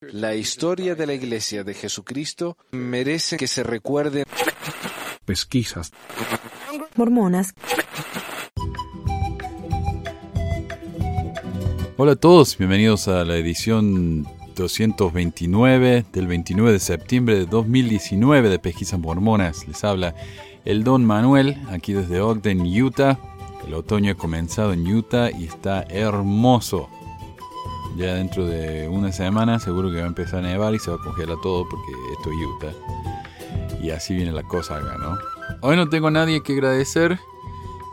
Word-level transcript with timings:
La 0.00 0.34
historia 0.34 0.94
de 0.94 1.06
la 1.06 1.14
Iglesia 1.14 1.64
de 1.64 1.74
Jesucristo 1.74 2.56
merece 2.72 3.36
que 3.36 3.46
se 3.46 3.62
recuerde. 3.62 4.24
Pesquisas. 5.24 5.92
Mormonas. 6.96 7.54
Hola 11.96 12.12
a 12.12 12.16
todos, 12.16 12.58
bienvenidos 12.58 13.08
a 13.08 13.24
la 13.24 13.36
edición 13.36 14.26
229 14.56 16.04
del 16.12 16.26
29 16.26 16.72
de 16.72 16.80
septiembre 16.80 17.36
de 17.36 17.46
2019 17.46 18.48
de 18.48 18.58
Pesquisas 18.58 18.98
Mormonas. 18.98 19.66
Les 19.68 19.84
habla 19.84 20.14
el 20.64 20.84
Don 20.84 21.04
Manuel, 21.04 21.56
aquí 21.70 21.92
desde 21.92 22.20
Ogden, 22.20 22.60
Utah. 22.60 23.18
El 23.66 23.74
otoño 23.74 24.12
ha 24.12 24.16
comenzado 24.16 24.72
en 24.72 24.86
Utah 24.86 25.30
y 25.30 25.44
está 25.44 25.82
hermoso. 25.82 26.88
Ya 27.96 28.14
dentro 28.14 28.46
de 28.46 28.88
una 28.88 29.12
semana 29.12 29.58
seguro 29.58 29.90
que 29.90 29.98
va 29.98 30.04
a 30.04 30.08
empezar 30.08 30.40
a 30.40 30.48
nevar 30.48 30.74
y 30.74 30.78
se 30.78 30.90
va 30.90 30.96
a 30.96 31.00
congelar 31.00 31.36
todo 31.42 31.68
porque 31.68 31.92
esto 32.16 32.30
es 32.30 32.38
Utah. 32.56 33.82
Y 33.82 33.90
así 33.90 34.14
viene 34.14 34.32
la 34.32 34.42
cosa 34.42 34.76
acá, 34.76 34.96
¿no? 34.98 35.18
Hoy 35.60 35.76
no 35.76 35.88
tengo 35.88 36.08
a 36.08 36.10
nadie 36.10 36.42
que 36.42 36.54
agradecer 36.54 37.18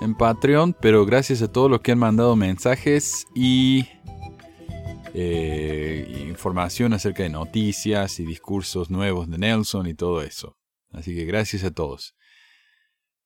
en 0.01 0.15
Patreon, 0.15 0.75
pero 0.79 1.05
gracias 1.05 1.41
a 1.41 1.51
todos 1.51 1.69
los 1.69 1.81
que 1.81 1.91
han 1.91 1.99
mandado 1.99 2.35
mensajes 2.35 3.25
y 3.35 3.87
eh, 5.13 6.27
información 6.29 6.93
acerca 6.93 7.23
de 7.23 7.29
noticias 7.29 8.19
y 8.19 8.25
discursos 8.25 8.89
nuevos 8.89 9.29
de 9.29 9.37
Nelson 9.37 9.87
y 9.87 9.93
todo 9.93 10.21
eso. 10.21 10.55
Así 10.91 11.15
que 11.15 11.25
gracias 11.25 11.63
a 11.63 11.71
todos. 11.71 12.15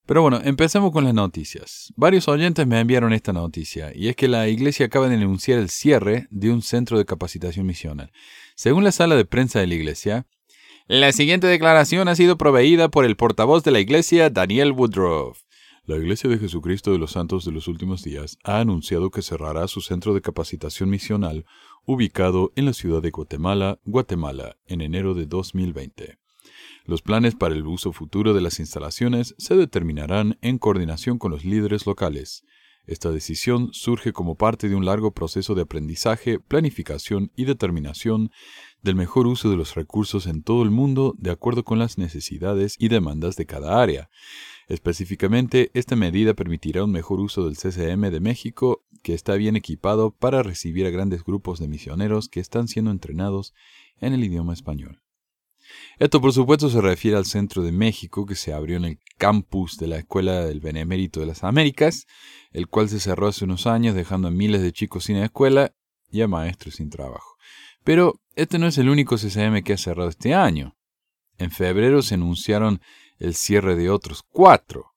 Pero 0.06 0.22
bueno, 0.22 0.42
empecemos 0.44 0.92
con 0.92 1.06
las 1.06 1.14
noticias. 1.14 1.94
Varios 1.96 2.28
oyentes 2.28 2.68
me 2.68 2.80
enviaron 2.80 3.14
esta 3.14 3.32
noticia, 3.32 3.92
y 3.96 4.10
es 4.10 4.16
que 4.18 4.28
la 4.28 4.50
iglesia 4.50 4.88
acaba 4.88 5.08
de 5.08 5.16
anunciar 5.16 5.60
el 5.60 5.70
cierre 5.70 6.28
de 6.30 6.52
un 6.52 6.62
centro 6.62 6.98
de 6.98 7.06
capacitación 7.06 7.66
misional. 7.66 8.12
Según 8.56 8.84
la 8.84 8.92
sala 8.92 9.16
de 9.16 9.26
prensa 9.26 9.60
de 9.60 9.68
la 9.68 9.76
iglesia, 9.76 10.28
la 10.88 11.14
siguiente 11.14 11.48
declaración 11.48 12.10
ha 12.10 12.16
sido 12.16 12.38
proveída 12.38 12.90
por 12.90 13.06
el 13.06 13.16
portavoz 13.16 13.64
de 13.64 13.72
la 13.72 13.80
iglesia, 13.80 14.30
Daniel 14.30 14.74
Woodruff. 14.74 15.44
La 15.86 15.98
Iglesia 15.98 16.30
de 16.30 16.38
Jesucristo 16.38 16.94
de 16.94 16.98
los 16.98 17.12
Santos 17.12 17.44
de 17.44 17.52
los 17.52 17.68
Últimos 17.68 18.04
Días 18.04 18.38
ha 18.46 18.60
anunciado 18.60 19.12
que 19.12 19.22
cerrará 19.22 19.68
su 19.68 19.82
centro 19.82 20.14
de 20.14 20.22
capacitación 20.22 20.90
misional 20.90 21.46
ubicado 21.86 22.54
en 22.56 22.66
la 22.66 22.74
ciudad 22.74 23.02
de 23.02 23.12
Guatemala, 23.12 23.80
Guatemala, 23.84 24.56
en 24.66 24.80
enero 24.80 25.14
de 25.14 25.26
2020. 25.26 26.23
Los 26.86 27.02
planes 27.02 27.36
para 27.36 27.56
el 27.56 27.66
uso 27.66 27.94
futuro 27.94 28.34
de 28.34 28.42
las 28.42 28.60
instalaciones 28.60 29.36
se 29.38 29.56
determinarán 29.56 30.38
en 30.42 30.58
coordinación 30.58 31.18
con 31.18 31.32
los 31.32 31.46
líderes 31.46 31.86
locales. 31.86 32.44
Esta 32.86 33.12
decisión 33.12 33.70
surge 33.72 34.12
como 34.12 34.36
parte 34.36 34.68
de 34.68 34.76
un 34.76 34.86
largo 34.86 35.12
proceso 35.12 35.56
de 35.56 35.62
aprendizaje, 35.62 36.40
planificación 36.40 37.32
y 37.38 37.46
determinación 37.46 38.30
del 38.82 38.96
mejor 38.96 39.28
uso 39.28 39.50
de 39.50 39.56
los 39.56 39.76
recursos 39.76 40.28
en 40.28 40.44
todo 40.44 40.64
el 40.64 40.72
mundo 40.72 41.16
de 41.18 41.32
acuerdo 41.32 41.64
con 41.64 41.80
las 41.80 41.98
necesidades 41.98 42.76
y 42.78 42.90
demandas 42.90 43.38
de 43.38 43.46
cada 43.46 43.82
área. 43.82 44.10
Específicamente, 44.68 45.72
esta 45.74 45.96
medida 45.96 46.34
permitirá 46.34 46.84
un 46.84 46.92
mejor 46.92 47.22
uso 47.22 47.46
del 47.46 47.56
CCM 47.56 48.10
de 48.12 48.20
México, 48.20 48.84
que 49.02 49.14
está 49.14 49.36
bien 49.36 49.56
equipado 49.56 50.12
para 50.12 50.44
recibir 50.44 50.86
a 50.86 50.90
grandes 50.90 51.24
grupos 51.24 51.60
de 51.60 51.70
misioneros 51.70 52.28
que 52.28 52.42
están 52.42 52.68
siendo 52.68 52.92
entrenados 52.92 53.54
en 54.00 54.12
el 54.12 54.24
idioma 54.26 54.52
español. 54.52 55.03
Esto 56.00 56.22
por 56.22 56.34
supuesto 56.34 56.70
se 56.70 56.82
refiere 56.82 57.18
al 57.18 57.26
Centro 57.26 57.64
de 57.64 57.72
México 57.72 58.26
que 58.26 58.36
se 58.36 58.54
abrió 58.54 58.78
en 58.78 58.86
el 58.86 59.00
campus 59.18 59.78
de 59.78 59.88
la 59.88 59.98
Escuela 59.98 60.46
del 60.46 60.60
Benemérito 60.60 61.20
de 61.20 61.28
las 61.28 61.44
Américas, 61.44 62.08
el 62.52 62.68
cual 62.68 62.90
se 62.90 63.00
cerró 63.00 63.28
hace 63.28 63.46
unos 63.46 63.68
años 63.68 63.96
dejando 63.96 64.28
a 64.28 64.32
miles 64.32 64.62
de 64.62 64.72
chicos 64.72 65.06
sin 65.06 65.18
escuela 65.18 65.74
y 66.12 66.22
a 66.22 66.28
maestros 66.28 66.76
sin 66.76 66.90
trabajo. 66.90 67.38
Pero 67.84 68.22
este 68.36 68.60
no 68.60 68.68
es 68.68 68.78
el 68.78 68.90
único 68.90 69.18
CCM 69.18 69.62
que 69.64 69.74
ha 69.74 69.78
cerrado 69.78 70.10
este 70.10 70.34
año. 70.34 70.76
En 71.38 71.52
febrero 71.52 72.02
se 72.02 72.16
anunciaron 72.16 72.82
el 73.20 73.36
cierre 73.36 73.76
de 73.76 73.90
otros 73.90 74.24
cuatro. 74.24 74.94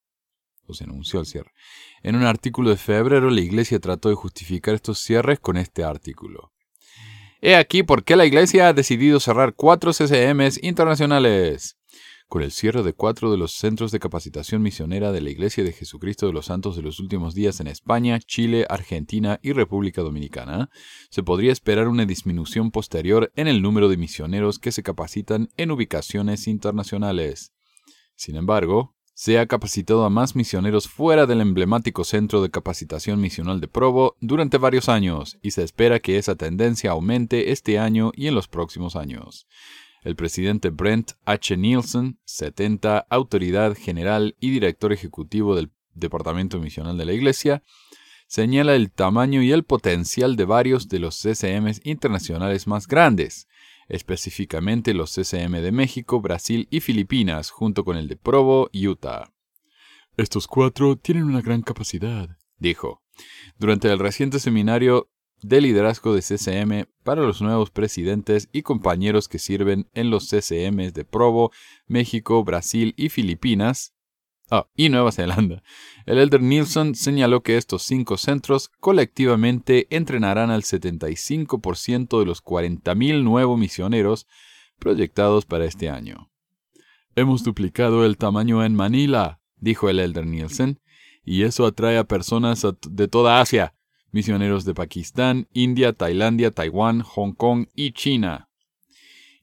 O 0.67 0.75
se 0.75 0.85
anunció 0.85 1.21
el 1.21 1.27
cierre. 1.27 1.53
En 2.03 2.17
un 2.17 2.25
artículo 2.25 2.71
de 2.71 2.77
febrero 2.77 3.31
la 3.31 3.41
Iglesia 3.41 3.79
trató 3.79 4.09
de 4.09 4.15
justificar 4.15 4.75
estos 4.75 4.99
cierres 4.99 5.41
con 5.41 5.57
este 5.57 5.85
artículo. 5.85 6.53
He 7.41 7.55
aquí 7.55 7.83
por 7.83 8.05
qué 8.05 8.17
la 8.17 8.25
Iglesia 8.25 8.69
ha 8.69 8.73
decidido 8.73 9.21
cerrar 9.21 9.55
cuatro 9.55 9.93
CCMs 9.93 10.63
internacionales. 10.63 11.77
Con 12.29 12.43
el 12.43 12.51
cierre 12.51 12.83
de 12.83 12.93
cuatro 12.93 13.31
de 13.31 13.37
los 13.37 13.53
centros 13.53 13.93
de 13.93 14.01
capacitación 14.01 14.61
misionera 14.61 15.13
de 15.13 15.21
la 15.21 15.31
Iglesia 15.31 15.63
de 15.63 15.73
Jesucristo 15.73 16.27
de 16.27 16.33
los 16.33 16.47
Santos 16.47 16.75
de 16.75 16.83
los 16.83 16.99
Últimos 16.99 17.35
Días 17.35 17.61
en 17.61 17.69
España, 17.69 18.19
Chile, 18.19 18.67
Argentina 18.69 19.39
y 19.43 19.53
República 19.53 20.03
Dominicana, 20.03 20.71
se 21.09 21.23
podría 21.23 21.53
esperar 21.53 21.87
una 21.87 22.05
disminución 22.05 22.73
posterior 22.73 23.31
en 23.37 23.47
el 23.47 23.63
número 23.63 23.89
de 23.89 23.97
misioneros 23.97 24.59
que 24.59 24.73
se 24.73 24.83
capacitan 24.83 25.51
en 25.57 25.71
ubicaciones 25.71 26.49
internacionales. 26.49 27.53
Sin 28.17 28.35
embargo, 28.35 28.96
se 29.17 29.39
ha 29.39 29.47
capacitado 29.47 30.05
a 30.05 30.11
más 30.11 30.37
misioneros 30.37 30.89
fuera 30.89 31.25
del 31.25 31.41
emblemático 31.41 32.05
Centro 32.05 32.43
de 32.43 32.51
Capacitación 32.51 33.19
Misional 33.19 33.63
de 33.63 33.67
Provo 33.67 34.15
durante 34.21 34.59
varios 34.59 34.91
años 34.91 35.39
y 35.41 35.53
se 35.53 35.63
espera 35.63 36.01
que 36.01 36.19
esa 36.19 36.35
tendencia 36.35 36.91
aumente 36.91 37.51
este 37.51 37.79
año 37.79 38.13
y 38.15 38.27
en 38.27 38.35
los 38.35 38.47
próximos 38.47 38.95
años. 38.95 39.47
El 40.03 40.17
presidente 40.17 40.69
Brent 40.69 41.13
H. 41.25 41.57
Nielsen, 41.57 42.19
70, 42.27 43.07
autoridad 43.09 43.75
general 43.75 44.37
y 44.39 44.51
director 44.51 44.93
ejecutivo 44.93 45.57
del 45.57 45.71
Departamento 45.95 46.61
Misional 46.61 46.99
de 46.99 47.07
la 47.07 47.15
Iglesia, 47.15 47.63
señala 48.27 48.77
el 48.77 48.91
tamaño 48.91 49.41
y 49.41 49.51
el 49.51 49.65
potencial 49.65 50.37
de 50.37 50.45
varios 50.45 50.89
de 50.91 50.99
los 50.99 51.17
CCMs 51.23 51.81
internacionales 51.85 52.67
más 52.67 52.87
grandes, 52.87 53.49
específicamente 53.89 54.95
los 54.95 55.15
CCM 55.15 55.61
de 55.61 55.73
México, 55.73 56.21
Brasil 56.21 56.69
y 56.71 56.81
Filipinas, 56.81 57.51
junto 57.51 57.85
con 57.85 57.97
el 57.97 58.09
de 58.09 58.17
Provo, 58.17 58.71
Utah. 58.73 59.33
Estos 60.17 60.47
cuatro 60.47 60.97
tienen 60.97 61.25
una 61.25 61.43
gran 61.43 61.63
capacidad, 61.63 62.37
dijo, 62.59 63.03
durante 63.59 63.91
el 63.91 63.99
reciente 63.99 64.39
seminario 64.39 65.11
de 65.43 65.61
liderazgo 65.61 66.15
de 66.15 66.23
CCM 66.23 66.87
para 67.03 67.23
los 67.23 67.43
nuevos 67.43 67.71
presidentes 67.71 68.49
y 68.53 68.63
compañeros 68.63 69.29
que 69.29 69.39
sirven 69.39 69.89
en 69.93 70.11
los 70.11 70.29
CCMs 70.29 70.95
de 70.95 71.05
Provo, 71.05 71.53
México, 71.87 72.43
Brasil 72.45 72.95
y 72.97 73.11
Filipinas, 73.11 73.96
Ah, 74.49 74.69
y 74.77 74.89
Nueva 74.91 75.11
Zelanda. 75.11 75.63
El 76.05 76.19
Elder 76.19 76.41
Nielsen 76.41 76.95
señaló 76.95 77.43
que 77.43 77.57
estos 77.57 77.83
cinco 77.83 78.17
centros 78.17 78.69
colectivamente 78.69 79.89
entrenarán 79.91 80.51
al 80.51 80.63
75% 80.63 82.21
de 82.21 82.27
los 82.27 82.45
40.000 82.45 83.25
nuevos 83.25 83.59
misioneros 83.59 84.29
proyectados 84.79 85.47
para 85.47 85.65
este 85.65 85.91
año. 85.91 86.31
Hemos 87.17 87.43
duplicado 87.43 88.05
el 88.05 88.19
tamaño 88.19 88.65
en 88.65 88.77
Manila, 88.77 89.41
dijo 89.57 89.89
el 89.89 89.99
Elder 89.99 90.27
Nielsen, 90.27 90.81
y 91.25 91.43
eso 91.43 91.67
atrae 91.67 91.99
a 91.99 92.05
personas 92.05 92.65
de 92.89 93.09
toda 93.09 93.41
Asia, 93.41 93.75
misioneros 94.13 94.65
de 94.65 94.75
Pakistán, 94.75 95.49
India, 95.53 95.93
Tailandia, 95.93 96.53
Taiwán, 96.53 97.01
Hong 97.01 97.33
Kong 97.33 97.67
y 97.75 97.93
China. 97.93 98.49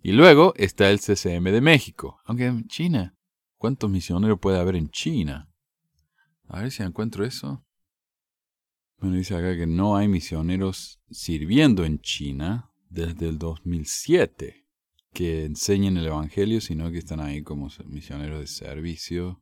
Y 0.01 0.13
luego 0.13 0.53
está 0.55 0.89
el 0.91 0.99
CCM 0.99 1.43
de 1.43 1.59
México, 1.59 2.21
aunque 2.25 2.53
China 2.67 3.15
¿Cuántos 3.63 3.89
misioneros 3.89 4.39
puede 4.41 4.59
haber 4.59 4.75
en 4.75 4.89
China? 4.89 5.49
A 6.49 6.59
ver 6.63 6.69
si 6.69 6.83
encuentro 6.83 7.23
eso. 7.23 7.65
Bueno, 8.97 9.15
dice 9.15 9.37
acá 9.37 9.55
que 9.55 9.65
no 9.65 9.95
hay 9.95 10.09
misioneros 10.09 10.99
sirviendo 11.09 11.85
en 11.85 11.99
China 11.99 12.73
desde 12.89 13.29
el 13.29 13.39
2007 13.39 14.67
que 15.13 15.45
enseñen 15.45 15.95
el 15.95 16.07
Evangelio, 16.07 16.59
sino 16.59 16.91
que 16.91 16.97
están 16.97 17.21
ahí 17.21 17.41
como 17.41 17.69
misioneros 17.85 18.41
de 18.41 18.47
servicio. 18.47 19.41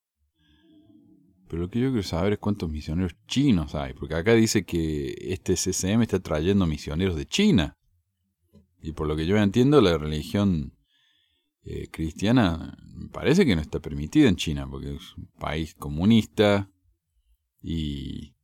Pero 1.47 1.63
lo 1.63 1.69
que 1.71 1.79
yo 1.79 1.87
quiero 1.87 2.03
saber 2.03 2.33
es 2.33 2.39
cuántos 2.39 2.69
misioneros 2.69 3.15
chinos 3.25 3.73
hay, 3.73 3.95
porque 3.95 4.13
acá 4.13 4.35
dice 4.35 4.65
que 4.65 5.15
este 5.33 5.55
CCM 5.55 6.03
está 6.03 6.19
trayendo 6.19 6.67
misioneros 6.67 7.15
de 7.15 7.25
China. 7.25 7.75
Y 8.83 8.91
por 8.91 9.07
lo 9.07 9.15
que 9.15 9.25
yo 9.25 9.35
entiendo, 9.37 9.81
la 9.81 9.97
religión 9.97 10.77
eh, 11.63 11.87
cristiana 11.91 12.77
parece 13.11 13.45
que 13.45 13.55
no 13.55 13.61
está 13.61 13.79
permitida 13.79 14.29
en 14.29 14.35
China, 14.35 14.67
porque 14.69 14.95
es 14.95 15.15
un 15.17 15.27
país 15.39 15.75
comunista 15.75 16.69
y 17.61 18.35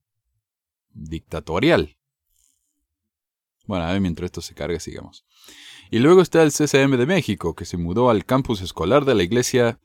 dictatorial. 0.94 1.98
Bueno, 3.66 3.86
a 3.86 3.92
ver, 3.92 4.02
mientras 4.02 4.26
esto 4.26 4.42
se 4.42 4.54
carga, 4.54 4.80
sigamos. 4.80 5.26
Y 5.90 6.00
luego 6.00 6.22
está 6.22 6.44
el 6.44 6.52
CCM 6.52 6.98
de 6.98 7.06
México, 7.06 7.56
que 7.56 7.66
se 7.66 7.78
mudó 7.78 8.10
al 8.10 8.26
campus 8.26 8.62
escolar 8.62 9.06
de 9.06 9.16
la 9.16 9.24
Iglesia 9.24 9.80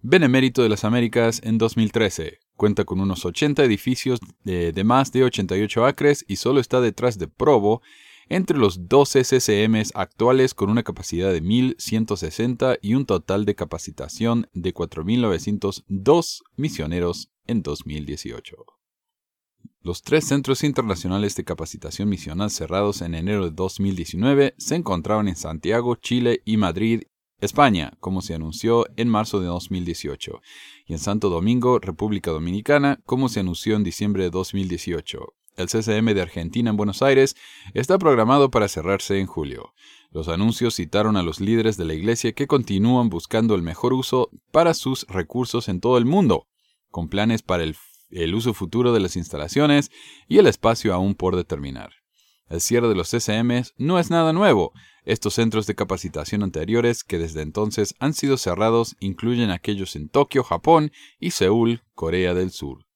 Benemérito 0.00 0.62
de 0.62 0.68
las 0.68 0.84
Américas 0.84 1.40
en 1.44 1.58
2013. 1.58 2.38
Cuenta 2.56 2.84
con 2.84 3.00
unos 3.00 3.24
80 3.24 3.64
edificios 3.64 4.20
de, 4.44 4.72
de 4.72 4.84
más 4.84 5.12
de 5.12 5.24
88 5.24 5.86
acres 5.86 6.24
y 6.28 6.36
solo 6.36 6.60
está 6.60 6.80
detrás 6.80 7.18
de 7.18 7.28
Provo, 7.28 7.82
entre 8.28 8.58
los 8.58 8.88
12 8.88 9.22
CCMs 9.22 9.92
actuales 9.94 10.54
con 10.54 10.70
una 10.70 10.82
capacidad 10.82 11.32
de 11.32 11.42
1.160 11.42 12.78
y 12.82 12.94
un 12.94 13.06
total 13.06 13.44
de 13.44 13.54
capacitación 13.54 14.48
de 14.52 14.74
4.902 14.74 16.42
misioneros 16.56 17.30
en 17.46 17.62
2018. 17.62 18.56
Los 19.80 20.02
tres 20.02 20.26
centros 20.26 20.64
internacionales 20.64 21.34
de 21.36 21.44
capacitación 21.44 22.08
misional 22.08 22.50
cerrados 22.50 23.00
en 23.00 23.14
enero 23.14 23.44
de 23.44 23.52
2019 23.52 24.54
se 24.58 24.74
encontraban 24.74 25.28
en 25.28 25.36
Santiago, 25.36 25.94
Chile 25.94 26.42
y 26.44 26.56
Madrid, 26.56 27.02
España, 27.40 27.92
como 28.00 28.20
se 28.20 28.34
anunció 28.34 28.86
en 28.96 29.08
marzo 29.08 29.40
de 29.40 29.46
2018, 29.46 30.40
y 30.86 30.92
en 30.94 30.98
Santo 30.98 31.30
Domingo, 31.30 31.78
República 31.78 32.32
Dominicana, 32.32 33.00
como 33.06 33.28
se 33.28 33.40
anunció 33.40 33.76
en 33.76 33.84
diciembre 33.84 34.24
de 34.24 34.30
2018. 34.30 35.37
El 35.58 35.66
CCM 35.66 36.14
de 36.14 36.22
Argentina 36.22 36.70
en 36.70 36.76
Buenos 36.76 37.02
Aires 37.02 37.34
está 37.74 37.98
programado 37.98 38.48
para 38.48 38.68
cerrarse 38.68 39.18
en 39.18 39.26
julio. 39.26 39.74
Los 40.12 40.28
anuncios 40.28 40.76
citaron 40.76 41.16
a 41.16 41.24
los 41.24 41.40
líderes 41.40 41.76
de 41.76 41.84
la 41.84 41.94
Iglesia 41.94 42.32
que 42.32 42.46
continúan 42.46 43.08
buscando 43.08 43.56
el 43.56 43.62
mejor 43.62 43.92
uso 43.92 44.30
para 44.52 44.72
sus 44.72 45.04
recursos 45.08 45.68
en 45.68 45.80
todo 45.80 45.98
el 45.98 46.04
mundo, 46.04 46.46
con 46.92 47.08
planes 47.08 47.42
para 47.42 47.64
el, 47.64 48.34
uso 48.36 48.54
futuro 48.54 48.92
de 48.92 49.00
las 49.00 49.16
instalaciones 49.16 49.90
y 50.28 50.38
el 50.38 50.46
espacio 50.46 50.94
aún 50.94 51.16
por 51.16 51.34
determinar. 51.34 51.90
El 52.48 52.60
cierre 52.60 52.88
de 52.88 52.94
los 52.94 53.10
CCMs 53.10 53.74
no 53.78 53.98
es 53.98 54.10
nada 54.10 54.32
nuevo. 54.32 54.72
Estos 55.04 55.34
centros 55.34 55.66
de 55.66 55.74
capacitación 55.74 56.44
anteriores 56.44 57.02
que 57.02 57.18
desde 57.18 57.42
entonces 57.42 57.96
han 57.98 58.14
sido 58.14 58.36
cerrados 58.36 58.94
incluyen 59.00 59.50
aquellos 59.50 59.96
en 59.96 60.08
Tokio, 60.08 60.44
Japón 60.44 60.92
y 61.18 61.32
Seúl, 61.32 61.82
Corea 61.96 62.32
del 62.32 62.52
Sur. 62.52 62.87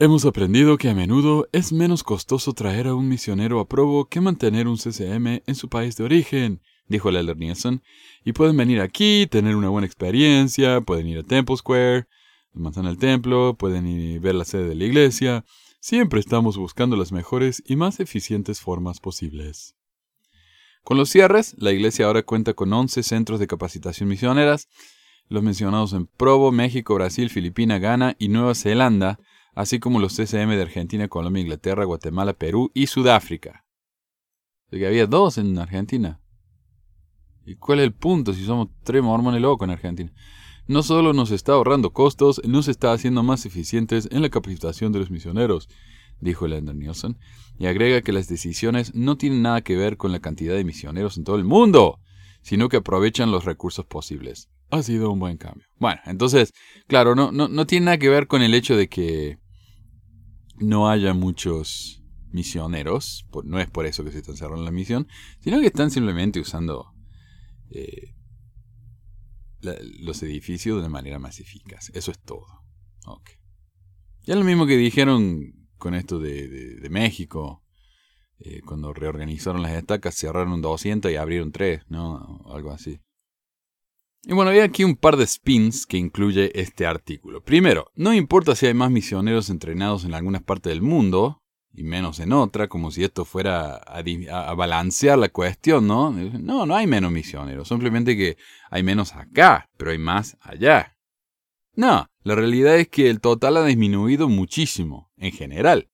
Hemos 0.00 0.24
aprendido 0.24 0.76
que 0.76 0.88
a 0.88 0.94
menudo 0.94 1.48
es 1.52 1.72
menos 1.72 2.02
costoso 2.02 2.52
traer 2.52 2.88
a 2.88 2.96
un 2.96 3.08
misionero 3.08 3.60
a 3.60 3.68
probo 3.68 4.08
que 4.08 4.20
mantener 4.20 4.66
un 4.66 4.76
CCM 4.76 5.42
en 5.46 5.54
su 5.54 5.68
país 5.68 5.96
de 5.96 6.02
origen, 6.02 6.60
dijo 6.88 7.12
Leller 7.12 7.36
Nielsen, 7.36 7.80
y 8.24 8.32
pueden 8.32 8.56
venir 8.56 8.80
aquí, 8.80 9.28
tener 9.30 9.54
una 9.54 9.68
buena 9.68 9.86
experiencia, 9.86 10.80
pueden 10.80 11.06
ir 11.06 11.18
a 11.18 11.22
Temple 11.22 11.56
Square, 11.56 12.08
manzana 12.54 12.88
al 12.88 12.98
templo, 12.98 13.54
pueden 13.56 13.86
ir 13.86 14.18
ver 14.18 14.34
la 14.34 14.44
sede 14.44 14.68
de 14.68 14.74
la 14.74 14.84
iglesia. 14.84 15.44
Siempre 15.78 16.18
estamos 16.18 16.56
buscando 16.56 16.96
las 16.96 17.12
mejores 17.12 17.62
y 17.64 17.76
más 17.76 18.00
eficientes 18.00 18.60
formas 18.60 18.98
posibles. 18.98 19.76
Con 20.82 20.96
los 20.96 21.08
cierres, 21.08 21.54
la 21.56 21.70
iglesia 21.70 22.06
ahora 22.06 22.24
cuenta 22.24 22.54
con 22.54 22.72
11 22.72 23.04
centros 23.04 23.38
de 23.38 23.46
capacitación 23.46 24.08
misioneras, 24.08 24.68
los 25.28 25.44
mencionados 25.44 25.92
en 25.92 26.06
Provo, 26.06 26.50
México, 26.50 26.96
Brasil, 26.96 27.30
Filipinas, 27.30 27.80
Ghana 27.80 28.16
y 28.18 28.26
Nueva 28.26 28.56
Zelanda, 28.56 29.20
así 29.54 29.78
como 29.78 30.00
los 30.00 30.14
CCM 30.14 30.50
de 30.50 30.62
Argentina, 30.62 31.08
Colombia, 31.08 31.42
Inglaterra, 31.42 31.84
Guatemala, 31.84 32.32
Perú 32.32 32.70
y 32.74 32.86
Sudáfrica. 32.86 33.64
O 34.68 34.76
que 34.76 34.86
había 34.86 35.06
dos 35.06 35.38
en 35.38 35.58
Argentina. 35.58 36.20
¿Y 37.46 37.56
cuál 37.56 37.80
es 37.80 37.84
el 37.84 37.92
punto 37.92 38.32
si 38.32 38.44
somos 38.44 38.68
tres 38.82 39.02
mormones 39.02 39.40
locos 39.40 39.66
en 39.66 39.72
Argentina? 39.72 40.12
No 40.66 40.82
solo 40.82 41.12
nos 41.12 41.30
está 41.30 41.52
ahorrando 41.52 41.92
costos, 41.92 42.40
nos 42.44 42.68
está 42.68 42.92
haciendo 42.92 43.22
más 43.22 43.44
eficientes 43.44 44.08
en 44.10 44.22
la 44.22 44.30
capacitación 44.30 44.92
de 44.92 44.98
los 44.98 45.10
misioneros, 45.10 45.68
dijo 46.20 46.48
Leonard 46.48 46.76
Nielsen, 46.76 47.18
y 47.58 47.66
agrega 47.66 48.00
que 48.00 48.12
las 48.12 48.28
decisiones 48.28 48.94
no 48.94 49.18
tienen 49.18 49.42
nada 49.42 49.60
que 49.60 49.76
ver 49.76 49.98
con 49.98 50.10
la 50.10 50.20
cantidad 50.20 50.54
de 50.54 50.64
misioneros 50.64 51.18
en 51.18 51.24
todo 51.24 51.36
el 51.36 51.44
mundo, 51.44 52.00
sino 52.40 52.70
que 52.70 52.78
aprovechan 52.78 53.30
los 53.30 53.44
recursos 53.44 53.84
posibles. 53.84 54.48
Ha 54.70 54.82
sido 54.82 55.10
un 55.10 55.18
buen 55.18 55.36
cambio. 55.36 55.66
Bueno, 55.78 56.00
entonces, 56.06 56.52
claro, 56.86 57.14
no, 57.14 57.30
no, 57.30 57.48
no 57.48 57.66
tiene 57.66 57.86
nada 57.86 57.98
que 57.98 58.08
ver 58.08 58.26
con 58.26 58.40
el 58.40 58.54
hecho 58.54 58.74
de 58.74 58.88
que 58.88 59.38
no 60.58 60.88
haya 60.88 61.14
muchos 61.14 62.02
misioneros, 62.30 63.26
no 63.44 63.60
es 63.60 63.70
por 63.70 63.86
eso 63.86 64.04
que 64.04 64.10
se 64.10 64.18
están 64.18 64.36
cerrando 64.36 64.64
la 64.64 64.70
misión, 64.70 65.06
sino 65.40 65.60
que 65.60 65.66
están 65.66 65.90
simplemente 65.90 66.40
usando 66.40 66.92
eh, 67.70 68.14
los 70.00 70.22
edificios 70.22 70.76
de 70.76 70.80
una 70.80 70.88
manera 70.88 71.18
más 71.18 71.40
eficaz. 71.40 71.90
Eso 71.94 72.10
es 72.10 72.18
todo. 72.20 72.46
Okay. 73.06 73.36
Ya 74.24 74.36
lo 74.36 74.44
mismo 74.44 74.66
que 74.66 74.76
dijeron 74.76 75.68
con 75.78 75.94
esto 75.94 76.18
de, 76.18 76.86
México, 76.90 77.62
eh, 78.38 78.62
cuando 78.62 78.92
reorganizaron 78.92 79.62
las 79.62 79.72
estacas, 79.72 80.14
cerraron 80.14 80.60
200 80.62 81.12
y 81.12 81.16
abrieron 81.16 81.52
3, 81.52 81.82
¿no? 81.88 82.42
Algo 82.46 82.72
así. 82.72 83.00
Y 84.26 84.32
bueno, 84.32 84.50
hay 84.50 84.60
aquí 84.60 84.84
un 84.84 84.96
par 84.96 85.16
de 85.16 85.26
spins 85.26 85.86
que 85.86 85.98
incluye 85.98 86.58
este 86.58 86.86
artículo. 86.86 87.42
Primero, 87.42 87.90
no 87.94 88.14
importa 88.14 88.54
si 88.54 88.66
hay 88.66 88.74
más 88.74 88.90
misioneros 88.90 89.50
entrenados 89.50 90.04
en 90.04 90.14
algunas 90.14 90.42
partes 90.42 90.72
del 90.72 90.80
mundo, 90.80 91.42
y 91.74 91.82
menos 91.82 92.20
en 92.20 92.32
otra, 92.32 92.68
como 92.68 92.90
si 92.90 93.04
esto 93.04 93.24
fuera 93.24 93.76
a, 93.76 94.54
balancear 94.54 95.18
la 95.18 95.28
cuestión, 95.28 95.86
¿no? 95.86 96.10
No, 96.10 96.64
no 96.66 96.76
hay 96.76 96.86
menos 96.86 97.10
misioneros, 97.10 97.68
simplemente 97.68 98.16
que 98.16 98.36
hay 98.70 98.82
menos 98.82 99.14
acá, 99.14 99.68
pero 99.76 99.90
hay 99.90 99.98
más 99.98 100.38
allá. 100.40 100.96
No, 101.74 102.06
la 102.22 102.34
realidad 102.36 102.76
es 102.76 102.88
que 102.88 103.10
el 103.10 103.20
total 103.20 103.56
ha 103.56 103.64
disminuido 103.64 104.28
muchísimo, 104.28 105.10
en 105.16 105.32
general. 105.32 105.90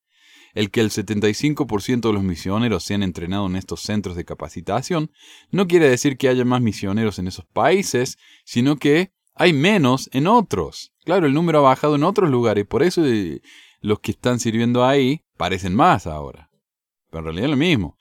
El 0.54 0.70
que 0.70 0.80
el 0.80 0.90
75% 0.90 2.00
de 2.00 2.12
los 2.12 2.22
misioneros 2.22 2.84
sean 2.84 3.02
entrenados 3.02 3.50
en 3.50 3.56
estos 3.56 3.80
centros 3.80 4.16
de 4.16 4.24
capacitación 4.24 5.10
no 5.50 5.68
quiere 5.68 5.88
decir 5.88 6.16
que 6.16 6.28
haya 6.28 6.44
más 6.44 6.60
misioneros 6.60 7.18
en 7.18 7.28
esos 7.28 7.46
países, 7.46 8.18
sino 8.44 8.76
que 8.76 9.12
hay 9.34 9.52
menos 9.52 10.10
en 10.12 10.26
otros. 10.26 10.92
Claro, 11.04 11.26
el 11.26 11.34
número 11.34 11.60
ha 11.60 11.62
bajado 11.62 11.94
en 11.94 12.04
otros 12.04 12.30
lugares, 12.30 12.66
por 12.66 12.82
eso 12.82 13.04
eh, 13.06 13.40
los 13.80 14.00
que 14.00 14.10
están 14.10 14.40
sirviendo 14.40 14.84
ahí 14.84 15.22
parecen 15.36 15.74
más 15.74 16.06
ahora. 16.06 16.50
Pero 17.10 17.20
en 17.20 17.24
realidad 17.24 17.44
es 17.46 17.50
lo 17.50 17.56
mismo. 17.56 17.96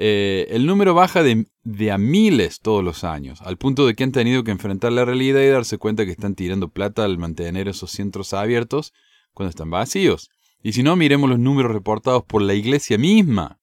Eh, 0.00 0.46
el 0.50 0.66
número 0.66 0.94
baja 0.94 1.22
de, 1.22 1.46
de, 1.64 1.90
a 1.90 1.98
miles 1.98 2.60
todos 2.60 2.84
los 2.84 3.02
años, 3.02 3.40
al 3.42 3.56
punto 3.56 3.84
de 3.86 3.94
que 3.94 4.04
han 4.04 4.12
tenido 4.12 4.44
que 4.44 4.52
enfrentar 4.52 4.92
la 4.92 5.04
realidad 5.04 5.40
y 5.40 5.48
darse 5.48 5.78
cuenta 5.78 6.04
que 6.04 6.12
están 6.12 6.36
tirando 6.36 6.68
plata 6.68 7.04
al 7.04 7.18
mantener 7.18 7.66
esos 7.66 7.90
centros 7.90 8.32
abiertos 8.32 8.92
cuando 9.34 9.50
están 9.50 9.70
vacíos. 9.70 10.30
Y 10.62 10.72
si 10.72 10.82
no, 10.82 10.96
miremos 10.96 11.30
los 11.30 11.38
números 11.38 11.72
reportados 11.72 12.24
por 12.24 12.42
la 12.42 12.54
iglesia 12.54 12.98
misma. 12.98 13.60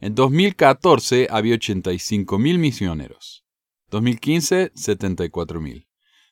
En 0.00 0.14
2014 0.14 1.28
había 1.30 1.56
85.000 1.56 2.58
misioneros. 2.58 3.44
2015, 3.90 4.72
74.000. 4.72 5.86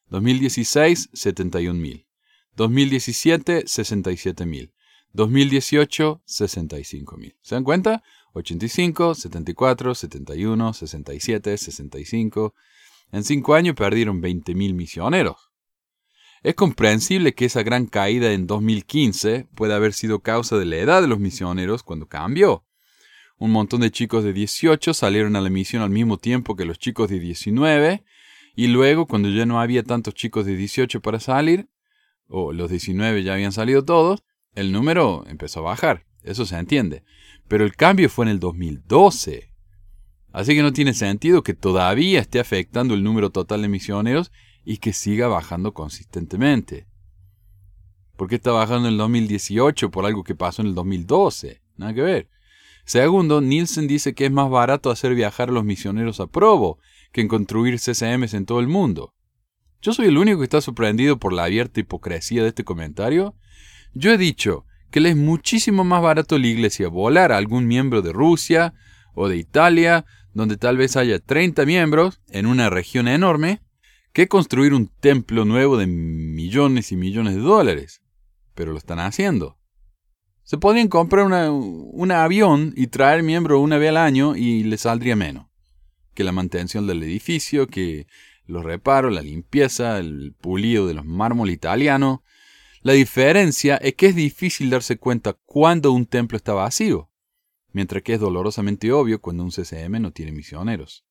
2016, 0.09 1.11
71.000. 1.13 2.07
2017, 2.55 3.65
67.000. 3.65 4.73
2018, 5.13 6.23
65.000. 6.27 7.37
¿Se 7.41 7.55
dan 7.55 7.65
cuenta? 7.65 8.03
85, 8.35 9.15
74, 9.15 9.95
71, 9.95 10.73
67, 10.73 11.59
65. 11.59 12.55
En 13.13 13.25
cinco 13.25 13.55
años 13.55 13.75
perdieron 13.75 14.23
20.000 14.23 14.75
misioneros. 14.75 15.48
Es 16.43 16.55
comprensible 16.55 17.35
que 17.35 17.47
esa 17.47 17.63
gran 17.63 17.87
caída 17.87 18.33
en 18.33 18.47
2015 18.47 19.47
pueda 19.55 19.77
haber 19.77 19.93
sido 19.93 20.21
causa 20.21 20.57
de 20.57 20.65
la 20.65 20.77
edad 20.77 21.03
de 21.03 21.09
los 21.09 21.19
misioneros 21.19 21.83
cuando 21.83 22.07
cambió. 22.07 22.65
Un 23.39 23.51
montón 23.51 23.81
de 23.81 23.91
chicos 23.91 24.25
de 24.25 24.33
18 24.33 24.95
salieron 24.95 25.37
a 25.37 25.41
la 25.41 25.51
misión 25.51 25.83
al 25.83 25.91
mismo 25.91 26.19
tiempo 26.19 26.57
que 26.57 26.65
los 26.65 26.79
chicos 26.79 27.09
de 27.09 27.19
19 27.21 28.05
y 28.59 28.67
luego 28.67 29.07
cuando 29.07 29.29
ya 29.29 29.47
no 29.47 29.61
había 29.61 29.85
tantos 29.85 30.15
chicos 30.15 30.45
de 30.45 30.57
18 30.57 31.01
para 31.01 31.21
salir, 31.21 31.69
o 32.27 32.53
los 32.53 32.69
19 32.69 33.23
ya 33.23 33.35
habían 33.35 33.53
salido 33.53 33.85
todos, 33.85 34.25
el 34.57 34.73
número 34.73 35.25
empezó 35.29 35.61
a 35.61 35.71
bajar. 35.71 36.07
Eso 36.25 36.45
se 36.45 36.57
entiende. 36.57 37.05
Pero 37.47 37.65
el 37.65 37.77
cambio 37.77 38.11
fue 38.11 38.25
en 38.25 38.33
el 38.33 38.41
2012. 38.41 39.53
Así 40.33 40.57
que 40.57 40.63
no 40.63 40.73
tiene 40.73 40.93
sentido 40.93 41.45
que 41.45 41.55
todavía 41.55 42.19
esté 42.19 42.41
afectando 42.41 42.95
el 42.95 43.05
número 43.05 43.31
total 43.31 43.63
de 43.63 43.69
misioneros 43.69 44.33
y 44.69 44.77
que 44.77 44.93
siga 44.93 45.29
bajando 45.29 45.73
consistentemente. 45.73 46.87
¿Por 48.19 48.29
qué 48.29 48.35
está 48.35 48.53
bajando 48.53 48.87
en 48.87 48.93
el 48.93 48.99
2018 48.99 49.91
por 49.91 50.05
algo 50.05 50.25
que 50.25 50.35
pasó 50.35 50.61
en 50.61 50.69
el 50.69 50.75
2012? 50.75 51.63
Nada 51.79 51.95
que 51.95 52.03
ver. 52.03 52.29
Segundo, 52.85 53.41
Nielsen 53.41 53.89
dice 53.89 54.15
que 54.15 54.27
es 54.27 54.31
más 54.31 54.51
barato 54.51 54.91
hacer 54.91 55.15
viajar 55.15 55.49
a 55.49 55.53
los 55.53 55.65
misioneros 55.65 56.21
a 56.21 56.27
Provo 56.27 56.79
que 57.13 57.23
en 57.23 57.29
construir 57.29 57.81
CCMs 57.81 58.35
en 58.35 58.45
todo 58.45 58.61
el 58.61 58.69
mundo. 58.69 59.15
¿Yo 59.81 59.95
soy 59.95 60.09
el 60.09 60.19
único 60.19 60.41
que 60.41 60.45
está 60.45 60.61
sorprendido 60.61 61.19
por 61.19 61.33
la 61.33 61.45
abierta 61.45 61.81
hipocresía 61.81 62.43
de 62.43 62.49
este 62.49 62.65
comentario? 62.65 63.37
Yo 63.95 64.13
he 64.13 64.19
dicho 64.19 64.67
que 64.91 65.01
le 65.01 65.09
es 65.09 65.17
muchísimo 65.17 65.83
más 65.83 66.03
barato 66.03 66.35
a 66.35 66.39
la 66.39 66.47
iglesia 66.47 66.89
volar 66.89 67.33
a 67.33 67.39
algún 67.39 67.67
miembro 67.67 68.03
de 68.03 68.13
Rusia 68.13 68.75
o 69.15 69.31
de 69.31 69.39
Italia, 69.39 70.05
donde 70.35 70.59
tal 70.59 70.77
vez 70.77 70.99
haya 70.99 71.21
30 71.21 71.65
miembros 71.65 72.21
en 72.29 72.45
una 72.45 72.69
región 72.69 73.09
enorme, 73.09 73.63
que 74.25 74.29
construir 74.29 74.75
un 74.75 74.89
templo 74.89 75.45
nuevo 75.45 75.77
de 75.77 75.87
millones 75.87 76.91
y 76.91 76.97
millones 76.97 77.37
de 77.37 77.41
dólares. 77.41 78.03
Pero 78.57 78.73
lo 78.73 78.79
están 78.79 78.99
haciendo. 78.99 79.59
Se 80.43 80.59
podrían 80.59 80.89
comprar 80.89 81.25
un 81.25 82.11
avión 82.11 82.73
y 82.77 82.89
traer 82.89 83.23
miembros 83.23 83.61
una 83.63 83.79
vez 83.79 83.91
al 83.91 83.97
año 83.97 84.35
y 84.35 84.65
le 84.65 84.77
saldría 84.77 85.15
menos. 85.15 85.47
Que 86.15 86.25
la 86.25 86.33
mantención 86.33 86.89
del 86.89 87.05
edificio, 87.05 87.69
que 87.69 88.09
los 88.45 88.65
reparos, 88.65 89.13
la 89.13 89.23
limpieza, 89.23 89.99
el 89.99 90.35
pulido 90.41 90.89
de 90.89 90.95
los 90.95 91.05
mármol 91.05 91.51
italianos. 91.51 92.19
La 92.83 92.95
diferencia 92.95 93.77
es 93.77 93.95
que 93.95 94.07
es 94.07 94.17
difícil 94.17 94.69
darse 94.69 94.97
cuenta 94.97 95.35
cuando 95.45 95.93
un 95.93 96.07
templo 96.07 96.37
está 96.37 96.55
vacío, 96.55 97.09
mientras 97.73 98.03
que 98.03 98.15
es 98.15 98.21
dolorosamente 98.21 98.91
obvio 98.91 99.21
cuando 99.21 99.45
un 99.45 99.53
CCM 99.53 100.01
no 100.01 100.11
tiene 100.11 100.33
misioneros. 100.33 101.08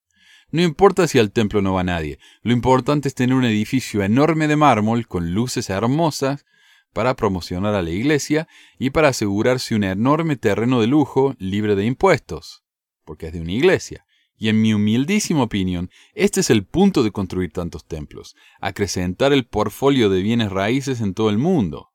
No 0.50 0.62
importa 0.62 1.08
si 1.08 1.20
al 1.20 1.32
templo 1.32 1.62
no 1.62 1.74
va 1.74 1.84
nadie, 1.84 2.20
lo 2.42 2.54
importante 2.54 3.10
es 3.10 3.16
tener 3.16 3.36
un 3.36 3.44
edificio 3.44 4.02
enorme 4.02 4.48
de 4.48 4.56
mármol 4.56 5.06
con 5.08 5.34
luces 5.34 5.70
hermosas 5.70 6.46
para 6.94 7.16
promocionar 7.16 7.76
a 7.76 7.82
la 7.82 7.90
iglesia 7.90 8.48
y 8.80 8.92
para 8.92 9.10
asegurarse 9.10 9.76
un 9.76 9.84
enorme 9.84 10.38
terreno 10.38 10.80
de 10.80 10.88
lujo 10.88 11.36
libre 11.38 11.76
de 11.76 11.86
impuestos, 11.86 12.64
porque 13.04 13.28
es 13.28 13.34
de 13.34 13.42
una 13.42 13.52
iglesia. 13.52 14.06
Y 14.38 14.50
en 14.50 14.62
mi 14.62 14.74
humildísima 14.74 15.44
opinión, 15.44 15.90
este 16.14 16.40
es 16.40 16.50
el 16.50 16.64
punto 16.64 17.04
de 17.04 17.12
construir 17.12 17.52
tantos 17.52 17.86
templos, 17.86 18.36
acrecentar 18.62 19.34
el 19.34 19.46
portfolio 19.46 20.10
de 20.10 20.22
bienes 20.22 20.52
raíces 20.52 21.02
en 21.02 21.14
todo 21.14 21.30
el 21.30 21.40
mundo. 21.40 21.90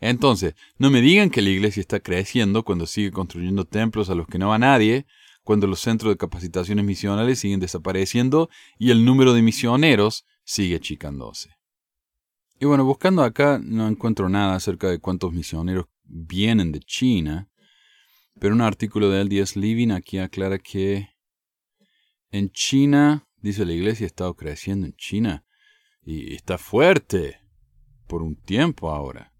Entonces, 0.00 0.56
no 0.76 0.90
me 0.90 1.00
digan 1.00 1.30
que 1.30 1.42
la 1.42 1.50
iglesia 1.50 1.80
está 1.80 2.00
creciendo 2.00 2.64
cuando 2.64 2.86
sigue 2.86 3.12
construyendo 3.12 3.64
templos 3.64 4.10
a 4.10 4.16
los 4.16 4.26
que 4.26 4.38
no 4.38 4.48
va 4.48 4.58
nadie, 4.58 5.06
cuando 5.42 5.66
los 5.66 5.80
centros 5.80 6.12
de 6.12 6.16
capacitaciones 6.16 6.84
misionales 6.84 7.38
siguen 7.38 7.60
desapareciendo 7.60 8.48
y 8.78 8.90
el 8.90 9.04
número 9.04 9.32
de 9.32 9.42
misioneros 9.42 10.24
sigue 10.44 10.76
achicándose. 10.76 11.50
Y 12.58 12.66
bueno, 12.66 12.84
buscando 12.84 13.22
acá 13.22 13.60
no 13.62 13.88
encuentro 13.88 14.28
nada 14.28 14.54
acerca 14.54 14.88
de 14.88 15.00
cuántos 15.00 15.32
misioneros 15.32 15.86
vienen 16.04 16.70
de 16.70 16.80
China, 16.80 17.48
pero 18.38 18.54
un 18.54 18.60
artículo 18.60 19.10
de 19.10 19.20
L.D.S. 19.22 19.58
Living 19.58 19.90
aquí 19.90 20.18
aclara 20.18 20.58
que 20.58 21.08
en 22.30 22.50
China, 22.50 23.28
dice 23.36 23.66
la 23.66 23.72
iglesia, 23.72 24.06
ha 24.06 24.06
estado 24.06 24.34
creciendo 24.34 24.86
en 24.86 24.94
China 24.94 25.44
y 26.02 26.34
está 26.34 26.56
fuerte 26.56 27.40
por 28.06 28.22
un 28.22 28.36
tiempo 28.36 28.90
ahora. 28.90 29.31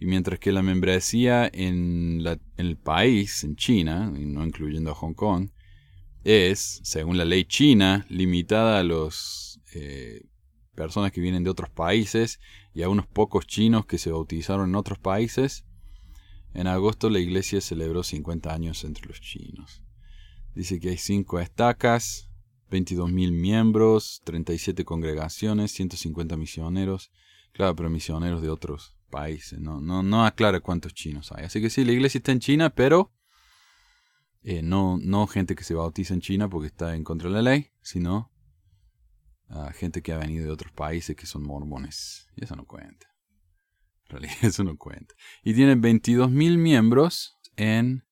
Y 0.00 0.06
mientras 0.06 0.40
que 0.40 0.50
la 0.50 0.62
membresía 0.62 1.50
en, 1.52 2.24
el 2.56 2.78
país, 2.78 3.44
en 3.44 3.54
China, 3.54 4.10
y 4.16 4.24
no 4.24 4.46
incluyendo 4.46 4.90
a 4.90 4.94
Hong 4.94 5.12
Kong, 5.12 5.50
es, 6.24 6.80
según 6.82 7.18
la 7.18 7.26
ley 7.26 7.44
china, 7.44 8.06
limitada 8.08 8.80
a 8.80 8.82
las 8.82 9.60
eh, 9.74 10.22
personas 10.74 11.12
que 11.12 11.20
vienen 11.20 11.44
de 11.44 11.50
otros 11.50 11.68
países 11.68 12.40
y 12.72 12.80
a 12.82 12.88
unos 12.88 13.06
pocos 13.08 13.46
chinos 13.46 13.84
que 13.84 13.98
se 13.98 14.10
bautizaron 14.10 14.70
en 14.70 14.76
otros 14.76 14.98
países, 14.98 15.66
en 16.54 16.66
agosto 16.66 17.10
la 17.10 17.20
iglesia 17.20 17.60
celebró 17.60 18.02
50 18.02 18.54
años 18.54 18.84
entre 18.84 19.06
los 19.06 19.20
chinos. 19.20 19.82
Dice 20.54 20.80
que 20.80 20.88
hay 20.88 20.96
cinco 20.96 21.40
estacas, 21.40 22.30
22.000 22.70 23.32
miembros, 23.32 24.22
37 24.24 24.82
congregaciones, 24.86 25.72
150 25.72 26.38
misioneros. 26.38 27.10
Claro, 27.52 27.76
pero 27.76 27.90
misioneros 27.90 28.40
de 28.40 28.48
otros 28.48 28.96
países. 29.10 29.60
No, 29.60 29.80
no, 29.80 30.02
no 30.02 30.24
aclara 30.24 30.60
cuántos 30.60 30.94
chinos 30.94 31.32
hay. 31.32 31.44
Así 31.44 31.60
que 31.60 31.68
sí, 31.68 31.84
la 31.84 31.92
iglesia 31.92 32.18
está 32.18 32.32
en 32.32 32.40
China, 32.40 32.70
pero 32.70 33.12
eh, 34.42 34.62
no, 34.62 34.98
no 35.02 35.26
gente 35.26 35.54
que 35.54 35.64
se 35.64 35.74
bautiza 35.74 36.14
en 36.14 36.20
China 36.20 36.48
porque 36.48 36.68
está 36.68 36.94
en 36.94 37.04
contra 37.04 37.28
de 37.28 37.34
la 37.34 37.42
ley, 37.42 37.70
sino 37.82 38.30
gente 39.74 40.02
que 40.02 40.12
ha 40.12 40.18
venido 40.18 40.44
de 40.44 40.52
otros 40.52 40.72
países 40.72 41.16
que 41.16 41.26
son 41.26 41.42
mormones. 41.42 42.28
Y 42.36 42.44
eso 42.44 42.56
no 42.56 42.66
cuenta. 42.66 43.06
En 44.04 44.10
realidad 44.10 44.36
eso 44.42 44.64
no 44.64 44.76
cuenta. 44.76 45.14
Y 45.42 45.54
tienen 45.54 45.82
22.000 45.82 46.56
miembros 46.56 47.38
en 47.56 48.04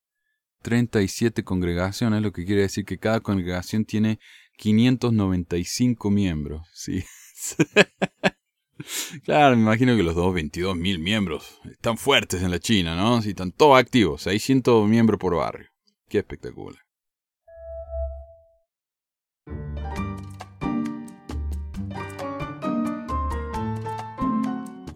37 0.63 1.45
congregaciones, 1.45 2.23
lo 2.23 2.33
que 2.33 2.45
quiere 2.45 2.63
decir 2.63 2.85
que 2.85 2.99
cada 2.99 3.21
congregación 3.21 3.85
tiene 3.85 4.19
595 4.57 6.11
miembros, 6.11 6.67
sí. 6.75 7.05
claro, 9.25 9.57
me 9.57 9.63
imagino 9.63 9.97
que 9.97 10.03
los 10.03 10.15
dos 10.15 10.33
22 10.35 10.77
mil 10.77 10.99
miembros 10.99 11.61
están 11.71 11.97
fuertes 11.97 12.43
en 12.43 12.51
la 12.51 12.59
China, 12.59 12.95
¿no? 12.95 13.23
Sí, 13.23 13.31
están 13.31 13.53
todos 13.53 13.79
activos, 13.79 14.23
600 14.23 14.89
miembros 14.89 15.19
por 15.19 15.37
barrio. 15.37 15.69
Qué 16.09 16.19
espectacular. 16.19 16.81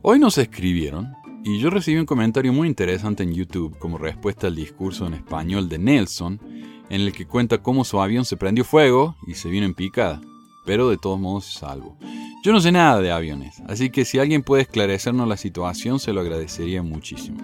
Hoy 0.04 0.18
nos 0.18 0.36
escribieron 0.38 1.12
y 1.44 1.60
yo 1.60 1.70
recibí 1.70 1.98
un 1.98 2.06
comentario 2.06 2.52
muy 2.52 2.66
interesante 2.66 3.22
en 3.22 3.34
YouTube 3.34 3.78
como 3.78 3.98
respuesta 3.98 4.48
al 4.48 4.56
discurso 4.56 5.06
en 5.06 5.14
español 5.14 5.68
de 5.68 5.78
Nelson 5.78 6.40
en 6.90 7.00
el 7.00 7.12
que 7.12 7.26
cuenta 7.26 7.62
cómo 7.62 7.84
su 7.84 8.00
avión 8.00 8.24
se 8.24 8.36
prendió 8.36 8.64
fuego 8.64 9.16
y 9.26 9.34
se 9.34 9.48
vino 9.48 9.64
en 9.64 9.74
picada, 9.74 10.20
pero 10.66 10.88
de 10.88 10.98
todos 10.98 11.20
modos 11.20 11.46
salvo. 11.46 11.96
Yo 12.42 12.50
no 12.50 12.60
sé 12.60 12.72
nada 12.72 13.00
de 13.00 13.12
aviones, 13.12 13.62
así 13.68 13.90
que 13.90 14.04
si 14.04 14.18
alguien 14.18 14.42
puede 14.42 14.62
esclarecernos 14.62 15.28
la 15.28 15.36
situación 15.36 16.00
se 16.00 16.12
lo 16.12 16.20
agradecería 16.20 16.82
muchísimo. 16.82 17.38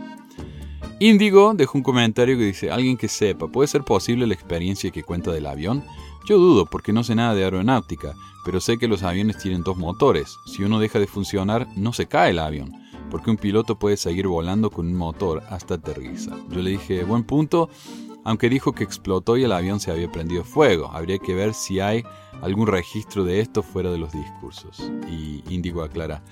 Índigo 0.98 1.54
dejó 1.54 1.78
un 1.78 1.84
comentario 1.84 2.36
que 2.36 2.42
dice, 2.42 2.72
alguien 2.72 2.96
que 2.96 3.06
sepa, 3.06 3.46
¿puede 3.46 3.68
ser 3.68 3.84
posible 3.84 4.26
la 4.26 4.34
experiencia 4.34 4.90
que 4.90 5.04
cuenta 5.04 5.30
del 5.30 5.46
avión? 5.46 5.84
Yo 6.26 6.38
dudo 6.38 6.66
porque 6.66 6.92
no 6.92 7.04
sé 7.04 7.14
nada 7.14 7.36
de 7.36 7.44
aeronáutica, 7.44 8.16
pero 8.44 8.60
sé 8.60 8.76
que 8.76 8.88
los 8.88 9.04
aviones 9.04 9.38
tienen 9.38 9.62
dos 9.62 9.76
motores. 9.76 10.36
Si 10.46 10.64
uno 10.64 10.80
deja 10.80 10.98
de 10.98 11.06
funcionar, 11.06 11.68
no 11.76 11.92
se 11.92 12.06
cae 12.06 12.32
el 12.32 12.40
avión, 12.40 12.72
porque 13.08 13.30
un 13.30 13.36
piloto 13.36 13.78
puede 13.78 13.96
seguir 13.96 14.26
volando 14.26 14.68
con 14.68 14.88
un 14.88 14.96
motor 14.96 15.44
hasta 15.48 15.74
aterriza. 15.74 16.36
Yo 16.50 16.60
le 16.60 16.70
dije, 16.70 17.04
buen 17.04 17.22
punto, 17.22 17.70
aunque 18.24 18.48
dijo 18.48 18.72
que 18.72 18.84
explotó 18.84 19.36
y 19.36 19.44
el 19.44 19.52
avión 19.52 19.80
se 19.80 19.90
había 19.90 20.10
prendido 20.10 20.44
fuego. 20.44 20.90
Habría 20.92 21.18
que 21.18 21.34
ver 21.34 21.54
si 21.54 21.80
hay 21.80 22.04
algún 22.42 22.66
registro 22.66 23.24
de 23.24 23.40
esto 23.40 23.62
fuera 23.62 23.90
de 23.90 23.98
los 23.98 24.12
discursos. 24.12 24.90
Y 25.10 25.42
Índigo 25.48 25.82
aclara, 25.82 26.22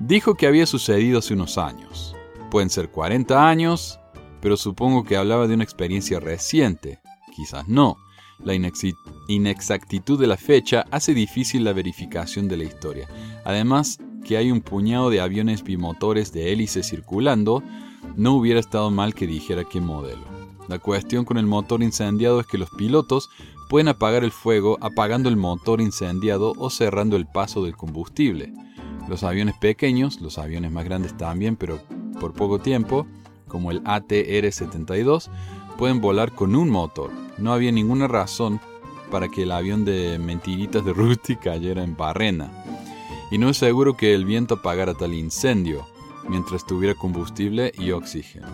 dijo 0.00 0.34
que 0.34 0.46
había 0.46 0.66
sucedido 0.66 1.18
hace 1.18 1.34
unos 1.34 1.58
años. 1.58 2.14
Pueden 2.50 2.70
ser 2.70 2.90
40 2.90 3.48
años, 3.48 4.00
pero 4.40 4.56
supongo 4.56 5.04
que 5.04 5.16
hablaba 5.16 5.46
de 5.46 5.54
una 5.54 5.64
experiencia 5.64 6.20
reciente. 6.20 7.00
Quizás 7.34 7.68
no. 7.68 7.96
La 8.40 8.54
inexactitud 9.28 10.20
de 10.20 10.26
la 10.26 10.36
fecha 10.36 10.84
hace 10.90 11.14
difícil 11.14 11.64
la 11.64 11.72
verificación 11.72 12.48
de 12.48 12.56
la 12.56 12.64
historia. 12.64 13.08
Además, 13.44 13.98
que 14.24 14.36
hay 14.36 14.50
un 14.50 14.60
puñado 14.60 15.10
de 15.10 15.20
aviones 15.20 15.62
bimotores 15.62 16.32
de 16.32 16.52
hélice 16.52 16.82
circulando, 16.82 17.62
no 18.16 18.34
hubiera 18.34 18.58
estado 18.58 18.90
mal 18.90 19.14
que 19.14 19.26
dijera 19.26 19.64
qué 19.64 19.80
modelo. 19.80 20.33
La 20.68 20.78
cuestión 20.78 21.24
con 21.24 21.36
el 21.36 21.46
motor 21.46 21.82
incendiado 21.82 22.40
es 22.40 22.46
que 22.46 22.58
los 22.58 22.70
pilotos 22.70 23.30
pueden 23.68 23.88
apagar 23.88 24.24
el 24.24 24.32
fuego 24.32 24.78
apagando 24.80 25.28
el 25.28 25.36
motor 25.36 25.80
incendiado 25.80 26.54
o 26.56 26.70
cerrando 26.70 27.16
el 27.16 27.26
paso 27.26 27.64
del 27.64 27.76
combustible. 27.76 28.52
Los 29.08 29.22
aviones 29.22 29.56
pequeños, 29.58 30.20
los 30.20 30.38
aviones 30.38 30.72
más 30.72 30.84
grandes 30.84 31.16
también, 31.16 31.56
pero 31.56 31.80
por 32.18 32.32
poco 32.32 32.58
tiempo, 32.58 33.06
como 33.48 33.70
el 33.70 33.82
ATR-72, 33.84 35.28
pueden 35.76 36.00
volar 36.00 36.32
con 36.32 36.56
un 36.56 36.70
motor. 36.70 37.10
No 37.36 37.52
había 37.52 37.72
ninguna 37.72 38.08
razón 38.08 38.60
para 39.10 39.28
que 39.28 39.42
el 39.42 39.52
avión 39.52 39.84
de 39.84 40.18
mentiritas 40.18 40.84
de 40.84 40.92
Rusty 40.92 41.36
cayera 41.42 41.84
en 41.84 41.96
barrena. 41.96 42.50
Y 43.30 43.38
no 43.38 43.50
es 43.50 43.58
seguro 43.58 43.96
que 43.96 44.14
el 44.14 44.24
viento 44.24 44.54
apagara 44.54 44.94
tal 44.94 45.12
incendio 45.12 45.86
mientras 46.28 46.64
tuviera 46.64 46.94
combustible 46.94 47.72
y 47.76 47.90
oxígeno. 47.90 48.48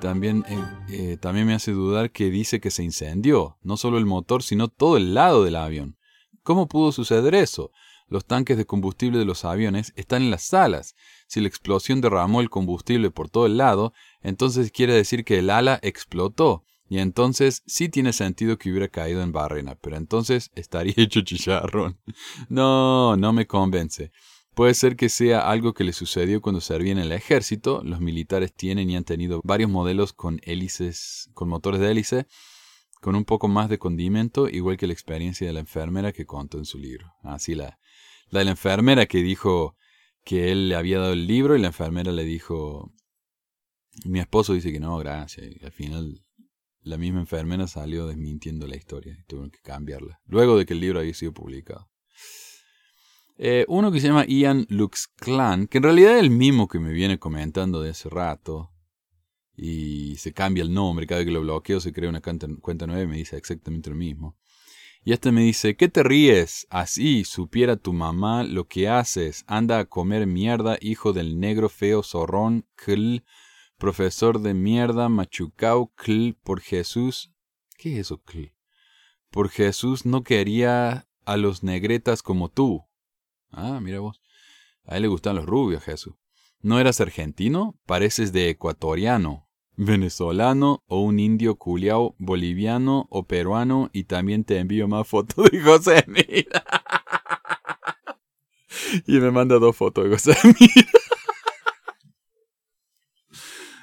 También, 0.00 0.44
eh, 0.48 0.64
eh, 0.90 1.16
también 1.20 1.46
me 1.46 1.54
hace 1.54 1.72
dudar 1.72 2.10
que 2.10 2.30
dice 2.30 2.60
que 2.60 2.70
se 2.70 2.84
incendió, 2.84 3.58
no 3.62 3.76
solo 3.76 3.98
el 3.98 4.06
motor, 4.06 4.42
sino 4.42 4.68
todo 4.68 4.96
el 4.96 5.14
lado 5.14 5.44
del 5.44 5.56
avión. 5.56 5.96
¿Cómo 6.42 6.68
pudo 6.68 6.92
suceder 6.92 7.34
eso? 7.34 7.72
Los 8.08 8.24
tanques 8.24 8.56
de 8.56 8.64
combustible 8.64 9.18
de 9.18 9.24
los 9.24 9.44
aviones 9.44 9.92
están 9.96 10.22
en 10.22 10.30
las 10.30 10.42
salas. 10.42 10.94
Si 11.26 11.40
la 11.40 11.48
explosión 11.48 12.00
derramó 12.00 12.40
el 12.40 12.48
combustible 12.48 13.10
por 13.10 13.28
todo 13.28 13.46
el 13.46 13.58
lado, 13.58 13.92
entonces 14.22 14.70
quiere 14.72 14.94
decir 14.94 15.24
que 15.24 15.40
el 15.40 15.50
ala 15.50 15.78
explotó. 15.82 16.64
Y 16.88 17.00
entonces 17.00 17.62
sí 17.66 17.90
tiene 17.90 18.14
sentido 18.14 18.56
que 18.56 18.70
hubiera 18.70 18.88
caído 18.88 19.20
en 19.22 19.32
barrena, 19.32 19.74
pero 19.74 19.96
entonces 19.96 20.50
estaría 20.54 20.94
hecho 20.96 21.20
chicharrón. 21.20 21.98
No, 22.48 23.16
no 23.16 23.32
me 23.32 23.46
convence. 23.46 24.10
Puede 24.58 24.74
ser 24.74 24.96
que 24.96 25.08
sea 25.08 25.48
algo 25.48 25.72
que 25.72 25.84
le 25.84 25.92
sucedió 25.92 26.40
cuando 26.42 26.60
servía 26.60 26.90
en 26.90 26.98
el 26.98 27.12
ejército. 27.12 27.80
Los 27.84 28.00
militares 28.00 28.52
tienen 28.52 28.90
y 28.90 28.96
han 28.96 29.04
tenido 29.04 29.40
varios 29.44 29.70
modelos 29.70 30.12
con 30.12 30.40
hélices, 30.42 31.30
con 31.32 31.48
motores 31.48 31.80
de 31.80 31.88
hélice, 31.88 32.26
con 33.00 33.14
un 33.14 33.24
poco 33.24 33.46
más 33.46 33.68
de 33.68 33.78
condimento, 33.78 34.48
igual 34.48 34.76
que 34.76 34.88
la 34.88 34.94
experiencia 34.94 35.46
de 35.46 35.52
la 35.52 35.60
enfermera 35.60 36.10
que 36.12 36.26
contó 36.26 36.58
en 36.58 36.64
su 36.64 36.76
libro. 36.76 37.14
Así 37.22 37.54
la, 37.54 37.78
la 38.30 38.40
de 38.40 38.46
la 38.46 38.50
enfermera 38.50 39.06
que 39.06 39.22
dijo 39.22 39.76
que 40.24 40.50
él 40.50 40.68
le 40.68 40.74
había 40.74 40.98
dado 40.98 41.12
el 41.12 41.28
libro 41.28 41.54
y 41.54 41.60
la 41.60 41.68
enfermera 41.68 42.10
le 42.10 42.24
dijo, 42.24 42.92
mi 44.06 44.18
esposo 44.18 44.54
dice 44.54 44.72
que 44.72 44.80
no, 44.80 44.98
gracias. 44.98 45.46
Y 45.52 45.64
al 45.64 45.70
final 45.70 46.24
la 46.80 46.98
misma 46.98 47.20
enfermera 47.20 47.68
salió 47.68 48.08
desmintiendo 48.08 48.66
la 48.66 48.74
historia 48.74 49.16
y 49.16 49.22
tuvieron 49.22 49.52
que 49.52 49.60
cambiarla, 49.60 50.20
luego 50.26 50.58
de 50.58 50.66
que 50.66 50.72
el 50.74 50.80
libro 50.80 50.98
había 50.98 51.14
sido 51.14 51.32
publicado. 51.32 51.88
Eh, 53.40 53.64
uno 53.68 53.92
que 53.92 54.00
se 54.00 54.08
llama 54.08 54.26
Ian 54.26 54.66
Lux 54.68 55.06
Clan, 55.06 55.68
que 55.68 55.78
en 55.78 55.84
realidad 55.84 56.16
es 56.16 56.22
el 56.22 56.30
mismo 56.30 56.66
que 56.66 56.80
me 56.80 56.92
viene 56.92 57.20
comentando 57.20 57.80
de 57.80 57.90
hace 57.90 58.08
rato. 58.08 58.72
Y 59.56 60.16
se 60.16 60.32
cambia 60.32 60.62
el 60.62 60.74
nombre, 60.74 61.06
cada 61.06 61.20
vez 61.20 61.26
que 61.26 61.32
lo 61.32 61.40
bloqueo 61.40 61.80
se 61.80 61.92
crea 61.92 62.10
una 62.10 62.20
cuenta 62.20 62.86
nueva 62.86 63.02
y 63.02 63.06
me 63.06 63.16
dice 63.16 63.36
exactamente 63.36 63.90
lo 63.90 63.96
mismo. 63.96 64.36
Y 65.04 65.12
este 65.12 65.32
me 65.32 65.42
dice, 65.42 65.76
¿qué 65.76 65.88
te 65.88 66.02
ríes? 66.02 66.66
Así 66.70 67.24
supiera 67.24 67.76
tu 67.76 67.92
mamá 67.92 68.42
lo 68.42 68.66
que 68.66 68.88
haces. 68.88 69.44
Anda 69.46 69.78
a 69.78 69.84
comer 69.84 70.26
mierda, 70.26 70.76
hijo 70.80 71.12
del 71.12 71.38
negro 71.38 71.68
feo 71.68 72.02
zorrón, 72.02 72.66
cl, 72.76 73.24
profesor 73.78 74.40
de 74.40 74.54
mierda, 74.54 75.08
machucao, 75.08 75.92
cl, 75.96 76.34
por 76.42 76.60
Jesús. 76.60 77.32
¿Qué 77.76 77.94
es 77.94 78.00
eso, 78.00 78.20
cl? 78.24 78.52
Por 79.30 79.48
Jesús 79.48 80.04
no 80.04 80.24
quería 80.24 81.08
a 81.24 81.36
los 81.36 81.62
negretas 81.62 82.22
como 82.22 82.48
tú. 82.48 82.87
Ah, 83.50 83.80
mira 83.80 84.00
vos. 84.00 84.20
A 84.84 84.96
él 84.96 85.02
le 85.02 85.08
gustan 85.08 85.36
los 85.36 85.46
rubios, 85.46 85.82
Jesús. 85.82 86.14
¿No 86.60 86.80
eras 86.80 87.00
argentino? 87.00 87.78
Pareces 87.86 88.32
de 88.32 88.48
ecuatoriano, 88.48 89.48
venezolano 89.76 90.82
o 90.86 91.02
un 91.02 91.20
indio 91.20 91.56
culiao 91.56 92.16
boliviano 92.18 93.06
o 93.10 93.26
peruano 93.26 93.90
y 93.92 94.04
también 94.04 94.44
te 94.44 94.58
envío 94.58 94.88
más 94.88 95.06
fotos 95.06 95.50
de 95.50 95.62
José 95.62 96.04
Mira. 96.08 96.64
y 99.06 99.20
me 99.20 99.30
manda 99.30 99.58
dos 99.58 99.76
fotos 99.76 100.04
de 100.04 100.10
José 100.10 100.34
Mira. 100.44 100.88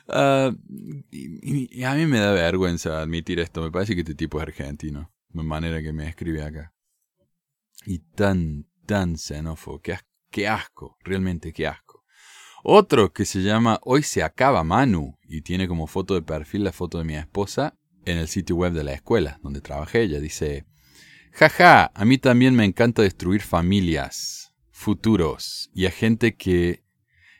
Ah, 0.07 0.51
y, 1.11 1.83
a 1.83 1.95
mí 1.95 2.05
me 2.05 2.19
da 2.19 2.31
vergüenza 2.31 3.01
admitir 3.01 3.39
esto. 3.39 3.63
Me 3.63 3.71
parece 3.71 3.95
que 3.95 4.01
este 4.01 4.13
tipo 4.13 4.37
es 4.37 4.43
argentino. 4.43 5.11
De 5.29 5.43
manera 5.43 5.81
que 5.81 5.93
me 5.93 6.07
escribe 6.07 6.43
acá. 6.43 6.73
Y 7.85 7.99
tan, 7.99 8.67
tan 8.85 9.17
xenófobo. 9.17 9.81
Qué, 9.81 9.97
qué 10.31 10.47
asco. 10.47 10.97
Realmente 11.03 11.53
qué 11.53 11.67
asco. 11.67 12.03
Otro 12.63 13.13
que 13.13 13.25
se 13.25 13.41
llama 13.41 13.79
Hoy 13.83 14.03
se 14.03 14.23
acaba 14.23 14.63
Manu. 14.63 15.17
Y 15.27 15.41
tiene 15.41 15.67
como 15.67 15.87
foto 15.87 16.13
de 16.13 16.21
perfil 16.21 16.63
la 16.63 16.71
foto 16.71 16.97
de 16.97 17.03
mi 17.03 17.15
esposa 17.15 17.77
en 18.05 18.17
el 18.17 18.27
sitio 18.27 18.55
web 18.55 18.73
de 18.73 18.83
la 18.83 18.93
escuela 18.93 19.39
donde 19.43 19.61
trabajé. 19.61 20.03
Ella 20.03 20.19
dice, 20.19 20.65
jaja, 21.31 21.91
a 21.93 22.05
mí 22.05 22.17
también 22.17 22.55
me 22.55 22.65
encanta 22.65 23.01
destruir 23.01 23.41
familias, 23.41 24.53
futuros 24.71 25.69
y 25.73 25.85
a 25.85 25.91
gente 25.91 26.35
que 26.35 26.83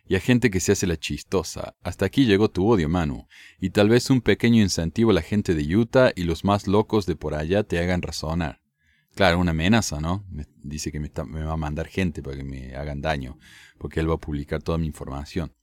y 0.08 0.16
a 0.16 0.20
gente 0.20 0.52
que 0.52 0.60
se 0.60 0.72
hace 0.72 0.86
la 0.86 0.98
chistosa. 0.98 1.75
Hasta 1.82 2.06
aquí 2.06 2.25
llegó 2.25 2.50
tu 2.50 2.68
odio, 2.68 2.88
Manu, 2.88 3.28
y 3.60 3.72
tal 3.72 3.90
vez 3.90 4.12
un 4.12 4.22
pequeño 4.22 4.62
incentivo 4.62 5.10
a 5.10 5.16
la 5.16 5.24
gente 5.24 5.56
de 5.56 5.75
Utah 5.75 6.12
y 6.16 6.24
los 6.24 6.44
más 6.44 6.68
locos 6.68 7.08
de 7.08 7.16
por 7.16 7.34
allá 7.34 7.64
te 7.64 7.80
hagan 7.80 8.04
razonar. 8.04 8.62
Claro, 9.15 9.39
una 9.39 9.51
amenaza, 9.51 10.01
¿no? 10.01 10.25
dice 10.62 10.91
que 10.91 11.00
me, 11.00 11.10
va 11.10 11.53
a 11.53 11.57
mandar 11.57 11.88
gente 11.88 12.22
para 12.22 12.36
que 12.36 12.43
me 12.43 12.75
hagan 12.75 13.01
daño, 13.01 13.39
porque 13.77 14.01
él 14.01 14.10
va 14.10 14.15
a 14.15 14.19
publicar 14.19 14.62
toda 14.62 14.77
mi 14.77 14.88
información. 14.88 15.53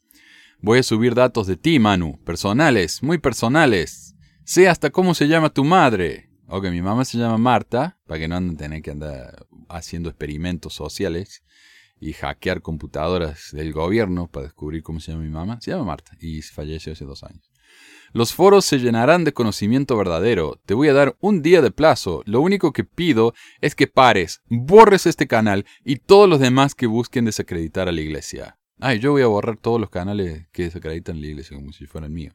Voy 0.61 0.79
a 0.79 0.83
subir 0.83 1.15
datos 1.15 1.47
de 1.47 1.57
ti, 1.57 1.79
Manu, 1.79 2.19
personales, 2.25 3.03
muy 3.03 3.19
personales. 3.19 4.15
Sé 4.45 4.69
hasta 4.69 4.91
cómo 4.91 5.15
se 5.15 5.29
llama 5.29 5.51
tu 5.51 5.65
madre. 5.65 6.31
Ok, 6.47 6.71
mi 6.71 6.81
mamá 6.81 7.05
se 7.05 7.19
llama 7.19 7.37
Marta, 7.37 7.99
para 8.07 8.21
que 8.21 8.29
no 8.29 8.37
anden 8.37 8.57
tener 8.57 8.81
que 8.81 8.93
andar 8.93 9.47
haciendo 9.69 10.09
experimentos 10.09 10.73
sociales 10.73 11.43
y 12.01 12.15
hackear 12.15 12.63
computadoras 12.63 13.51
del 13.53 13.73
gobierno 13.73 14.29
para 14.29 14.45
descubrir 14.45 14.83
cómo 14.83 14.99
se 14.99 15.13
llama 15.13 15.25
mi 15.25 15.31
mamá. 15.31 15.61
Se 15.61 15.73
llama 15.73 15.85
Marta 15.85 16.17
y 16.21 16.41
falleció 16.41 16.93
hace 16.93 17.05
dos 17.05 17.23
años. 17.23 17.52
Los 18.15 18.35
foros 18.35 18.67
se 18.67 18.79
llenarán 18.79 19.25
de 19.25 19.33
conocimiento 19.33 19.97
verdadero. 19.97 20.61
Te 20.67 20.75
voy 20.75 20.89
a 20.89 20.93
dar 20.93 21.17
un 21.21 21.41
día 21.41 21.63
de 21.63 21.71
plazo. 21.71 22.23
Lo 22.27 22.43
único 22.43 22.73
que 22.73 22.85
pido 22.85 23.33
es 23.63 23.75
que 23.75 23.87
pares, 23.87 24.43
borres 24.49 25.07
este 25.07 25.27
canal 25.27 25.65
y 25.83 25.97
todos 25.97 26.29
los 26.29 26.39
demás 26.39 26.75
que 26.75 26.87
busquen 26.87 27.25
desacreditar 27.25 27.89
a 27.89 27.93
la 27.93 28.03
iglesia. 28.03 28.59
Ay, 28.81 28.99
yo 28.99 29.13
voy 29.13 29.23
a 29.23 29.29
borrar 29.29 29.57
todos 29.57 29.81
los 29.81 29.89
canales 29.89 30.47
que 30.53 30.65
desacreditan 30.65 31.17
a 31.17 31.21
la 31.21 31.27
iglesia 31.27 31.57
como 31.57 31.73
si 31.73 31.87
fueran 31.87 32.13
míos. 32.13 32.35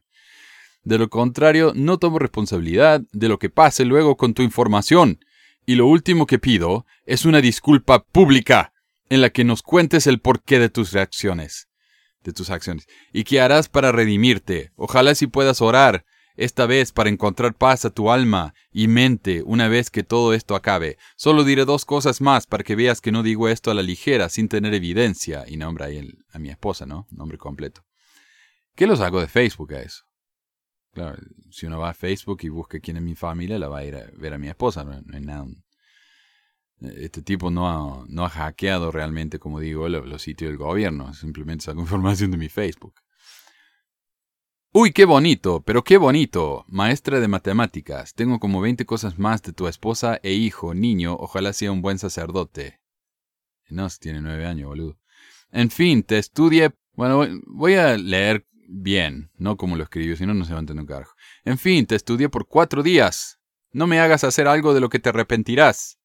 De 0.84 0.98
lo 0.98 1.10
contrario, 1.10 1.74
no 1.76 2.00
tomo 2.00 2.18
responsabilidad 2.18 3.02
de 3.12 3.28
lo 3.28 3.38
que 3.38 3.50
pase 3.50 3.86
luego 3.86 4.18
con 4.18 4.34
tu 4.34 4.42
información. 4.42 5.20
Y 5.66 5.76
lo 5.76 5.86
último 5.86 6.26
que 6.26 6.40
pido 6.40 6.86
es 7.06 7.26
una 7.26 7.42
disculpa 7.42 8.04
pública 8.04 8.72
en 9.10 9.22
la 9.22 9.30
que 9.30 9.44
nos 9.44 9.62
cuentes 9.62 10.08
el 10.08 10.20
porqué 10.20 10.60
de 10.60 10.70
tus 10.70 10.92
reacciones, 10.92 11.67
de 12.28 12.34
tus 12.34 12.50
acciones, 12.50 12.88
y 13.14 13.24
qué 13.24 13.40
harás 13.40 13.70
para 13.70 13.94
redimirte. 13.94 14.72
Ojalá 14.76 15.16
si 15.16 15.28
puedas 15.28 15.62
orar, 15.62 16.06
esta 16.36 16.66
vez 16.66 16.92
para 16.92 17.10
encontrar 17.10 17.56
paz 17.56 17.86
a 17.86 17.90
tu 17.90 18.12
alma 18.12 18.54
y 18.70 18.90
mente 18.90 19.44
una 19.44 19.70
vez 19.70 19.90
que 19.90 20.04
todo 20.04 20.34
esto 20.34 20.54
acabe. 20.54 20.98
Solo 21.16 21.46
diré 21.46 21.64
dos 21.64 21.86
cosas 21.86 22.20
más 22.20 22.46
para 22.46 22.66
que 22.66 22.76
veas 22.76 23.00
que 23.00 23.14
no 23.14 23.24
digo 23.24 23.48
esto 23.48 23.72
a 23.72 23.74
la 23.74 23.82
ligera, 23.82 24.28
sin 24.28 24.50
tener 24.50 24.74
evidencia, 24.74 25.46
y 25.48 25.56
nombra 25.56 25.86
ahí 25.86 26.06
a 26.34 26.38
mi 26.38 26.50
esposa, 26.50 26.86
¿no? 26.86 27.08
Nombre 27.12 27.38
completo. 27.38 27.86
¿Qué 28.76 28.88
lo 28.88 28.98
saco 28.98 29.22
de 29.22 29.28
Facebook 29.28 29.74
a 29.74 29.82
eso? 29.82 30.04
Claro, 30.92 31.18
si 31.50 31.66
uno 31.66 31.80
va 31.80 31.92
a 31.92 31.94
Facebook 31.94 32.40
y 32.42 32.50
busca 32.50 32.80
quién 32.82 32.98
es 32.98 33.04
mi 33.04 33.16
familia, 33.16 33.58
la 33.58 33.70
va 33.70 33.80
a 33.80 33.86
ir 33.86 33.96
a 33.96 34.06
ver 34.18 34.34
a 34.34 34.38
mi 34.38 34.50
esposa, 34.50 34.84
no, 34.84 35.02
hay 35.14 35.22
nada 35.22 35.46
este 36.82 37.22
tipo 37.22 37.50
no 37.50 37.70
ha, 37.70 38.06
no 38.08 38.26
ha 38.26 38.30
hackeado 38.30 38.92
realmente, 38.92 39.40
como 39.40 39.60
digo, 39.60 39.90
los, 39.90 40.22
sitios 40.22 40.50
del 40.50 40.58
gobierno. 40.58 41.14
Simplemente 41.14 41.66
sacó 41.66 41.82
información 41.82 42.32
de 42.32 42.38
mi 42.38 42.50
Facebook. 42.50 42.94
Uy, 44.74 44.92
qué 44.92 45.06
bonito, 45.06 45.62
pero 45.62 45.84
qué 45.84 45.98
bonito. 45.98 46.66
Maestra 46.68 47.20
de 47.20 47.28
matemáticas. 47.28 48.14
Tengo 48.14 48.40
como 48.40 48.62
20 48.62 48.86
cosas 48.86 49.18
más 49.18 49.42
de 49.42 49.54
tu 49.54 49.68
esposa 49.68 50.20
e 50.22 50.34
hijo, 50.34 50.74
niño. 50.74 51.16
Ojalá 51.16 51.54
sea 51.54 51.72
un 51.72 51.82
buen 51.82 51.98
sacerdote. 51.98 52.80
No, 53.70 53.88
tiene 54.00 54.22
nueve 54.22 54.46
años, 54.46 54.68
boludo. 54.68 55.00
En 55.52 55.72
fin, 55.72 56.04
te 56.04 56.20
estudie. 56.20 56.72
Bueno, 56.94 57.26
voy 57.48 57.76
a 57.76 57.98
leer 57.98 58.46
bien, 58.68 59.32
no 59.38 59.58
como 59.58 59.78
lo 59.78 59.84
escribió, 59.84 60.16
si 60.16 60.26
no, 60.26 60.34
no 60.34 60.46
se 60.46 60.52
va 60.52 60.60
a 60.60 60.62
entender 60.62 60.82
un 60.82 60.88
carajo. 60.88 61.16
En 61.44 61.58
fin, 61.58 61.86
te 61.86 61.96
estudié 61.96 62.30
por 62.30 62.48
cuatro 62.48 62.84
días. 62.84 63.40
No 63.72 63.88
me 63.88 64.00
hagas 64.00 64.24
hacer 64.24 64.48
algo 64.48 64.74
de 64.74 64.82
lo 64.82 64.90
que 64.90 65.00
te 65.00 65.10
arrepentirás. 65.10 65.97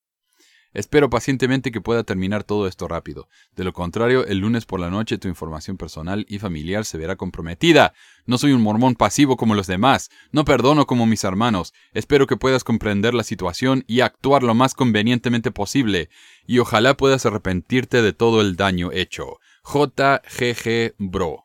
Espero 0.75 1.11
pacientemente 1.11 1.71
que 1.71 1.83
pueda 1.83 2.03
terminar 2.03 2.45
todo 2.45 2.67
esto 2.67 2.89
rápido. 2.89 3.29
De 3.55 3.65
lo 3.65 3.75
contrario, 3.75 4.27
el 4.27 4.39
lunes 4.39 4.65
por 4.65 4.81
la 4.81 4.89
noche 4.91 5.19
tu 5.19 5.29
información 5.29 5.77
personal 5.77 6.25
y 6.29 6.39
familiar 6.39 6.87
se 6.87 6.97
verá 6.97 7.17
comprometida. 7.17 7.93
No 8.25 8.39
soy 8.39 8.53
un 8.53 8.63
mormón 8.63 8.95
pasivo 8.95 9.37
como 9.37 9.55
los 9.55 9.67
demás. 9.67 10.11
No 10.31 10.45
perdono 10.45 10.87
como 10.87 11.05
mis 11.05 11.25
hermanos. 11.25 11.75
Espero 11.93 12.27
que 12.27 12.39
puedas 12.39 12.65
comprender 12.65 13.13
la 13.13 13.23
situación 13.23 13.85
y 13.87 14.01
actuar 14.01 14.43
lo 14.43 14.55
más 14.55 14.73
convenientemente 14.75 15.51
posible. 15.51 16.09
Y 16.47 16.59
ojalá 16.59 16.97
puedas 16.97 17.27
arrepentirte 17.27 18.01
de 18.01 18.15
todo 18.15 18.41
el 18.41 18.57
daño 18.57 18.91
hecho. 18.93 19.39
JGG 19.65 20.95
Bro. 20.99 21.45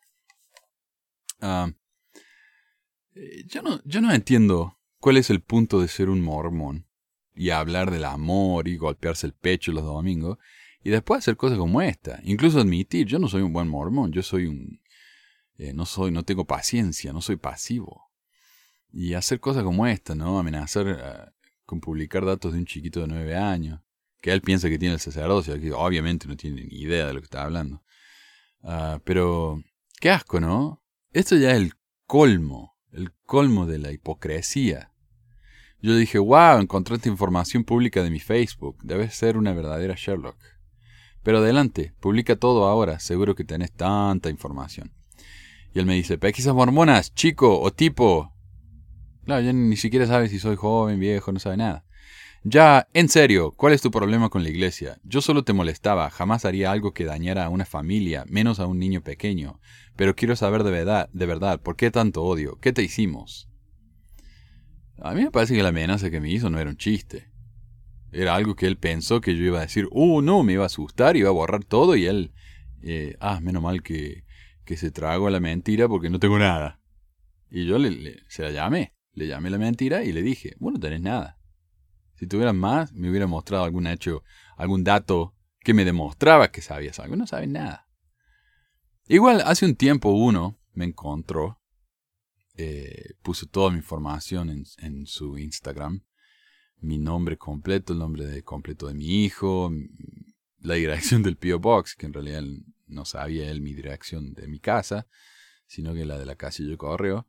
Eh, 3.13 3.44
yo, 3.46 3.62
no, 3.62 3.82
yo 3.84 4.00
no 4.00 4.13
entiendo 4.13 4.78
cuál 5.00 5.18
es 5.18 5.30
el 5.30 5.42
punto 5.42 5.82
de 5.82 5.88
ser 5.90 6.10
un 6.10 6.22
mormón 6.22 6.87
y 7.38 7.52
hablar 7.52 7.91
del 7.91 8.04
amor 8.04 8.67
y 8.67 8.78
golpearse 8.78 9.28
el 9.28 9.34
pecho 9.34 9.71
los 9.71 9.84
domingos 9.84 10.38
y 10.84 10.89
después 10.89 11.19
hacer 11.19 11.38
cosas 11.38 11.58
como 11.58 11.82
esta. 11.82 12.19
Incluso 12.23 12.60
admitir, 12.60 13.06
yo 13.08 13.19
no 13.19 13.28
soy 13.28 13.41
un 13.41 13.54
buen 13.54 13.67
mormón, 13.67 14.12
yo 14.12 14.23
soy 14.23 14.47
un... 14.47 14.82
Eh, 15.58 15.73
no 15.73 15.86
soy, 15.86 16.12
no 16.12 16.23
tengo 16.23 16.45
paciencia, 16.45 17.13
no 17.13 17.21
soy 17.21 17.38
pasivo. 17.38 18.12
Y 18.91 19.13
hacer 19.13 19.39
cosas 19.39 19.63
como 19.63 19.88
esta, 19.88 20.15
¿no? 20.15 20.39
Amenazar 20.39 20.88
eh, 20.88 21.32
con 21.65 21.82
publicar 21.82 22.26
datos 22.26 22.54
de 22.54 22.60
un 22.60 22.65
chiquito 22.65 23.02
de 23.02 23.08
nueve 23.08 23.36
años, 23.36 23.82
que 24.21 24.32
él 24.32 24.41
piensa 24.41 24.69
que 24.69 24.80
tiene 24.80 24.93
el 24.95 25.00
sacerdocio, 25.00 25.60
que 25.60 25.71
obviamente 25.71 26.28
no 26.28 26.38
tiene 26.38 26.63
ni 26.63 26.82
idea 26.82 27.08
de 27.08 27.13
lo 27.13 27.19
que 27.19 27.26
está 27.26 27.43
hablando. 27.43 27.84
Ah, 28.63 29.00
pero, 29.04 29.62
qué 30.00 30.10
asco, 30.10 30.39
¿no? 30.39 30.84
Esto 31.12 31.36
ya 31.36 31.52
es 31.52 31.58
el 31.58 31.73
colmo, 32.06 32.78
el 32.91 33.12
colmo 33.26 33.65
de 33.65 33.80
la 33.80 33.91
hipocresía. 33.91 34.91
Yo 35.88 35.95
dije, 35.95 36.19
wow, 36.19 36.60
encontraste 36.60 37.08
información 37.08 37.63
pública 37.63 38.04
de 38.04 38.10
mi 38.10 38.19
Facebook. 38.19 38.76
Debes 38.84 39.15
ser 39.15 39.38
una 39.38 39.54
verdadera 39.54 39.95
Sherlock. 39.95 40.36
Pero 41.23 41.38
adelante, 41.38 41.93
publica 42.02 42.36
todo 42.36 42.67
ahora, 42.67 43.00
seguro 43.00 43.36
que 43.36 43.45
tenés 43.45 43.71
tanta 43.71 44.30
información. 44.30 44.91
Y 45.73 45.80
él 45.80 45.86
me 45.86 45.95
dice, 45.95 46.17
pesquisas 46.17 46.54
mormonas, 46.54 47.15
chico 47.15 47.62
o 47.62 47.71
tipo. 47.71 48.34
Claro, 49.23 49.39
ya 49.43 49.54
ni 49.54 49.78
siquiera 49.78 50.06
sabe 50.06 50.28
si 50.28 50.39
soy 50.39 50.58
joven, 50.58 51.00
viejo, 51.00 51.32
no 51.32 51.39
sabe 51.39 51.56
nada. 51.56 51.86
Ya, 52.43 52.89
en 52.93 53.08
serio, 53.08 53.54
¿cuál 53.54 53.71
es 53.71 53.82
tu 53.82 53.89
problema 53.89 54.28
con 54.28 54.43
la 54.43 54.50
iglesia? 54.50 55.00
Yo 55.06 55.21
solo 55.21 55.45
te 55.45 55.54
molestaba, 55.54 56.10
jamás 56.10 56.43
haría 56.43 56.69
algo 56.69 56.93
que 56.93 57.06
dañara 57.06 57.45
a 57.45 57.50
una 57.50 57.63
familia, 57.63 58.26
menos 58.28 58.60
a 58.60 58.67
un 58.67 58.78
niño 58.78 59.04
pequeño. 59.04 59.62
Pero 59.95 60.17
quiero 60.17 60.36
saber 60.36 60.65
de 60.65 60.71
verdad, 60.71 61.10
de 61.13 61.26
verdad, 61.26 61.62
¿por 61.62 61.78
qué 61.78 61.91
tanto 61.91 62.23
odio? 62.23 62.60
¿Qué 62.60 62.73
te 62.73 62.84
hicimos? 62.84 63.47
A 64.99 65.13
mí 65.13 65.23
me 65.23 65.31
parece 65.31 65.55
que 65.55 65.63
la 65.63 65.69
amenaza 65.69 66.10
que 66.10 66.19
me 66.19 66.29
hizo 66.29 66.49
no 66.49 66.60
era 66.60 66.69
un 66.69 66.77
chiste. 66.77 67.31
Era 68.12 68.36
algo 68.36 68.55
que 68.55 68.65
él 68.65 68.77
pensó 68.77 69.21
que 69.21 69.36
yo 69.36 69.43
iba 69.43 69.60
a 69.60 69.63
decir, 69.63 69.88
uh, 69.91 70.21
no, 70.21 70.43
me 70.43 70.53
iba 70.53 70.63
a 70.63 70.67
asustar, 70.67 71.17
iba 71.17 71.29
a 71.29 71.33
borrar 71.33 71.63
todo 71.63 71.95
y 71.95 72.05
él, 72.05 72.33
eh, 72.81 73.15
ah, 73.19 73.39
menos 73.41 73.62
mal 73.62 73.83
que, 73.83 74.23
que 74.65 74.77
se 74.77 74.91
tragó 74.91 75.29
la 75.29 75.39
mentira 75.39 75.88
porque 75.88 76.10
no 76.10 76.19
tengo 76.19 76.39
nada. 76.39 76.79
Y 77.49 77.65
yo 77.65 77.77
le, 77.77 78.23
se 78.27 78.43
la 78.43 78.51
llamé, 78.51 78.93
le 79.13 79.27
llamé 79.27 79.49
la 79.49 79.57
mentira 79.57 80.03
y 80.03 80.12
le 80.12 80.21
dije, 80.21 80.55
bueno, 80.60 80.79
tenés 80.79 81.01
nada. 81.01 81.38
Si 82.15 82.27
tuvieras 82.27 82.55
más, 82.55 82.93
me 82.93 83.10
hubiera 83.10 83.27
mostrado 83.27 83.63
algún 83.63 83.88
hecho, 83.88 84.23
algún 84.55 84.83
dato 84.83 85.36
que 85.60 85.73
me 85.73 85.86
demostraba 85.86 86.49
que 86.49 86.62
sabías 86.62 86.99
algo. 86.99 87.15
No 87.15 87.27
sabes 87.27 87.49
nada. 87.49 87.88
Igual, 89.07 89.41
hace 89.45 89.65
un 89.65 89.75
tiempo 89.75 90.10
uno 90.10 90.60
me 90.73 90.86
encontró 90.86 91.62
eh, 92.58 93.13
puso 93.22 93.46
toda 93.46 93.70
mi 93.70 93.78
información 93.78 94.65
en, 94.78 95.06
su 95.06 95.38
Instagram. 95.38 96.04
Mi 96.80 96.98
nombre 96.98 97.38
completo, 97.38 97.93
el 97.93 98.00
nombre 98.00 98.43
completo 98.43 98.88
de 98.88 98.96
mi 98.96 99.24
hijo, 99.24 99.72
la 100.60 100.74
dirección 100.74 101.22
del 101.24 101.38
P.O. 101.38 101.60
Box, 101.60 101.96
que 101.96 102.08
en 102.08 102.13
realidad 102.13 102.43
no 102.88 103.06
sabía 103.06 103.50
él 103.50 103.62
mi 103.62 103.74
dirección 103.74 104.34
de 104.34 104.48
mi 104.48 104.60
casa, 104.60 105.08
sino 105.67 105.93
que 105.93 106.06
la 106.06 106.17
de 106.17 106.26
la 106.26 106.36
casa 106.36 106.63
yo 106.63 106.78
correo. 106.78 107.28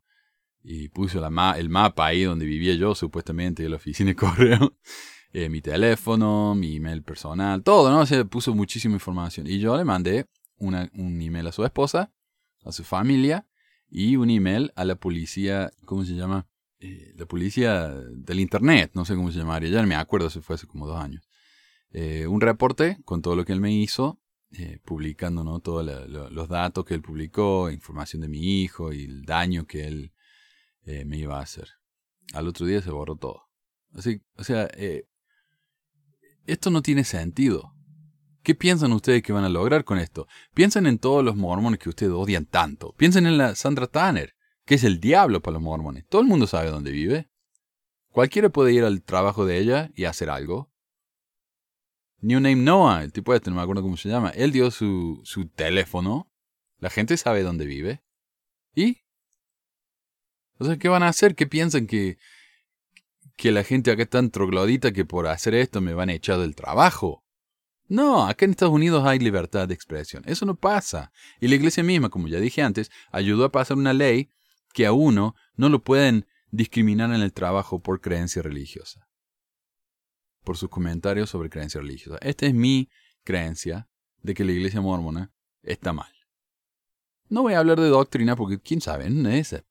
Y 0.61 0.89
puso 0.89 1.21
la 1.21 1.55
el 1.57 1.69
mapa 1.69 2.07
ahí 2.07 2.23
donde 2.23 2.45
vivía 2.45 2.75
yo, 2.75 2.95
supuestamente, 2.95 3.63
de 3.63 3.69
la 3.69 3.77
oficina 3.77 4.09
de 4.09 4.15
correo. 4.15 4.77
Eh, 5.31 5.47
mi 5.47 5.61
teléfono, 5.61 6.55
mi 6.55 6.77
email 6.77 7.03
personal, 7.03 7.61
todo, 7.61 7.91
¿no? 7.91 8.03
se 8.07 8.25
puso 8.25 8.55
muchísima 8.55 8.95
información. 8.95 9.45
Y 9.45 9.59
yo 9.59 9.77
le 9.77 9.85
mandé 9.85 10.25
un 10.57 11.21
email 11.21 11.45
a 11.45 11.51
su 11.51 11.63
esposa 11.63 12.11
a 12.63 12.71
su 12.71 12.83
familia 12.83 13.48
y 13.89 14.15
un 14.15 14.29
email 14.29 14.71
a 14.75 14.85
la 14.85 14.95
policía, 14.95 15.71
¿cómo 15.85 16.05
se 16.05 16.13
llama? 16.13 16.47
Eh, 16.79 17.13
la 17.17 17.25
policía 17.25 17.89
del 17.89 18.39
Internet, 18.39 18.91
no 18.93 19.03
sé 19.03 19.15
cómo 19.15 19.31
se 19.31 19.39
llamaría, 19.39 19.69
ya 19.69 19.81
no 19.81 19.87
me 19.87 19.95
acuerdo, 19.95 20.29
si 20.29 20.39
fue 20.41 20.55
hace 20.55 20.67
como 20.67 20.87
dos 20.87 20.99
años. 20.99 21.27
Eh, 21.91 22.27
un 22.27 22.39
reporte 22.39 22.99
con 23.03 23.21
todo 23.21 23.35
lo 23.35 23.43
que 23.43 23.53
él 23.53 23.59
me 23.59 23.73
hizo, 23.73 24.21
eh, 24.51 24.79
publicando 24.85 25.43
¿no? 25.43 25.59
todos 25.59 25.85
los 26.31 26.47
datos 26.47 26.85
que 26.85 26.93
él 26.93 27.01
publicó, 27.01 27.69
información 27.69 28.21
de 28.21 28.29
mi 28.29 28.61
hijo 28.61 28.93
y 28.93 29.03
el 29.03 29.23
daño 29.23 29.65
que 29.65 29.87
él 29.87 30.13
me 31.05 31.19
iba 31.19 31.37
a 31.37 31.43
hacer. 31.43 31.67
Al 32.33 32.47
otro 32.47 32.65
día 32.65 32.81
se 32.81 32.89
borró 32.89 33.15
todo. 33.15 33.43
Así, 33.93 34.23
o 34.37 34.43
sea, 34.43 34.67
esto 36.47 36.71
no 36.71 36.81
tiene 36.81 37.03
sentido. 37.03 37.75
¿Qué 38.43 38.55
piensan 38.55 38.93
ustedes 38.93 39.21
que 39.21 39.33
van 39.33 39.43
a 39.43 39.49
lograr 39.49 39.83
con 39.83 39.99
esto? 39.99 40.27
Piensen 40.53 40.87
en 40.87 40.97
todos 40.97 41.23
los 41.23 41.35
mormones 41.35 41.79
que 41.79 41.89
ustedes 41.89 42.13
odian 42.13 42.45
tanto. 42.45 42.93
Piensen 42.93 43.25
en 43.25 43.37
la 43.37 43.55
Sandra 43.55 43.87
Tanner, 43.87 44.35
que 44.65 44.75
es 44.75 44.83
el 44.83 44.99
diablo 44.99 45.41
para 45.41 45.53
los 45.55 45.61
mormones. 45.61 46.05
Todo 46.07 46.21
el 46.21 46.27
mundo 46.27 46.47
sabe 46.47 46.69
dónde 46.69 46.91
vive. 46.91 47.29
Cualquiera 48.09 48.49
puede 48.49 48.73
ir 48.73 48.83
al 48.83 49.03
trabajo 49.03 49.45
de 49.45 49.57
ella 49.57 49.91
y 49.93 50.05
hacer 50.05 50.29
algo. 50.29 50.71
New 52.21 52.39
Name 52.39 52.57
Noah, 52.57 53.03
el 53.03 53.13
tipo 53.13 53.33
este, 53.33 53.49
no 53.49 53.57
me 53.57 53.61
acuerdo 53.61 53.81
cómo 53.81 53.97
se 53.97 54.09
llama, 54.09 54.29
él 54.31 54.51
dio 54.51 54.71
su, 54.71 55.21
su 55.23 55.47
teléfono. 55.47 56.29
La 56.79 56.89
gente 56.89 57.17
sabe 57.17 57.43
dónde 57.43 57.65
vive. 57.65 58.01
¿Y? 58.73 59.03
O 60.57 60.65
sea, 60.65 60.77
¿qué 60.77 60.89
van 60.89 61.03
a 61.03 61.07
hacer? 61.07 61.35
¿Qué 61.35 61.47
piensan 61.47 61.87
que, 61.87 62.17
que 63.37 63.51
la 63.51 63.63
gente 63.63 63.91
acá 63.91 64.03
es 64.03 64.09
tan 64.09 64.31
troglodita 64.31 64.91
que 64.91 65.05
por 65.05 65.27
hacer 65.27 65.55
esto 65.55 65.81
me 65.81 65.93
van 65.93 66.09
a 66.09 66.13
echar 66.13 66.39
del 66.39 66.55
trabajo? 66.55 67.23
No, 67.89 68.27
acá 68.27 68.45
en 68.45 68.51
Estados 68.51 68.73
Unidos 68.73 69.03
hay 69.05 69.17
libertad 69.17 69.67
de 69.67 69.73
expresión. 69.73 70.21
Eso 70.27 70.45
no 70.45 70.55
pasa. 70.55 71.11
Y 71.41 71.47
la 71.47 71.55
iglesia 71.55 71.83
misma, 71.83 72.09
como 72.09 72.27
ya 72.27 72.39
dije 72.39 72.61
antes, 72.61 72.91
ayudó 73.11 73.45
a 73.45 73.51
pasar 73.51 73.77
una 73.77 73.93
ley 73.93 74.29
que 74.73 74.85
a 74.85 74.91
uno 74.91 75.35
no 75.55 75.69
lo 75.69 75.83
pueden 75.83 76.27
discriminar 76.51 77.11
en 77.11 77.21
el 77.21 77.33
trabajo 77.33 77.79
por 77.79 77.99
creencia 77.99 78.43
religiosa. 78.43 79.09
Por 80.43 80.55
sus 80.55 80.69
comentarios 80.69 81.31
sobre 81.31 81.49
creencia 81.49 81.81
religiosa. 81.81 82.19
Esta 82.21 82.45
es 82.45 82.53
mi 82.53 82.89
creencia 83.23 83.89
de 84.21 84.35
que 84.35 84.45
la 84.45 84.51
iglesia 84.51 84.81
mormona 84.81 85.31
está 85.63 85.91
mal. 85.91 86.13
No 87.27 87.41
voy 87.41 87.53
a 87.53 87.59
hablar 87.59 87.79
de 87.79 87.89
doctrina 87.89 88.35
porque, 88.35 88.59
quién 88.59 88.81
sabe, 88.81 89.09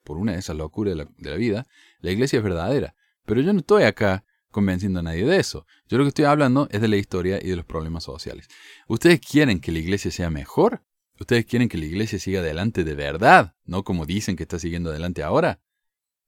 por 0.03 0.17
una 0.17 0.33
de 0.33 0.39
esas 0.39 0.57
locuras 0.57 0.97
de 0.97 1.05
la, 1.05 1.11
de 1.19 1.31
la 1.31 1.37
vida, 1.37 1.67
la 2.01 2.11
iglesia 2.11 2.39
es 2.39 2.43
verdadera. 2.43 2.97
Pero 3.25 3.41
yo 3.43 3.53
no 3.53 3.61
estoy 3.61 3.85
acá 3.85 4.25
convenciendo 4.59 4.99
a 4.99 5.05
nadie 5.05 5.25
de 5.25 5.39
eso. 5.39 5.67
Yo 5.89 5.99
lo 5.99 6.05
que 6.05 6.09
estoy 6.09 6.25
hablando 6.25 6.67
es 6.73 6.81
de 6.81 6.89
la 6.89 6.97
historia 6.97 7.39
y 7.41 7.49
de 7.49 7.55
los 7.55 7.65
problemas 7.65 8.03
sociales. 8.03 8.49
¿Ustedes 8.89 9.21
quieren 9.21 9.61
que 9.61 9.71
la 9.71 9.79
iglesia 9.79 10.11
sea 10.11 10.31
mejor? 10.31 10.83
¿Ustedes 11.21 11.47
quieren 11.47 11.69
que 11.69 11.79
la 11.79 11.85
iglesia 11.85 12.19
siga 12.19 12.41
adelante 12.41 12.83
de 12.83 12.95
verdad? 12.97 13.55
No 13.65 13.85
como 13.85 14.05
dicen 14.05 14.35
que 14.35 14.43
está 14.43 14.59
siguiendo 14.59 14.91
adelante 14.91 15.23
ahora. 15.23 15.61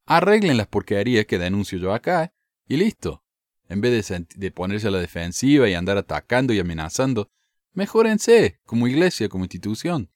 Arreglen 0.07 0.57
las 0.57 0.69
porquerías 0.69 1.27
que 1.27 1.41
denuncio 1.41 1.77
yo 1.79 1.93
acá 1.93 2.33
y 2.69 2.77
listo. 2.77 3.25
En 3.69 3.81
vez 3.81 4.07
de, 4.09 4.27
de 4.37 4.51
ponerse 4.53 4.87
a 4.87 4.93
la 4.93 4.99
defensiva 4.99 5.69
y 5.69 5.75
andar 5.75 5.97
atacando 5.99 6.53
y 6.53 6.61
amenazando, 6.61 7.33
mejórense 7.73 8.61
como 8.65 8.87
iglesia, 8.87 9.29
como 9.29 9.43
institución. 9.45 10.09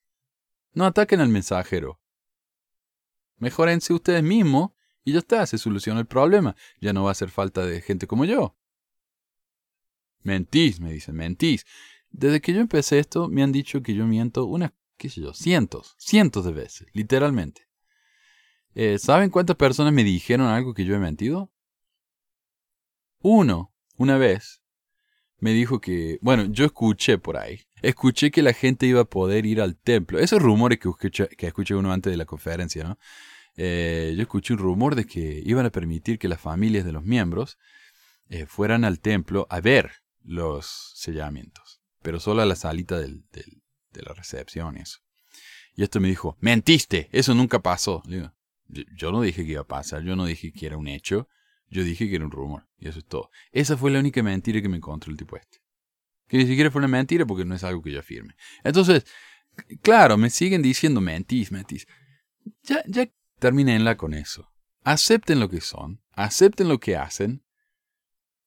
No 0.73 0.87
ataquen 0.87 1.21
al 1.21 1.31
mensajero. 1.31 2.01
Mejórense 3.39 3.93
ustedes 3.93 4.23
mismos 4.23 4.71
y 5.05 5.13
ya 5.13 5.19
está, 5.19 5.47
se 5.47 5.59
soluciona 5.59 6.01
el 6.01 6.07
problema. 6.07 6.57
Ya 6.81 6.93
no 6.93 7.05
va 7.05 7.11
a 7.11 7.13
hacer 7.13 7.31
falta 7.31 7.65
de 7.65 7.81
gente 7.81 8.07
como 8.07 8.25
yo. 8.25 8.57
Mentís, 10.23 10.81
me 10.81 10.93
dicen, 10.93 11.15
mentís. 11.15 11.67
Desde 12.11 12.41
que 12.41 12.55
yo 12.55 12.61
empecé 12.61 12.99
esto, 12.99 13.29
me 13.29 13.43
han 13.43 13.53
dicho 13.53 13.83
que 13.83 13.95
yo 13.95 14.07
miento 14.07 14.47
unas, 14.47 14.73
qué 14.97 15.11
sé 15.11 15.21
yo, 15.21 15.35
cientos, 15.35 15.95
cientos 15.99 16.45
de 16.45 16.53
veces, 16.53 16.89
literalmente. 16.95 17.69
Eh, 18.75 18.99
¿Saben 18.99 19.31
cuántas 19.31 19.57
personas 19.57 19.93
me 19.93 20.03
dijeron 20.03 20.47
algo 20.47 20.73
que 20.73 20.85
yo 20.85 20.95
he 20.95 20.99
mentido? 20.99 21.53
Uno, 23.21 23.75
una 23.97 24.17
vez, 24.17 24.63
me 25.39 25.53
dijo 25.53 25.81
que, 25.81 26.19
bueno, 26.23 26.45
yo 26.47 26.65
escuché 26.65 27.19
por 27.19 27.37
ahí, 27.37 27.61
escuché 27.83 28.31
que 28.31 28.43
la 28.43 28.55
gente 28.55 28.87
iba 28.87 29.03
a 29.03 29.05
poder 29.05 29.45
ir 29.45 29.61
al 29.61 29.77
templo. 29.77 30.19
Esos 30.19 30.41
rumores 30.41 30.79
que 30.79 30.89
escuché, 30.89 31.29
que 31.29 31.47
escuché 31.47 31.75
uno 31.75 31.93
antes 31.93 32.11
de 32.11 32.17
la 32.17 32.25
conferencia, 32.25 32.85
¿no? 32.85 32.99
Eh, 33.57 34.15
yo 34.17 34.23
escuché 34.23 34.53
un 34.55 34.59
rumor 34.59 34.95
de 34.95 35.07
que 35.07 35.43
iban 35.45 35.67
a 35.67 35.71
permitir 35.71 36.19
que 36.19 36.29
las 36.29 36.41
familias 36.41 36.85
de 36.85 36.93
los 36.93 37.05
miembros 37.05 37.59
eh, 38.29 38.47
fueran 38.47 38.85
al 38.85 39.01
templo 39.01 39.47
a 39.51 39.61
ver 39.61 39.93
los 40.23 40.93
sellamientos, 40.95 41.81
pero 42.03 42.19
solo 42.19 42.43
a 42.43 42.47
la 42.47 42.57
salita 42.57 42.99
de 42.99 43.23
la 43.93 44.13
recepción 44.15 44.77
y 45.77 45.83
esto 45.83 46.01
me 46.01 46.09
dijo, 46.09 46.37
mentiste, 46.41 47.09
eso 47.13 47.35
nunca 47.35 47.61
pasó. 47.61 48.03
yo 48.97 49.13
no 49.13 49.21
dije 49.21 49.45
que 49.45 49.53
iba 49.53 49.63
a 49.63 49.67
pasar, 49.67 50.03
yo 50.03 50.17
no 50.17 50.25
dije 50.25 50.53
que 50.53 50.67
era 50.67 50.77
un 50.77 50.87
hecho, 50.87 51.29
yo 51.69 51.83
dije 51.83 52.09
que 52.09 52.17
era 52.17 52.25
un 52.25 52.31
rumor, 52.31 52.69
y 52.79 52.89
eso 52.89 53.01
es 53.01 53.07
todo. 53.07 53.31
Esa 53.51 53.77
fue 53.77 53.91
la 53.91 53.99
única 53.99 54.23
mentira 54.23 54.63
que 54.63 54.69
me 54.69 54.77
encontró 54.77 55.11
el 55.11 55.17
tipo 55.17 55.37
este. 55.37 55.59
Que 56.29 56.39
ni 56.39 56.47
siquiera 56.47 56.71
fue 56.71 56.79
una 56.79 56.89
mentira 56.89 57.27
porque 57.27 57.45
no 57.45 57.55
es 57.55 57.65
algo 57.65 57.83
que 57.83 57.91
yo 57.91 58.01
afirme. 58.01 58.35
Entonces, 58.63 59.05
claro, 59.83 60.17
me 60.17 60.31
siguen 60.31 60.63
diciendo 60.63 61.01
mentís, 61.01 61.51
mentís. 61.51 61.87
Ya, 62.63 62.83
ya 62.87 63.09
terminenla 63.45 63.99
con 63.99 64.15
eso. 64.15 64.51
Acepten 64.85 65.39
lo 65.39 65.51
que 65.51 65.61
son, 65.61 66.03
acepten 66.13 66.67
lo 66.67 66.81
que 66.81 66.97
hacen 66.97 67.45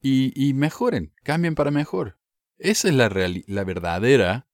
y, 0.01 0.53
mejoren, 0.55 1.13
cambien 1.23 1.53
para 1.53 1.69
mejor. 1.69 2.17
Esa 2.57 2.87
es 2.87 2.95
la, 2.95 3.07
la 3.45 3.63
verdadera 3.63 4.47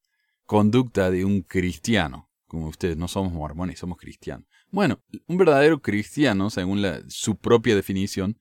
conducta 0.43 1.11
de 1.11 1.23
un 1.23 1.43
cristiano. 1.43 2.29
Como 2.45 2.67
ustedes, 2.67 2.97
no 2.97 3.07
somos 3.07 3.31
mormones, 3.31 3.79
somos 3.79 3.97
cristianos. 3.97 4.45
Bueno, 4.69 5.01
un 5.27 5.37
verdadero 5.37 5.81
cristiano, 5.81 6.49
según 6.49 6.83
su 7.07 7.37
propia 7.37 7.73
definición, 7.73 8.37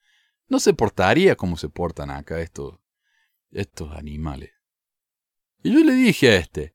no 0.49 0.59
se 0.59 0.75
portaría 0.75 1.37
como 1.37 1.57
se 1.57 1.69
portan 1.69 2.11
acá 2.11 2.41
estos, 2.41 2.81
estos 3.53 3.93
animales. 3.93 4.51
Y 5.62 5.73
yo 5.73 5.85
le 5.85 5.93
dije 5.93 6.31
a 6.31 6.37
este, 6.37 6.75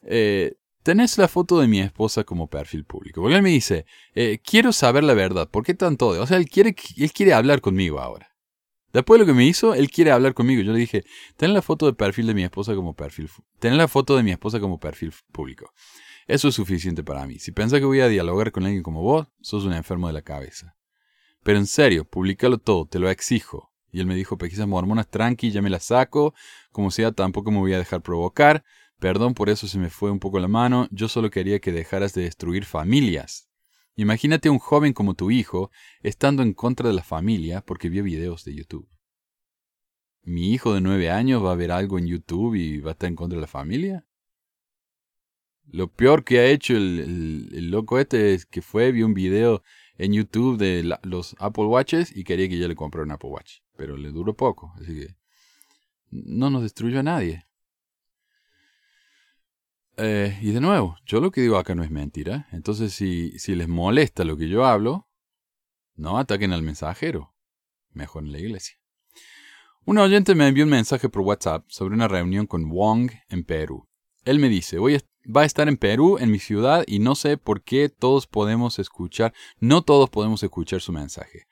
eh, 0.00 0.56
tenés 0.82 1.18
la 1.18 1.28
foto 1.28 1.60
de 1.60 1.68
mi 1.68 1.80
esposa 1.80 2.24
como 2.24 2.48
perfil 2.48 2.84
público. 2.84 3.20
Porque 3.20 3.36
él 3.36 3.42
me 3.42 3.50
dice, 3.50 3.86
eh, 4.14 4.40
quiero 4.44 4.72
saber 4.72 5.04
la 5.04 5.14
verdad, 5.14 5.48
¿por 5.48 5.64
qué 5.64 5.74
tanto? 5.74 6.08
O 6.08 6.26
sea, 6.26 6.36
él 6.36 6.48
quiere, 6.48 6.74
él 6.96 7.12
quiere 7.12 7.34
hablar 7.34 7.60
conmigo 7.60 8.00
ahora. 8.00 8.28
Después 8.92 9.18
de 9.18 9.24
lo 9.24 9.32
que 9.32 9.36
me 9.36 9.46
hizo, 9.46 9.74
él 9.74 9.90
quiere 9.90 10.10
hablar 10.10 10.34
conmigo. 10.34 10.62
Yo 10.62 10.72
le 10.72 10.78
dije, 10.78 11.04
ten 11.36 11.54
la 11.54 11.62
foto 11.62 11.86
de 11.86 11.94
perfil 11.94 12.26
de 12.26 12.34
mi 12.34 12.44
esposa 12.44 12.74
como 12.74 12.94
perfil, 12.94 13.30
ten 13.58 13.78
la 13.78 13.88
foto 13.88 14.16
de 14.16 14.22
mi 14.22 14.32
esposa 14.32 14.60
como 14.60 14.78
perfil 14.78 15.12
público. 15.32 15.72
Eso 16.26 16.48
es 16.48 16.54
suficiente 16.54 17.02
para 17.02 17.26
mí. 17.26 17.38
Si 17.38 17.52
piensas 17.52 17.80
que 17.80 17.86
voy 17.86 18.00
a 18.00 18.08
dialogar 18.08 18.52
con 18.52 18.64
alguien 18.64 18.82
como 18.82 19.02
vos, 19.02 19.28
sos 19.40 19.64
un 19.64 19.72
enfermo 19.72 20.06
de 20.06 20.12
la 20.12 20.22
cabeza. 20.22 20.76
Pero 21.42 21.58
en 21.58 21.66
serio, 21.66 22.04
publicalo 22.04 22.58
todo, 22.58 22.86
te 22.86 22.98
lo 22.98 23.10
exijo. 23.10 23.72
Y 23.90 24.00
él 24.00 24.06
me 24.06 24.14
dijo, 24.14 24.38
pesquisas 24.38 24.68
mormonas 24.68 25.08
tranqui, 25.08 25.50
ya 25.50 25.60
me 25.60 25.68
las 25.68 25.84
saco, 25.84 26.34
como 26.70 26.90
sea, 26.90 27.12
tampoco 27.12 27.50
me 27.50 27.58
voy 27.58 27.74
a 27.74 27.78
dejar 27.78 28.02
provocar. 28.02 28.64
Perdón 29.02 29.34
por 29.34 29.50
eso 29.50 29.66
se 29.66 29.80
me 29.80 29.90
fue 29.90 30.12
un 30.12 30.20
poco 30.20 30.38
la 30.38 30.46
mano, 30.46 30.86
yo 30.92 31.08
solo 31.08 31.28
quería 31.28 31.58
que 31.58 31.72
dejaras 31.72 32.14
de 32.14 32.22
destruir 32.22 32.64
familias. 32.64 33.50
Imagínate 33.96 34.48
a 34.48 34.52
un 34.52 34.60
joven 34.60 34.92
como 34.92 35.14
tu 35.14 35.32
hijo 35.32 35.72
estando 36.04 36.44
en 36.44 36.54
contra 36.54 36.88
de 36.88 36.94
la 36.94 37.02
familia 37.02 37.62
porque 37.62 37.88
vio 37.88 38.04
videos 38.04 38.44
de 38.44 38.54
YouTube. 38.54 38.88
¿Mi 40.22 40.52
hijo 40.52 40.72
de 40.72 40.80
nueve 40.80 41.10
años 41.10 41.44
va 41.44 41.50
a 41.50 41.56
ver 41.56 41.72
algo 41.72 41.98
en 41.98 42.06
YouTube 42.06 42.54
y 42.54 42.78
va 42.78 42.90
a 42.90 42.92
estar 42.92 43.08
en 43.08 43.16
contra 43.16 43.38
de 43.38 43.40
la 43.40 43.48
familia? 43.48 44.06
Lo 45.66 45.88
peor 45.88 46.22
que 46.22 46.38
ha 46.38 46.46
hecho 46.46 46.76
el, 46.76 47.72
loco 47.72 47.98
este 47.98 48.34
es 48.34 48.46
que 48.46 48.62
fue, 48.62 48.92
vio 48.92 49.06
un 49.06 49.14
video 49.14 49.64
en 49.98 50.12
YouTube 50.12 50.58
de 50.58 50.96
los 51.02 51.34
Apple 51.40 51.64
Watches 51.64 52.16
y 52.16 52.22
quería 52.22 52.48
que 52.48 52.56
yo 52.56 52.68
le 52.68 52.76
comprara 52.76 53.04
un 53.04 53.10
Apple 53.10 53.30
Watch. 53.30 53.62
Pero 53.76 53.96
le 53.96 54.12
duró 54.12 54.36
poco, 54.36 54.72
así 54.76 54.94
que 54.94 55.16
no 56.12 56.50
nos 56.50 56.62
destruyó 56.62 57.00
a 57.00 57.02
nadie. 57.02 57.46
Eh, 59.96 60.38
y 60.40 60.52
de 60.52 60.60
nuevo, 60.60 60.96
yo 61.04 61.20
lo 61.20 61.30
que 61.30 61.42
digo 61.42 61.56
acá 61.56 61.74
no 61.74 61.84
es 61.84 61.90
mentira. 61.90 62.48
Entonces, 62.52 62.92
si, 62.92 63.38
si 63.38 63.54
les 63.54 63.68
molesta 63.68 64.24
lo 64.24 64.36
que 64.36 64.48
yo 64.48 64.64
hablo, 64.64 65.08
no 65.94 66.18
ataquen 66.18 66.52
al 66.52 66.62
mensajero. 66.62 67.34
Mejor 67.92 68.24
en 68.24 68.32
la 68.32 68.38
iglesia. 68.38 68.76
Un 69.84 69.98
oyente 69.98 70.34
me 70.34 70.46
envió 70.46 70.64
un 70.64 70.70
mensaje 70.70 71.08
por 71.08 71.22
WhatsApp 71.22 71.64
sobre 71.68 71.94
una 71.94 72.08
reunión 72.08 72.46
con 72.46 72.70
Wong 72.70 73.10
en 73.28 73.44
Perú. 73.44 73.88
Él 74.24 74.38
me 74.38 74.48
dice, 74.48 74.78
voy 74.78 74.98
va 75.24 75.42
a 75.42 75.44
estar 75.44 75.68
en 75.68 75.76
Perú, 75.76 76.18
en 76.18 76.30
mi 76.30 76.38
ciudad, 76.38 76.84
y 76.86 76.98
no 76.98 77.14
sé 77.14 77.36
por 77.36 77.62
qué 77.62 77.88
todos 77.88 78.26
podemos 78.26 78.78
escuchar, 78.78 79.32
no 79.58 79.82
todos 79.82 80.10
podemos 80.10 80.42
escuchar 80.42 80.80
su 80.80 80.92
mensaje. 80.92 81.46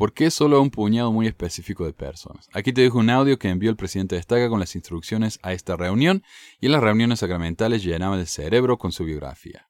¿Por 0.00 0.14
qué 0.14 0.30
solo 0.30 0.56
a 0.56 0.60
un 0.60 0.70
puñado 0.70 1.12
muy 1.12 1.26
específico 1.26 1.84
de 1.84 1.92
personas? 1.92 2.48
Aquí 2.54 2.72
te 2.72 2.80
dejo 2.80 2.96
un 2.96 3.10
audio 3.10 3.38
que 3.38 3.50
envió 3.50 3.68
el 3.68 3.76
presidente 3.76 4.14
de 4.14 4.20
Estaca 4.20 4.48
con 4.48 4.58
las 4.58 4.74
instrucciones 4.74 5.38
a 5.42 5.52
esta 5.52 5.76
reunión 5.76 6.24
y 6.58 6.64
en 6.64 6.72
las 6.72 6.82
reuniones 6.82 7.18
sacramentales 7.18 7.82
llenaba 7.82 8.18
el 8.18 8.26
cerebro 8.26 8.78
con 8.78 8.92
su 8.92 9.04
biografía. 9.04 9.68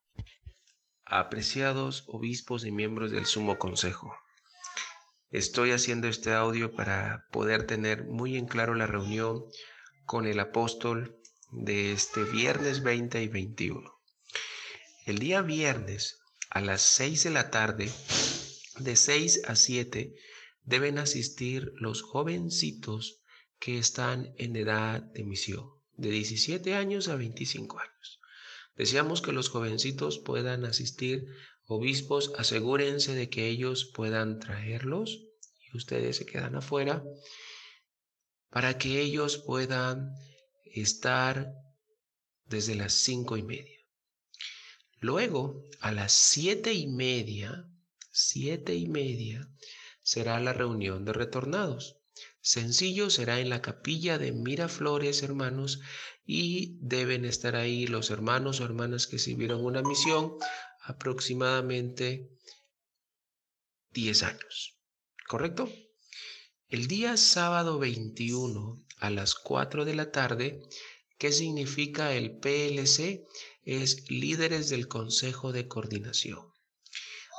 Apreciados 1.04 2.04
obispos 2.06 2.64
y 2.64 2.70
miembros 2.70 3.10
del 3.10 3.26
Sumo 3.26 3.58
Consejo, 3.58 4.14
estoy 5.32 5.72
haciendo 5.72 6.06
este 6.06 6.32
audio 6.32 6.76
para 6.76 7.26
poder 7.32 7.66
tener 7.66 8.04
muy 8.04 8.36
en 8.36 8.46
claro 8.46 8.76
la 8.76 8.86
reunión 8.86 9.42
con 10.04 10.28
el 10.28 10.38
apóstol 10.38 11.18
de 11.50 11.90
este 11.90 12.22
viernes 12.22 12.84
20 12.84 13.20
y 13.20 13.26
21. 13.26 13.90
El 15.06 15.18
día 15.18 15.42
viernes 15.42 16.20
a 16.50 16.60
las 16.60 16.82
6 16.82 17.24
de 17.24 17.30
la 17.30 17.50
tarde, 17.50 17.90
de 18.82 18.96
6 18.96 19.42
a 19.46 19.56
7, 19.56 20.14
deben 20.64 20.98
asistir 20.98 21.72
los 21.76 22.02
jovencitos 22.02 23.22
que 23.58 23.78
están 23.78 24.34
en 24.38 24.56
edad 24.56 25.02
de 25.02 25.24
misión, 25.24 25.68
de 25.96 26.10
17 26.10 26.74
años 26.74 27.08
a 27.08 27.16
25 27.16 27.78
años. 27.78 28.20
Deseamos 28.76 29.20
que 29.20 29.32
los 29.32 29.48
jovencitos 29.48 30.18
puedan 30.18 30.64
asistir, 30.64 31.26
obispos, 31.66 32.32
asegúrense 32.38 33.14
de 33.14 33.28
que 33.28 33.48
ellos 33.48 33.90
puedan 33.94 34.38
traerlos 34.40 35.20
y 35.60 35.76
ustedes 35.76 36.16
se 36.16 36.26
quedan 36.26 36.56
afuera 36.56 37.04
para 38.48 38.78
que 38.78 39.00
ellos 39.00 39.38
puedan 39.38 40.14
estar 40.64 41.52
desde 42.46 42.74
las 42.74 42.94
cinco 42.94 43.36
y 43.36 43.42
media. 43.42 43.78
Luego, 44.98 45.64
a 45.80 45.92
las 45.92 46.12
siete 46.12 46.74
y 46.74 46.86
media, 46.86 47.69
siete 48.10 48.74
y 48.74 48.88
media, 48.88 49.48
será 50.02 50.40
la 50.40 50.52
reunión 50.52 51.04
de 51.04 51.12
retornados. 51.12 51.98
Sencillo 52.40 53.10
será 53.10 53.40
en 53.40 53.48
la 53.48 53.62
capilla 53.62 54.18
de 54.18 54.32
Miraflores, 54.32 55.22
hermanos, 55.22 55.80
y 56.24 56.78
deben 56.80 57.24
estar 57.24 57.56
ahí 57.56 57.86
los 57.86 58.10
hermanos 58.10 58.60
o 58.60 58.64
hermanas 58.64 59.06
que 59.06 59.18
sirvieron 59.18 59.64
una 59.64 59.82
misión 59.82 60.36
aproximadamente 60.82 62.30
10 63.92 64.22
años. 64.22 64.78
¿Correcto? 65.28 65.72
El 66.68 66.86
día 66.86 67.16
sábado 67.16 67.78
21 67.78 68.84
a 68.98 69.10
las 69.10 69.34
4 69.34 69.84
de 69.84 69.94
la 69.94 70.10
tarde, 70.10 70.62
¿qué 71.18 71.32
significa 71.32 72.14
el 72.14 72.38
PLC? 72.38 73.26
Es 73.62 74.10
líderes 74.10 74.68
del 74.70 74.88
Consejo 74.88 75.52
de 75.52 75.68
Coordinación 75.68 76.49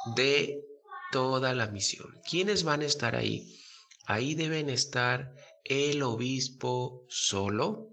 de 0.06 0.64
toda 1.12 1.54
la 1.54 1.68
misión. 1.68 2.22
¿Quiénes 2.30 2.64
van 2.64 2.82
a 2.82 2.86
estar 2.86 3.16
ahí? 3.16 3.60
Ahí 4.06 4.36
deben 4.36 4.70
estar 4.70 5.36
el 5.64 6.02
obispo 6.04 7.06
solo, 7.10 7.90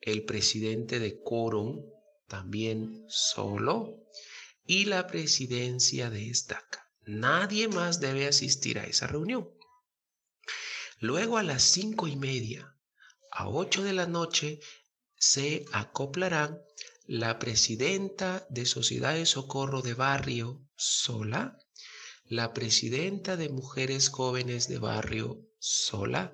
el 0.00 0.24
presidente 0.24 0.98
de 0.98 1.20
quórum 1.20 1.84
también 2.26 3.04
solo 3.08 4.04
y 4.66 4.84
la 4.84 5.06
presidencia 5.06 6.10
de 6.10 6.28
estaca. 6.28 6.90
Nadie 7.06 7.68
más 7.68 8.00
debe 8.00 8.26
asistir 8.26 8.78
a 8.78 8.84
esa 8.84 9.06
reunión. 9.06 9.48
Luego 11.00 11.38
a 11.38 11.42
las 11.42 11.62
cinco 11.62 12.06
y 12.06 12.16
media 12.16 12.74
a 13.30 13.48
ocho 13.48 13.82
de 13.82 13.92
la 13.92 14.06
noche 14.06 14.60
se 15.16 15.64
acoplarán 15.72 16.60
la 17.06 17.38
presidenta 17.38 18.46
de 18.50 18.66
Sociedad 18.66 19.14
de 19.14 19.24
Socorro 19.24 19.80
de 19.80 19.94
Barrio 19.94 20.67
sola, 20.78 21.58
la 22.24 22.54
presidenta 22.54 23.36
de 23.36 23.48
Mujeres 23.48 24.08
Jóvenes 24.08 24.68
de 24.68 24.78
Barrio 24.78 25.44
sola 25.58 26.32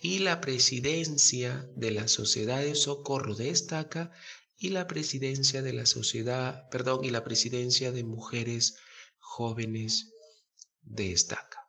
y 0.00 0.20
la 0.20 0.40
presidencia 0.40 1.68
de 1.76 1.90
la 1.90 2.08
Sociedad 2.08 2.60
de 2.60 2.74
Socorro 2.74 3.34
de 3.34 3.50
Estaca 3.50 4.12
y 4.56 4.70
la 4.70 4.86
presidencia 4.86 5.62
de 5.62 5.72
la 5.72 5.84
Sociedad, 5.84 6.68
perdón, 6.70 7.04
y 7.04 7.10
la 7.10 7.24
presidencia 7.24 7.92
de 7.92 8.04
Mujeres 8.04 8.76
jóvenes 9.18 10.12
de 10.82 11.12
estaca. 11.12 11.66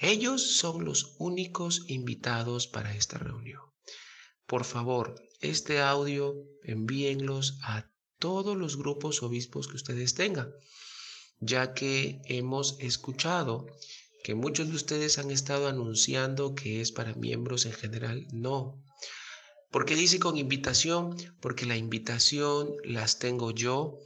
Ellos 0.00 0.56
son 0.56 0.84
los 0.84 1.14
únicos 1.18 1.84
invitados 1.88 2.66
para 2.66 2.94
esta 2.94 3.18
reunión. 3.18 3.62
Por 4.46 4.64
favor, 4.64 5.14
este 5.40 5.80
audio 5.80 6.34
envíenlos 6.62 7.58
a 7.62 7.91
todos 8.22 8.56
los 8.56 8.76
grupos 8.76 9.20
obispos 9.24 9.66
que 9.66 9.74
ustedes 9.74 10.14
tengan, 10.14 10.54
ya 11.40 11.74
que 11.74 12.22
hemos 12.26 12.76
escuchado 12.78 13.66
que 14.22 14.36
muchos 14.36 14.68
de 14.68 14.76
ustedes 14.76 15.18
han 15.18 15.32
estado 15.32 15.66
anunciando 15.66 16.54
que 16.54 16.80
es 16.80 16.92
para 16.92 17.14
miembros 17.14 17.66
en 17.66 17.72
general. 17.72 18.28
No. 18.32 18.80
¿Por 19.72 19.86
qué 19.86 19.96
dice 19.96 20.20
con 20.20 20.36
invitación? 20.36 21.16
Porque 21.40 21.66
la 21.66 21.76
invitación 21.76 22.76
las 22.84 23.18
tengo 23.18 23.50
yo 23.50 23.98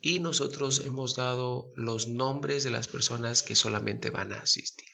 y 0.00 0.20
nosotros 0.20 0.80
hemos 0.86 1.14
dado 1.14 1.70
los 1.76 2.08
nombres 2.08 2.64
de 2.64 2.70
las 2.70 2.88
personas 2.88 3.42
que 3.42 3.54
solamente 3.54 4.08
van 4.08 4.32
a 4.32 4.40
asistir. 4.40 4.88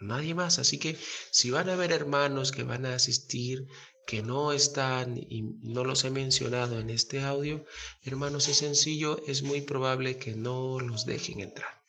Nadie 0.00 0.34
más. 0.34 0.58
Así 0.58 0.78
que 0.78 0.98
si 1.30 1.52
van 1.52 1.68
a 1.68 1.74
haber 1.74 1.92
hermanos 1.92 2.50
que 2.50 2.64
van 2.64 2.84
a 2.84 2.96
asistir, 2.96 3.64
que 4.06 4.22
no 4.22 4.52
están 4.52 5.16
y 5.16 5.42
no 5.62 5.84
los 5.84 6.04
he 6.04 6.10
mencionado 6.10 6.78
en 6.78 6.90
este 6.90 7.22
audio, 7.22 7.64
hermanos, 8.02 8.48
es 8.48 8.58
sencillo, 8.58 9.20
es 9.26 9.42
muy 9.42 9.60
probable 9.60 10.16
que 10.16 10.34
no 10.34 10.80
los 10.80 11.06
dejen 11.06 11.40
entrar. 11.40 11.82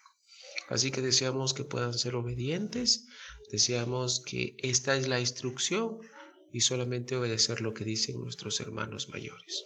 Así 0.69 0.91
que 0.91 1.01
deseamos 1.01 1.53
que 1.53 1.63
puedan 1.63 1.93
ser 1.93 2.15
obedientes, 2.15 3.07
deseamos 3.51 4.19
que 4.19 4.55
esta 4.59 4.95
es 4.95 5.07
la 5.07 5.19
instrucción 5.19 5.99
y 6.51 6.61
solamente 6.61 7.15
obedecer 7.15 7.61
lo 7.61 7.73
que 7.73 7.85
dicen 7.85 8.19
nuestros 8.19 8.59
hermanos 8.59 9.09
mayores. 9.09 9.63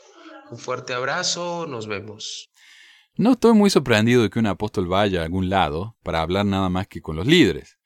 Un 0.51 0.57
fuerte 0.57 0.93
abrazo, 0.93 1.67
nos 1.67 1.87
vemos. 1.87 2.51
No 3.15 3.33
estoy 3.33 3.53
muy 3.53 3.69
sorprendido 3.69 4.23
de 4.23 4.29
que 4.29 4.39
un 4.39 4.47
apóstol 4.47 4.87
vaya 4.87 5.21
a 5.21 5.25
algún 5.25 5.49
lado 5.49 5.97
para 6.03 6.21
hablar 6.21 6.45
nada 6.45 6.69
más 6.69 6.87
que 6.87 7.01
con 7.01 7.15
los 7.15 7.27
líderes. 7.27 7.78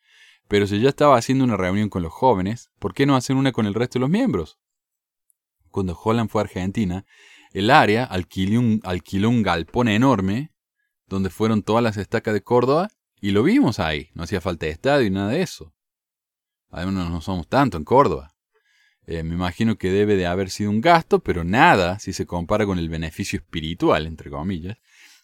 Pero 0.47 0.67
si 0.67 0.79
ya 0.79 0.89
estaba 0.89 1.17
haciendo 1.17 1.43
una 1.43 1.57
reunión 1.57 1.89
con 1.89 2.03
los 2.03 2.13
jóvenes, 2.13 2.69
¿por 2.79 2.93
qué 2.93 3.05
no 3.05 3.15
hacer 3.15 3.35
una 3.35 3.51
con 3.51 3.65
el 3.65 3.73
resto 3.73 3.99
de 3.99 4.01
los 4.01 4.09
miembros? 4.09 4.59
Cuando 5.69 5.99
Holland 6.01 6.29
fue 6.29 6.41
a 6.41 6.45
Argentina, 6.45 7.05
el 7.51 7.69
área 7.69 8.03
alquiló 8.03 8.59
un, 8.59 9.43
galpón 9.43 9.87
enorme 9.87 10.51
donde 11.07 11.29
fueron 11.29 11.63
todas 11.63 11.83
las 11.83 11.97
estacas 11.97 12.33
de 12.33 12.41
Córdoba 12.41 12.89
y 13.21 13.31
lo 13.31 13.43
vimos 13.43 13.79
ahí. 13.79 14.09
No 14.13 14.23
hacía 14.23 14.41
falta 14.41 14.65
de 14.65 14.71
estadio 14.71 15.07
y 15.07 15.11
nada 15.11 15.29
de 15.29 15.41
eso. 15.41 15.73
Además 16.69 17.09
no 17.09 17.21
somos 17.21 17.47
tanto 17.47 17.77
en 17.77 17.83
Córdoba. 17.83 18.33
Eh, 19.05 19.23
me 19.23 19.35
imagino 19.35 19.77
que 19.77 19.91
debe 19.91 20.15
de 20.15 20.25
haber 20.25 20.49
sido 20.49 20.69
un 20.69 20.81
gasto, 20.81 21.19
pero 21.19 21.43
nada 21.43 21.99
si 21.99 22.13
se 22.13 22.25
compara 22.25 22.65
con 22.65 22.79
el 22.79 22.89
beneficio 22.89 23.37
espiritual, 23.37 24.07
entre 24.07 24.29
comillas, 24.29 24.77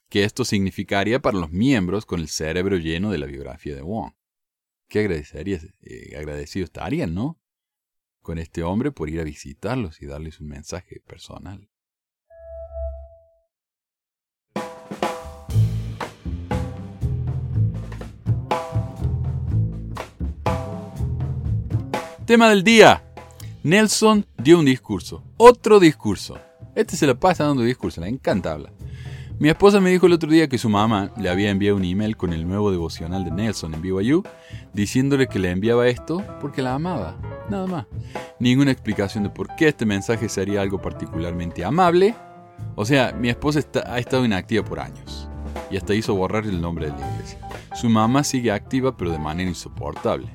que 0.10 0.24
esto 0.24 0.44
significaría 0.44 1.22
para 1.22 1.38
los 1.38 1.52
miembros 1.52 2.06
con 2.06 2.20
el 2.20 2.28
cerebro 2.28 2.78
lleno 2.78 3.12
de 3.12 3.20
la 3.20 3.26
biografía 3.26 3.76
de 3.76 3.82
Wong. 3.82 4.14
Qué 4.90 5.02
agradecería, 5.02 5.60
eh, 5.84 6.18
agradecido 6.18 6.66
estarían, 6.66 7.14
¿no? 7.14 7.40
Con 8.24 8.40
este 8.40 8.64
hombre 8.64 8.92
por 8.92 9.08
ir 9.08 9.20
a 9.20 9.24
visitarlos 9.24 10.02
y 10.02 10.08
darles 10.08 10.40
un 10.40 10.48
mensaje 10.48 11.00
personal. 11.06 11.70
Tema 22.26 22.50
del 22.50 22.64
día. 22.64 23.04
Nelson 23.62 24.26
dio 24.38 24.58
un 24.58 24.66
discurso, 24.66 25.24
otro 25.38 25.80
discurso. 25.80 26.40
Este 26.74 26.96
se 26.96 27.06
lo 27.06 27.20
pasa 27.20 27.44
dando 27.44 27.62
discurso, 27.62 28.02
le 28.02 28.08
encanta 28.08 28.54
hablar. 28.54 28.79
Mi 29.40 29.48
esposa 29.48 29.80
me 29.80 29.90
dijo 29.90 30.06
el 30.06 30.12
otro 30.12 30.30
día 30.30 30.50
que 30.50 30.58
su 30.58 30.68
mamá 30.68 31.12
le 31.16 31.30
había 31.30 31.50
enviado 31.50 31.78
un 31.78 31.86
email 31.86 32.18
con 32.18 32.34
el 32.34 32.46
nuevo 32.46 32.72
devocional 32.72 33.24
de 33.24 33.32
Nelson 33.32 33.74
en 33.74 33.82
BYU, 33.82 34.22
diciéndole 34.74 35.28
que 35.28 35.40
le 35.40 35.50
enviaba 35.50 35.88
esto 35.88 36.22
porque 36.42 36.62
la 36.62 36.74
amaba, 36.74 37.16
nada 37.50 37.66
más. 37.66 37.86
Ninguna 38.42 38.72
explicación 38.72 39.24
de 39.24 39.30
por 39.30 39.56
qué 39.56 39.70
este 39.70 39.86
mensaje 39.86 40.28
sería 40.28 40.62
algo 40.62 40.82
particularmente 40.82 41.64
amable. 41.64 42.16
O 42.76 42.84
sea, 42.84 43.14
mi 43.14 43.30
esposa 43.30 43.62
ha 43.86 44.00
estado 44.00 44.26
inactiva 44.26 44.66
por 44.66 44.82
años 44.82 45.30
y 45.72 45.78
hasta 45.78 45.94
hizo 45.94 46.14
borrar 46.16 46.44
el 46.44 46.60
nombre 46.60 46.88
de 46.88 47.00
la 47.00 47.12
iglesia. 47.14 47.40
Su 47.76 47.90
mamá 47.90 48.26
sigue 48.26 48.52
activa 48.52 48.98
pero 48.98 49.10
de 49.10 49.20
manera 49.20 49.50
insoportable. 49.50 50.28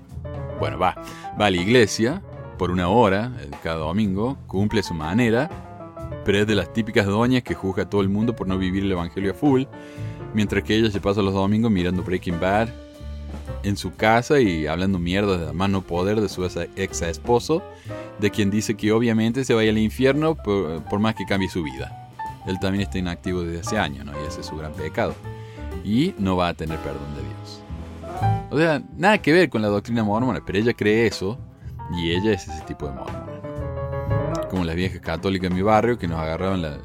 Bueno, 0.58 0.78
va, 0.78 0.94
va 1.38 1.44
a 1.44 1.50
la 1.50 1.58
iglesia, 1.58 2.22
por 2.56 2.70
una 2.70 2.88
hora 2.88 3.32
eh, 3.38 3.50
cada 3.62 3.76
domingo, 3.76 4.38
cumple 4.46 4.82
su 4.82 4.94
manera, 4.94 5.50
pero 6.24 6.44
de 6.46 6.54
las 6.54 6.72
típicas 6.72 7.06
doñas 7.06 7.42
que 7.42 7.54
juzga 7.54 7.84
a 7.84 7.90
todo 7.90 8.00
el 8.00 8.08
mundo 8.08 8.34
por 8.34 8.46
no 8.46 8.58
vivir 8.58 8.84
el 8.84 8.92
evangelio 8.92 9.32
a 9.32 9.34
full, 9.34 9.64
mientras 10.34 10.62
que 10.64 10.76
ella 10.76 10.90
se 10.90 11.00
pasa 11.00 11.22
los 11.22 11.34
domingos 11.34 11.70
mirando 11.70 12.02
Breaking 12.02 12.40
Bad 12.40 12.68
en 13.62 13.76
su 13.76 13.94
casa 13.94 14.40
y 14.40 14.66
hablando 14.66 14.98
mierda 14.98 15.38
de 15.38 15.46
la 15.46 15.52
mano 15.52 15.82
poder 15.82 16.20
de 16.20 16.28
su 16.28 16.44
ex 16.44 17.02
esposo, 17.02 17.62
de 18.18 18.30
quien 18.30 18.50
dice 18.50 18.76
que 18.76 18.92
obviamente 18.92 19.44
se 19.44 19.54
vaya 19.54 19.70
al 19.70 19.78
infierno 19.78 20.36
por, 20.36 20.98
más 20.98 21.14
que 21.14 21.24
cambie 21.24 21.48
su 21.48 21.62
vida. 21.62 22.10
Él 22.46 22.58
también 22.60 22.82
está 22.82 22.98
inactivo 22.98 23.42
desde 23.42 23.60
hace 23.60 23.78
años, 23.78 24.04
¿no? 24.04 24.12
Y 24.12 24.26
ese 24.26 24.40
es 24.40 24.46
su 24.46 24.56
gran 24.56 24.72
pecado. 24.74 25.14
Y 25.82 26.14
no 26.18 26.36
va 26.36 26.48
a 26.48 26.54
tener 26.54 26.78
perdón 26.78 27.14
de 27.14 27.22
Dios. 27.22 27.62
O 28.50 28.58
sea, 28.58 28.82
nada 28.96 29.18
que 29.18 29.32
ver 29.32 29.48
con 29.48 29.62
la 29.62 29.68
doctrina 29.68 30.04
mormona, 30.04 30.42
pero 30.44 30.58
ella 30.58 30.74
cree 30.74 31.06
eso 31.06 31.38
y 31.96 32.12
ella 32.12 32.32
es 32.32 32.46
ese 32.46 32.62
tipo 32.64 32.86
de 32.86 32.92
mormona. 32.92 33.23
Como 34.50 34.64
las 34.64 34.76
viejas 34.76 35.00
católicas 35.00 35.50
en 35.50 35.56
mi 35.56 35.62
barrio 35.62 35.98
que 35.98 36.08
nos 36.08 36.18
agarraban. 36.18 36.64
Eh, 36.64 36.80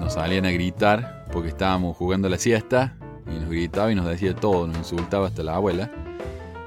nos 0.00 0.14
salían 0.14 0.46
a 0.46 0.50
gritar 0.50 1.26
porque 1.32 1.48
estábamos 1.48 1.96
jugando 1.96 2.28
la 2.28 2.38
siesta 2.38 2.96
y 3.26 3.38
nos 3.38 3.48
gritaba 3.48 3.92
y 3.92 3.94
nos 3.94 4.06
decía 4.06 4.34
todo, 4.34 4.66
nos 4.66 4.78
insultaba 4.78 5.28
hasta 5.28 5.42
la 5.42 5.56
abuela. 5.56 5.90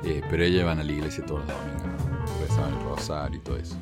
Eh, 0.04 0.22
pero 0.30 0.44
ella 0.44 0.62
iban 0.62 0.80
a 0.80 0.84
la 0.84 0.92
iglesia 0.92 1.26
todos 1.26 1.42
los 1.46 1.50
domingos, 1.50 2.48
rezaban 2.48 2.74
el 2.74 2.84
rosario 2.84 3.38
y 3.38 3.42
todo 3.42 3.58
eso. 3.58 3.76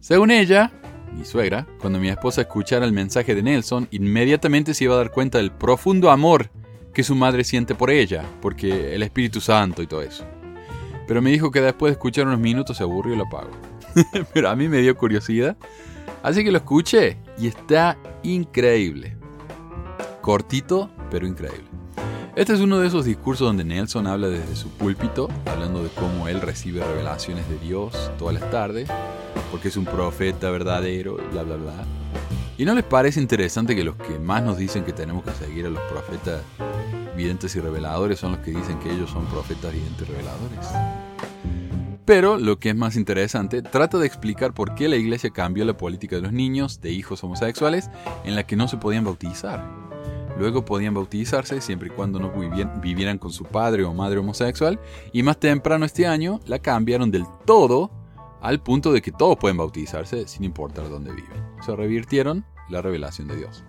Según 0.00 0.30
ella, 0.30 0.70
mi 1.16 1.24
suegra, 1.24 1.66
cuando 1.80 1.98
mi 1.98 2.08
esposa 2.08 2.42
escuchara 2.42 2.84
el 2.84 2.92
mensaje 2.92 3.34
de 3.34 3.42
Nelson, 3.42 3.88
inmediatamente 3.90 4.74
se 4.74 4.84
iba 4.84 4.94
a 4.94 4.98
dar 4.98 5.10
cuenta 5.10 5.38
del 5.38 5.52
profundo 5.52 6.10
amor 6.10 6.50
que 6.92 7.02
su 7.02 7.14
madre 7.14 7.44
siente 7.44 7.74
por 7.74 7.90
ella, 7.90 8.24
porque 8.40 8.94
el 8.94 9.02
Espíritu 9.02 9.40
Santo 9.40 9.82
y 9.82 9.86
todo 9.86 10.02
eso. 10.02 10.24
Pero 11.12 11.20
me 11.20 11.28
dijo 11.28 11.50
que 11.50 11.60
después 11.60 11.90
de 11.90 11.92
escuchar 11.92 12.26
unos 12.26 12.40
minutos 12.40 12.78
se 12.78 12.84
aburrió 12.84 13.12
y 13.12 13.18
lo 13.18 13.24
apagó. 13.24 13.50
Pero 14.32 14.48
a 14.48 14.56
mí 14.56 14.66
me 14.66 14.78
dio 14.78 14.96
curiosidad, 14.96 15.58
así 16.22 16.42
que 16.42 16.50
lo 16.50 16.56
escuché 16.56 17.18
y 17.36 17.48
está 17.48 17.98
increíble. 18.22 19.18
Cortito, 20.22 20.88
pero 21.10 21.26
increíble. 21.26 21.66
Este 22.34 22.54
es 22.54 22.60
uno 22.60 22.78
de 22.78 22.86
esos 22.88 23.04
discursos 23.04 23.46
donde 23.46 23.62
Nelson 23.62 24.06
habla 24.06 24.28
desde 24.28 24.56
su 24.56 24.70
púlpito, 24.70 25.28
hablando 25.44 25.82
de 25.82 25.90
cómo 25.90 26.28
él 26.28 26.40
recibe 26.40 26.82
revelaciones 26.82 27.46
de 27.50 27.58
Dios 27.58 28.10
todas 28.18 28.40
las 28.40 28.50
tardes, 28.50 28.88
porque 29.50 29.68
es 29.68 29.76
un 29.76 29.84
profeta 29.84 30.48
verdadero, 30.50 31.18
bla, 31.30 31.42
bla, 31.42 31.56
bla. 31.56 31.84
¿Y 32.56 32.64
no 32.64 32.74
les 32.74 32.84
parece 32.84 33.20
interesante 33.20 33.76
que 33.76 33.84
los 33.84 33.96
que 33.96 34.18
más 34.18 34.42
nos 34.42 34.56
dicen 34.56 34.82
que 34.82 34.94
tenemos 34.94 35.24
que 35.24 35.32
seguir 35.32 35.66
a 35.66 35.68
los 35.68 35.82
profetas 35.90 36.40
videntes 37.16 37.54
y 37.56 37.60
reveladores 37.60 38.18
son 38.18 38.32
los 38.32 38.40
que 38.40 38.50
dicen 38.52 38.78
que 38.78 38.90
ellos 38.90 39.10
son 39.10 39.26
profetas 39.26 39.72
videntes 39.72 40.08
y 40.08 40.10
reveladores? 40.10 40.68
Pero 42.04 42.36
lo 42.36 42.58
que 42.58 42.70
es 42.70 42.76
más 42.76 42.96
interesante, 42.96 43.62
trata 43.62 43.98
de 43.98 44.06
explicar 44.06 44.54
por 44.54 44.74
qué 44.74 44.88
la 44.88 44.96
iglesia 44.96 45.30
cambió 45.30 45.64
la 45.64 45.76
política 45.76 46.16
de 46.16 46.22
los 46.22 46.32
niños 46.32 46.80
de 46.80 46.90
hijos 46.90 47.22
homosexuales 47.22 47.90
en 48.24 48.34
la 48.34 48.44
que 48.44 48.56
no 48.56 48.66
se 48.66 48.76
podían 48.76 49.04
bautizar. 49.04 49.64
Luego 50.38 50.64
podían 50.64 50.94
bautizarse 50.94 51.60
siempre 51.60 51.88
y 51.88 51.90
cuando 51.90 52.18
no 52.18 52.32
vivieran 52.80 53.18
con 53.18 53.30
su 53.30 53.44
padre 53.44 53.84
o 53.84 53.94
madre 53.94 54.18
homosexual. 54.18 54.80
Y 55.12 55.22
más 55.22 55.38
temprano 55.38 55.84
este 55.84 56.06
año 56.06 56.40
la 56.46 56.58
cambiaron 56.58 57.10
del 57.10 57.24
todo 57.44 57.90
al 58.40 58.60
punto 58.60 58.92
de 58.92 59.00
que 59.00 59.12
todos 59.12 59.36
pueden 59.36 59.56
bautizarse 59.56 60.26
sin 60.26 60.42
importar 60.44 60.88
dónde 60.88 61.12
viven. 61.12 61.40
Se 61.64 61.76
revirtieron 61.76 62.44
la 62.68 62.82
revelación 62.82 63.28
de 63.28 63.36
Dios. 63.36 63.64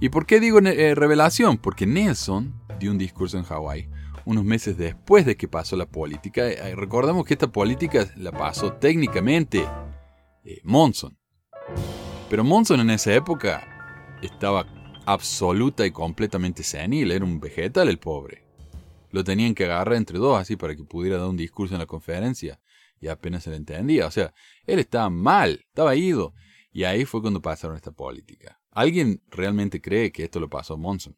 ¿Y 0.00 0.10
por 0.10 0.26
qué 0.26 0.38
digo 0.38 0.60
eh, 0.60 0.94
revelación? 0.94 1.58
Porque 1.58 1.86
Nelson 1.86 2.54
dio 2.78 2.92
un 2.92 2.98
discurso 2.98 3.36
en 3.36 3.44
Hawái 3.44 3.88
unos 4.24 4.44
meses 4.44 4.76
después 4.76 5.24
de 5.24 5.36
que 5.36 5.48
pasó 5.48 5.74
la 5.74 5.86
política. 5.86 6.46
Eh, 6.46 6.76
recordemos 6.76 7.24
que 7.24 7.34
esta 7.34 7.50
política 7.50 8.06
la 8.16 8.30
pasó 8.30 8.74
técnicamente 8.74 9.66
eh, 10.44 10.60
Monson. 10.62 11.18
Pero 12.30 12.44
Monson 12.44 12.80
en 12.80 12.90
esa 12.90 13.12
época 13.14 14.16
estaba 14.22 14.66
absoluta 15.06 15.86
y 15.86 15.90
completamente 15.90 16.62
senil, 16.62 17.10
era 17.10 17.24
un 17.24 17.40
vegetal 17.40 17.88
el 17.88 17.98
pobre. 17.98 18.44
Lo 19.10 19.24
tenían 19.24 19.54
que 19.54 19.64
agarrar 19.64 19.96
entre 19.96 20.18
dos 20.18 20.38
así 20.38 20.56
para 20.56 20.76
que 20.76 20.84
pudiera 20.84 21.16
dar 21.16 21.28
un 21.28 21.36
discurso 21.36 21.74
en 21.74 21.80
la 21.80 21.86
conferencia 21.86 22.60
y 23.00 23.08
apenas 23.08 23.44
se 23.44 23.50
le 23.50 23.56
entendía. 23.56 24.06
O 24.06 24.10
sea, 24.10 24.34
él 24.66 24.78
estaba 24.78 25.08
mal, 25.08 25.64
estaba 25.66 25.96
ido. 25.96 26.34
Y 26.70 26.84
ahí 26.84 27.06
fue 27.06 27.22
cuando 27.22 27.40
pasaron 27.40 27.76
esta 27.76 27.92
política. 27.92 28.57
¿Alguien 28.78 29.20
realmente 29.28 29.80
cree 29.80 30.12
que 30.12 30.22
esto 30.22 30.38
lo 30.38 30.48
pasó 30.48 30.74
a 30.74 30.76
Monson? 30.76 31.16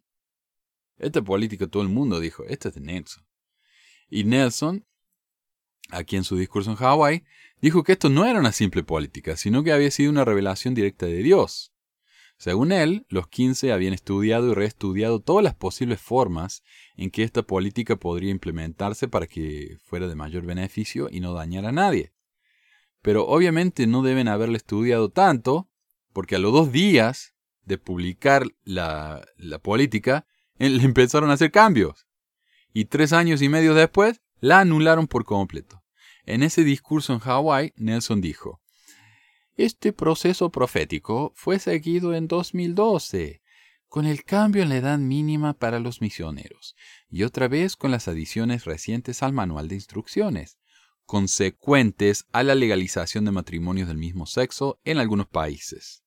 Esta 0.97 1.21
política 1.21 1.67
todo 1.67 1.83
el 1.83 1.91
mundo 1.91 2.19
dijo, 2.19 2.43
esta 2.45 2.71
es 2.71 2.75
de 2.77 2.81
Nelson. 2.81 3.23
Y 4.09 4.25
Nelson, 4.25 4.87
aquí 5.91 6.17
en 6.17 6.25
su 6.25 6.39
discurso 6.39 6.71
en 6.71 6.79
Hawái, 6.79 7.23
dijo 7.61 7.83
que 7.85 7.93
esto 7.93 8.09
no 8.09 8.25
era 8.25 8.41
una 8.41 8.53
simple 8.53 8.83
política, 8.83 9.37
sino 9.37 9.63
que 9.63 9.73
había 9.73 9.91
sido 9.91 10.11
una 10.11 10.25
revelación 10.25 10.73
directa 10.73 11.05
de 11.05 11.23
Dios. 11.23 11.75
Según 12.39 12.73
él, 12.73 13.05
los 13.11 13.29
15 13.29 13.73
habían 13.73 13.93
estudiado 13.93 14.53
y 14.53 14.55
reestudiado 14.55 15.21
todas 15.21 15.45
las 15.45 15.55
posibles 15.55 16.01
formas 16.01 16.63
en 16.97 17.11
que 17.11 17.25
esta 17.25 17.43
política 17.43 17.97
podría 17.97 18.31
implementarse 18.31 19.07
para 19.07 19.27
que 19.27 19.77
fuera 19.85 20.09
de 20.09 20.15
mayor 20.15 20.47
beneficio 20.47 21.11
y 21.13 21.21
no 21.21 21.35
dañara 21.35 21.69
a 21.69 21.73
nadie. 21.73 22.15
Pero 23.03 23.27
obviamente 23.27 23.87
no 23.87 24.01
deben 24.01 24.29
haberle 24.29 24.57
estudiado 24.57 25.11
tanto, 25.11 25.69
porque 26.15 26.37
a 26.37 26.39
los 26.39 26.55
dos 26.55 26.73
días 26.73 27.35
de 27.65 27.79
publicar 27.79 28.45
la, 28.65 29.23
política, 29.63 30.27
le 30.59 30.83
empezaron 30.83 31.31
a 31.31 31.35
hacer 31.35 31.51
cambios. 31.51 32.07
Y 32.73 32.87
tres 32.87 33.13
años 33.13 33.43
y 33.43 33.49
medio 33.49 33.75
después, 33.75 34.21
la 34.41 34.61
anularon 34.61 35.07
por 35.07 35.25
completo. 35.25 35.83
En 36.25 36.43
ese 36.43 36.65
discurso 36.65 37.13
en 37.13 37.19
Hawái, 37.19 37.73
Nelson 37.77 38.21
dijo, 38.21 38.61
este 39.57 39.93
proceso 39.93 40.51
profético 40.51 41.33
fue 41.35 41.59
seguido 41.59 42.15
en 42.15 42.29
2012, 42.29 43.43
con 43.89 44.07
el 44.07 44.25
cambio 44.25 44.63
en 44.63 44.69
la 44.69 44.77
edad 44.77 44.99
mínima 44.99 45.53
para 45.53 45.81
los 45.81 46.01
misioneros, 46.01 46.77
y 47.11 47.25
otra 47.25 47.49
vez 47.49 47.77
con 47.77 47.91
las 47.91 48.09
adiciones 48.09 48.65
recientes 48.65 49.23
al 49.23 49.33
manual 49.33 49.69
de 49.69 49.75
instrucciones, 49.75 50.59
consecuentes 51.05 52.25
a 52.33 52.45
la 52.45 52.55
legalización 52.55 53.25
de 53.25 53.33
matrimonios 53.33 53.89
del 53.89 53.99
mismo 53.99 54.27
sexo 54.27 54.81
en 54.85 54.99
algunos 54.99 55.27
países. 55.27 56.05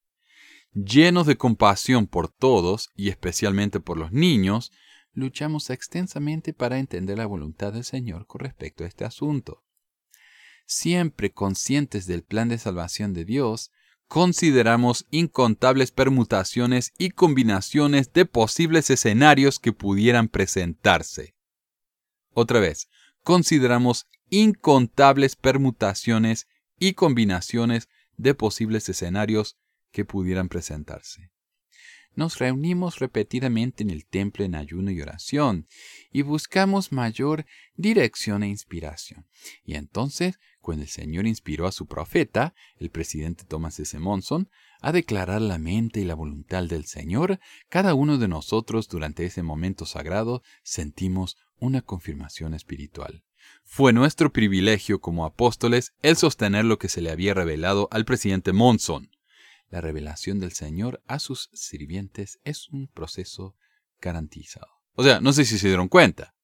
Llenos 0.73 1.27
de 1.27 1.37
compasión 1.37 2.07
por 2.07 2.29
todos, 2.29 2.89
y 2.95 3.09
especialmente 3.09 3.79
por 3.79 3.97
los 3.97 4.11
niños, 4.11 4.71
luchamos 5.13 5.69
extensamente 5.69 6.53
para 6.53 6.79
entender 6.79 7.17
la 7.17 7.27
voluntad 7.27 7.73
del 7.73 7.83
Señor 7.83 8.25
con 8.25 8.41
respecto 8.41 8.83
a 8.83 8.87
este 8.87 9.05
asunto 9.05 9.63
siempre 10.65 11.31
conscientes 11.31 12.05
del 12.07 12.23
plan 12.23 12.49
de 12.49 12.57
salvación 12.57 13.13
de 13.13 13.25
Dios, 13.25 13.71
consideramos 14.07 15.05
incontables 15.11 15.91
permutaciones 15.91 16.93
y 16.97 17.11
combinaciones 17.11 18.11
de 18.13 18.25
posibles 18.25 18.89
escenarios 18.89 19.59
que 19.59 19.73
pudieran 19.73 20.27
presentarse. 20.27 21.35
Otra 22.33 22.59
vez, 22.59 22.89
consideramos 23.23 24.07
incontables 24.29 25.35
permutaciones 25.35 26.47
y 26.79 26.93
combinaciones 26.93 27.87
de 28.17 28.33
posibles 28.35 28.89
escenarios 28.89 29.57
que 29.93 30.03
pudieran 30.03 30.49
presentarse. 30.49 31.31
Nos 32.15 32.37
reunimos 32.37 32.99
repetidamente 32.99 33.81
en 33.81 33.89
el 33.89 34.05
templo 34.05 34.43
en 34.43 34.53
ayuno 34.53 34.91
y 34.91 35.01
oración 35.01 35.67
y 36.11 36.21
buscamos 36.21 36.91
mayor 36.91 37.45
dirección 37.75 38.43
e 38.43 38.49
inspiración. 38.49 39.25
Y 39.63 39.75
entonces 39.75 40.37
cuando 40.63 40.83
el 40.83 40.89
Señor 40.89 41.27
inspiró 41.27 41.67
a 41.67 41.73
su 41.73 41.87
profeta, 41.87 42.55
el 42.77 42.89
presidente 42.89 43.43
Thomas 43.43 43.79
S. 43.79 43.99
Monson, 43.99 44.49
a 44.79 44.93
declarar 44.93 45.41
la 45.41 45.57
mente 45.57 45.99
y 45.99 46.05
la 46.05 46.15
voluntad 46.15 46.63
del 46.63 46.85
Señor, 46.85 47.39
cada 47.67 47.93
uno 47.93 48.17
de 48.17 48.29
nosotros 48.29 48.87
durante 48.87 49.25
ese 49.25 49.43
momento 49.43 49.85
sagrado 49.85 50.41
sentimos 50.63 51.37
una 51.57 51.81
confirmación 51.81 52.53
espiritual. 52.53 53.25
Fue 53.65 53.91
nuestro 53.91 54.31
privilegio 54.31 55.01
como 55.01 55.25
apóstoles 55.25 55.93
el 56.01 56.15
sostener 56.15 56.63
lo 56.63 56.77
que 56.77 56.87
se 56.87 57.01
le 57.01 57.11
había 57.11 57.33
revelado 57.33 57.89
al 57.91 58.05
presidente 58.05 58.53
Monson. 58.53 59.11
La 59.73 59.81
revelación 59.81 60.37
del 60.37 60.51
Señor 60.51 61.01
a 61.07 61.17
sus 61.17 61.49
sirvientes 61.51 62.39
es 62.43 62.69
un 62.69 62.87
proceso 62.89 63.55
garantizado. 63.99 64.67
O 64.91 65.03
sea, 65.03 65.19
no 65.19 65.33
sé 65.33 65.45
si 65.45 65.57
se 65.57 65.67
dieron 65.67 65.87
cuenta, 65.87 66.35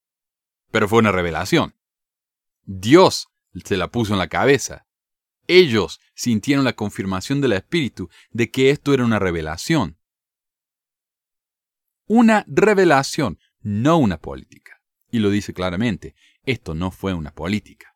pero 0.71 0.89
fue 0.89 0.97
una 0.97 1.11
revelación. 1.11 1.75
Dios 2.63 3.27
se 3.63 3.77
la 3.77 3.91
puso 3.91 4.13
en 4.13 4.17
la 4.17 4.29
cabeza. 4.29 4.87
Ellos 5.45 5.99
sintieron 6.15 6.65
la 6.65 6.73
confirmación 6.73 7.39
del 7.39 7.53
Espíritu 7.53 8.09
de 8.31 8.49
que 8.49 8.71
esto 8.71 8.95
era 8.95 9.05
una 9.05 9.19
revelación. 9.19 9.99
Una 12.07 12.43
revelación, 12.47 13.37
no 13.61 13.99
una 13.99 14.17
política. 14.17 14.81
Y 15.11 15.19
lo 15.19 15.29
dice 15.29 15.53
claramente, 15.53 16.15
esto 16.41 16.73
no 16.73 16.89
fue 16.89 17.13
una 17.13 17.35
política. 17.35 17.88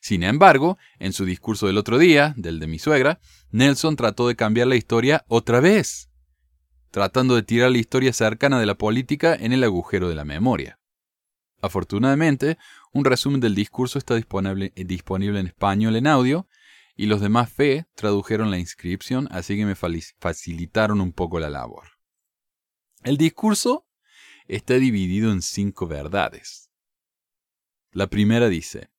Sin 0.00 0.22
embargo, 0.22 0.78
en 0.98 1.12
su 1.12 1.24
discurso 1.24 1.66
del 1.66 1.78
otro 1.78 1.98
día, 1.98 2.34
del 2.36 2.60
de 2.60 2.66
mi 2.66 2.78
suegra, 2.78 3.20
Nelson 3.50 3.96
trató 3.96 4.28
de 4.28 4.36
cambiar 4.36 4.66
la 4.66 4.76
historia 4.76 5.24
otra 5.28 5.60
vez, 5.60 6.10
tratando 6.90 7.34
de 7.34 7.42
tirar 7.42 7.70
la 7.70 7.78
historia 7.78 8.12
cercana 8.12 8.58
de 8.60 8.66
la 8.66 8.76
política 8.76 9.34
en 9.34 9.52
el 9.52 9.64
agujero 9.64 10.08
de 10.08 10.14
la 10.14 10.24
memoria. 10.24 10.78
Afortunadamente, 11.60 12.58
un 12.92 13.04
resumen 13.04 13.40
del 13.40 13.54
discurso 13.54 13.98
está 13.98 14.16
disponible, 14.16 14.72
disponible 14.76 15.40
en 15.40 15.46
español 15.46 15.96
en 15.96 16.06
audio 16.06 16.46
y 16.94 17.06
los 17.06 17.20
demás 17.20 17.50
fe 17.50 17.86
tradujeron 17.94 18.50
la 18.50 18.58
inscripción, 18.58 19.28
así 19.30 19.56
que 19.56 19.64
me 19.64 19.74
facilitaron 19.74 21.00
un 21.00 21.12
poco 21.12 21.40
la 21.40 21.50
labor. 21.50 21.88
El 23.02 23.16
discurso 23.16 23.86
está 24.46 24.74
dividido 24.74 25.32
en 25.32 25.42
cinco 25.42 25.86
verdades. 25.86 26.70
La 27.92 28.08
primera 28.08 28.48
dice, 28.48 28.90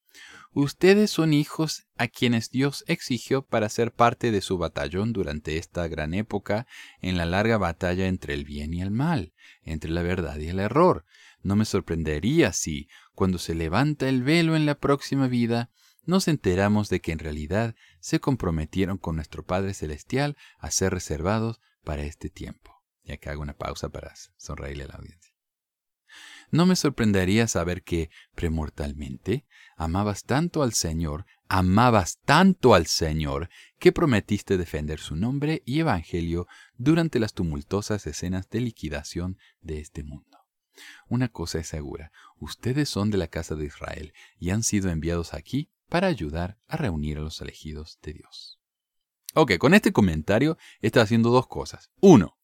Ustedes 0.57 1.11
son 1.11 1.33
hijos 1.33 1.85
a 1.97 2.07
quienes 2.07 2.49
Dios 2.49 2.85
exigió 2.87 3.45
para 3.45 3.67
ser 3.67 3.91
parte 3.91 4.31
de 4.31 4.39
su 4.39 4.57
batallón 4.57 5.11
durante 5.11 5.57
esta 5.57 5.85
gran 5.89 6.13
época 6.13 6.65
en 7.01 7.17
la 7.17 7.25
larga 7.25 7.57
batalla 7.57 8.07
entre 8.07 8.33
el 8.35 8.45
bien 8.45 8.73
y 8.73 8.81
el 8.81 8.89
mal, 8.89 9.33
entre 9.63 9.91
la 9.91 10.01
verdad 10.01 10.37
y 10.37 10.47
el 10.47 10.61
error, 10.61 11.03
no 11.43 11.57
me 11.57 11.65
sorprendería 11.65 12.53
si, 12.53 12.87
cuando 13.15 13.37
se 13.37 13.53
levanta 13.53 14.07
el 14.07 14.23
velo 14.23 14.55
en 14.55 14.65
la 14.65 14.79
próxima 14.79 15.27
vida, 15.27 15.71
nos 16.05 16.29
enteramos 16.29 16.87
de 16.87 17.01
que 17.01 17.11
en 17.11 17.19
realidad 17.19 17.75
se 17.99 18.21
comprometieron 18.21 18.97
con 18.97 19.17
nuestro 19.17 19.45
Padre 19.45 19.73
Celestial 19.73 20.37
a 20.57 20.71
ser 20.71 20.93
reservados 20.93 21.59
para 21.83 22.03
este 22.03 22.29
tiempo. 22.29 22.81
Y 23.03 23.11
acá 23.11 23.31
hago 23.31 23.41
una 23.41 23.57
pausa 23.57 23.89
para 23.89 24.13
sonreírle 24.37 24.85
a 24.85 24.87
la 24.87 24.93
audiencia. 24.95 25.34
No 26.51 26.65
me 26.65 26.75
sorprendería 26.75 27.47
saber 27.47 27.83
que, 27.83 28.09
premortalmente, 28.35 29.45
amabas 29.77 30.23
tanto 30.23 30.63
al 30.63 30.73
Señor, 30.73 31.25
amabas 31.47 32.19
tanto 32.25 32.73
al 32.73 32.87
Señor, 32.87 33.49
que 33.79 33.91
prometiste 33.91 34.57
defender 34.57 34.99
su 34.99 35.15
nombre 35.15 35.61
y 35.65 35.79
evangelio 35.79 36.47
durante 36.77 37.19
las 37.19 37.33
tumultuosas 37.33 38.07
escenas 38.07 38.49
de 38.49 38.61
liquidación 38.61 39.37
de 39.61 39.79
este 39.79 40.03
mundo. 40.03 40.39
Una 41.07 41.29
cosa 41.29 41.59
es 41.59 41.67
segura, 41.67 42.11
ustedes 42.37 42.89
son 42.89 43.11
de 43.11 43.17
la 43.17 43.27
casa 43.27 43.55
de 43.55 43.65
Israel 43.65 44.13
y 44.39 44.49
han 44.49 44.63
sido 44.63 44.89
enviados 44.89 45.33
aquí 45.33 45.69
para 45.87 46.07
ayudar 46.07 46.57
a 46.67 46.77
reunir 46.77 47.17
a 47.17 47.21
los 47.21 47.41
elegidos 47.41 47.99
de 48.01 48.13
Dios. 48.13 48.59
Ok, 49.33 49.57
con 49.57 49.73
este 49.73 49.91
comentario 49.91 50.57
está 50.79 51.01
haciendo 51.01 51.29
dos 51.29 51.47
cosas. 51.47 51.91
Uno, 51.99 52.34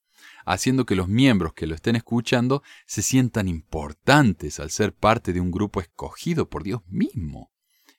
haciendo 0.45 0.85
que 0.85 0.95
los 0.95 1.07
miembros 1.07 1.53
que 1.53 1.67
lo 1.67 1.75
estén 1.75 1.95
escuchando 1.95 2.63
se 2.85 3.01
sientan 3.01 3.47
importantes 3.47 4.59
al 4.59 4.71
ser 4.71 4.93
parte 4.93 5.33
de 5.33 5.41
un 5.41 5.51
grupo 5.51 5.81
escogido 5.81 6.49
por 6.49 6.63
Dios 6.63 6.81
mismo. 6.87 7.51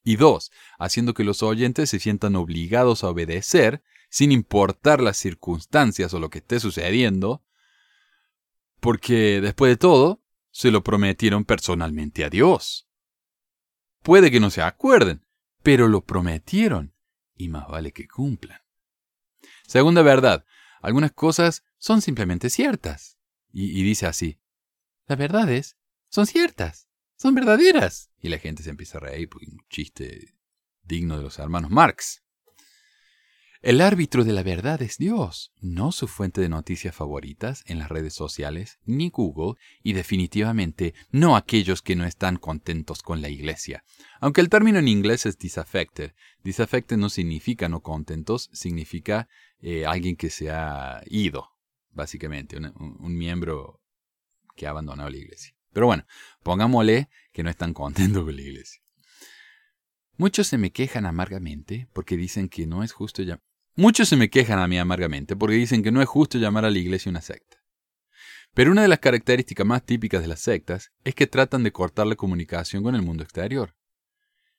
Y 0.05 0.17
dos, 0.17 0.51
haciendo 0.79 1.15
que 1.15 1.25
los 1.25 1.43
oyentes 1.43 1.91
se 1.91 2.01
sientan 2.01 2.37
obligados 2.37 3.05
a 3.05 3.09
obedecer, 3.09 3.83
sin 4.11 4.33
importar 4.33 5.01
las 5.01 5.17
circunstancias 5.17 6.13
o 6.13 6.21
lo 6.21 6.29
que 6.29 6.39
esté 6.39 6.61
sucediendo, 6.61 7.43
porque 8.81 9.41
después 9.41 9.71
de 9.71 9.77
todo, 9.77 10.23
se 10.51 10.71
lo 10.71 10.83
prometieron 10.83 11.45
personalmente 11.45 12.25
a 12.25 12.31
Dios. 12.31 12.89
Puede 14.03 14.31
que 14.31 14.41
no 14.41 14.51
se 14.51 14.61
acuerden, 14.61 15.25
pero 15.63 15.89
lo 15.89 16.05
prometieron, 16.05 16.93
y 17.37 17.49
más 17.49 17.69
vale 17.69 17.93
que 17.93 18.09
cumplan. 18.09 18.61
Segunda 19.67 20.03
verdad, 20.03 20.45
algunas 20.83 21.13
cosas 21.13 21.65
son 21.79 22.03
simplemente 22.03 22.51
ciertas. 22.51 23.17
Y, 23.53 23.83
dice 23.83 24.07
así, 24.07 24.39
las 25.07 25.19
verdades 25.19 25.77
son 26.09 26.27
ciertas, 26.27 26.89
son 27.17 27.35
verdaderas. 27.35 28.11
Y 28.21 28.29
la 28.29 28.39
gente 28.39 28.63
se 28.63 28.71
empieza 28.71 28.99
a 28.99 29.03
reír 29.03 29.29
porque 29.29 29.47
un 29.47 29.61
chiste 29.69 30.35
digno 30.83 31.17
de 31.17 31.23
los 31.23 31.39
hermanos 31.39 31.71
Marx. 31.71 32.23
El 33.63 33.81
árbitro 33.81 34.25
de 34.25 34.33
la 34.33 34.43
verdad 34.43 34.83
es 34.83 34.99
Dios, 34.99 35.53
no 35.61 35.93
su 35.93 36.09
fuente 36.09 36.41
de 36.41 36.49
noticias 36.49 36.97
favoritas 36.97 37.63
en 37.67 37.79
las 37.79 37.91
redes 37.91 38.13
sociales, 38.13 38.81
ni 38.87 39.09
Google, 39.09 39.55
y 39.85 39.93
definitivamente 39.93 40.95
no 41.13 41.37
aquellos 41.37 41.81
que 41.81 41.95
no 41.95 42.05
están 42.05 42.39
contentos 42.39 43.03
con 43.03 43.23
la 43.23 43.29
iglesia. 43.29 43.85
Aunque 44.21 44.41
el 44.41 44.49
término 44.49 44.81
en 44.81 44.89
inglés 44.89 45.27
es 45.27 45.39
disaffected, 45.39 46.13
disaffected 46.43 46.97
no 46.97 47.09
significa 47.09 47.69
no 47.69 47.83
contentos, 47.83 48.51
significa 48.53 49.29
eh, 49.63 49.87
alguien 49.87 50.17
que 50.17 50.29
se 50.29 50.51
ha 50.51 51.03
ido, 51.07 51.49
básicamente, 51.91 52.59
un, 52.59 53.17
miembro 53.17 53.81
que 54.57 54.67
ha 54.67 54.71
abandonado 54.71 55.09
la 55.09 55.17
iglesia. 55.17 55.55
Pero 55.73 55.87
bueno, 55.87 56.05
pongámosle 56.43 57.09
que 57.33 57.43
no 57.43 57.49
están 57.49 57.73
contentos 57.73 58.25
con 58.25 58.35
la 58.35 58.43
iglesia. 58.43 58.83
Muchos 60.17 60.49
se 60.49 60.59
me 60.59 60.73
quejan 60.73 61.07
amargamente 61.07 61.89
porque 61.93 62.17
dicen 62.17 62.49
que 62.49 62.67
no 62.67 62.83
es 62.83 62.93
justo 62.93 63.23
llamar. 63.23 63.43
Muchos 63.75 64.09
se 64.09 64.17
me 64.17 64.29
quejan 64.29 64.59
a 64.59 64.69
mí 64.69 64.79
amargamente 64.79 65.35
porque 65.37 65.55
dicen 65.55 65.83
que 65.83 65.93
no 65.93 66.03
es 66.03 66.09
justo 66.09 66.39
llamar 66.39 66.67
a 66.67 66.71
la 66.71 66.79
iglesia 66.79 67.09
una 67.09 67.23
secta. 67.23 67.57
Pero 68.55 68.71
una 68.71 68.83
de 68.83 68.89
las 68.89 68.99
características 68.99 69.67
más 69.67 69.85
típicas 69.85 70.21
de 70.21 70.29
las 70.29 70.41
sectas 70.41 70.93
es 71.05 71.15
que 71.15 71.27
tratan 71.27 71.63
de 71.63 71.73
cortar 71.73 72.07
la 72.07 72.17
comunicación 72.17 72.83
con 72.83 72.95
el 72.95 73.03
mundo 73.03 73.23
exterior. 73.23 73.75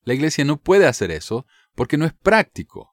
La 0.04 0.14
iglesia 0.14 0.46
no 0.46 0.60
puede 0.60 0.88
hacer 0.88 1.12
eso 1.12 1.46
porque 1.76 1.98
no 1.98 2.06
es 2.06 2.14
práctico. 2.14 2.93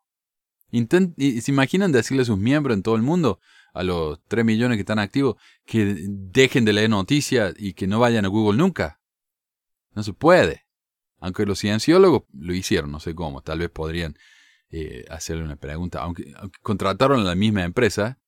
Y 0.70 1.40
se 1.40 1.50
imaginan 1.50 1.92
decirle 1.92 2.22
a 2.22 2.26
sus 2.26 2.38
miembros 2.38 2.76
en 2.76 2.82
todo 2.82 2.96
el 2.96 3.02
mundo, 3.02 3.40
a 3.72 3.82
los 3.82 4.20
3 4.28 4.44
millones 4.44 4.76
que 4.76 4.80
están 4.80 4.98
activos, 4.98 5.36
que 5.64 5.96
dejen 6.08 6.64
de 6.64 6.72
leer 6.72 6.90
noticias 6.90 7.54
y 7.56 7.74
que 7.74 7.86
no 7.86 7.98
vayan 7.98 8.24
a 8.24 8.28
Google 8.28 8.58
nunca. 8.58 9.00
No 9.92 10.02
se 10.02 10.12
puede. 10.12 10.66
Aunque 11.18 11.44
los 11.44 11.58
cienciólogos 11.58 12.22
lo 12.32 12.54
hicieron, 12.54 12.90
no 12.90 13.00
sé 13.00 13.14
cómo, 13.14 13.42
tal 13.42 13.58
vez 13.58 13.70
podrían 13.70 14.16
eh, 14.70 15.04
hacerle 15.10 15.44
una 15.44 15.56
pregunta. 15.56 16.00
Aunque, 16.00 16.32
contrataron 16.62 17.20
a 17.20 17.24
la 17.24 17.34
misma 17.34 17.64
empresa, 17.64 18.18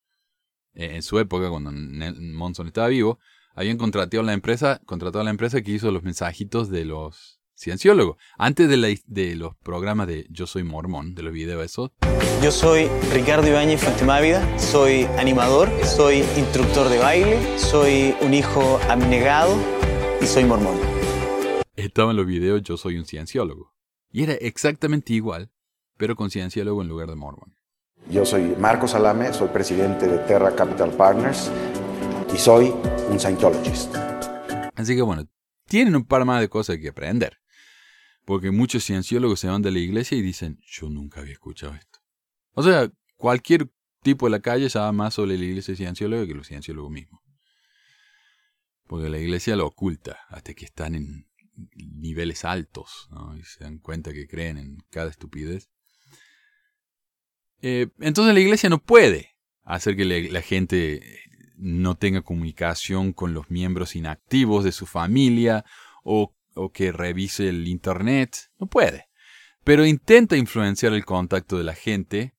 eh, 0.75 0.97
en 0.97 1.03
su 1.03 1.19
época, 1.19 1.49
cuando 1.49 1.73
Monson 1.73 2.67
estaba 2.67 2.89
vivo, 2.89 3.19
habían 3.55 3.79
contratado 3.79 4.23
la 4.23 4.33
empresa, 4.33 4.81
contratado 4.85 5.21
a 5.21 5.25
la 5.25 5.31
empresa 5.31 5.63
que 5.63 5.73
hizo 5.73 5.91
los 5.91 6.03
mensajitos 6.03 6.69
de 6.71 6.85
los 6.85 7.42
cienciólogos. 7.63 8.17
Antes 8.37 8.69
de, 8.69 9.01
de 9.07 9.37
los 9.37 9.57
programas 9.57 10.07
de 10.07 10.27
Yo 10.31 10.47
Soy 10.47 10.65
Mormón, 10.65 11.15
de 11.15 11.23
los 11.23 11.33
videos 11.33 11.65
esos. 11.65 11.91
Yo 12.43 12.51
soy 12.51 12.89
Ricardo 13.13 13.49
Ibáñez 13.49 13.81
Fontemávida, 13.81 14.59
soy 14.59 15.05
animador, 15.19 15.71
soy 15.85 16.25
instructor 16.37 16.89
de 16.89 16.99
baile, 16.99 17.59
soy 17.59 18.15
un 18.21 18.35
hijo 18.35 18.81
abnegado 18.89 19.57
y 20.21 20.27
soy 20.27 20.45
mormón. 20.45 20.77
Estaban 21.77 22.17
los 22.17 22.27
videos 22.27 22.63
Yo 22.63 22.77
Soy 22.77 22.99
un 22.99 23.07
Cienciólogo. 23.07 23.73
Y 24.11 24.25
era 24.25 24.35
exactamente 24.35 25.15
igual 25.15 25.51
pero 26.03 26.17
con 26.17 26.31
luego 26.57 26.83
en 26.83 26.89
lugar 26.89 27.09
de 27.09 27.15
Mormon. 27.15 27.55
Yo 28.11 28.27
soy 28.27 28.57
Marcos 28.59 28.91
Salame, 28.91 29.33
soy 29.33 29.47
presidente 29.51 30.09
de 30.09 30.19
Terra 30.19 30.53
Capital 30.57 30.91
Partners 30.91 31.49
y 32.35 32.37
soy 32.39 32.75
un 33.09 33.21
Scientologist. 33.21 33.95
Así 34.75 34.97
que 34.97 35.03
bueno, 35.03 35.25
tienen 35.69 35.95
un 35.95 36.05
par 36.05 36.25
más 36.25 36.41
de 36.41 36.49
cosas 36.49 36.79
que 36.79 36.89
aprender. 36.89 37.39
Porque 38.25 38.51
muchos 38.51 38.85
cienciólogos 38.85 39.41
se 39.41 39.49
van 39.49 39.63
de 39.63 39.71
la 39.71 39.79
iglesia 39.79 40.17
y 40.17 40.23
dicen, 40.23 40.61
yo 40.65 40.89
nunca 40.89 41.21
había 41.21 41.33
escuchado 41.33 41.75
esto. 41.75 41.99
O 42.53 42.63
sea, 42.63 42.91
cualquier 43.17 43.69
tipo 44.03 44.27
de 44.27 44.31
la 44.31 44.41
calle 44.41 44.71
sabe 44.71 44.93
más 44.93 45.15
sobre 45.15 45.39
la 45.39 45.45
iglesia 45.45 45.75
ciencióloga 45.75 46.27
que 46.27 46.35
los 46.35 46.47
cienciólogos 46.47 46.91
mismos. 46.91 47.21
Porque 48.87 49.09
la 49.09 49.19
iglesia 49.19 49.57
lo 49.57 49.67
oculta 49.67 50.19
hasta 50.29 50.55
que 50.55 50.65
están 50.65 50.95
en 50.95 51.27
niveles 51.75 52.45
altos 52.45 53.09
y 53.39 53.43
se 53.43 53.65
dan 53.65 53.79
cuenta 53.79 54.13
que 54.13 54.27
creen 54.27 54.59
en 54.59 54.79
cada 54.91 55.11
estupidez. 55.11 55.71
Eh, 57.61 57.89
entonces 58.01 58.35
la 58.35 58.41
iglesia 58.41 58.69
no 58.69 58.83
puede 58.83 59.31
hacer 59.65 59.97
que 59.97 60.05
la 60.05 60.43
gente 60.43 61.01
no 61.57 61.97
tenga 61.97 62.23
comunicación 62.23 63.13
con 63.13 63.35
los 63.35 63.51
miembros 63.51 63.95
inactivos 63.95 64.65
de 64.65 64.73
su 64.73 64.87
familia 64.87 65.65
o, 66.03 66.35
o 66.55 66.73
que 66.73 66.93
revise 66.93 67.49
el 67.49 67.69
Internet. 67.69 68.51
No 68.59 68.67
puede. 68.67 69.09
Pero 69.65 69.87
intenta 69.87 70.37
influenciar 70.37 70.93
el 70.93 71.05
contacto 71.05 71.59
de 71.59 71.65
la 71.65 71.75
gente 71.75 72.35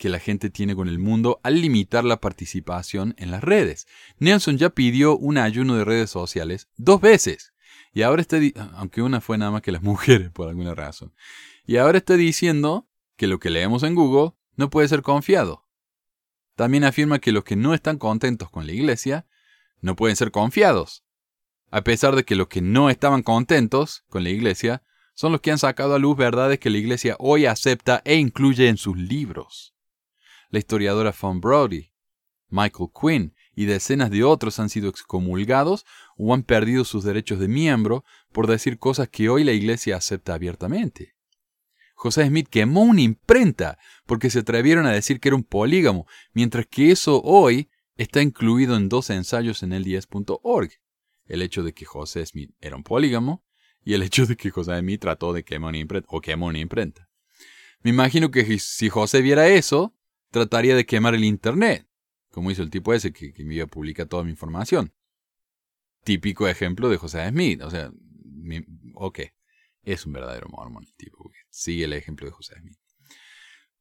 que 0.00 0.08
la 0.08 0.18
gente 0.18 0.48
tiene 0.48 0.74
con 0.74 0.88
el 0.88 0.98
mundo 0.98 1.40
al 1.42 1.60
limitar 1.60 2.04
la 2.04 2.20
participación 2.20 3.14
en 3.18 3.30
las 3.30 3.44
redes. 3.44 3.86
Nelson 4.18 4.56
ya 4.56 4.70
pidió 4.70 5.16
un 5.16 5.36
ayuno 5.36 5.76
de 5.76 5.84
redes 5.84 6.10
sociales 6.10 6.68
dos 6.76 7.02
veces. 7.02 7.52
Y 7.92 8.02
ahora 8.02 8.22
está, 8.22 8.38
aunque 8.74 9.02
una 9.02 9.20
fue 9.20 9.36
nada 9.36 9.50
más 9.50 9.62
que 9.62 9.72
las 9.72 9.82
mujeres 9.82 10.30
por 10.30 10.48
alguna 10.48 10.74
razón. 10.74 11.12
Y 11.66 11.76
ahora 11.76 11.98
está 11.98 12.16
diciendo 12.16 12.88
que 13.16 13.26
lo 13.26 13.38
que 13.38 13.50
leemos 13.50 13.82
en 13.82 13.94
Google 13.94 14.32
no 14.56 14.70
puede 14.70 14.88
ser 14.88 15.02
confiado. 15.02 15.66
También 16.56 16.84
afirma 16.84 17.18
que 17.18 17.32
los 17.32 17.44
que 17.44 17.56
no 17.56 17.74
están 17.74 17.98
contentos 17.98 18.50
con 18.50 18.66
la 18.66 18.72
iglesia 18.72 19.26
no 19.80 19.96
pueden 19.96 20.16
ser 20.16 20.30
confiados, 20.30 21.04
a 21.70 21.82
pesar 21.82 22.16
de 22.16 22.24
que 22.24 22.34
los 22.34 22.48
que 22.48 22.60
no 22.60 22.90
estaban 22.90 23.22
contentos 23.22 24.04
con 24.08 24.24
la 24.24 24.30
iglesia 24.30 24.82
son 25.14 25.32
los 25.32 25.40
que 25.40 25.50
han 25.50 25.58
sacado 25.58 25.94
a 25.94 25.98
luz 25.98 26.16
verdades 26.16 26.58
que 26.58 26.70
la 26.70 26.78
iglesia 26.78 27.16
hoy 27.18 27.46
acepta 27.46 28.02
e 28.04 28.16
incluye 28.16 28.68
en 28.68 28.76
sus 28.76 28.96
libros. 28.96 29.74
La 30.50 30.58
historiadora 30.58 31.14
Von 31.18 31.40
Brody, 31.40 31.92
Michael 32.48 32.90
Quinn 32.98 33.34
y 33.54 33.66
decenas 33.66 34.10
de 34.10 34.24
otros 34.24 34.58
han 34.58 34.68
sido 34.68 34.88
excomulgados 34.88 35.86
o 36.16 36.34
han 36.34 36.42
perdido 36.42 36.84
sus 36.84 37.04
derechos 37.04 37.38
de 37.38 37.48
miembro 37.48 38.04
por 38.32 38.46
decir 38.46 38.78
cosas 38.78 39.08
que 39.08 39.28
hoy 39.28 39.44
la 39.44 39.52
iglesia 39.52 39.96
acepta 39.96 40.34
abiertamente. 40.34 41.14
José 41.94 42.26
Smith 42.26 42.48
quemó 42.48 42.82
una 42.82 43.02
imprenta 43.02 43.78
porque 44.06 44.30
se 44.30 44.38
atrevieron 44.38 44.86
a 44.86 44.92
decir 44.92 45.20
que 45.20 45.28
era 45.28 45.36
un 45.36 45.44
polígamo, 45.44 46.06
mientras 46.32 46.66
que 46.66 46.90
eso 46.90 47.20
hoy 47.22 47.68
está 47.96 48.22
incluido 48.22 48.74
en 48.76 48.88
dos 48.88 49.10
ensayos 49.10 49.62
en 49.62 49.74
el 49.74 49.84
10.org. 49.84 50.70
El 51.30 51.42
hecho 51.42 51.62
de 51.62 51.72
que 51.72 51.84
José 51.84 52.26
Smith 52.26 52.50
era 52.60 52.76
un 52.76 52.82
polígamo 52.82 53.44
y 53.84 53.94
el 53.94 54.02
hecho 54.02 54.26
de 54.26 54.36
que 54.36 54.50
José 54.50 54.78
Smith 54.78 55.00
trató 55.00 55.32
de 55.32 55.44
quemar 55.44 55.70
una 55.70 55.78
imprenta 55.78 56.08
o 56.10 56.20
quemó 56.20 56.46
una 56.46 56.58
imprenta. 56.58 57.08
Me 57.82 57.90
imagino 57.90 58.30
que 58.30 58.58
si 58.58 58.88
José 58.88 59.22
viera 59.22 59.48
eso, 59.48 59.94
trataría 60.30 60.76
de 60.76 60.84
quemar 60.84 61.14
el 61.14 61.24
Internet, 61.24 61.88
como 62.30 62.50
hizo 62.50 62.62
el 62.62 62.70
tipo 62.70 62.92
ese 62.92 63.12
que, 63.12 63.32
que 63.32 63.44
me 63.44 63.54
iba 63.54 63.64
a 63.64 63.68
publicar 63.68 64.06
toda 64.06 64.24
mi 64.24 64.30
información. 64.30 64.92
Típico 66.04 66.48
ejemplo 66.48 66.88
de 66.88 66.96
José 66.96 67.28
Smith. 67.28 67.62
O 67.62 67.70
sea, 67.70 67.90
ok, 68.94 69.20
es 69.82 70.06
un 70.06 70.12
verdadero 70.12 70.48
mormón 70.48 70.84
el 70.84 70.94
tipo 70.94 71.30
sigue 71.48 71.84
el 71.84 71.92
ejemplo 71.92 72.26
de 72.26 72.32
José 72.32 72.56
Smith. 72.60 72.78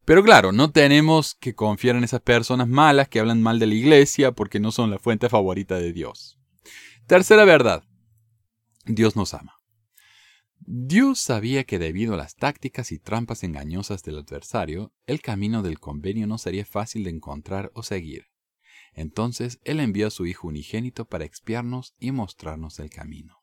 Pero 0.05 0.23
claro, 0.23 0.51
no 0.51 0.71
tenemos 0.71 1.35
que 1.35 1.53
confiar 1.53 1.95
en 1.95 2.03
esas 2.03 2.21
personas 2.21 2.67
malas 2.67 3.09
que 3.09 3.19
hablan 3.19 3.43
mal 3.43 3.59
de 3.59 3.67
la 3.67 3.75
iglesia 3.75 4.31
porque 4.31 4.59
no 4.59 4.71
son 4.71 4.89
la 4.89 4.97
fuente 4.97 5.29
favorita 5.29 5.77
de 5.77 5.93
Dios. 5.93 6.38
Tercera 7.09 7.43
verdad. 7.43 7.83
Dios 8.85 9.15
nos 9.15 9.33
ama. 9.33 9.55
Dios 10.59 11.17
sabía 11.17 11.63
que 11.63 11.79
debido 11.79 12.13
a 12.13 12.17
las 12.17 12.35
tácticas 12.35 12.91
y 12.91 12.99
trampas 12.99 13.43
engañosas 13.43 14.03
del 14.03 14.19
adversario, 14.19 14.93
el 15.07 15.19
camino 15.19 15.63
del 15.63 15.79
convenio 15.79 16.27
no 16.27 16.37
sería 16.37 16.65
fácil 16.65 17.05
de 17.05 17.09
encontrar 17.09 17.71
o 17.73 17.81
seguir. 17.81 18.27
Entonces 18.93 19.59
Él 19.63 19.79
envió 19.79 20.05
a 20.05 20.11
su 20.11 20.27
Hijo 20.27 20.49
unigénito 20.49 21.05
para 21.05 21.25
expiarnos 21.25 21.95
y 21.97 22.11
mostrarnos 22.11 22.77
el 22.77 22.91
camino. 22.91 23.39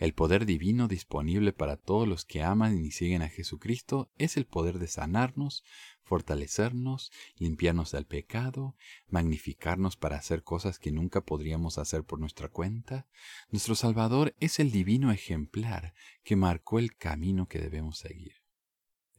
El 0.00 0.14
poder 0.14 0.46
divino 0.46 0.88
disponible 0.88 1.52
para 1.52 1.76
todos 1.76 2.08
los 2.08 2.24
que 2.24 2.42
aman 2.42 2.82
y 2.82 2.90
siguen 2.90 3.20
a 3.20 3.28
Jesucristo 3.28 4.10
es 4.16 4.38
el 4.38 4.46
poder 4.46 4.78
de 4.78 4.86
sanarnos, 4.86 5.62
fortalecernos, 6.04 7.12
limpiarnos 7.36 7.92
del 7.92 8.06
pecado, 8.06 8.78
magnificarnos 9.08 9.98
para 9.98 10.16
hacer 10.16 10.42
cosas 10.42 10.78
que 10.78 10.90
nunca 10.90 11.20
podríamos 11.20 11.76
hacer 11.76 12.02
por 12.02 12.18
nuestra 12.18 12.48
cuenta. 12.48 13.06
Nuestro 13.50 13.74
Salvador 13.74 14.34
es 14.40 14.58
el 14.58 14.70
divino 14.70 15.12
ejemplar 15.12 15.92
que 16.24 16.34
marcó 16.34 16.78
el 16.78 16.96
camino 16.96 17.46
que 17.46 17.58
debemos 17.58 17.98
seguir. 17.98 18.36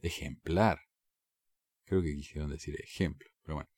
Ejemplar. 0.00 0.80
Creo 1.84 2.02
que 2.02 2.16
quisieron 2.16 2.50
decir 2.50 2.74
ejemplo, 2.82 3.30
pero 3.44 3.54
bueno 3.54 3.70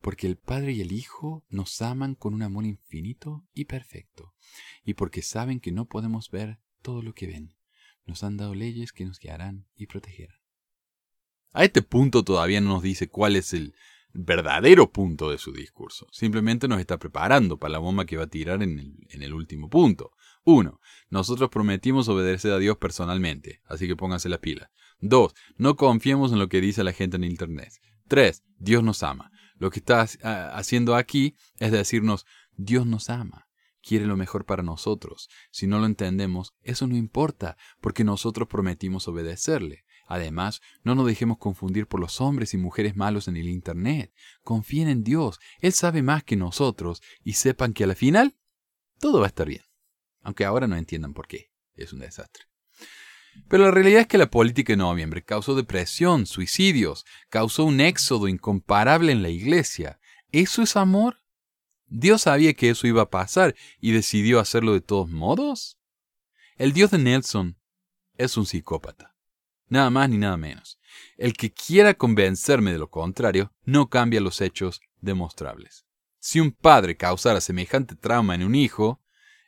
porque 0.00 0.26
el 0.26 0.36
Padre 0.36 0.72
y 0.72 0.80
el 0.80 0.92
Hijo 0.92 1.44
nos 1.48 1.80
aman 1.82 2.14
con 2.14 2.34
un 2.34 2.42
amor 2.42 2.64
infinito 2.64 3.44
y 3.54 3.64
perfecto, 3.64 4.34
y 4.84 4.94
porque 4.94 5.22
saben 5.22 5.60
que 5.60 5.72
no 5.72 5.86
podemos 5.86 6.30
ver 6.30 6.58
todo 6.82 7.02
lo 7.02 7.14
que 7.14 7.26
ven, 7.26 7.56
nos 8.04 8.22
han 8.22 8.36
dado 8.36 8.54
leyes 8.54 8.92
que 8.92 9.04
nos 9.04 9.18
guiarán 9.18 9.66
y 9.74 9.86
protegerán. 9.86 10.38
A 11.52 11.64
este 11.64 11.82
punto 11.82 12.22
todavía 12.22 12.60
no 12.60 12.68
nos 12.68 12.82
dice 12.82 13.08
cuál 13.08 13.34
es 13.36 13.52
el 13.52 13.74
verdadero 14.12 14.90
punto 14.90 15.30
de 15.30 15.38
su 15.38 15.52
discurso. 15.52 16.06
Simplemente 16.10 16.68
nos 16.68 16.80
está 16.80 16.98
preparando 16.98 17.58
para 17.58 17.72
la 17.72 17.78
bomba 17.78 18.06
que 18.06 18.16
va 18.16 18.24
a 18.24 18.28
tirar 18.28 18.62
en 18.62 18.78
el, 18.78 19.06
en 19.10 19.22
el 19.22 19.34
último 19.34 19.68
punto. 19.68 20.12
Uno, 20.44 20.80
nosotros 21.10 21.50
prometimos 21.50 22.08
obedecer 22.08 22.52
a 22.52 22.58
Dios 22.58 22.76
personalmente, 22.78 23.60
así 23.66 23.86
que 23.86 23.96
pónganse 23.96 24.28
la 24.28 24.40
pila. 24.40 24.70
Dos, 25.00 25.34
no 25.56 25.76
confiemos 25.76 26.32
en 26.32 26.38
lo 26.38 26.48
que 26.48 26.60
dice 26.60 26.84
la 26.84 26.92
gente 26.92 27.16
en 27.16 27.24
Internet. 27.24 27.72
Tres, 28.08 28.44
Dios 28.58 28.82
nos 28.84 29.02
ama. 29.02 29.30
Lo 29.58 29.70
que 29.70 29.80
está 29.80 30.02
haciendo 30.54 30.94
aquí 30.94 31.36
es 31.58 31.72
decirnos, 31.72 32.26
Dios 32.56 32.86
nos 32.86 33.10
ama, 33.10 33.48
quiere 33.82 34.06
lo 34.06 34.16
mejor 34.16 34.44
para 34.44 34.62
nosotros. 34.62 35.28
Si 35.50 35.66
no 35.66 35.78
lo 35.78 35.86
entendemos, 35.86 36.54
eso 36.62 36.86
no 36.86 36.96
importa, 36.96 37.56
porque 37.80 38.04
nosotros 38.04 38.48
prometimos 38.48 39.08
obedecerle. 39.08 39.84
Además, 40.08 40.60
no 40.84 40.94
nos 40.94 41.06
dejemos 41.06 41.38
confundir 41.38 41.88
por 41.88 42.00
los 42.00 42.20
hombres 42.20 42.54
y 42.54 42.58
mujeres 42.58 42.96
malos 42.96 43.28
en 43.28 43.36
el 43.36 43.48
Internet. 43.48 44.12
Confíen 44.42 44.88
en 44.88 45.02
Dios, 45.02 45.40
Él 45.60 45.72
sabe 45.72 46.02
más 46.02 46.22
que 46.22 46.36
nosotros 46.36 47.02
y 47.24 47.32
sepan 47.32 47.72
que 47.72 47.84
al 47.84 47.96
final 47.96 48.36
todo 48.98 49.20
va 49.20 49.26
a 49.26 49.28
estar 49.28 49.48
bien. 49.48 49.64
Aunque 50.22 50.44
ahora 50.44 50.66
no 50.68 50.76
entiendan 50.76 51.12
por 51.12 51.26
qué. 51.26 51.50
Es 51.74 51.92
un 51.92 52.00
desastre. 52.00 52.44
Pero 53.48 53.64
la 53.64 53.70
realidad 53.70 54.00
es 54.00 54.06
que 54.06 54.18
la 54.18 54.30
política 54.30 54.72
en 54.72 54.80
noviembre 54.80 55.22
causó 55.22 55.54
depresión, 55.54 56.26
suicidios, 56.26 57.04
causó 57.28 57.64
un 57.64 57.80
éxodo 57.80 58.28
incomparable 58.28 59.12
en 59.12 59.22
la 59.22 59.28
iglesia. 59.28 60.00
¿Eso 60.32 60.62
es 60.62 60.76
amor? 60.76 61.22
¿Dios 61.86 62.22
sabía 62.22 62.54
que 62.54 62.70
eso 62.70 62.86
iba 62.86 63.02
a 63.02 63.10
pasar 63.10 63.54
y 63.80 63.92
decidió 63.92 64.40
hacerlo 64.40 64.72
de 64.72 64.80
todos 64.80 65.08
modos? 65.08 65.78
El 66.56 66.72
Dios 66.72 66.90
de 66.90 66.98
Nelson 66.98 67.56
es 68.16 68.36
un 68.36 68.46
psicópata. 68.46 69.14
Nada 69.68 69.90
más 69.90 70.08
ni 70.08 70.18
nada 70.18 70.36
menos. 70.36 70.78
El 71.16 71.34
que 71.34 71.52
quiera 71.52 71.94
convencerme 71.94 72.72
de 72.72 72.78
lo 72.78 72.90
contrario 72.90 73.52
no 73.64 73.88
cambia 73.88 74.20
los 74.20 74.40
hechos 74.40 74.80
demostrables. 75.00 75.86
Si 76.18 76.40
un 76.40 76.50
padre 76.52 76.96
causara 76.96 77.40
semejante 77.40 77.94
trauma 77.94 78.34
en 78.34 78.42
un 78.42 78.54
hijo, 78.54 79.00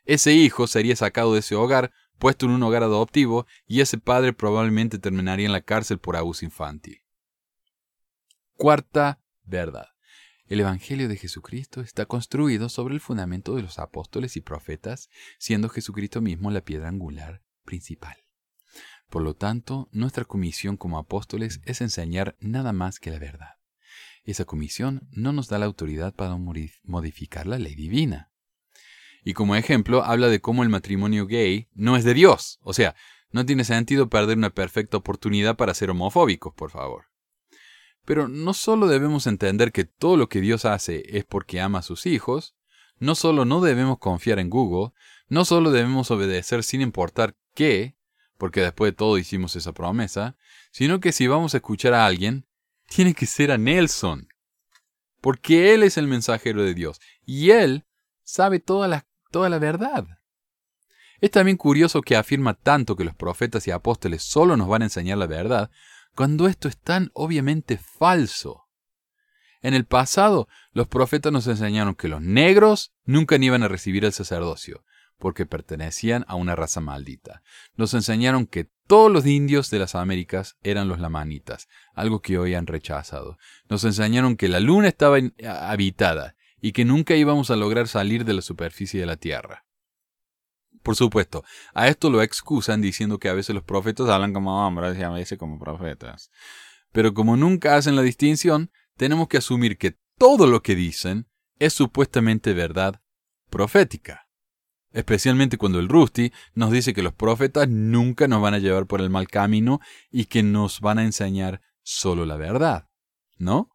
ese 0.05 0.33
hijo 0.33 0.67
sería 0.67 0.95
sacado 0.95 1.33
de 1.33 1.39
ese 1.39 1.55
hogar 1.55 1.91
puesto 2.19 2.45
en 2.45 2.51
un 2.51 2.63
hogar 2.63 2.83
adoptivo 2.83 3.47
y 3.65 3.81
ese 3.81 3.97
padre 3.97 4.33
probablemente 4.33 4.99
terminaría 4.99 5.45
en 5.45 5.51
la 5.51 5.61
cárcel 5.61 5.97
por 5.97 6.15
abuso 6.15 6.45
infantil. 6.45 7.01
Cuarta 8.55 9.19
verdad. 9.43 9.87
El 10.47 10.59
Evangelio 10.59 11.07
de 11.07 11.15
Jesucristo 11.15 11.81
está 11.81 12.05
construido 12.05 12.69
sobre 12.69 12.95
el 12.95 13.01
fundamento 13.01 13.55
de 13.55 13.61
los 13.61 13.79
apóstoles 13.79 14.35
y 14.35 14.41
profetas, 14.41 15.09
siendo 15.37 15.69
Jesucristo 15.69 16.21
mismo 16.21 16.51
la 16.51 16.61
piedra 16.61 16.89
angular 16.89 17.43
principal. 17.63 18.17
Por 19.09 19.21
lo 19.21 19.35
tanto, 19.35 19.89
nuestra 19.91 20.25
comisión 20.25 20.75
como 20.75 20.97
apóstoles 20.97 21.61
es 21.65 21.81
enseñar 21.81 22.35
nada 22.39 22.73
más 22.73 22.99
que 22.99 23.11
la 23.11 23.19
verdad. 23.19 23.59
Esa 24.23 24.45
comisión 24.45 25.07
no 25.11 25.31
nos 25.33 25.47
da 25.47 25.57
la 25.57 25.65
autoridad 25.65 26.13
para 26.13 26.35
modificar 26.35 27.47
la 27.47 27.57
ley 27.57 27.75
divina. 27.75 28.31
Y 29.29 29.33
como 29.33 29.55
ejemplo, 29.55 30.03
habla 30.03 30.27
de 30.27 30.41
cómo 30.41 30.63
el 30.63 30.69
matrimonio 30.69 31.27
gay 31.27 31.67
no 31.75 31.95
es 31.95 32.03
de 32.03 32.15
Dios. 32.15 32.57
O 32.63 32.73
sea, 32.73 32.95
no 33.29 33.45
tiene 33.45 33.63
sentido 33.63 34.09
perder 34.09 34.39
una 34.39 34.49
perfecta 34.49 34.97
oportunidad 34.97 35.55
para 35.55 35.75
ser 35.75 35.91
homofóbicos, 35.91 36.51
por 36.55 36.71
favor. 36.71 37.11
Pero 38.05 38.27
no 38.27 38.55
solo 38.55 38.87
debemos 38.87 39.27
entender 39.27 39.71
que 39.71 39.83
todo 39.83 40.17
lo 40.17 40.29
que 40.29 40.41
Dios 40.41 40.65
hace 40.65 41.03
es 41.15 41.25
porque 41.25 41.61
ama 41.61 41.77
a 41.77 41.83
sus 41.83 42.07
hijos, 42.07 42.55
no 42.97 43.13
solo 43.13 43.45
no 43.45 43.61
debemos 43.61 43.99
confiar 43.99 44.39
en 44.39 44.49
Google, 44.49 44.93
no 45.27 45.45
solo 45.45 45.69
debemos 45.69 46.09
obedecer 46.09 46.63
sin 46.63 46.81
importar 46.81 47.37
qué, 47.53 47.95
porque 48.39 48.61
después 48.61 48.93
de 48.93 48.95
todo 48.95 49.19
hicimos 49.19 49.55
esa 49.55 49.73
promesa, 49.73 50.37
sino 50.71 50.99
que 50.99 51.11
si 51.11 51.27
vamos 51.27 51.53
a 51.53 51.57
escuchar 51.57 51.93
a 51.93 52.07
alguien, 52.07 52.47
tiene 52.87 53.13
que 53.13 53.27
ser 53.27 53.51
a 53.51 53.59
Nelson. 53.59 54.27
Porque 55.21 55.75
Él 55.75 55.83
es 55.83 55.97
el 55.97 56.07
mensajero 56.07 56.63
de 56.63 56.73
Dios 56.73 56.99
y 57.27 57.51
Él 57.51 57.85
sabe 58.23 58.59
todas 58.59 58.89
las 58.89 59.03
toda 59.29 59.49
la 59.49 59.59
verdad. 59.59 60.05
Es 61.21 61.31
también 61.31 61.57
curioso 61.57 62.01
que 62.01 62.15
afirma 62.15 62.53
tanto 62.53 62.95
que 62.95 63.03
los 63.03 63.15
profetas 63.15 63.67
y 63.67 63.71
apóstoles 63.71 64.23
solo 64.23 64.55
nos 64.55 64.67
van 64.67 64.81
a 64.81 64.85
enseñar 64.85 65.17
la 65.17 65.27
verdad, 65.27 65.69
cuando 66.15 66.47
esto 66.47 66.67
es 66.67 66.77
tan 66.77 67.11
obviamente 67.13 67.77
falso. 67.77 68.65
En 69.61 69.73
el 69.73 69.85
pasado, 69.85 70.47
los 70.71 70.87
profetas 70.87 71.33
nos 71.33 71.47
enseñaron 71.47 71.95
que 71.95 72.07
los 72.07 72.21
negros 72.21 72.93
nunca 73.03 73.35
iban 73.35 73.63
a 73.63 73.67
recibir 73.67 74.05
el 74.05 74.13
sacerdocio, 74.13 74.85
porque 75.17 75.45
pertenecían 75.45 76.23
a 76.29 76.35
una 76.35 76.55
raza 76.55 76.79
maldita. 76.79 77.41
Nos 77.75 77.93
enseñaron 77.93 78.47
que 78.47 78.69
todos 78.87 79.11
los 79.11 79.25
indios 79.25 79.69
de 79.69 79.79
las 79.79 79.95
Américas 79.95 80.55
eran 80.63 80.87
los 80.87 80.99
lamanitas, 80.99 81.67
algo 81.93 82.21
que 82.21 82.37
hoy 82.37 82.55
han 82.55 82.67
rechazado. 82.67 83.37
Nos 83.67 83.83
enseñaron 83.83 84.37
que 84.37 84.47
la 84.47 84.61
luna 84.61 84.87
estaba 84.87 85.17
habitada 85.43 86.35
y 86.61 86.71
que 86.71 86.85
nunca 86.85 87.15
íbamos 87.15 87.51
a 87.51 87.55
lograr 87.55 87.87
salir 87.87 88.25
de 88.25 88.33
la 88.33 88.41
superficie 88.41 88.99
de 88.99 89.05
la 89.05 89.17
tierra. 89.17 89.65
Por 90.83 90.95
supuesto, 90.95 91.43
a 91.73 91.87
esto 91.87 92.09
lo 92.09 92.21
excusan 92.21 92.81
diciendo 92.81 93.19
que 93.19 93.29
a 93.29 93.33
veces 93.33 93.53
los 93.53 93.63
profetas 93.63 94.09
hablan 94.09 94.33
como 94.33 94.65
hombres 94.65 94.97
y 94.97 95.03
a 95.03 95.09
veces 95.09 95.37
como 95.37 95.59
profetas. 95.59 96.31
Pero 96.91 97.13
como 97.13 97.37
nunca 97.37 97.75
hacen 97.75 97.95
la 97.95 98.01
distinción, 98.01 98.71
tenemos 98.95 99.27
que 99.27 99.37
asumir 99.37 99.77
que 99.77 99.97
todo 100.17 100.47
lo 100.47 100.61
que 100.61 100.75
dicen 100.75 101.27
es 101.59 101.73
supuestamente 101.73 102.53
verdad 102.53 103.01
profética. 103.49 104.27
Especialmente 104.91 105.57
cuando 105.57 105.79
el 105.79 105.87
Rusty 105.87 106.31
nos 106.55 106.71
dice 106.71 106.93
que 106.93 107.03
los 107.03 107.13
profetas 107.13 107.69
nunca 107.69 108.27
nos 108.27 108.41
van 108.41 108.55
a 108.55 108.59
llevar 108.59 108.87
por 108.87 109.01
el 109.01 109.09
mal 109.09 109.27
camino 109.27 109.79
y 110.09 110.25
que 110.25 110.41
nos 110.41 110.81
van 110.81 110.97
a 110.97 111.03
enseñar 111.03 111.61
solo 111.83 112.25
la 112.25 112.37
verdad. 112.37 112.89
¿No? 113.37 113.69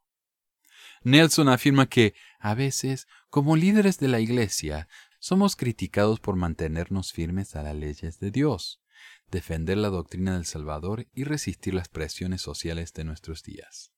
Nelson 1.05 1.49
afirma 1.49 1.87
que, 1.87 2.14
a 2.45 2.55
veces, 2.55 3.09
como 3.30 3.57
líderes 3.57 3.99
de 3.99 4.07
la 4.07 4.20
Iglesia, 4.20 4.86
somos 5.18 5.57
criticados 5.57 6.20
por 6.20 6.36
mantenernos 6.36 7.11
firmes 7.11 7.57
a 7.57 7.62
las 7.62 7.74
leyes 7.74 8.20
de 8.20 8.30
Dios, 8.30 8.82
defender 9.30 9.78
la 9.78 9.88
doctrina 9.88 10.34
del 10.34 10.45
Salvador 10.45 11.07
y 11.14 11.24
resistir 11.24 11.72
las 11.72 11.88
presiones 11.88 12.42
sociales 12.42 12.92
de 12.92 13.05
nuestros 13.05 13.45
días. 13.45 13.92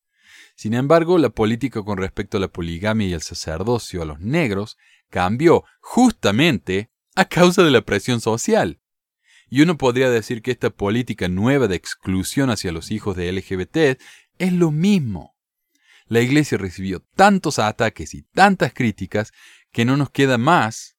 Sin 0.55 0.75
embargo, 0.75 1.17
la 1.17 1.27
política 1.27 1.83
con 1.83 1.97
respecto 1.97 2.37
a 2.37 2.39
la 2.39 2.47
poligamia 2.47 3.07
y 3.09 3.13
el 3.13 3.21
sacerdocio 3.21 4.01
a 4.01 4.05
los 4.05 4.21
negros 4.21 4.77
cambió 5.09 5.65
justamente 5.81 6.89
a 7.15 7.25
causa 7.25 7.63
de 7.63 7.71
la 7.71 7.81
presión 7.81 8.21
social. 8.21 8.79
Y 9.49 9.61
uno 9.61 9.77
podría 9.77 10.09
decir 10.09 10.41
que 10.41 10.51
esta 10.51 10.69
política 10.69 11.27
nueva 11.27 11.67
de 11.67 11.75
exclusión 11.75 12.49
hacia 12.49 12.71
los 12.71 12.91
hijos 12.91 13.17
de 13.17 13.29
LGBT 13.29 13.99
es 14.39 14.53
lo 14.53 14.71
mismo 14.71 15.36
la 16.07 16.21
Iglesia 16.21 16.57
recibió 16.57 17.01
tantos 17.15 17.59
ataques 17.59 18.13
y 18.13 18.23
tantas 18.23 18.73
críticas 18.73 19.31
que 19.71 19.85
no 19.85 19.97
nos 19.97 20.09
queda 20.09 20.37
más 20.37 20.97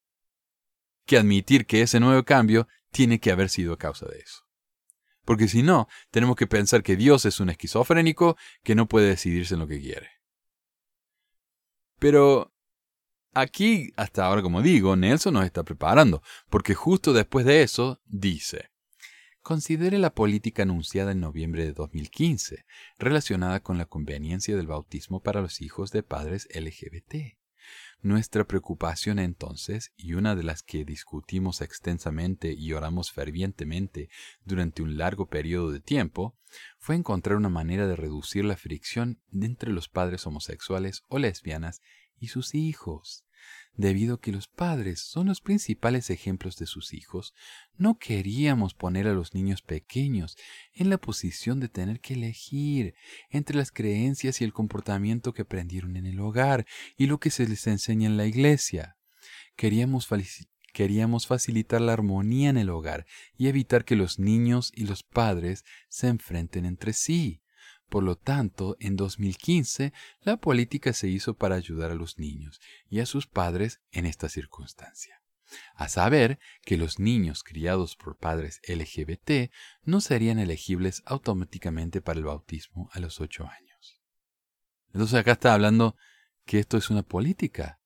que 1.06 1.16
admitir 1.16 1.66
que 1.66 1.82
ese 1.82 2.00
nuevo 2.00 2.22
cambio 2.24 2.68
tiene 2.90 3.18
que 3.18 3.30
haber 3.30 3.48
sido 3.48 3.72
a 3.72 3.78
causa 3.78 4.06
de 4.06 4.18
eso. 4.18 4.44
Porque 5.24 5.48
si 5.48 5.62
no, 5.62 5.88
tenemos 6.10 6.36
que 6.36 6.46
pensar 6.46 6.82
que 6.82 6.96
Dios 6.96 7.24
es 7.24 7.40
un 7.40 7.50
esquizofrénico 7.50 8.36
que 8.62 8.74
no 8.74 8.86
puede 8.86 9.08
decidirse 9.08 9.54
en 9.54 9.60
lo 9.60 9.66
que 9.66 9.80
quiere. 9.80 10.08
Pero 11.98 12.54
aquí, 13.34 13.92
hasta 13.96 14.24
ahora, 14.24 14.42
como 14.42 14.62
digo, 14.62 14.96
Nelson 14.96 15.34
nos 15.34 15.44
está 15.44 15.64
preparando, 15.64 16.22
porque 16.48 16.74
justo 16.74 17.12
después 17.12 17.44
de 17.44 17.62
eso 17.62 18.00
dice, 18.06 18.70
Considere 19.48 19.96
la 19.96 20.14
política 20.14 20.64
anunciada 20.64 21.12
en 21.12 21.20
noviembre 21.20 21.64
de 21.64 21.72
2015, 21.72 22.66
relacionada 22.98 23.60
con 23.60 23.78
la 23.78 23.86
conveniencia 23.86 24.54
del 24.54 24.66
bautismo 24.66 25.22
para 25.22 25.40
los 25.40 25.62
hijos 25.62 25.90
de 25.90 26.02
padres 26.02 26.46
LGBT. 26.54 27.38
Nuestra 28.02 28.44
preocupación 28.44 29.18
entonces, 29.18 29.94
y 29.96 30.12
una 30.12 30.36
de 30.36 30.42
las 30.42 30.62
que 30.62 30.84
discutimos 30.84 31.62
extensamente 31.62 32.52
y 32.52 32.74
oramos 32.74 33.10
fervientemente 33.10 34.10
durante 34.44 34.82
un 34.82 34.98
largo 34.98 35.30
periodo 35.30 35.72
de 35.72 35.80
tiempo, 35.80 36.36
fue 36.76 36.96
encontrar 36.96 37.38
una 37.38 37.48
manera 37.48 37.86
de 37.86 37.96
reducir 37.96 38.44
la 38.44 38.58
fricción 38.58 39.18
entre 39.32 39.72
los 39.72 39.88
padres 39.88 40.26
homosexuales 40.26 41.04
o 41.08 41.18
lesbianas 41.18 41.80
y 42.18 42.28
sus 42.28 42.54
hijos. 42.54 43.24
Debido 43.78 44.16
a 44.16 44.20
que 44.20 44.32
los 44.32 44.48
padres 44.48 45.00
son 45.00 45.28
los 45.28 45.40
principales 45.40 46.10
ejemplos 46.10 46.56
de 46.56 46.66
sus 46.66 46.92
hijos, 46.92 47.32
no 47.76 47.96
queríamos 47.96 48.74
poner 48.74 49.06
a 49.06 49.14
los 49.14 49.34
niños 49.34 49.62
pequeños 49.62 50.36
en 50.74 50.90
la 50.90 50.98
posición 50.98 51.60
de 51.60 51.68
tener 51.68 52.00
que 52.00 52.14
elegir 52.14 52.94
entre 53.30 53.56
las 53.56 53.70
creencias 53.70 54.40
y 54.40 54.44
el 54.44 54.52
comportamiento 54.52 55.32
que 55.32 55.42
aprendieron 55.42 55.96
en 55.96 56.06
el 56.06 56.18
hogar 56.18 56.66
y 56.96 57.06
lo 57.06 57.20
que 57.20 57.30
se 57.30 57.48
les 57.48 57.68
enseña 57.68 58.08
en 58.08 58.16
la 58.16 58.26
iglesia. 58.26 58.96
Queríamos, 59.54 60.08
queríamos 60.72 61.28
facilitar 61.28 61.80
la 61.80 61.92
armonía 61.92 62.50
en 62.50 62.58
el 62.58 62.70
hogar 62.70 63.06
y 63.36 63.46
evitar 63.46 63.84
que 63.84 63.94
los 63.94 64.18
niños 64.18 64.72
y 64.74 64.86
los 64.86 65.04
padres 65.04 65.64
se 65.88 66.08
enfrenten 66.08 66.66
entre 66.66 66.92
sí. 66.92 67.42
Por 67.88 68.02
lo 68.02 68.16
tanto, 68.16 68.76
en 68.80 68.96
2015, 68.96 69.92
la 70.20 70.36
política 70.36 70.92
se 70.92 71.08
hizo 71.08 71.34
para 71.34 71.54
ayudar 71.54 71.90
a 71.90 71.94
los 71.94 72.18
niños 72.18 72.60
y 72.90 73.00
a 73.00 73.06
sus 73.06 73.26
padres 73.26 73.80
en 73.92 74.04
esta 74.04 74.28
circunstancia. 74.28 75.22
A 75.74 75.88
saber 75.88 76.38
que 76.62 76.76
los 76.76 76.98
niños 76.98 77.42
criados 77.42 77.96
por 77.96 78.18
padres 78.18 78.60
LGBT 78.68 79.50
no 79.82 80.02
serían 80.02 80.38
elegibles 80.38 81.02
automáticamente 81.06 82.02
para 82.02 82.18
el 82.18 82.26
bautismo 82.26 82.90
a 82.92 83.00
los 83.00 83.20
8 83.20 83.48
años. 83.48 84.02
Entonces 84.92 85.18
acá 85.18 85.32
está 85.32 85.54
hablando 85.54 85.96
que 86.44 86.58
esto 86.58 86.76
es 86.76 86.90
una 86.90 87.02
política. 87.02 87.80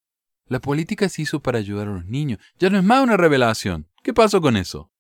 La 0.47 0.61
política 0.61 1.09
se 1.09 1.23
hizo 1.23 1.41
para 1.41 1.59
ayudar 1.59 1.87
a 1.87 1.93
los 1.93 2.07
niños. 2.07 2.41
Ya 2.59 2.71
no 2.71 2.79
es 2.79 2.85
más 2.85 3.03
una 3.03 3.17
revelación. 3.17 3.89
¿Qué 4.03 4.13
pasó 4.13 4.41
con 4.41 4.57
eso? 4.57 4.93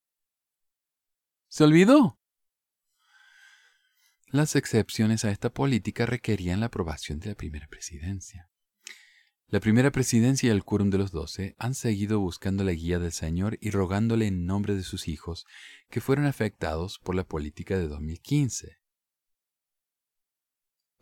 ¿Se 1.48 1.64
olvidó? 1.64 2.18
Las 4.32 4.56
excepciones 4.56 5.26
a 5.26 5.30
esta 5.30 5.50
política 5.50 6.06
requerían 6.06 6.60
la 6.60 6.66
aprobación 6.66 7.20
de 7.20 7.28
la 7.28 7.34
primera 7.34 7.66
presidencia. 7.66 8.48
La 9.48 9.60
primera 9.60 9.90
presidencia 9.92 10.46
y 10.46 10.50
el 10.50 10.64
quórum 10.64 10.88
de 10.88 10.96
los 10.96 11.12
doce 11.12 11.54
han 11.58 11.74
seguido 11.74 12.18
buscando 12.18 12.64
la 12.64 12.72
guía 12.72 12.98
del 12.98 13.12
Señor 13.12 13.58
y 13.60 13.68
rogándole 13.68 14.26
en 14.26 14.46
nombre 14.46 14.74
de 14.74 14.84
sus 14.84 15.06
hijos 15.06 15.44
que 15.90 16.00
fueron 16.00 16.24
afectados 16.24 16.98
por 16.98 17.14
la 17.14 17.24
política 17.24 17.76
de 17.76 17.88
2015. 17.88 18.78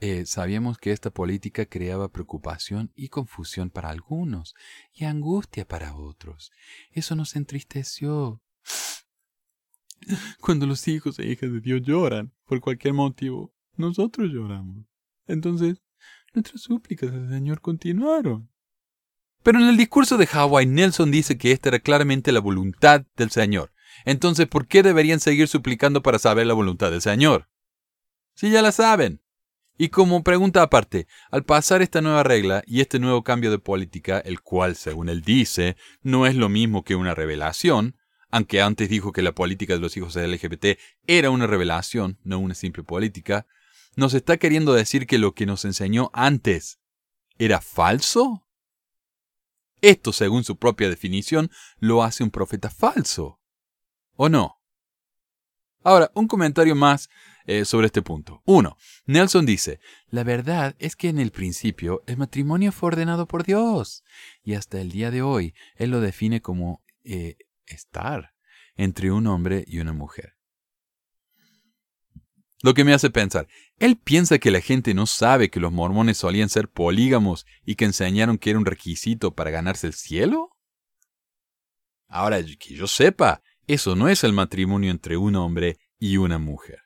Eh, 0.01 0.27
sabíamos 0.27 0.79
que 0.79 0.91
esta 0.91 1.13
política 1.13 1.67
creaba 1.67 2.09
preocupación 2.11 2.91
y 2.97 3.11
confusión 3.11 3.71
para 3.71 3.91
algunos 3.91 4.57
y 4.93 5.05
angustia 5.05 5.69
para 5.69 5.95
otros. 5.95 6.51
Eso 6.91 7.15
nos 7.15 7.37
entristeció. 7.37 8.43
Cuando 10.41 10.67
los 10.67 10.87
hijos 10.89 11.19
e 11.19 11.27
hijas 11.27 11.53
de 11.53 11.61
Dios 11.61 11.83
lloran 11.83 12.33
por 12.47 12.61
cualquier 12.61 12.95
motivo, 12.95 13.53
nosotros 13.77 14.31
lloramos. 14.31 14.85
Entonces, 15.27 15.83
nuestras 16.35 16.63
súplicas 16.63 17.13
al 17.13 17.29
Señor 17.29 17.61
continuaron. 17.61 18.51
Pero 19.43 19.59
en 19.59 19.69
el 19.69 19.77
discurso 19.77 20.19
de 20.19 20.29
Hawaii, 20.31 20.67
Nelson 20.67 21.11
dice 21.11 21.39
que 21.39 21.53
esta 21.53 21.71
era 21.71 21.79
claramente 21.79 22.31
la 22.33 22.41
voluntad 22.41 23.07
del 23.17 23.31
Señor. 23.31 23.73
Entonces, 24.05 24.47
¿por 24.47 24.67
qué 24.67 24.83
deberían 24.83 25.21
seguir 25.21 25.49
suplicando 25.49 26.03
para 26.03 26.19
saber 26.19 26.47
la 26.47 26.55
voluntad 26.55 26.91
del 26.91 27.01
Señor? 27.01 27.49
Si 28.35 28.51
ya 28.51 28.63
la 28.63 28.73
saben. 28.73 29.23
Y 29.79 29.89
como 29.89 30.23
pregunta 30.23 30.61
aparte, 30.61 31.07
al 31.31 31.45
pasar 31.45 31.81
esta 31.81 32.03
nueva 32.03 32.23
regla 32.23 32.63
y 32.67 32.83
este 32.83 32.99
nuevo 32.99 33.25
cambio 33.25 33.51
de 33.51 33.59
política, 33.59 34.19
el 34.19 34.43
cual, 34.43 34.77
según 34.77 35.09
él 35.09 35.23
dice, 35.23 35.77
no 36.03 36.27
es 36.27 36.35
lo 36.35 36.51
mismo 36.51 36.85
que 36.85 36.97
una 36.97 37.15
revelación, 37.15 37.97
aunque 38.31 38.63
antes 38.63 38.89
dijo 38.89 39.13
que 39.13 39.23
la 39.23 39.35
política 39.35 39.75
de 39.75 39.81
los 39.81 39.97
hijos 39.97 40.15
de 40.15 40.27
LGBT 40.27 40.79
era 41.07 41.31
una 41.31 41.47
revelación, 41.47 42.19
no 42.23 42.39
una 42.39 42.55
simple 42.55 42.83
política, 42.83 43.47
nos 43.97 44.15
está 44.15 44.37
queriendo 44.37 44.73
decir 44.73 45.07
que 45.07 45.19
lo 45.19 45.35
que 45.35 45.47
nos 45.47 45.65
enseñó 45.65 46.11
antes 46.13 46.81
era 47.39 47.61
falso? 47.61 48.47
Esto, 49.81 50.13
según 50.13 50.45
su 50.45 50.57
propia 50.57 50.89
definición, 50.89 51.51
lo 51.79 52.03
hace 52.03 52.23
un 52.23 52.31
profeta 52.31 52.71
falso. 52.71 53.41
¿O 54.15 54.29
no? 54.29 54.61
Ahora, 55.83 56.11
un 56.15 56.29
comentario 56.29 56.77
más 56.77 57.09
eh, 57.47 57.65
sobre 57.65 57.87
este 57.87 58.03
punto. 58.03 58.43
Uno, 58.45 58.77
Nelson 59.07 59.47
dice, 59.47 59.81
la 60.11 60.25
verdad 60.25 60.77
es 60.79 60.95
que 60.95 61.09
en 61.09 61.19
el 61.19 61.31
principio 61.31 62.03
el 62.07 62.19
matrimonio 62.19 62.71
fue 62.71 62.89
ordenado 62.89 63.27
por 63.27 63.45
Dios 63.45 64.05
y 64.45 64.55
hasta 64.55 64.81
el 64.81 64.91
día 64.93 65.11
de 65.11 65.23
hoy 65.23 65.55
él 65.77 65.91
lo 65.91 66.01
define 66.01 66.43
como 66.43 66.83
eh, 67.03 67.39
estar 67.75 68.35
entre 68.75 69.11
un 69.11 69.27
hombre 69.27 69.65
y 69.67 69.81
una 69.81 69.93
mujer. 69.93 70.35
Lo 72.63 72.75
que 72.75 72.85
me 72.85 72.93
hace 72.93 73.09
pensar, 73.09 73.49
¿él 73.79 73.97
piensa 73.97 74.39
que 74.39 74.51
la 74.51 74.61
gente 74.61 74.93
no 74.93 75.07
sabe 75.07 75.51
que 75.51 75.61
los 75.61 75.73
mormones 75.73 76.19
solían 76.19 76.51
ser 76.51 76.69
polígamos 76.69 77.47
y 77.65 77.77
que 77.77 77.87
enseñaron 77.87 78.37
que 78.37 78.51
era 78.51 78.59
un 78.59 78.67
requisito 78.67 79.35
para 79.35 79.51
ganarse 79.51 79.87
el 79.87 79.95
cielo? 79.95 80.51
Ahora, 82.07 82.43
que 82.43 82.75
yo 82.75 82.87
sepa, 82.87 83.43
eso 83.67 83.97
no 83.97 84.09
es 84.09 84.25
el 84.25 84.33
matrimonio 84.33 84.91
entre 84.91 85.17
un 85.17 85.37
hombre 85.37 85.79
y 85.99 86.19
una 86.19 86.39
mujer. 86.39 86.81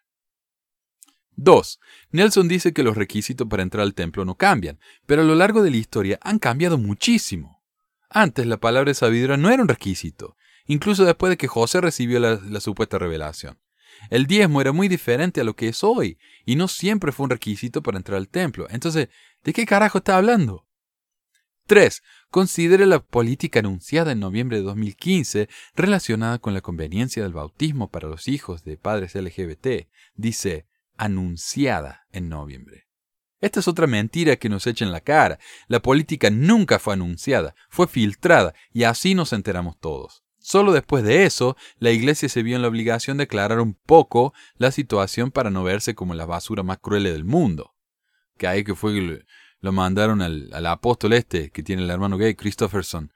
2. 1.37 1.80
Nelson 2.11 2.47
dice 2.47 2.72
que 2.72 2.85
los 2.85 2.97
requisitos 2.97 3.49
para 3.49 3.64
entrar 3.64 3.82
al 3.82 3.95
templo 3.95 4.24
no 4.24 4.37
cambian, 4.37 4.78
pero 5.07 5.22
a 5.22 5.24
lo 5.24 5.35
largo 5.35 5.62
de 5.62 5.70
la 5.70 5.76
historia 5.76 6.18
han 6.22 6.39
cambiado 6.39 6.78
muchísimo. 6.78 7.64
Antes 8.09 8.47
la 8.47 8.59
palabra 8.59 8.95
sabiduría 8.95 9.37
no 9.37 9.51
era 9.51 9.62
un 9.62 9.68
requisito, 9.68 10.37
incluso 10.67 11.05
después 11.05 11.31
de 11.31 11.37
que 11.37 11.49
José 11.49 11.81
recibió 11.81 12.21
la, 12.21 12.61
supuesta 12.61 12.99
revelación. 12.99 13.59
El 14.11 14.27
diezmo 14.27 14.61
era 14.61 14.73
muy 14.73 14.89
diferente 14.89 15.41
a 15.41 15.45
lo 15.45 15.55
que 15.55 15.69
es 15.69 15.85
hoy, 15.85 16.19
y 16.45 16.57
no 16.57 16.69
siempre 16.69 17.12
fue 17.12 17.25
un 17.25 17.31
requisito 17.31 17.83
para 17.83 17.97
entrar 17.97 18.19
al 18.19 18.29
templo. 18.29 18.67
Entonces, 18.71 19.09
¿de 19.45 19.53
qué 19.53 19.67
carajo 19.67 19.99
está 19.99 20.17
hablando? 20.17 20.67
3. 21.67 22.03
Considere 22.31 22.85
la 22.85 22.99
política 22.99 23.61
anunciada 23.61 24.12
en 24.12 24.21
noviembre 24.21 24.59
de 24.59 24.65
2015 24.65 25.49
relacionada 25.75 26.39
con 26.39 26.53
la 26.53 26.61
conveniencia 26.61 27.23
del 27.23 27.33
bautismo 27.33 27.91
para 27.91 28.09
los 28.09 28.29
hijos 28.29 28.65
de 28.65 28.77
padres 28.77 29.15
LGBT. 29.15 29.89
Dice, 30.15 30.67
anunciada 30.97 32.07
en 32.12 32.29
noviembre. 32.29 32.89
Esta 33.41 33.61
es 33.61 33.69
otra 33.69 33.87
mentira 33.87 34.37
que 34.37 34.49
nos 34.49 34.67
echa 34.67 34.85
en 34.85 34.93
la 34.93 35.01
cara. 35.01 35.39
La 35.69 35.81
política 35.81 36.31
nunca 36.31 36.79
fue 36.79 36.95
anunciada, 36.95 37.55
fue 37.69 37.87
filtrada, 37.87 38.55
y 38.73 38.85
así 38.85 39.15
nos 39.15 39.33
enteramos 39.33 39.79
todos. 39.79 40.24
Solo 40.47 40.72
después 40.72 41.05
de 41.05 41.24
eso, 41.24 41.57
la 41.78 41.90
iglesia 41.90 42.28
se 42.28 42.42
vio 42.42 42.55
en 42.55 42.61
la 42.61 42.68
obligación 42.68 43.16
de 43.16 43.24
aclarar 43.24 43.61
un 43.61 43.72
poco 43.72 44.34
la 44.57 44.72
situación 44.72 45.30
para 45.30 45.49
no 45.49 45.64
verse 45.64 45.95
como 45.95 46.12
la 46.12 46.26
basura 46.26 46.62
más 46.62 46.80
cruel 46.80 47.05
del 47.05 47.24
mundo. 47.24 47.74
Que 48.36 48.47
ahí 48.47 48.62
que 48.62 48.74
fue 48.74 49.24
lo 49.61 49.72
mandaron 49.72 50.20
al, 50.20 50.66
apóstol 50.66 51.14
este, 51.14 51.49
que 51.49 51.62
tiene 51.62 51.82
el 51.82 51.88
hermano 51.88 52.18
gay, 52.18 52.34
Christopherson. 52.34 53.11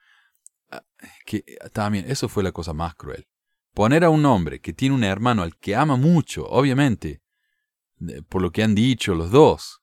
Ah, 0.70 0.82
que 1.26 1.44
también, 1.74 2.06
eso 2.10 2.30
fue 2.30 2.42
la 2.42 2.52
cosa 2.52 2.72
más 2.72 2.94
cruel. 2.94 3.28
Poner 3.74 4.04
a 4.04 4.08
un 4.08 4.24
hombre 4.24 4.62
que 4.62 4.72
tiene 4.72 4.94
un 4.94 5.04
hermano 5.04 5.42
al 5.42 5.54
que 5.58 5.76
ama 5.76 5.96
mucho, 5.96 6.46
obviamente, 6.46 7.20
por 8.30 8.40
lo 8.40 8.52
que 8.52 8.62
han 8.62 8.74
dicho 8.74 9.14
los 9.14 9.30
dos, 9.30 9.82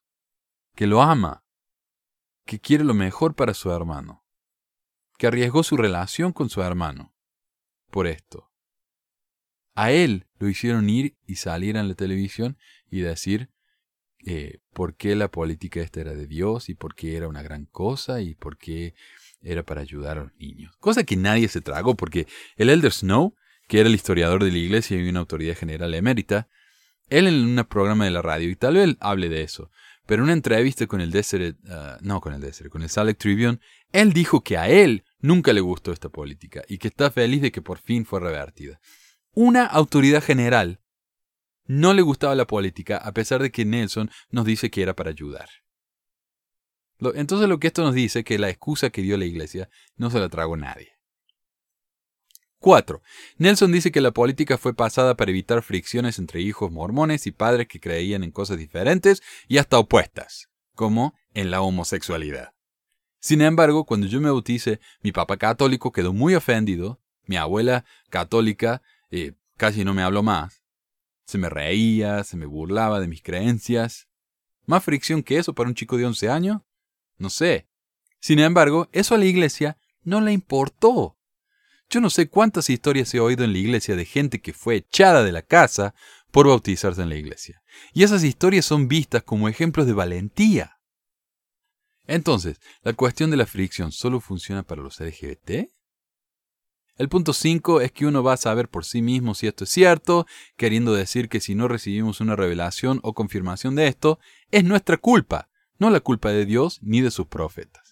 que 0.73 0.87
lo 0.87 0.99
ama, 1.03 1.43
que 2.43 2.59
quiere 2.59 2.83
lo 2.83 2.95
mejor 2.95 3.35
para 3.35 3.53
su 3.53 3.69
hermano, 3.69 4.25
que 5.19 5.27
arriesgó 5.27 5.61
su 5.61 5.77
relación 5.77 6.33
con 6.33 6.49
su 6.49 6.63
hermano 6.63 7.14
por 7.95 8.07
esto. 8.07 8.51
A 9.73 9.93
él 9.93 10.27
lo 10.37 10.49
hicieron 10.49 10.89
ir 10.89 11.15
y 11.25 11.35
salir 11.35 11.77
en 11.77 11.87
la 11.87 11.95
televisión 11.95 12.57
y 12.91 12.99
decir 12.99 13.51
eh, 14.25 14.59
por 14.73 14.97
qué 14.97 15.15
la 15.15 15.31
política 15.31 15.79
esta 15.79 16.01
era 16.01 16.13
de 16.13 16.27
Dios 16.27 16.67
y 16.67 16.73
por 16.73 16.93
qué 16.93 17.15
era 17.15 17.29
una 17.29 17.41
gran 17.41 17.67
cosa 17.67 18.19
y 18.19 18.35
por 18.35 18.57
qué 18.57 18.95
era 19.41 19.63
para 19.63 19.79
ayudar 19.79 20.17
a 20.17 20.23
los 20.23 20.35
niños. 20.35 20.75
Cosa 20.81 21.05
que 21.05 21.15
nadie 21.15 21.47
se 21.47 21.61
tragó 21.61 21.95
porque 21.95 22.27
el 22.57 22.69
Elder 22.69 22.91
Snow, 22.91 23.33
que 23.69 23.79
era 23.79 23.87
el 23.87 23.95
historiador 23.95 24.43
de 24.43 24.51
la 24.51 24.57
iglesia 24.57 24.97
y 24.97 25.07
una 25.07 25.21
autoridad 25.21 25.55
general 25.55 25.93
emérita, 25.93 26.49
él 27.07 27.27
en 27.27 27.35
un 27.35 27.63
programa 27.63 28.03
de 28.03 28.11
la 28.11 28.21
radio, 28.21 28.49
y 28.49 28.57
tal 28.57 28.73
vez 28.73 28.97
hable 28.99 29.29
de 29.29 29.43
eso, 29.43 29.71
pero 30.05 30.21
en 30.21 30.25
una 30.25 30.33
entrevista 30.33 30.87
con 30.87 31.01
el 31.01 31.11
Desert, 31.11 31.57
uh, 31.65 31.97
no 32.01 32.21
con 32.21 32.33
el 32.33 32.41
Desert, 32.41 32.69
con 32.69 32.83
el 32.83 32.89
Salt 32.89 33.17
Tribune, 33.17 33.59
él 33.91 34.13
dijo 34.13 34.43
que 34.43 34.57
a 34.57 34.69
él 34.69 35.03
nunca 35.19 35.53
le 35.53 35.61
gustó 35.61 35.91
esta 35.91 36.09
política 36.09 36.63
y 36.67 36.77
que 36.77 36.89
está 36.89 37.09
feliz 37.11 37.41
de 37.41 37.51
que 37.51 37.61
por 37.61 37.79
fin 37.79 38.05
fue 38.05 38.19
revertida. 38.19 38.79
Una 39.33 39.65
autoridad 39.65 40.23
general 40.23 40.79
no 41.65 41.93
le 41.93 42.01
gustaba 42.01 42.35
la 42.35 42.45
política 42.45 42.97
a 42.97 43.11
pesar 43.11 43.41
de 43.41 43.51
que 43.51 43.65
Nelson 43.65 44.09
nos 44.29 44.45
dice 44.45 44.69
que 44.69 44.83
era 44.83 44.95
para 44.95 45.09
ayudar. 45.09 45.49
Entonces 46.99 47.49
lo 47.49 47.59
que 47.59 47.67
esto 47.67 47.83
nos 47.83 47.93
dice 47.93 48.19
es 48.19 48.25
que 48.25 48.39
la 48.39 48.49
excusa 48.49 48.89
que 48.89 49.01
dio 49.01 49.17
la 49.17 49.25
iglesia 49.25 49.69
no 49.97 50.09
se 50.09 50.19
la 50.19 50.29
tragó 50.29 50.55
nadie. 50.55 50.94
4. 52.65 52.99
Nelson 53.37 53.71
dice 53.71 53.91
que 53.91 54.01
la 54.01 54.09
política 54.09 54.57
fue 54.57 54.73
pasada 54.73 55.15
para 55.15 55.29
evitar 55.29 55.61
fricciones 55.61 56.17
entre 56.17 56.41
hijos 56.41 56.71
mormones 56.71 57.27
y 57.27 57.31
padres 57.31 57.67
que 57.67 57.79
creían 57.79 58.23
en 58.23 58.31
cosas 58.31 58.57
diferentes 58.57 59.21
y 59.47 59.59
hasta 59.59 59.77
opuestas, 59.77 60.49
como 60.73 61.13
en 61.35 61.51
la 61.51 61.61
homosexualidad. 61.61 62.53
Sin 63.19 63.41
embargo, 63.41 63.85
cuando 63.85 64.07
yo 64.07 64.19
me 64.19 64.31
bauticé, 64.31 64.79
mi 65.03 65.11
papá 65.11 65.37
católico 65.37 65.91
quedó 65.91 66.11
muy 66.11 66.33
ofendido, 66.33 66.99
mi 67.25 67.35
abuela 67.35 67.85
católica 68.09 68.81
eh, 69.11 69.33
casi 69.57 69.85
no 69.85 69.93
me 69.93 70.01
habló 70.01 70.23
más, 70.23 70.63
se 71.27 71.37
me 71.37 71.51
reía, 71.51 72.23
se 72.23 72.35
me 72.35 72.47
burlaba 72.47 72.99
de 72.99 73.07
mis 73.07 73.21
creencias. 73.21 74.07
¿Más 74.65 74.83
fricción 74.83 75.21
que 75.21 75.37
eso 75.37 75.53
para 75.53 75.69
un 75.69 75.75
chico 75.75 75.97
de 75.97 76.07
11 76.07 76.29
años? 76.31 76.61
No 77.19 77.29
sé. 77.29 77.67
Sin 78.19 78.39
embargo, 78.39 78.89
eso 78.91 79.13
a 79.13 79.19
la 79.19 79.25
iglesia 79.25 79.77
no 80.01 80.19
le 80.19 80.31
importó. 80.31 81.14
Yo 81.89 82.01
no 82.01 82.09
sé 82.09 82.29
cuántas 82.29 82.69
historias 82.69 83.13
he 83.13 83.19
oído 83.19 83.43
en 83.43 83.53
la 83.53 83.59
iglesia 83.59 83.95
de 83.95 84.05
gente 84.05 84.41
que 84.41 84.53
fue 84.53 84.75
echada 84.75 85.23
de 85.23 85.31
la 85.31 85.41
casa 85.41 85.93
por 86.31 86.47
bautizarse 86.47 87.01
en 87.01 87.09
la 87.09 87.15
iglesia. 87.15 87.61
Y 87.93 88.03
esas 88.03 88.23
historias 88.23 88.65
son 88.65 88.87
vistas 88.87 89.23
como 89.23 89.47
ejemplos 89.47 89.87
de 89.87 89.93
valentía. 89.93 90.79
Entonces, 92.07 92.59
¿la 92.83 92.93
cuestión 92.93 93.31
de 93.31 93.37
la 93.37 93.45
fricción 93.45 93.91
solo 93.91 94.19
funciona 94.19 94.63
para 94.63 94.81
los 94.81 94.99
LGBT? 94.99 95.69
El 96.97 97.09
punto 97.09 97.33
5 97.33 97.81
es 97.81 97.91
que 97.91 98.05
uno 98.05 98.23
va 98.23 98.33
a 98.33 98.37
saber 98.37 98.69
por 98.69 98.85
sí 98.85 99.01
mismo 99.01 99.35
si 99.35 99.47
esto 99.47 99.65
es 99.65 99.69
cierto, 99.69 100.25
queriendo 100.55 100.93
decir 100.93 101.27
que 101.27 101.41
si 101.41 101.53
no 101.53 101.67
recibimos 101.67 102.21
una 102.21 102.37
revelación 102.37 102.99
o 103.03 103.13
confirmación 103.13 103.75
de 103.75 103.87
esto, 103.87 104.19
es 104.51 104.63
nuestra 104.63 104.97
culpa, 104.97 105.49
no 105.77 105.89
la 105.89 105.99
culpa 105.99 106.29
de 106.29 106.45
Dios 106.45 106.79
ni 106.81 107.01
de 107.01 107.11
sus 107.11 107.27
profetas. 107.27 107.84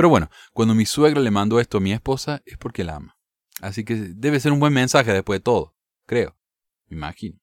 Pero 0.00 0.08
bueno, 0.08 0.30
cuando 0.54 0.74
mi 0.74 0.86
suegra 0.86 1.20
le 1.20 1.30
mandó 1.30 1.60
esto 1.60 1.76
a 1.76 1.80
mi 1.82 1.92
esposa 1.92 2.40
es 2.46 2.56
porque 2.56 2.84
la 2.84 2.96
ama. 2.96 3.18
Así 3.60 3.84
que 3.84 3.96
debe 3.96 4.40
ser 4.40 4.50
un 4.50 4.58
buen 4.58 4.72
mensaje 4.72 5.12
después 5.12 5.40
de 5.40 5.42
todo, 5.42 5.76
creo, 6.06 6.38
me 6.86 6.96
imagino, 6.96 7.38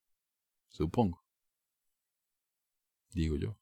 supongo. 0.67 1.23
Digo 3.11 3.35
yo. 3.35 3.59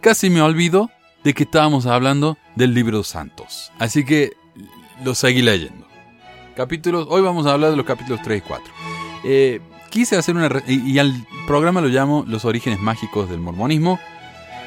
Casi 0.00 0.30
me 0.30 0.40
olvido 0.40 0.88
de 1.24 1.34
que 1.34 1.42
estábamos 1.42 1.86
hablando 1.86 2.38
del 2.54 2.74
libro 2.74 2.98
de 2.98 3.04
Santos. 3.04 3.72
Así 3.80 4.04
que 4.04 4.30
lo 5.02 5.16
seguí 5.16 5.42
leyendo. 5.42 5.79
Capítulos, 6.56 7.06
hoy 7.08 7.22
vamos 7.22 7.46
a 7.46 7.52
hablar 7.52 7.70
de 7.70 7.76
los 7.76 7.86
capítulos 7.86 8.20
3 8.22 8.38
y 8.38 8.40
4. 8.46 8.72
Eh, 9.24 9.60
quise 9.90 10.16
hacer 10.16 10.36
una... 10.36 10.50
Y, 10.66 10.98
al 10.98 11.26
programa 11.46 11.80
lo 11.80 11.88
llamo 11.88 12.24
Los 12.26 12.44
orígenes 12.44 12.80
mágicos 12.80 13.30
del 13.30 13.40
mormonismo. 13.40 13.98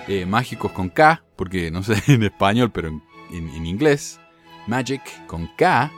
Eh, 0.08 0.26
mágicos 0.26 0.72
con 0.72 0.90
K, 0.90 1.24
porque 1.36 1.72
no 1.72 1.84
sé 1.84 2.02
en 2.14 2.24
español, 2.24 2.72
pero 2.72 2.88
en, 2.88 3.02
en 3.32 3.66
inglés. 3.66 4.20
Magic 4.68 5.02
con 5.28 5.48
K 5.58 5.92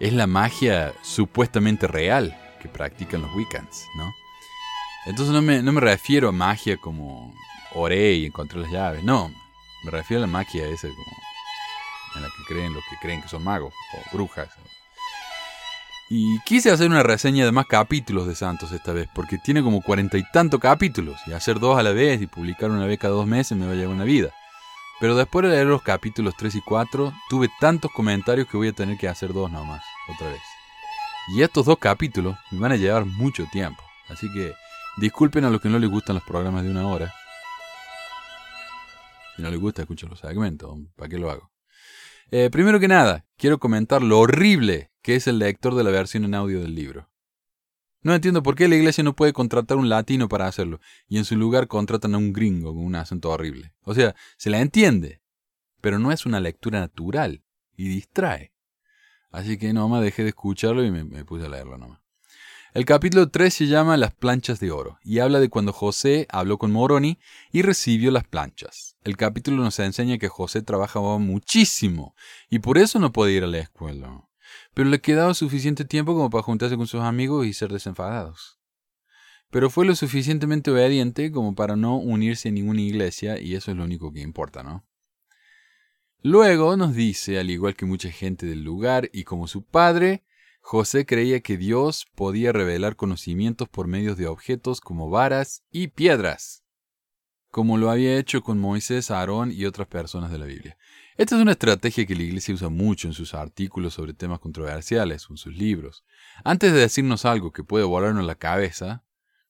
es 0.00 0.12
la 0.12 0.26
magia 0.26 0.92
supuestamente 1.02 1.86
real 1.86 2.36
que 2.60 2.68
practican 2.68 3.22
los 3.22 3.34
Wiccans, 3.34 3.86
¿no? 3.96 4.12
Entonces 5.06 5.32
no 5.32 5.40
me, 5.40 5.62
no 5.62 5.72
me 5.72 5.80
refiero 5.80 6.28
a 6.28 6.32
magia 6.32 6.76
como 6.76 7.32
oré 7.72 8.14
y 8.14 8.26
encontré 8.26 8.60
las 8.60 8.70
llaves. 8.70 9.02
No, 9.04 9.30
me 9.84 9.90
refiero 9.90 10.22
a 10.22 10.26
la 10.26 10.32
magia 10.32 10.66
esa 10.66 10.88
como 10.88 11.16
en 12.16 12.22
la 12.22 12.28
que 12.28 12.54
creen 12.54 12.74
los 12.74 12.82
que 12.84 12.96
creen 13.00 13.22
que 13.22 13.28
son 13.28 13.44
magos 13.44 13.72
o 13.94 14.16
brujas. 14.16 14.48
Y 16.08 16.38
quise 16.40 16.70
hacer 16.70 16.88
una 16.88 17.02
reseña 17.02 17.44
de 17.44 17.52
más 17.52 17.66
capítulos 17.66 18.28
de 18.28 18.36
Santos 18.36 18.70
esta 18.72 18.92
vez, 18.92 19.08
porque 19.14 19.38
tiene 19.38 19.62
como 19.62 19.82
cuarenta 19.82 20.18
y 20.18 20.24
tantos 20.32 20.60
capítulos, 20.60 21.16
y 21.26 21.32
hacer 21.32 21.58
dos 21.58 21.78
a 21.78 21.82
la 21.82 21.90
vez 21.90 22.22
y 22.22 22.26
publicar 22.26 22.70
una 22.70 22.86
vez 22.86 22.98
cada 22.98 23.14
dos 23.14 23.26
meses 23.26 23.58
me 23.58 23.66
va 23.66 23.72
a 23.72 23.74
llevar 23.74 23.94
una 23.94 24.04
vida. 24.04 24.32
Pero 25.00 25.16
después 25.16 25.44
de 25.44 25.50
leer 25.50 25.66
los 25.66 25.82
capítulos 25.82 26.34
3 26.38 26.54
y 26.54 26.60
4, 26.60 27.12
tuve 27.28 27.50
tantos 27.60 27.90
comentarios 27.92 28.46
que 28.48 28.56
voy 28.56 28.68
a 28.68 28.72
tener 28.72 28.96
que 28.96 29.08
hacer 29.08 29.32
dos 29.32 29.50
nomás, 29.50 29.82
otra 30.14 30.28
vez. 30.30 30.40
Y 31.34 31.42
estos 31.42 31.66
dos 31.66 31.78
capítulos 31.78 32.36
me 32.52 32.60
van 32.60 32.72
a 32.72 32.76
llevar 32.76 33.04
mucho 33.04 33.44
tiempo, 33.52 33.82
así 34.08 34.32
que 34.32 34.54
disculpen 34.96 35.44
a 35.44 35.50
los 35.50 35.60
que 35.60 35.68
no 35.68 35.78
les 35.78 35.90
gustan 35.90 36.14
los 36.14 36.24
programas 36.24 36.62
de 36.62 36.70
una 36.70 36.86
hora, 36.86 37.12
si 39.36 39.42
no 39.42 39.50
le 39.50 39.58
gusta, 39.58 39.82
escucha 39.82 40.06
los 40.06 40.20
segmentos. 40.20 40.78
¿Para 40.96 41.10
qué 41.10 41.18
lo 41.18 41.30
hago? 41.30 41.50
Eh, 42.30 42.48
primero 42.50 42.80
que 42.80 42.88
nada, 42.88 43.26
quiero 43.36 43.58
comentar 43.58 44.02
lo 44.02 44.18
horrible 44.18 44.90
que 45.06 45.14
es 45.14 45.28
el 45.28 45.38
lector 45.38 45.76
de 45.76 45.84
la 45.84 45.92
versión 45.92 46.24
en 46.24 46.34
audio 46.34 46.60
del 46.60 46.74
libro. 46.74 47.08
No 48.02 48.12
entiendo 48.12 48.42
por 48.42 48.56
qué 48.56 48.66
la 48.66 48.74
iglesia 48.74 49.04
no 49.04 49.14
puede 49.14 49.32
contratar 49.32 49.76
un 49.76 49.88
latino 49.88 50.28
para 50.28 50.48
hacerlo 50.48 50.80
y 51.06 51.16
en 51.16 51.24
su 51.24 51.36
lugar 51.36 51.68
contratan 51.68 52.16
a 52.16 52.18
un 52.18 52.32
gringo 52.32 52.74
con 52.74 52.84
un 52.84 52.96
acento 52.96 53.30
horrible. 53.30 53.72
O 53.82 53.94
sea, 53.94 54.16
se 54.36 54.50
la 54.50 54.60
entiende, 54.60 55.22
pero 55.80 56.00
no 56.00 56.10
es 56.10 56.26
una 56.26 56.40
lectura 56.40 56.80
natural 56.80 57.44
y 57.76 57.86
distrae. 57.86 58.52
Así 59.30 59.58
que 59.58 59.72
nomás 59.72 60.02
dejé 60.02 60.24
de 60.24 60.30
escucharlo 60.30 60.84
y 60.84 60.90
me, 60.90 61.04
me 61.04 61.24
puse 61.24 61.46
a 61.46 61.50
leerlo 61.50 61.78
nomás. 61.78 62.00
El 62.74 62.84
capítulo 62.84 63.28
3 63.28 63.54
se 63.54 63.68
llama 63.68 63.96
Las 63.96 64.12
planchas 64.12 64.58
de 64.58 64.72
oro 64.72 64.98
y 65.04 65.20
habla 65.20 65.38
de 65.38 65.50
cuando 65.50 65.72
José 65.72 66.26
habló 66.30 66.58
con 66.58 66.72
Moroni 66.72 67.20
y 67.52 67.62
recibió 67.62 68.10
las 68.10 68.24
planchas. 68.24 68.96
El 69.04 69.16
capítulo 69.16 69.62
nos 69.62 69.78
enseña 69.78 70.18
que 70.18 70.26
José 70.26 70.62
trabajaba 70.62 71.18
muchísimo 71.18 72.16
y 72.50 72.58
por 72.58 72.76
eso 72.76 72.98
no 72.98 73.12
podía 73.12 73.36
ir 73.36 73.44
a 73.44 73.46
la 73.46 73.58
escuela. 73.58 74.26
Pero 74.74 74.88
le 74.88 75.00
quedaba 75.00 75.34
suficiente 75.34 75.84
tiempo 75.84 76.14
como 76.14 76.30
para 76.30 76.42
juntarse 76.42 76.76
con 76.76 76.86
sus 76.86 77.00
amigos 77.02 77.46
y 77.46 77.52
ser 77.52 77.72
desenfadados. 77.72 78.58
Pero 79.50 79.70
fue 79.70 79.86
lo 79.86 79.94
suficientemente 79.94 80.70
obediente 80.70 81.30
como 81.30 81.54
para 81.54 81.76
no 81.76 81.96
unirse 81.96 82.48
a 82.48 82.52
ninguna 82.52 82.80
iglesia 82.80 83.40
y 83.40 83.54
eso 83.54 83.70
es 83.70 83.76
lo 83.76 83.84
único 83.84 84.12
que 84.12 84.20
importa, 84.20 84.62
¿no? 84.62 84.86
Luego 86.22 86.76
nos 86.76 86.94
dice, 86.94 87.38
al 87.38 87.50
igual 87.50 87.76
que 87.76 87.86
mucha 87.86 88.10
gente 88.10 88.46
del 88.46 88.64
lugar 88.64 89.08
y 89.12 89.24
como 89.24 89.46
su 89.46 89.64
padre, 89.64 90.24
José 90.60 91.06
creía 91.06 91.40
que 91.40 91.56
Dios 91.56 92.06
podía 92.16 92.50
revelar 92.50 92.96
conocimientos 92.96 93.68
por 93.68 93.86
medio 93.86 94.16
de 94.16 94.26
objetos 94.26 94.80
como 94.80 95.08
varas 95.08 95.62
y 95.70 95.88
piedras, 95.88 96.64
como 97.52 97.78
lo 97.78 97.88
había 97.88 98.18
hecho 98.18 98.42
con 98.42 98.58
Moisés, 98.58 99.12
Aarón 99.12 99.52
y 99.52 99.64
otras 99.64 99.86
personas 99.86 100.32
de 100.32 100.38
la 100.38 100.46
Biblia. 100.46 100.76
Esta 101.18 101.36
es 101.36 101.40
una 101.40 101.52
estrategia 101.52 102.04
que 102.04 102.14
la 102.14 102.24
Iglesia 102.24 102.54
usa 102.54 102.68
mucho 102.68 103.08
en 103.08 103.14
sus 103.14 103.32
artículos 103.32 103.94
sobre 103.94 104.12
temas 104.12 104.38
controversiales 104.38 105.28
o 105.28 105.32
en 105.32 105.38
sus 105.38 105.56
libros. 105.56 106.04
Antes 106.44 106.74
de 106.74 106.80
decirnos 106.80 107.24
algo 107.24 107.52
que 107.52 107.64
puede 107.64 107.86
volarnos 107.86 108.26
la 108.26 108.34
cabeza, 108.34 109.02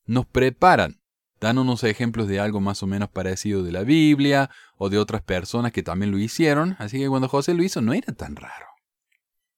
nos 0.04 0.26
preparan, 0.26 1.00
dándonos 1.40 1.82
ejemplos 1.82 2.28
de 2.28 2.38
algo 2.38 2.60
más 2.60 2.84
o 2.84 2.86
menos 2.86 3.08
parecido 3.08 3.64
de 3.64 3.72
la 3.72 3.82
Biblia 3.82 4.48
o 4.76 4.90
de 4.90 4.98
otras 4.98 5.22
personas 5.22 5.72
que 5.72 5.82
también 5.82 6.12
lo 6.12 6.18
hicieron, 6.18 6.76
así 6.78 6.98
que 6.98 7.08
cuando 7.08 7.28
José 7.28 7.52
lo 7.52 7.64
hizo 7.64 7.80
no 7.80 7.92
era 7.92 8.12
tan 8.12 8.36
raro. 8.36 8.66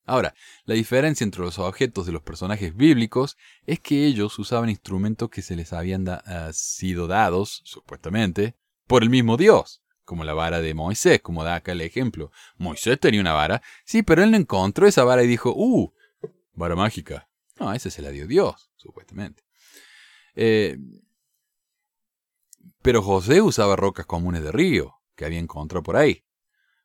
Ahora, 0.05 0.33
la 0.65 0.73
diferencia 0.73 1.23
entre 1.23 1.41
los 1.41 1.59
objetos 1.59 2.07
de 2.07 2.11
los 2.11 2.23
personajes 2.23 2.75
bíblicos 2.75 3.37
es 3.67 3.79
que 3.79 4.07
ellos 4.07 4.39
usaban 4.39 4.71
instrumentos 4.71 5.29
que 5.29 5.43
se 5.43 5.55
les 5.55 5.73
habían 5.73 6.09
ah, 6.09 6.49
sido 6.53 7.05
dados, 7.05 7.61
supuestamente, 7.65 8.55
por 8.87 9.03
el 9.03 9.11
mismo 9.11 9.37
Dios, 9.37 9.83
como 10.09 10.23
la 10.23 10.33
vara 10.33 10.59
de 10.59 10.73
Moisés, 10.73 11.21
como 11.21 11.43
da 11.43 11.53
acá 11.53 11.73
el 11.73 11.81
ejemplo. 11.81 12.31
Moisés 12.57 12.99
tenía 12.99 13.21
una 13.21 13.33
vara, 13.33 13.61
sí, 13.85 14.01
pero 14.01 14.23
él 14.23 14.31
no 14.31 14.37
encontró 14.37 14.87
esa 14.87 15.03
vara 15.03 15.23
y 15.23 15.27
dijo, 15.27 15.53
¡uh! 15.55 15.93
Vara 16.53 16.75
mágica. 16.75 17.29
No, 17.59 17.71
esa 17.73 17.91
se 17.91 18.01
la 18.01 18.09
dio 18.09 18.25
Dios, 18.25 18.71
supuestamente. 18.75 19.43
Eh, 20.33 20.79
pero 22.81 23.03
José 23.03 23.43
usaba 23.43 23.75
rocas 23.75 24.07
comunes 24.07 24.41
de 24.41 24.51
río, 24.51 24.95
que 25.15 25.25
había 25.25 25.37
encontrado 25.37 25.83
por 25.83 25.95
ahí 25.95 26.23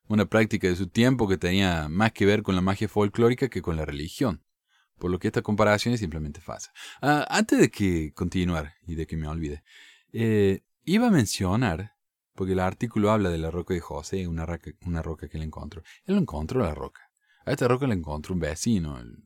una 0.07 0.27
práctica 0.27 0.69
de 0.69 0.77
su 0.77 0.89
tiempo 0.89 1.27
que 1.27 1.39
tenía 1.39 1.89
más 1.89 2.13
que 2.13 2.27
ver 2.27 2.43
con 2.43 2.55
la 2.55 2.61
magia 2.61 2.89
folclórica 2.89 3.49
que 3.49 3.63
con 3.63 3.77
la 3.77 3.87
religión, 3.87 4.45
por 4.99 5.11
lo 5.11 5.19
que 5.19 5.29
esta 5.29 5.41
comparación 5.41 5.95
es 5.95 6.01
simplemente 6.01 6.43
falsa. 6.43 6.75
Ah, 7.01 7.27
antes 7.31 7.59
de 7.59 7.71
que 7.71 8.13
continuar 8.13 8.75
y 8.87 8.97
de 8.97 9.07
que 9.07 9.17
me 9.17 9.27
olvide, 9.27 9.65
eh, 10.13 10.63
iba 10.85 11.07
a 11.07 11.11
mencionar, 11.11 11.94
porque 12.35 12.53
el 12.53 12.61
artículo 12.61 13.11
habla 13.11 13.31
de 13.31 13.39
la 13.39 13.51
roca 13.51 13.75
de 13.75 13.81
José, 13.81 14.27
una 14.27 14.47
roca, 14.47 14.71
una 14.87 15.03
roca 15.03 15.29
que 15.29 15.37
él 15.37 15.45
encontró. 15.45 15.83
Él 16.05 16.17
encontró 16.17 16.61
la 16.61 16.75
roca. 16.75 17.11
A 17.47 17.53
esta 17.53 17.69
roca 17.69 17.87
la 17.87 17.95
encontró 17.95 18.35
un 18.35 18.41
vecino, 18.41 18.99
el 18.99 19.23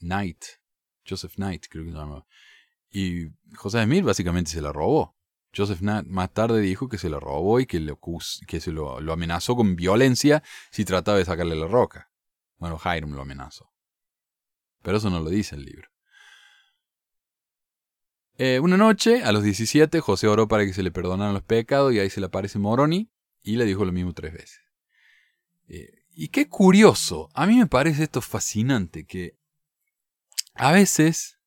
Knight, 0.00 0.44
Joseph 1.08 1.34
Knight, 1.34 1.66
creo 1.68 1.84
que 1.84 1.90
se 1.90 1.96
llama. 1.96 2.26
Y 2.90 3.28
José 3.56 3.84
Smith 3.84 4.04
básicamente 4.04 4.50
se 4.50 4.60
la 4.60 4.72
robó. 4.72 5.16
Joseph 5.54 5.80
Nat 5.80 6.06
más 6.06 6.32
tarde 6.32 6.60
dijo 6.60 6.88
que 6.88 6.98
se 6.98 7.08
lo 7.08 7.18
robó 7.18 7.60
y 7.60 7.66
que, 7.66 7.84
que 8.46 8.60
se 8.60 8.72
lo, 8.72 8.98
amenazó 9.12 9.56
con 9.56 9.74
violencia 9.74 10.42
si 10.70 10.84
trataba 10.84 11.18
de 11.18 11.24
sacarle 11.24 11.56
la 11.56 11.66
roca. 11.66 12.10
Bueno, 12.58 12.78
Hiram 12.84 13.12
lo 13.12 13.22
amenazó. 13.22 13.72
Pero 14.82 14.98
eso 14.98 15.10
no 15.10 15.20
lo 15.20 15.30
dice 15.30 15.56
el 15.56 15.64
libro. 15.64 15.89
Eh, 18.42 18.58
una 18.58 18.78
noche, 18.78 19.22
a 19.22 19.32
los 19.32 19.42
17, 19.42 20.00
José 20.00 20.26
oró 20.26 20.48
para 20.48 20.64
que 20.64 20.72
se 20.72 20.82
le 20.82 20.90
perdonaran 20.90 21.34
los 21.34 21.42
pecados 21.42 21.92
y 21.92 21.98
ahí 21.98 22.08
se 22.08 22.20
le 22.20 22.26
aparece 22.28 22.58
Moroni 22.58 23.10
y 23.42 23.56
le 23.56 23.66
dijo 23.66 23.84
lo 23.84 23.92
mismo 23.92 24.14
tres 24.14 24.32
veces. 24.32 24.60
Eh, 25.68 26.06
y 26.14 26.28
qué 26.28 26.48
curioso, 26.48 27.28
a 27.34 27.46
mí 27.46 27.58
me 27.58 27.66
parece 27.66 28.04
esto 28.04 28.22
fascinante, 28.22 29.04
que 29.04 29.36
a 30.54 30.72
veces 30.72 31.38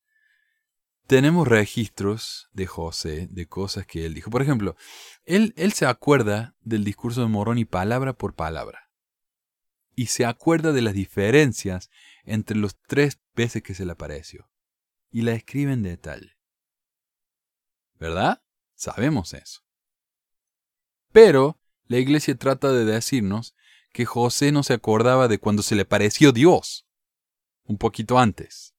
tenemos 1.08 1.48
registros 1.48 2.48
de 2.52 2.66
José, 2.66 3.26
de 3.28 3.46
cosas 3.46 3.86
que 3.86 4.06
él 4.06 4.14
dijo. 4.14 4.30
Por 4.30 4.42
ejemplo, 4.42 4.76
él, 5.24 5.52
él 5.56 5.72
se 5.72 5.86
acuerda 5.86 6.54
del 6.60 6.84
discurso 6.84 7.22
de 7.22 7.26
Moroni 7.26 7.64
palabra 7.64 8.12
por 8.12 8.36
palabra. 8.36 8.88
Y 9.96 10.06
se 10.06 10.26
acuerda 10.26 10.70
de 10.70 10.82
las 10.82 10.94
diferencias 10.94 11.90
entre 12.22 12.56
los 12.56 12.80
tres 12.86 13.18
veces 13.34 13.64
que 13.64 13.74
se 13.74 13.84
le 13.84 13.90
apareció. 13.90 14.48
Y 15.10 15.22
la 15.22 15.32
escribe 15.32 15.72
en 15.72 15.82
detalle. 15.82 16.33
¿Verdad? 18.04 18.42
Sabemos 18.74 19.32
eso. 19.32 19.62
Pero 21.10 21.58
la 21.86 21.96
iglesia 21.96 22.36
trata 22.36 22.70
de 22.70 22.84
decirnos 22.84 23.54
que 23.94 24.04
José 24.04 24.52
no 24.52 24.62
se 24.62 24.74
acordaba 24.74 25.26
de 25.26 25.38
cuando 25.38 25.62
se 25.62 25.74
le 25.74 25.86
pareció 25.86 26.30
Dios. 26.30 26.84
Un 27.64 27.78
poquito 27.78 28.18
antes. 28.18 28.74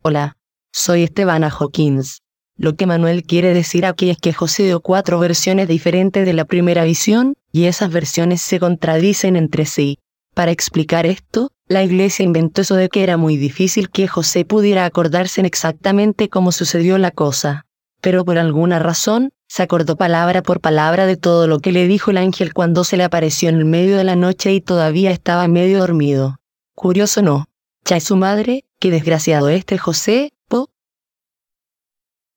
Hola, 0.00 0.38
soy 0.72 1.02
Esteban 1.02 1.44
Hawkins. 1.44 2.22
Lo 2.56 2.74
que 2.74 2.86
Manuel 2.86 3.22
quiere 3.22 3.52
decir 3.52 3.84
aquí 3.84 4.08
es 4.08 4.16
que 4.16 4.32
José 4.32 4.62
dio 4.62 4.80
cuatro 4.80 5.18
versiones 5.18 5.68
diferentes 5.68 6.24
de 6.24 6.32
la 6.32 6.46
primera 6.46 6.84
visión, 6.84 7.34
y 7.52 7.64
esas 7.64 7.92
versiones 7.92 8.40
se 8.40 8.60
contradicen 8.60 9.36
entre 9.36 9.66
sí. 9.66 9.98
Para 10.32 10.52
explicar 10.52 11.04
esto, 11.04 11.52
la 11.68 11.82
iglesia 11.82 12.24
inventó 12.24 12.62
eso 12.62 12.76
de 12.76 12.88
que 12.88 13.02
era 13.02 13.18
muy 13.18 13.36
difícil 13.36 13.90
que 13.90 14.08
José 14.08 14.46
pudiera 14.46 14.86
acordarse 14.86 15.42
en 15.42 15.44
exactamente 15.44 16.30
cómo 16.30 16.50
sucedió 16.50 16.96
la 16.96 17.10
cosa. 17.10 17.66
Pero 18.04 18.22
por 18.26 18.36
alguna 18.36 18.78
razón, 18.78 19.32
se 19.48 19.62
acordó 19.62 19.96
palabra 19.96 20.42
por 20.42 20.60
palabra 20.60 21.06
de 21.06 21.16
todo 21.16 21.46
lo 21.46 21.58
que 21.60 21.72
le 21.72 21.88
dijo 21.88 22.10
el 22.10 22.18
ángel 22.18 22.52
cuando 22.52 22.84
se 22.84 22.98
le 22.98 23.04
apareció 23.04 23.48
en 23.48 23.54
el 23.54 23.64
medio 23.64 23.96
de 23.96 24.04
la 24.04 24.14
noche 24.14 24.52
y 24.52 24.60
todavía 24.60 25.10
estaba 25.10 25.48
medio 25.48 25.78
dormido. 25.78 26.36
Curioso 26.74 27.22
no. 27.22 27.46
Ya 27.86 27.96
es 27.96 28.04
su 28.04 28.16
madre, 28.16 28.66
qué 28.78 28.90
desgraciado 28.90 29.48
este 29.48 29.78
José, 29.78 30.34
po. 30.48 30.68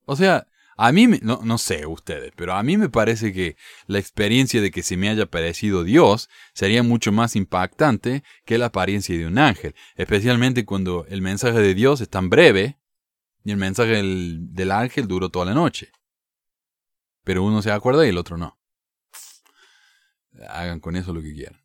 O 0.06 0.16
sea, 0.16 0.46
a 0.78 0.90
mí, 0.90 1.06
me- 1.06 1.20
no, 1.22 1.40
no 1.44 1.58
sé 1.58 1.84
ustedes, 1.84 2.32
pero 2.34 2.54
a 2.54 2.62
mí 2.62 2.78
me 2.78 2.88
parece 2.88 3.34
que 3.34 3.56
la 3.86 3.98
experiencia 3.98 4.62
de 4.62 4.70
que 4.70 4.82
se 4.82 4.96
me 4.96 5.10
haya 5.10 5.26
parecido 5.26 5.84
Dios 5.84 6.30
sería 6.54 6.82
mucho 6.82 7.12
más 7.12 7.36
impactante 7.36 8.22
que 8.46 8.56
la 8.56 8.66
apariencia 8.66 9.18
de 9.18 9.26
un 9.26 9.36
ángel, 9.36 9.74
especialmente 9.96 10.64
cuando 10.64 11.04
el 11.10 11.20
mensaje 11.20 11.58
de 11.60 11.74
Dios 11.74 12.00
es 12.00 12.08
tan 12.08 12.30
breve 12.30 12.78
y 13.44 13.50
el 13.50 13.56
mensaje 13.56 14.02
del, 14.02 14.70
ángel 14.70 15.08
duró 15.08 15.30
toda 15.30 15.46
la 15.46 15.54
noche. 15.54 15.90
Pero 17.24 17.42
uno 17.42 17.62
se 17.62 17.70
acuerda 17.70 18.04
y 18.06 18.10
el 18.10 18.18
otro 18.18 18.36
no. 18.36 18.58
Hagan 20.48 20.80
con 20.80 20.96
eso 20.96 21.12
lo 21.12 21.22
que 21.22 21.34
quieran. 21.34 21.60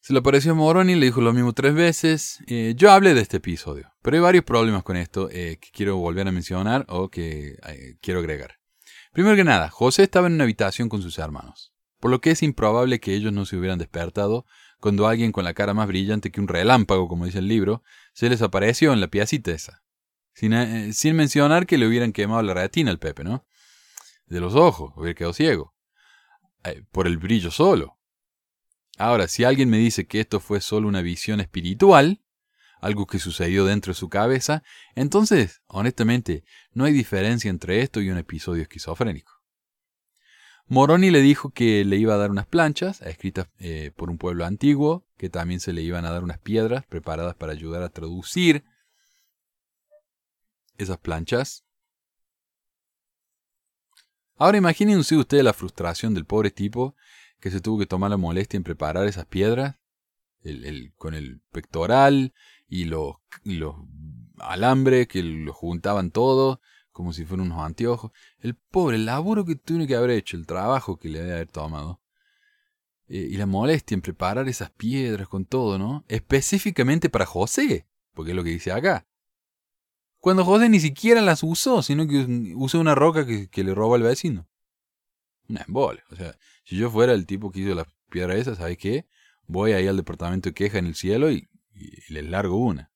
Se 0.00 0.14
le 0.14 0.20
apareció 0.20 0.52
a 0.52 0.54
Moroni, 0.54 0.94
le 0.94 1.06
dijo 1.06 1.20
lo 1.20 1.32
mismo 1.32 1.52
tres 1.52 1.74
veces. 1.74 2.38
Eh, 2.46 2.74
yo 2.76 2.90
hablé 2.90 3.12
de 3.12 3.20
este 3.20 3.36
episodio, 3.36 3.92
pero 4.02 4.16
hay 4.16 4.22
varios 4.22 4.44
problemas 4.44 4.82
con 4.82 4.96
esto 4.96 5.28
eh, 5.30 5.58
que 5.60 5.68
quiero 5.72 5.96
volver 5.98 6.26
a 6.26 6.32
mencionar 6.32 6.86
o 6.88 7.10
que 7.10 7.58
eh, 7.66 7.96
quiero 8.00 8.20
agregar. 8.20 8.60
Primero 9.12 9.36
que 9.36 9.44
nada, 9.44 9.68
José 9.68 10.04
estaba 10.04 10.28
en 10.28 10.34
una 10.34 10.44
habitación 10.44 10.88
con 10.88 11.02
sus 11.02 11.18
hermanos, 11.18 11.74
por 11.98 12.10
lo 12.10 12.20
que 12.20 12.30
es 12.30 12.42
improbable 12.42 13.00
que 13.00 13.14
ellos 13.14 13.32
no 13.32 13.44
se 13.44 13.56
hubieran 13.56 13.78
despertado 13.78 14.46
cuando 14.80 15.06
alguien 15.06 15.32
con 15.32 15.44
la 15.44 15.52
cara 15.52 15.74
más 15.74 15.86
brillante 15.86 16.32
que 16.32 16.40
un 16.40 16.48
relámpago, 16.48 17.06
como 17.06 17.26
dice 17.26 17.38
el 17.38 17.48
libro, 17.48 17.82
se 18.14 18.30
les 18.30 18.40
apareció 18.40 18.92
en 18.92 19.00
la 19.00 19.08
piecita 19.08 19.52
esa. 19.52 19.82
Sin, 20.32 20.52
eh, 20.52 20.92
sin 20.92 21.16
mencionar 21.16 21.66
que 21.66 21.78
le 21.78 21.86
hubieran 21.86 22.12
quemado 22.12 22.42
la 22.42 22.54
retina 22.54 22.90
al 22.90 22.98
Pepe, 22.98 23.24
¿no? 23.24 23.46
De 24.26 24.40
los 24.40 24.54
ojos, 24.54 24.92
hubiera 24.96 25.14
quedado 25.14 25.32
ciego. 25.32 25.74
Eh, 26.64 26.82
por 26.92 27.06
el 27.06 27.18
brillo 27.18 27.50
solo. 27.50 27.98
Ahora, 28.98 29.28
si 29.28 29.44
alguien 29.44 29.70
me 29.70 29.78
dice 29.78 30.06
que 30.06 30.20
esto 30.20 30.40
fue 30.40 30.60
solo 30.60 30.86
una 30.86 31.00
visión 31.00 31.40
espiritual, 31.40 32.22
algo 32.80 33.06
que 33.06 33.18
sucedió 33.18 33.64
dentro 33.64 33.92
de 33.92 33.98
su 33.98 34.08
cabeza, 34.08 34.62
entonces, 34.94 35.62
honestamente, 35.66 36.44
no 36.72 36.84
hay 36.84 36.92
diferencia 36.92 37.50
entre 37.50 37.80
esto 37.80 38.00
y 38.00 38.10
un 38.10 38.18
episodio 38.18 38.62
esquizofrénico. 38.62 39.32
Moroni 40.66 41.10
le 41.10 41.20
dijo 41.20 41.50
que 41.50 41.84
le 41.84 41.96
iba 41.96 42.14
a 42.14 42.18
dar 42.18 42.30
unas 42.30 42.46
planchas, 42.46 43.02
escritas 43.02 43.48
eh, 43.58 43.90
por 43.96 44.08
un 44.08 44.18
pueblo 44.18 44.44
antiguo, 44.44 45.04
que 45.16 45.28
también 45.28 45.60
se 45.60 45.72
le 45.72 45.82
iban 45.82 46.04
a 46.04 46.10
dar 46.10 46.22
unas 46.22 46.38
piedras 46.38 46.84
preparadas 46.86 47.34
para 47.34 47.52
ayudar 47.52 47.82
a 47.82 47.88
traducir 47.88 48.64
esas 50.82 50.98
planchas. 50.98 51.64
Ahora 54.36 54.58
imagínense 54.58 55.16
ustedes 55.16 55.44
la 55.44 55.52
frustración 55.52 56.14
del 56.14 56.24
pobre 56.24 56.50
tipo 56.50 56.96
que 57.40 57.50
se 57.50 57.60
tuvo 57.60 57.78
que 57.78 57.86
tomar 57.86 58.10
la 58.10 58.16
molestia 58.16 58.56
en 58.56 58.64
preparar 58.64 59.06
esas 59.06 59.26
piedras, 59.26 59.76
el, 60.42 60.92
con 60.96 61.14
el 61.14 61.40
pectoral 61.52 62.32
y 62.68 62.84
los, 62.84 63.16
los 63.44 63.76
alambres 64.38 65.08
que 65.08 65.22
lo 65.22 65.52
juntaban 65.52 66.10
todo, 66.10 66.60
como 66.90 67.12
si 67.12 67.24
fueran 67.24 67.46
unos 67.46 67.64
anteojos. 67.64 68.12
El 68.40 68.54
pobre, 68.54 68.96
el 68.96 69.06
laburo 69.06 69.44
que 69.44 69.56
tuvo 69.56 69.86
que 69.86 69.96
haber 69.96 70.10
hecho, 70.10 70.36
el 70.36 70.46
trabajo 70.46 70.98
que 70.98 71.08
le 71.08 71.20
debe 71.20 71.32
haber 71.32 71.50
tomado. 71.50 72.00
Eh, 73.08 73.28
y 73.30 73.36
la 73.36 73.46
molestia 73.46 73.94
en 73.94 74.02
preparar 74.02 74.48
esas 74.48 74.70
piedras 74.70 75.28
con 75.28 75.44
todo, 75.44 75.78
¿no? 75.78 76.04
Específicamente 76.08 77.10
para 77.10 77.26
José, 77.26 77.86
porque 78.14 78.30
es 78.30 78.36
lo 78.36 78.44
que 78.44 78.50
dice 78.50 78.70
acá. 78.70 79.06
Cuando 80.20 80.44
José 80.44 80.68
ni 80.68 80.80
siquiera 80.80 81.20
las 81.22 81.42
usó, 81.42 81.82
sino 81.82 82.06
que 82.06 82.52
usó 82.54 82.78
una 82.78 82.94
roca 82.94 83.26
que, 83.26 83.64
le 83.64 83.74
robó 83.74 83.94
al 83.94 84.02
vecino. 84.02 84.46
Una 85.48 85.62
embole. 85.66 86.02
O 86.10 86.16
sea, 86.16 86.36
si 86.64 86.76
yo 86.76 86.90
fuera 86.90 87.12
el 87.14 87.26
tipo 87.26 87.50
que 87.50 87.60
hizo 87.60 87.74
las 87.74 87.86
piedras 88.10 88.38
esas, 88.38 88.58
¿sabes 88.58 88.76
qué? 88.78 89.06
Voy 89.46 89.72
ahí 89.72 89.88
al 89.88 89.96
departamento 89.96 90.50
de 90.50 90.54
queja 90.54 90.78
en 90.78 90.86
el 90.86 90.94
cielo 90.94 91.30
y- 91.32 91.48
y 91.74 92.12
les 92.12 92.24
largo 92.24 92.56
una. 92.56 92.90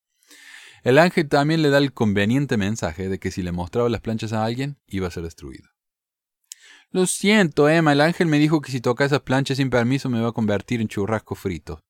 El 0.82 0.98
ángel 0.98 1.28
también 1.28 1.62
le 1.62 1.70
da 1.70 1.78
el 1.78 1.94
conveniente 1.94 2.58
mensaje 2.58 3.08
de 3.08 3.18
que 3.18 3.30
si 3.30 3.42
le 3.42 3.52
mostraba 3.52 3.88
las 3.88 4.02
planchas 4.02 4.34
a 4.34 4.44
alguien, 4.44 4.78
iba 4.86 5.08
a 5.08 5.10
ser 5.10 5.22
destruido. 5.22 5.70
Lo 6.90 7.06
siento, 7.06 7.68
Emma, 7.68 7.92
el 7.92 8.02
ángel 8.02 8.28
me 8.28 8.38
dijo 8.38 8.60
que 8.60 8.70
si 8.70 8.80
toca 8.80 9.04
esas 9.04 9.22
planchas 9.22 9.56
sin 9.56 9.70
permiso 9.70 10.10
me 10.10 10.20
va 10.20 10.28
a 10.28 10.32
convertir 10.32 10.80
en 10.80 10.88
churrasco 10.88 11.34
frito. 11.34 11.82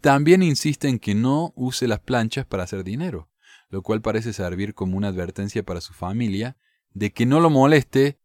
También 0.00 0.42
insiste 0.42 0.88
en 0.88 0.98
que 0.98 1.14
no 1.14 1.52
use 1.56 1.88
las 1.88 2.00
planchas 2.00 2.44
para 2.44 2.64
hacer 2.64 2.84
dinero, 2.84 3.30
lo 3.74 3.82
cual 3.82 4.00
parece 4.00 4.32
servir 4.32 4.72
como 4.72 4.96
una 4.96 5.08
advertencia 5.08 5.64
para 5.64 5.80
su 5.80 5.94
familia 5.94 6.56
de 6.92 7.12
que 7.12 7.26
no 7.26 7.40
lo 7.40 7.50
moleste 7.50 8.20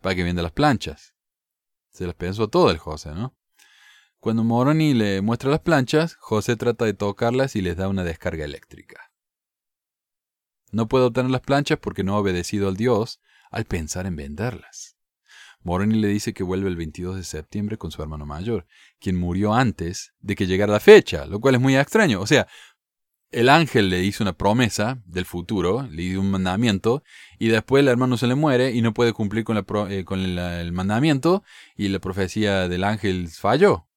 para 0.00 0.14
que 0.14 0.22
venda 0.22 0.44
las 0.44 0.52
planchas. 0.52 1.16
Se 1.90 2.06
las 2.06 2.14
pensó 2.14 2.46
todo 2.46 2.70
el 2.70 2.78
José, 2.78 3.10
¿no? 3.10 3.36
Cuando 4.20 4.44
Moroni 4.44 4.94
le 4.94 5.20
muestra 5.20 5.50
las 5.50 5.58
planchas, 5.58 6.14
José 6.20 6.54
trata 6.54 6.84
de 6.84 6.94
tocarlas 6.94 7.56
y 7.56 7.62
les 7.62 7.76
da 7.76 7.88
una 7.88 8.04
descarga 8.04 8.44
eléctrica. 8.44 9.10
No 10.70 10.86
puedo 10.86 11.08
obtener 11.08 11.32
las 11.32 11.40
planchas 11.40 11.80
porque 11.80 12.04
no 12.04 12.14
ha 12.14 12.20
obedecido 12.20 12.68
al 12.68 12.76
Dios 12.76 13.20
al 13.50 13.64
pensar 13.64 14.06
en 14.06 14.14
venderlas. 14.14 14.96
Moroni 15.64 16.00
le 16.00 16.08
dice 16.08 16.32
que 16.32 16.42
vuelve 16.42 16.68
el 16.68 16.76
22 16.76 17.16
de 17.16 17.24
septiembre 17.24 17.76
con 17.76 17.90
su 17.90 18.02
hermano 18.02 18.26
mayor, 18.26 18.66
quien 19.00 19.16
murió 19.16 19.54
antes 19.54 20.12
de 20.20 20.34
que 20.34 20.46
llegara 20.46 20.72
la 20.72 20.80
fecha, 20.80 21.26
lo 21.26 21.40
cual 21.40 21.56
es 21.56 21.60
muy 21.60 21.76
extraño. 21.76 22.20
O 22.20 22.26
sea, 22.26 22.46
el 23.32 23.48
ángel 23.48 23.88
le 23.88 24.04
hizo 24.04 24.22
una 24.22 24.34
promesa 24.34 25.02
del 25.06 25.24
futuro, 25.24 25.88
le 25.90 26.02
dio 26.02 26.20
un 26.20 26.30
mandamiento, 26.30 27.02
y 27.38 27.48
después 27.48 27.80
el 27.80 27.88
hermano 27.88 28.16
se 28.16 28.26
le 28.26 28.34
muere 28.34 28.72
y 28.72 28.82
no 28.82 28.92
puede 28.92 29.12
cumplir 29.12 29.44
con, 29.44 29.56
eh, 29.56 30.04
el 30.60 30.72
mandamiento, 30.72 31.42
y 31.76 31.88
la 31.88 31.98
profecía 31.98 32.68
del 32.68 32.84
ángel 32.84 33.28
falló. 33.28 33.88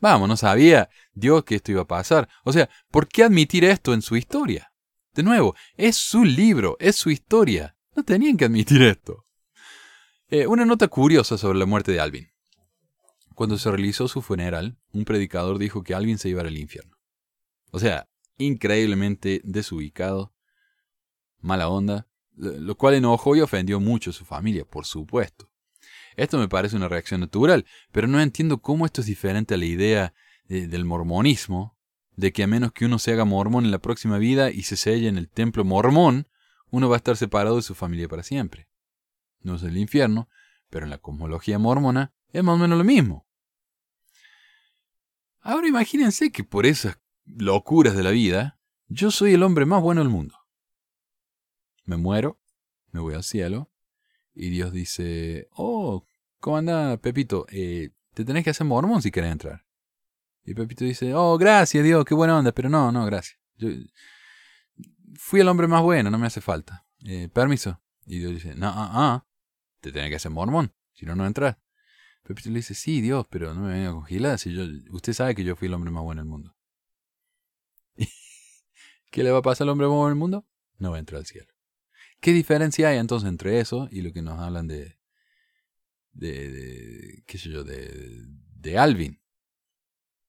Vamos, 0.00 0.28
no 0.28 0.36
sabía 0.36 0.88
Dios 1.12 1.42
que 1.44 1.56
esto 1.56 1.72
iba 1.72 1.82
a 1.82 1.88
pasar. 1.88 2.28
O 2.44 2.52
sea, 2.52 2.70
¿por 2.90 3.08
qué 3.08 3.24
admitir 3.24 3.64
esto 3.64 3.92
en 3.92 4.02
su 4.02 4.16
historia? 4.16 4.72
De 5.12 5.24
nuevo, 5.24 5.56
es 5.76 5.96
su 5.96 6.24
libro, 6.24 6.76
es 6.78 6.94
su 6.94 7.10
historia. 7.10 7.76
No 7.96 8.04
tenían 8.04 8.36
que 8.36 8.44
admitir 8.44 8.80
esto. 8.82 9.26
Eh, 10.28 10.46
una 10.46 10.64
nota 10.64 10.86
curiosa 10.86 11.36
sobre 11.36 11.58
la 11.58 11.66
muerte 11.66 11.90
de 11.90 12.00
Alvin. 12.00 12.28
Cuando 13.34 13.58
se 13.58 13.70
realizó 13.70 14.06
su 14.06 14.22
funeral, 14.22 14.78
un 14.92 15.04
predicador 15.04 15.58
dijo 15.58 15.82
que 15.82 15.94
Alvin 15.94 16.18
se 16.18 16.28
iba 16.28 16.42
al 16.42 16.56
infierno. 16.56 16.96
O 17.72 17.80
sea, 17.80 18.08
increíblemente 18.38 19.40
desubicado, 19.44 20.32
mala 21.40 21.68
onda, 21.68 22.08
lo 22.34 22.76
cual 22.76 22.94
enojó 22.94 23.36
y 23.36 23.40
ofendió 23.40 23.80
mucho 23.80 24.10
a 24.10 24.12
su 24.12 24.24
familia, 24.24 24.64
por 24.64 24.86
supuesto. 24.86 25.50
Esto 26.16 26.38
me 26.38 26.48
parece 26.48 26.76
una 26.76 26.88
reacción 26.88 27.20
natural, 27.20 27.66
pero 27.92 28.06
no 28.08 28.20
entiendo 28.20 28.58
cómo 28.58 28.86
esto 28.86 29.00
es 29.00 29.06
diferente 29.06 29.54
a 29.54 29.58
la 29.58 29.66
idea 29.66 30.14
del 30.48 30.84
mormonismo, 30.84 31.76
de 32.16 32.32
que 32.32 32.42
a 32.42 32.48
menos 32.48 32.72
que 32.72 32.86
uno 32.86 32.98
se 32.98 33.12
haga 33.12 33.24
mormón 33.24 33.64
en 33.64 33.70
la 33.70 33.78
próxima 33.78 34.18
vida 34.18 34.50
y 34.50 34.62
se 34.62 34.76
selle 34.76 35.08
en 35.08 35.18
el 35.18 35.28
templo 35.28 35.64
mormón, 35.64 36.26
uno 36.70 36.88
va 36.88 36.96
a 36.96 36.98
estar 36.98 37.16
separado 37.16 37.56
de 37.56 37.62
su 37.62 37.74
familia 37.74 38.08
para 38.08 38.22
siempre. 38.22 38.68
No 39.40 39.54
es 39.54 39.62
el 39.62 39.76
infierno, 39.76 40.28
pero 40.70 40.84
en 40.84 40.90
la 40.90 40.98
cosmología 40.98 41.58
mormona 41.58 42.12
es 42.32 42.42
más 42.42 42.56
o 42.56 42.58
menos 42.58 42.76
lo 42.76 42.84
mismo. 42.84 43.26
Ahora 45.40 45.68
imagínense 45.68 46.32
que 46.32 46.44
por 46.44 46.66
esas 46.66 46.98
locuras 47.36 47.94
de 47.94 48.02
la 48.02 48.10
vida, 48.10 48.58
yo 48.86 49.10
soy 49.10 49.34
el 49.34 49.42
hombre 49.42 49.66
más 49.66 49.82
bueno 49.82 50.00
del 50.00 50.10
mundo. 50.10 50.36
Me 51.84 51.96
muero, 51.96 52.40
me 52.90 53.00
voy 53.00 53.14
al 53.14 53.24
cielo, 53.24 53.70
y 54.34 54.50
Dios 54.50 54.72
dice, 54.72 55.48
oh, 55.52 56.06
¿cómo 56.38 56.58
anda 56.58 56.96
Pepito? 56.98 57.46
Eh, 57.50 57.90
te 58.14 58.24
tenés 58.24 58.44
que 58.44 58.50
hacer 58.50 58.66
mormón 58.66 59.02
si 59.02 59.10
querés 59.10 59.32
entrar. 59.32 59.64
Y 60.44 60.54
Pepito 60.54 60.84
dice, 60.84 61.12
oh, 61.14 61.36
gracias 61.36 61.84
Dios, 61.84 62.04
qué 62.04 62.14
buena 62.14 62.38
onda, 62.38 62.52
pero 62.52 62.68
no, 62.68 62.92
no, 62.92 63.04
gracias. 63.04 63.38
Fui 65.16 65.40
el 65.40 65.48
hombre 65.48 65.66
más 65.66 65.82
bueno, 65.82 66.10
no 66.10 66.18
me 66.18 66.26
hace 66.26 66.40
falta. 66.40 66.86
Eh, 67.04 67.28
permiso. 67.28 67.80
Y 68.06 68.18
Dios 68.18 68.32
dice, 68.32 68.54
no, 68.54 68.68
ah, 68.68 68.90
ah, 68.92 69.26
te 69.80 69.92
tenés 69.92 70.10
que 70.10 70.16
hacer 70.16 70.30
mormón, 70.30 70.72
si 70.94 71.04
no, 71.04 71.14
no 71.14 71.26
entras. 71.26 71.56
Pepito 72.22 72.50
le 72.50 72.56
dice, 72.56 72.74
sí, 72.74 73.00
Dios, 73.00 73.26
pero 73.28 73.54
no 73.54 73.62
me 73.62 73.74
venga 73.74 73.92
con 73.92 74.04
giladas, 74.04 74.42
si 74.42 74.54
yo, 74.54 74.64
usted 74.92 75.12
sabe 75.12 75.34
que 75.34 75.44
yo 75.44 75.56
fui 75.56 75.66
el 75.66 75.74
hombre 75.74 75.90
más 75.90 76.02
bueno 76.02 76.20
del 76.20 76.28
mundo. 76.28 76.54
¿Qué 79.10 79.22
le 79.22 79.30
va 79.30 79.38
a 79.38 79.42
pasar 79.42 79.64
al 79.64 79.70
hombre 79.70 79.86
más 79.86 79.96
bueno 79.96 80.08
del 80.08 80.18
mundo? 80.18 80.46
No 80.78 80.90
va 80.90 80.96
a 80.96 81.00
entrar 81.00 81.18
al 81.20 81.26
cielo. 81.26 81.48
¿Qué 82.20 82.32
diferencia 82.32 82.88
hay 82.88 82.98
entonces 82.98 83.28
entre 83.28 83.60
eso 83.60 83.88
y 83.90 84.02
lo 84.02 84.12
que 84.12 84.22
nos 84.22 84.38
hablan 84.38 84.66
de, 84.66 84.98
de, 86.12 86.50
de 86.50 87.22
qué 87.26 87.38
sé 87.38 87.50
yo, 87.50 87.64
de, 87.64 88.24
de 88.56 88.78
Alvin? 88.78 89.20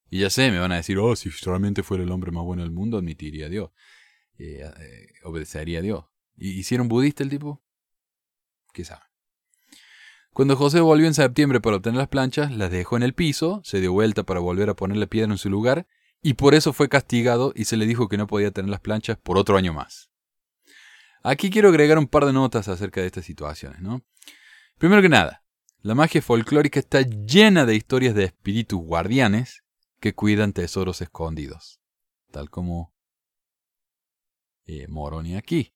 Y 0.09 0.19
ya 0.19 0.29
sé, 0.29 0.51
me 0.51 0.59
van 0.59 0.71
a 0.71 0.77
decir, 0.77 0.97
oh, 0.97 1.15
si 1.15 1.29
realmente 1.29 1.83
fuera 1.83 2.03
el 2.03 2.11
hombre 2.11 2.31
más 2.31 2.43
bueno 2.43 2.63
del 2.63 2.71
mundo, 2.71 2.97
admitiría 2.97 3.45
a 3.45 3.49
Dios. 3.49 3.71
eh, 4.39 4.61
eh, 4.79 5.07
obedecería 5.23 5.79
a 5.79 5.81
Dios. 5.81 6.05
¿Y 6.37 6.51
hicieron 6.51 6.87
budista 6.87 7.23
el 7.23 7.29
tipo? 7.29 7.61
¿Qué 8.73 8.85
sabe? 8.85 9.03
Cuando 10.31 10.55
José 10.55 10.79
volvió 10.79 11.05
en 11.07 11.13
septiembre 11.13 11.59
para 11.59 11.75
obtener 11.77 11.97
las 11.97 12.07
planchas, 12.07 12.51
las 12.51 12.71
dejó 12.71 12.95
en 12.97 13.03
el 13.03 13.13
piso, 13.13 13.61
se 13.65 13.81
dio 13.81 13.91
vuelta 13.91 14.23
para 14.23 14.39
volver 14.39 14.69
a 14.69 14.75
poner 14.75 14.97
la 14.97 15.07
piedra 15.07 15.31
en 15.31 15.37
su 15.37 15.49
lugar, 15.49 15.85
y 16.21 16.33
por 16.33 16.55
eso 16.55 16.73
fue 16.73 16.89
castigado 16.89 17.53
y 17.55 17.65
se 17.65 17.77
le 17.77 17.85
dijo 17.85 18.07
que 18.07 18.17
no 18.17 18.27
podía 18.27 18.51
tener 18.51 18.69
las 18.69 18.81
planchas 18.81 19.17
por 19.17 19.37
otro 19.37 19.57
año 19.57 19.73
más. 19.73 20.09
Aquí 21.23 21.49
quiero 21.49 21.69
agregar 21.69 21.97
un 21.97 22.07
par 22.07 22.25
de 22.25 22.33
notas 22.33 22.67
acerca 22.67 23.01
de 23.01 23.07
estas 23.07 23.25
situaciones, 23.25 23.81
¿no? 23.81 24.03
Primero 24.77 25.01
que 25.01 25.09
nada, 25.09 25.43
la 25.81 25.95
magia 25.95 26.21
folclórica 26.21 26.79
está 26.79 27.01
llena 27.01 27.65
de 27.65 27.75
historias 27.75 28.15
de 28.15 28.25
espíritus 28.25 28.79
guardianes 28.79 29.63
que 29.99 30.13
cuidan 30.13 30.53
tesoros 30.53 31.01
escondidos, 31.01 31.79
tal 32.31 32.49
como 32.49 32.93
eh, 34.65 34.87
Moroni 34.87 35.35
aquí. 35.35 35.73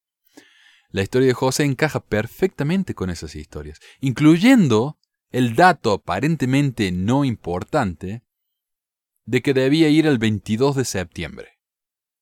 La 0.90 1.02
historia 1.02 1.28
de 1.28 1.34
José 1.34 1.64
encaja 1.64 2.00
perfectamente 2.00 2.94
con 2.94 3.10
esas 3.10 3.36
historias, 3.36 3.80
incluyendo 4.00 5.00
el 5.32 5.56
dato 5.56 5.92
aparentemente 5.92 6.92
no 6.92 7.26
importante 7.26 8.24
de 9.26 9.42
que 9.42 9.54
debía 9.54 9.90
ir 9.90 10.06
el 10.06 10.18
22 10.18 10.76
de 10.76 10.86
septiembre, 10.86 11.60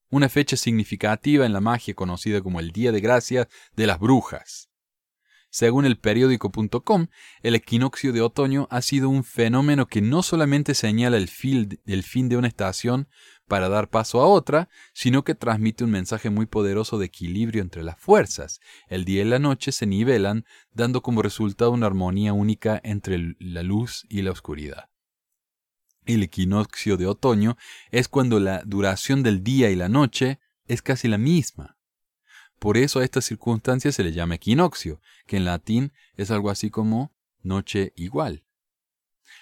una 0.09 0.29
fecha 0.29 0.57
significativa 0.57 1.45
en 1.45 1.53
la 1.53 1.61
magia 1.61 1.93
conocida 1.93 2.41
como 2.41 2.59
el 2.59 2.71
Día 2.71 2.91
de 2.91 3.01
Gracia 3.01 3.47
de 3.75 3.87
las 3.87 3.99
Brujas. 3.99 4.69
Según 5.53 5.85
el 5.85 5.97
periódico.com, 5.97 7.07
el 7.43 7.55
equinoccio 7.55 8.13
de 8.13 8.21
otoño 8.21 8.67
ha 8.71 8.81
sido 8.81 9.09
un 9.09 9.25
fenómeno 9.25 9.85
que 9.85 10.01
no 10.01 10.23
solamente 10.23 10.73
señala 10.73 11.17
el, 11.17 11.29
el 11.85 12.03
fin 12.03 12.29
de 12.29 12.37
una 12.37 12.47
estación 12.47 13.09
para 13.49 13.67
dar 13.67 13.89
paso 13.89 14.21
a 14.21 14.27
otra, 14.27 14.69
sino 14.93 15.25
que 15.25 15.35
transmite 15.35 15.83
un 15.83 15.91
mensaje 15.91 16.29
muy 16.29 16.45
poderoso 16.45 16.97
de 16.97 17.07
equilibrio 17.07 17.61
entre 17.61 17.83
las 17.83 17.99
fuerzas. 17.99 18.61
El 18.87 19.03
día 19.03 19.23
y 19.23 19.25
la 19.25 19.39
noche 19.39 19.73
se 19.73 19.85
nivelan, 19.85 20.45
dando 20.71 21.01
como 21.01 21.21
resultado 21.21 21.71
una 21.71 21.87
armonía 21.87 22.31
única 22.31 22.79
entre 22.81 23.35
la 23.39 23.63
luz 23.63 24.05
y 24.07 24.21
la 24.21 24.31
oscuridad. 24.31 24.90
El 26.05 26.23
equinoccio 26.23 26.97
de 26.97 27.07
otoño 27.07 27.57
es 27.91 28.07
cuando 28.07 28.39
la 28.39 28.63
duración 28.65 29.23
del 29.23 29.43
día 29.43 29.69
y 29.69 29.75
la 29.75 29.89
noche 29.89 30.39
es 30.65 30.81
casi 30.81 31.07
la 31.07 31.17
misma. 31.17 31.77
Por 32.59 32.77
eso 32.77 32.99
a 32.99 33.03
esta 33.03 33.21
circunstancia 33.21 33.91
se 33.91 34.03
le 34.03 34.11
llama 34.11 34.35
equinoccio, 34.35 35.01
que 35.25 35.37
en 35.37 35.45
latín 35.45 35.93
es 36.15 36.31
algo 36.31 36.49
así 36.49 36.69
como 36.69 37.11
noche 37.41 37.93
igual. 37.95 38.43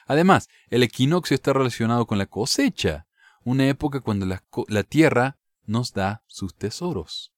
Además, 0.05 0.49
el 0.69 0.83
equinoccio 0.83 1.35
está 1.35 1.53
relacionado 1.53 2.07
con 2.07 2.17
la 2.17 2.25
cosecha, 2.25 3.07
una 3.43 3.67
época 3.67 4.01
cuando 4.01 4.25
la, 4.25 4.83
tierra 4.83 5.37
nos 5.65 5.93
da 5.93 6.23
sus 6.27 6.55
tesoros. 6.55 7.33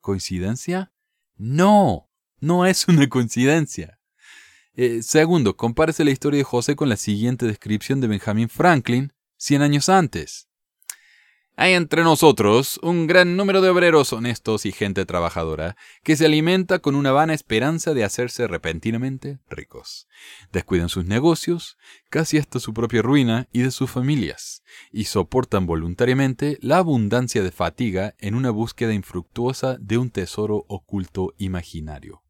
¿Coincidencia? 0.00 0.92
No, 1.36 2.08
no 2.40 2.66
es 2.66 2.88
una 2.88 3.08
coincidencia. 3.08 4.00
Eh, 4.78 5.02
segundo, 5.02 5.56
compárese 5.56 6.04
la 6.04 6.10
historia 6.10 6.36
de 6.36 6.44
José 6.44 6.76
con 6.76 6.90
la 6.90 6.98
siguiente 6.98 7.46
descripción 7.46 8.02
de 8.02 8.08
Benjamin 8.08 8.50
Franklin, 8.50 9.14
100 9.38 9.62
años 9.62 9.88
antes. 9.88 10.48
Hay 11.58 11.72
entre 11.72 12.02
nosotros 12.02 12.78
un 12.82 13.06
gran 13.06 13.38
número 13.38 13.62
de 13.62 13.70
obreros 13.70 14.12
honestos 14.12 14.66
y 14.66 14.72
gente 14.72 15.06
trabajadora 15.06 15.78
que 16.02 16.14
se 16.14 16.26
alimenta 16.26 16.80
con 16.80 16.94
una 16.94 17.12
vana 17.12 17.32
esperanza 17.32 17.94
de 17.94 18.04
hacerse 18.04 18.46
repentinamente 18.46 19.38
ricos. 19.48 20.06
Descuidan 20.52 20.90
sus 20.90 21.06
negocios, 21.06 21.78
casi 22.10 22.36
hasta 22.36 22.60
su 22.60 22.74
propia 22.74 23.00
ruina 23.00 23.48
y 23.52 23.62
de 23.62 23.70
sus 23.70 23.90
familias, 23.90 24.62
y 24.92 25.04
soportan 25.04 25.64
voluntariamente 25.64 26.58
la 26.60 26.76
abundancia 26.76 27.42
de 27.42 27.50
fatiga 27.50 28.14
en 28.18 28.34
una 28.34 28.50
búsqueda 28.50 28.92
infructuosa 28.92 29.78
de 29.80 29.96
un 29.96 30.10
tesoro 30.10 30.66
oculto 30.68 31.32
imaginario. 31.38 32.25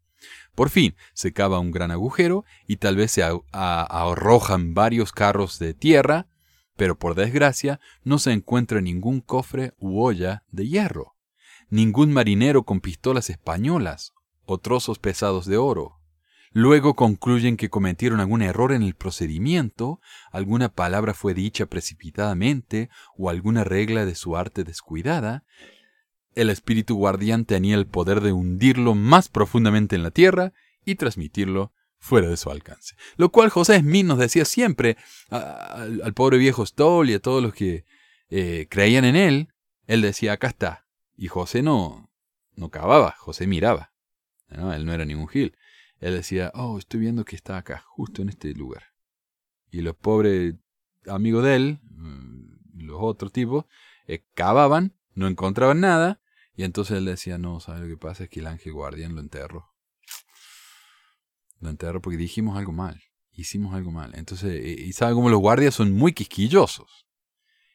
Por 0.54 0.70
fin 0.70 0.96
se 1.12 1.32
cava 1.32 1.58
un 1.58 1.70
gran 1.70 1.90
agujero 1.90 2.44
y 2.66 2.76
tal 2.76 2.96
vez 2.96 3.12
se 3.12 3.24
arrojan 3.52 4.74
varios 4.74 5.12
carros 5.12 5.58
de 5.58 5.74
tierra 5.74 6.28
pero 6.76 6.98
por 6.98 7.14
desgracia 7.14 7.80
no 8.04 8.18
se 8.18 8.32
encuentra 8.32 8.80
ningún 8.80 9.20
cofre 9.20 9.74
u 9.78 10.00
olla 10.00 10.44
de 10.50 10.68
hierro, 10.68 11.16
ningún 11.68 12.12
marinero 12.12 12.64
con 12.64 12.80
pistolas 12.80 13.30
españolas 13.30 14.12
o 14.44 14.58
trozos 14.58 14.98
pesados 14.98 15.46
de 15.46 15.56
oro. 15.56 15.96
Luego 16.52 16.94
concluyen 16.94 17.56
que 17.56 17.68
cometieron 17.68 18.20
algún 18.20 18.40
error 18.40 18.72
en 18.72 18.82
el 18.82 18.94
procedimiento, 18.94 20.00
alguna 20.30 20.70
palabra 20.70 21.12
fue 21.12 21.34
dicha 21.34 21.66
precipitadamente 21.66 22.88
o 23.16 23.28
alguna 23.28 23.64
regla 23.64 24.06
de 24.06 24.14
su 24.14 24.36
arte 24.36 24.64
descuidada. 24.64 25.44
El 26.36 26.50
espíritu 26.50 26.94
guardián 26.94 27.44
tenía 27.46 27.74
el 27.74 27.86
poder 27.86 28.20
de 28.20 28.32
hundirlo 28.32 28.94
más 28.94 29.28
profundamente 29.28 29.96
en 29.96 30.04
la 30.04 30.12
tierra 30.12 30.52
y 30.84 30.94
transmitirlo 30.94 31.72
fuera 31.98 32.28
de 32.28 32.36
su 32.36 32.50
alcance. 32.50 32.94
Lo 33.16 33.30
cual 33.32 33.50
José 33.50 33.80
Smith 33.80 34.06
nos 34.06 34.18
decía 34.18 34.44
siempre 34.44 34.96
al 35.30 36.14
pobre 36.14 36.38
viejo 36.38 36.64
Stoll 36.64 37.10
y 37.10 37.14
a 37.14 37.20
todos 37.20 37.42
los 37.42 37.52
que 37.52 37.84
eh, 38.28 38.66
creían 38.70 39.04
en 39.04 39.16
él, 39.16 39.48
él 39.86 40.02
decía, 40.02 40.32
acá 40.34 40.48
está. 40.48 40.86
Y 41.16 41.28
José 41.28 41.62
no, 41.62 42.10
no 42.54 42.70
cavaba, 42.70 43.14
José 43.18 43.46
miraba. 43.46 43.92
Él 44.48 44.84
no 44.84 44.92
era 44.92 45.04
ningún 45.04 45.28
gil. 45.28 45.56
Él 45.98 46.14
decía, 46.14 46.52
oh, 46.54 46.78
estoy 46.78 47.00
viendo 47.00 47.24
que 47.24 47.36
está 47.36 47.56
acá, 47.56 47.84
justo 47.88 48.22
en 48.22 48.28
este 48.28 48.52
lugar. 48.52 48.82
Y 49.70 49.80
los 49.80 49.96
pobres 49.96 50.54
amigos 51.06 51.44
de 51.44 51.56
él, 51.56 51.80
mm, 51.90 52.84
los 52.84 52.98
otros 53.00 53.32
tipos, 53.32 53.64
eh, 54.06 54.24
cavaban, 54.34 54.94
no 55.14 55.26
encontraban 55.26 55.80
nada, 55.80 56.20
y 56.56 56.64
entonces 56.64 56.96
él 56.96 57.04
decía, 57.04 57.36
no, 57.36 57.60
¿sabes 57.60 57.82
lo 57.82 57.88
que 57.88 57.98
pasa? 57.98 58.24
Es 58.24 58.30
que 58.30 58.40
el 58.40 58.46
ángel 58.46 58.72
guardián 58.72 59.14
lo 59.14 59.20
enterró. 59.20 59.74
Lo 61.60 61.68
enterró 61.68 62.00
porque 62.00 62.16
dijimos 62.16 62.56
algo 62.56 62.72
mal. 62.72 63.02
Hicimos 63.32 63.74
algo 63.74 63.90
mal. 63.90 64.14
Entonces, 64.14 64.64
eh, 64.64 64.76
y 64.78 64.92
sabe 64.94 65.12
cómo 65.12 65.28
los 65.28 65.40
guardias 65.40 65.74
son 65.74 65.92
muy 65.92 66.14
quisquillosos. 66.14 67.06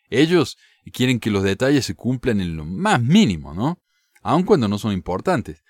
Ellos 0.10 0.58
quieren 0.92 1.20
que 1.20 1.30
los 1.30 1.44
detalles 1.44 1.86
se 1.86 1.96
cumplan 1.96 2.42
en 2.42 2.58
lo 2.58 2.66
más 2.66 3.02
mínimo, 3.02 3.54
¿no? 3.54 3.80
Aun 4.24 4.44
cuando 4.44 4.68
no 4.68 4.80
son 4.80 4.94
importantes. 4.94 5.64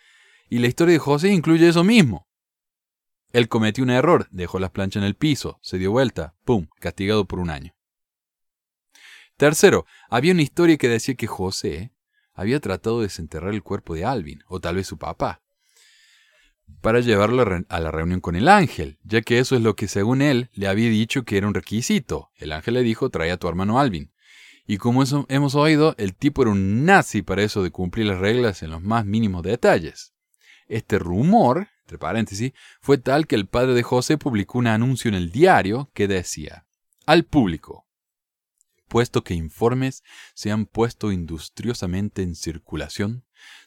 Y 0.49 0.59
la 0.59 0.67
historia 0.67 0.93
de 0.93 0.99
José 0.99 1.29
incluye 1.33 1.67
eso 1.67 1.83
mismo. 1.83 2.29
Él 3.33 3.49
cometió 3.49 3.83
un 3.83 3.89
error, 3.89 4.27
dejó 4.31 4.59
las 4.59 4.71
planchas 4.71 5.01
en 5.01 5.07
el 5.07 5.15
piso, 5.15 5.59
se 5.61 5.77
dio 5.77 5.91
vuelta, 5.91 6.35
¡pum!, 6.43 6.67
castigado 6.79 7.25
por 7.25 7.39
un 7.39 7.49
año. 7.49 7.73
Tercero, 9.37 9.85
había 10.09 10.33
una 10.33 10.41
historia 10.41 10.77
que 10.77 10.89
decía 10.89 11.15
que 11.15 11.27
José 11.27 11.93
había 12.33 12.59
tratado 12.59 12.99
de 12.99 13.07
desenterrar 13.07 13.53
el 13.53 13.63
cuerpo 13.63 13.95
de 13.95 14.05
Alvin, 14.05 14.43
o 14.47 14.59
tal 14.59 14.75
vez 14.75 14.87
su 14.87 14.97
papá, 14.97 15.41
para 16.79 16.99
llevarlo 16.99 17.45
a 17.67 17.79
la 17.79 17.91
reunión 17.91 18.21
con 18.21 18.35
el 18.35 18.47
ángel, 18.47 18.97
ya 19.03 19.21
que 19.21 19.39
eso 19.39 19.55
es 19.55 19.61
lo 19.61 19.75
que 19.75 19.87
según 19.87 20.21
él 20.21 20.49
le 20.53 20.67
había 20.67 20.89
dicho 20.89 21.23
que 21.23 21.37
era 21.37 21.47
un 21.47 21.53
requisito. 21.53 22.31
El 22.35 22.53
ángel 22.53 22.75
le 22.75 22.83
dijo, 22.83 23.09
trae 23.09 23.31
a 23.31 23.37
tu 23.37 23.47
hermano 23.47 23.79
Alvin. 23.79 24.11
Y 24.65 24.77
como 24.77 25.03
hemos 25.27 25.55
oído, 25.55 25.95
el 25.97 26.15
tipo 26.15 26.41
era 26.41 26.51
un 26.51 26.85
nazi 26.85 27.21
para 27.21 27.43
eso 27.43 27.61
de 27.61 27.71
cumplir 27.71 28.05
las 28.05 28.19
reglas 28.19 28.63
en 28.63 28.71
los 28.71 28.81
más 28.81 29.05
mínimos 29.05 29.43
detalles. 29.43 30.13
Este 30.67 30.97
rumor, 30.97 31.67
entre 31.81 31.97
paréntesis, 31.97 32.53
fue 32.79 32.97
tal 32.97 33.27
que 33.27 33.35
el 33.35 33.47
padre 33.47 33.73
de 33.73 33.83
José 33.83 34.17
publicó 34.17 34.59
un 34.59 34.67
anuncio 34.67 35.09
en 35.09 35.15
el 35.15 35.31
diario 35.31 35.91
que 35.93 36.07
decía, 36.07 36.65
al 37.05 37.25
público, 37.25 37.85
puesto 38.91 39.23
que 39.23 39.33
informes 39.33 40.03
se 40.33 40.51
han 40.51 40.65
puesto 40.65 41.13
industriosamente 41.13 42.23
en 42.23 42.35
circulación 42.35 43.23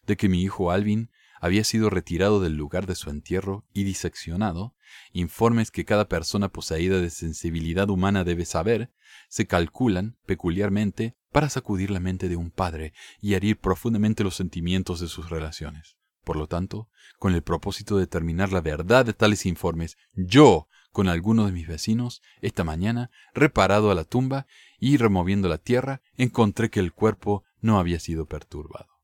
de 0.06 0.18
que 0.18 0.28
mi 0.28 0.42
hijo 0.42 0.70
Alvin 0.70 1.10
había 1.40 1.64
sido 1.64 1.88
retirado 1.88 2.40
del 2.40 2.56
lugar 2.56 2.86
de 2.86 2.94
su 2.94 3.08
entierro 3.08 3.64
y 3.72 3.84
diseccionado, 3.84 4.76
informes 5.14 5.70
que 5.70 5.86
cada 5.86 6.10
persona 6.10 6.50
poseída 6.50 7.00
de 7.00 7.08
sensibilidad 7.08 7.88
humana 7.88 8.22
debe 8.22 8.44
saber, 8.44 8.92
se 9.30 9.46
calculan 9.46 10.18
peculiarmente 10.26 11.16
para 11.32 11.48
sacudir 11.48 11.90
la 11.90 12.00
mente 12.00 12.28
de 12.28 12.36
un 12.36 12.50
padre 12.50 12.92
y 13.22 13.32
herir 13.32 13.58
profundamente 13.58 14.24
los 14.24 14.36
sentimientos 14.36 15.00
de 15.00 15.08
sus 15.08 15.30
relaciones. 15.30 15.96
Por 16.22 16.36
lo 16.36 16.48
tanto, 16.48 16.90
con 17.18 17.34
el 17.34 17.42
propósito 17.42 17.96
de 17.96 18.02
determinar 18.02 18.52
la 18.52 18.60
verdad 18.60 19.06
de 19.06 19.14
tales 19.14 19.46
informes, 19.46 19.96
yo, 20.12 20.68
con 20.94 21.08
algunos 21.08 21.46
de 21.46 21.52
mis 21.52 21.66
vecinos, 21.66 22.22
esta 22.40 22.62
mañana, 22.62 23.10
reparado 23.34 23.90
a 23.90 23.96
la 23.96 24.04
tumba 24.04 24.46
y 24.78 24.96
removiendo 24.96 25.48
la 25.48 25.58
tierra, 25.58 26.02
encontré 26.16 26.70
que 26.70 26.78
el 26.78 26.92
cuerpo 26.92 27.42
no 27.60 27.80
había 27.80 27.98
sido 27.98 28.26
perturbado. 28.26 29.00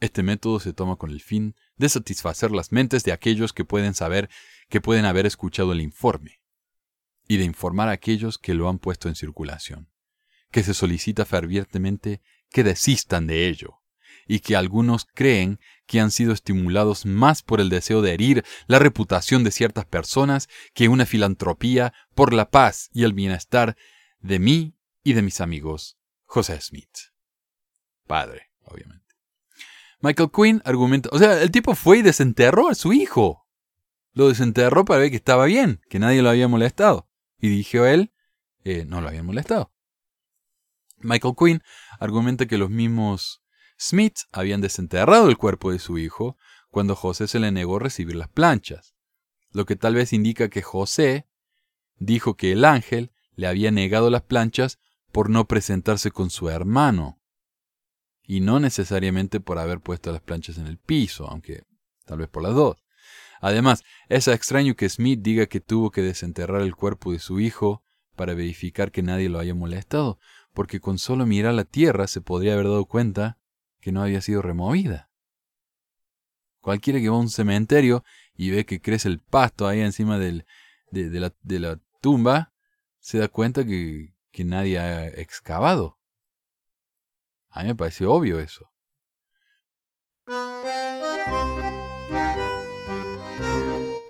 Este 0.00 0.24
método 0.24 0.58
se 0.58 0.72
toma 0.72 0.96
con 0.96 1.10
el 1.10 1.20
fin 1.20 1.54
de 1.76 1.88
satisfacer 1.88 2.50
las 2.50 2.72
mentes 2.72 3.04
de 3.04 3.12
aquellos 3.12 3.52
que 3.52 3.64
pueden 3.64 3.94
saber 3.94 4.28
que 4.68 4.80
pueden 4.80 5.04
haber 5.04 5.26
escuchado 5.26 5.70
el 5.70 5.80
informe 5.80 6.40
y 7.28 7.36
de 7.36 7.44
informar 7.44 7.88
a 7.88 7.92
aquellos 7.92 8.36
que 8.36 8.54
lo 8.54 8.68
han 8.68 8.80
puesto 8.80 9.08
en 9.08 9.14
circulación, 9.14 9.92
que 10.50 10.64
se 10.64 10.74
solicita 10.74 11.24
fervientemente 11.24 12.20
que 12.50 12.64
desistan 12.64 13.28
de 13.28 13.46
ello, 13.46 13.77
y 14.28 14.40
que 14.40 14.54
algunos 14.54 15.06
creen 15.12 15.58
que 15.86 15.98
han 15.98 16.12
sido 16.12 16.32
estimulados 16.32 17.06
más 17.06 17.42
por 17.42 17.60
el 17.60 17.70
deseo 17.70 18.02
de 18.02 18.12
herir 18.12 18.44
la 18.66 18.78
reputación 18.78 19.42
de 19.42 19.50
ciertas 19.50 19.86
personas 19.86 20.48
que 20.74 20.88
una 20.88 21.06
filantropía 21.06 21.94
por 22.14 22.34
la 22.34 22.50
paz 22.50 22.90
y 22.92 23.02
el 23.04 23.14
bienestar 23.14 23.76
de 24.20 24.38
mí 24.38 24.76
y 25.02 25.14
de 25.14 25.22
mis 25.22 25.40
amigos. 25.40 25.96
José 26.26 26.60
Smith. 26.60 27.12
Padre, 28.06 28.50
obviamente. 28.64 29.06
Michael 30.00 30.30
Quinn 30.32 30.62
argumenta, 30.64 31.08
o 31.10 31.18
sea, 31.18 31.42
el 31.42 31.50
tipo 31.50 31.74
fue 31.74 31.98
y 31.98 32.02
desenterró 32.02 32.68
a 32.68 32.74
su 32.74 32.92
hijo. 32.92 33.46
Lo 34.12 34.28
desenterró 34.28 34.84
para 34.84 35.00
ver 35.00 35.10
que 35.10 35.16
estaba 35.16 35.46
bien, 35.46 35.80
que 35.88 35.98
nadie 35.98 36.22
lo 36.22 36.28
había 36.28 36.48
molestado. 36.48 37.08
Y 37.40 37.48
dijo 37.48 37.86
él, 37.86 38.12
eh, 38.64 38.84
no 38.84 39.00
lo 39.00 39.08
habían 39.08 39.26
molestado. 39.26 39.72
Michael 40.98 41.34
Quinn 41.38 41.62
argumenta 41.98 42.46
que 42.46 42.58
los 42.58 42.70
mismos 42.70 43.42
Smiths 43.78 44.26
habían 44.32 44.60
desenterrado 44.60 45.28
el 45.28 45.36
cuerpo 45.36 45.70
de 45.70 45.78
su 45.78 45.98
hijo 45.98 46.36
cuando 46.70 46.96
José 46.96 47.28
se 47.28 47.38
le 47.38 47.52
negó 47.52 47.78
recibir 47.78 48.16
las 48.16 48.28
planchas, 48.28 48.94
lo 49.52 49.66
que 49.66 49.76
tal 49.76 49.94
vez 49.94 50.12
indica 50.12 50.48
que 50.48 50.62
José 50.62 51.26
dijo 51.96 52.36
que 52.36 52.52
el 52.52 52.64
ángel 52.64 53.12
le 53.34 53.46
había 53.46 53.70
negado 53.70 54.10
las 54.10 54.22
planchas 54.22 54.78
por 55.12 55.30
no 55.30 55.46
presentarse 55.46 56.10
con 56.10 56.30
su 56.30 56.50
hermano, 56.50 57.20
y 58.22 58.40
no 58.40 58.60
necesariamente 58.60 59.40
por 59.40 59.58
haber 59.58 59.80
puesto 59.80 60.12
las 60.12 60.20
planchas 60.20 60.58
en 60.58 60.66
el 60.66 60.76
piso, 60.76 61.26
aunque 61.28 61.64
tal 62.04 62.18
vez 62.18 62.28
por 62.28 62.42
las 62.42 62.54
dos. 62.54 62.76
Además, 63.40 63.84
es 64.08 64.28
extraño 64.28 64.74
que 64.74 64.88
Smith 64.88 65.20
diga 65.22 65.46
que 65.46 65.60
tuvo 65.60 65.90
que 65.90 66.02
desenterrar 66.02 66.60
el 66.62 66.74
cuerpo 66.74 67.12
de 67.12 67.20
su 67.20 67.40
hijo 67.40 67.82
para 68.16 68.34
verificar 68.34 68.90
que 68.90 69.02
nadie 69.02 69.28
lo 69.28 69.38
haya 69.38 69.54
molestado, 69.54 70.18
porque 70.52 70.80
con 70.80 70.98
solo 70.98 71.24
mirar 71.24 71.54
la 71.54 71.64
tierra 71.64 72.06
se 72.06 72.20
podría 72.20 72.54
haber 72.54 72.66
dado 72.66 72.84
cuenta 72.84 73.38
que 73.88 73.92
no 73.92 74.02
había 74.02 74.20
sido 74.20 74.42
removida. 74.42 75.08
Cualquiera 76.60 77.00
que 77.00 77.08
va 77.08 77.16
a 77.16 77.20
un 77.20 77.30
cementerio 77.30 78.04
y 78.34 78.50
ve 78.50 78.66
que 78.66 78.82
crece 78.82 79.08
el 79.08 79.18
pasto 79.18 79.66
ahí 79.66 79.80
encima 79.80 80.18
del, 80.18 80.44
de, 80.90 81.20
la, 81.58 81.80
tumba, 82.02 82.52
se 82.98 83.16
da 83.16 83.28
cuenta 83.28 83.64
que, 83.64 84.14
que 84.30 84.44
nadie 84.44 84.78
ha 84.78 85.06
excavado. 85.06 85.98
A 87.48 87.62
mí 87.62 87.68
me 87.68 87.76
parece 87.76 88.04
obvio 88.04 88.38
eso. 88.40 88.70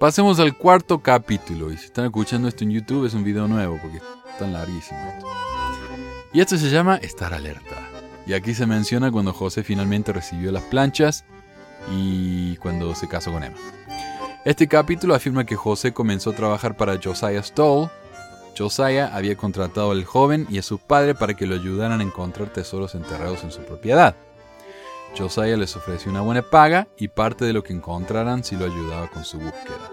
Pasemos 0.00 0.40
al 0.40 0.58
cuarto 0.58 1.00
capítulo. 1.00 1.70
Y 1.70 1.76
si 1.76 1.84
están 1.84 2.06
escuchando 2.06 2.48
esto 2.48 2.64
en 2.64 2.72
YouTube 2.72 3.06
es 3.06 3.14
un 3.14 3.22
video 3.22 3.46
nuevo 3.46 3.78
porque 3.80 3.98
es 3.98 4.38
tan 4.40 4.52
larguísimo 4.52 4.98
esto. 5.14 5.26
Y 6.32 6.40
esto 6.40 6.56
se 6.56 6.68
llama 6.68 6.96
Estar 6.96 7.32
alerta. 7.32 7.87
Y 8.28 8.34
aquí 8.34 8.54
se 8.54 8.66
menciona 8.66 9.10
cuando 9.10 9.32
José 9.32 9.64
finalmente 9.64 10.12
recibió 10.12 10.52
las 10.52 10.62
planchas 10.64 11.24
y 11.90 12.56
cuando 12.58 12.94
se 12.94 13.08
casó 13.08 13.32
con 13.32 13.42
Emma. 13.42 13.56
Este 14.44 14.68
capítulo 14.68 15.14
afirma 15.14 15.46
que 15.46 15.56
José 15.56 15.94
comenzó 15.94 16.30
a 16.30 16.34
trabajar 16.34 16.76
para 16.76 17.00
Josiah 17.02 17.42
Stoll. 17.42 17.88
Josiah 18.56 19.16
había 19.16 19.34
contratado 19.34 19.92
al 19.92 20.04
joven 20.04 20.46
y 20.50 20.58
a 20.58 20.62
su 20.62 20.78
padre 20.78 21.14
para 21.14 21.34
que 21.34 21.46
lo 21.46 21.54
ayudaran 21.54 22.00
a 22.00 22.04
encontrar 22.04 22.52
tesoros 22.52 22.94
enterrados 22.94 23.44
en 23.44 23.50
su 23.50 23.62
propiedad. 23.62 24.14
Josiah 25.16 25.56
les 25.56 25.74
ofreció 25.74 26.10
una 26.10 26.20
buena 26.20 26.42
paga 26.42 26.86
y 26.98 27.08
parte 27.08 27.46
de 27.46 27.54
lo 27.54 27.62
que 27.62 27.72
encontraran 27.72 28.44
si 28.44 28.56
lo 28.56 28.66
ayudaba 28.66 29.08
con 29.08 29.24
su 29.24 29.38
búsqueda. 29.38 29.90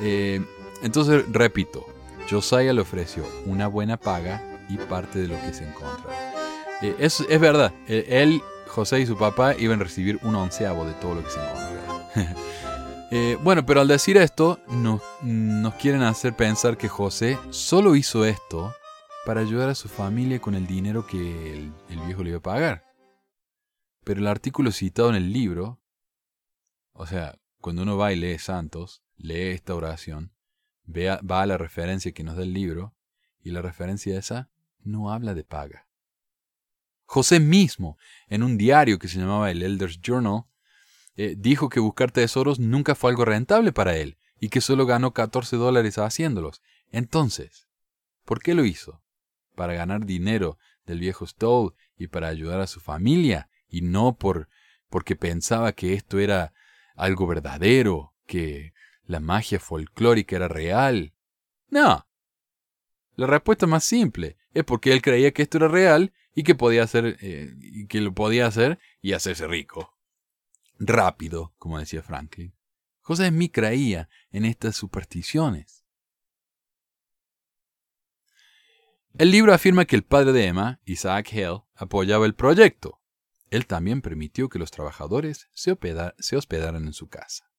Eh, 0.00 0.42
entonces, 0.82 1.26
repito, 1.30 1.84
Josiah 2.30 2.72
le 2.72 2.80
ofreció 2.80 3.26
una 3.44 3.66
buena 3.66 3.98
paga 3.98 4.42
y 4.70 4.78
parte 4.78 5.18
de 5.18 5.28
lo 5.28 5.38
que 5.42 5.52
se 5.52 5.68
encontrara. 5.68 6.31
Eh, 6.82 6.96
es, 6.98 7.20
es, 7.20 7.40
verdad, 7.40 7.72
eh, 7.86 8.06
él, 8.08 8.42
José 8.66 9.00
y 9.00 9.06
su 9.06 9.16
papá 9.16 9.54
iban 9.56 9.80
a 9.80 9.84
recibir 9.84 10.18
un 10.22 10.34
onceavo 10.34 10.84
de 10.84 10.92
todo 10.94 11.14
lo 11.14 11.24
que 11.24 11.30
se 11.30 11.40
encontrara. 11.40 12.36
bueno, 13.42 13.64
pero 13.64 13.80
al 13.80 13.88
decir 13.88 14.16
esto, 14.16 14.58
nos, 14.68 15.00
nos 15.22 15.74
quieren 15.74 16.02
hacer 16.02 16.34
pensar 16.34 16.76
que 16.76 16.88
José 16.88 17.38
solo 17.50 17.94
hizo 17.94 18.24
esto 18.24 18.74
para 19.24 19.40
ayudar 19.40 19.68
a 19.68 19.74
su 19.74 19.88
familia 19.88 20.40
con 20.40 20.54
el 20.54 20.66
dinero 20.66 21.06
que 21.06 21.52
el, 21.52 21.72
el 21.88 22.00
viejo 22.00 22.22
le 22.22 22.30
iba 22.30 22.38
a 22.38 22.42
pagar. 22.42 22.84
Pero 24.04 24.20
el 24.20 24.26
artículo 24.26 24.72
citado 24.72 25.10
en 25.10 25.14
el 25.14 25.32
libro, 25.32 25.80
o 26.92 27.06
sea, 27.06 27.38
cuando 27.60 27.82
uno 27.82 27.96
va 27.96 28.12
y 28.12 28.16
lee 28.16 28.38
Santos, 28.38 29.02
lee 29.16 29.50
esta 29.50 29.74
oración, 29.74 30.32
va 30.88 31.42
a 31.42 31.46
la 31.46 31.56
referencia 31.56 32.12
que 32.12 32.24
nos 32.24 32.36
da 32.36 32.42
el 32.42 32.52
libro, 32.52 32.94
y 33.40 33.50
la 33.50 33.62
referencia 33.62 34.18
esa 34.18 34.50
no 34.80 35.12
habla 35.12 35.34
de 35.34 35.44
paga. 35.44 35.86
José 37.12 37.40
mismo, 37.40 37.98
en 38.28 38.42
un 38.42 38.56
diario 38.56 38.98
que 38.98 39.06
se 39.06 39.18
llamaba 39.18 39.50
el 39.50 39.62
Elders 39.62 40.00
Journal, 40.00 40.44
eh, 41.16 41.34
dijo 41.36 41.68
que 41.68 41.78
buscar 41.78 42.10
tesoros 42.10 42.58
nunca 42.58 42.94
fue 42.94 43.10
algo 43.10 43.26
rentable 43.26 43.70
para 43.70 43.96
él 43.98 44.16
y 44.40 44.48
que 44.48 44.62
solo 44.62 44.86
ganó 44.86 45.12
14 45.12 45.56
dólares 45.56 45.98
haciéndolos. 45.98 46.62
Entonces, 46.90 47.68
¿por 48.24 48.40
qué 48.40 48.54
lo 48.54 48.64
hizo? 48.64 49.02
¿Para 49.54 49.74
ganar 49.74 50.06
dinero 50.06 50.56
del 50.86 51.00
viejo 51.00 51.26
Stowe 51.26 51.74
y 51.98 52.06
para 52.06 52.28
ayudar 52.28 52.60
a 52.60 52.66
su 52.66 52.80
familia? 52.80 53.50
y 53.72 53.80
no 53.80 54.16
por 54.16 54.48
porque 54.88 55.16
pensaba 55.16 55.72
que 55.72 55.94
esto 55.94 56.18
era 56.18 56.52
algo 56.94 57.26
verdadero, 57.26 58.14
que 58.26 58.74
la 59.04 59.20
magia 59.20 59.58
folclórica 59.58 60.36
era 60.36 60.48
real. 60.48 61.14
No. 61.68 62.06
La 63.16 63.26
respuesta 63.26 63.66
más 63.66 63.84
simple 63.84 64.36
es 64.52 64.64
porque 64.64 64.92
él 64.92 65.00
creía 65.00 65.32
que 65.32 65.42
esto 65.42 65.56
era 65.56 65.68
real 65.68 66.12
y 66.34 66.42
que 66.42 66.54
podía 66.54 66.82
hacer 66.82 67.18
eh, 67.20 67.54
que 67.88 68.00
lo 68.00 68.14
podía 68.14 68.46
hacer 68.46 68.78
y 69.00 69.12
hacerse 69.12 69.46
rico. 69.46 69.96
Rápido, 70.78 71.54
como 71.58 71.78
decía 71.78 72.02
Franklin. 72.02 72.54
José 73.00 73.28
Smith 73.28 73.52
creía 73.52 74.08
en 74.30 74.44
estas 74.44 74.76
supersticiones. 74.76 75.84
El 79.18 79.30
libro 79.30 79.52
afirma 79.52 79.84
que 79.84 79.96
el 79.96 80.04
padre 80.04 80.32
de 80.32 80.46
Emma, 80.46 80.80
Isaac 80.84 81.28
Hale, 81.32 81.64
apoyaba 81.74 82.24
el 82.24 82.34
proyecto, 82.34 83.02
él 83.52 83.66
también 83.66 84.00
permitió 84.00 84.48
que 84.48 84.58
los 84.58 84.70
trabajadores 84.70 85.50
se, 85.52 85.72
hospedaran 85.72 86.86
en 86.86 86.94
su 86.94 87.08
casa. 87.08 87.50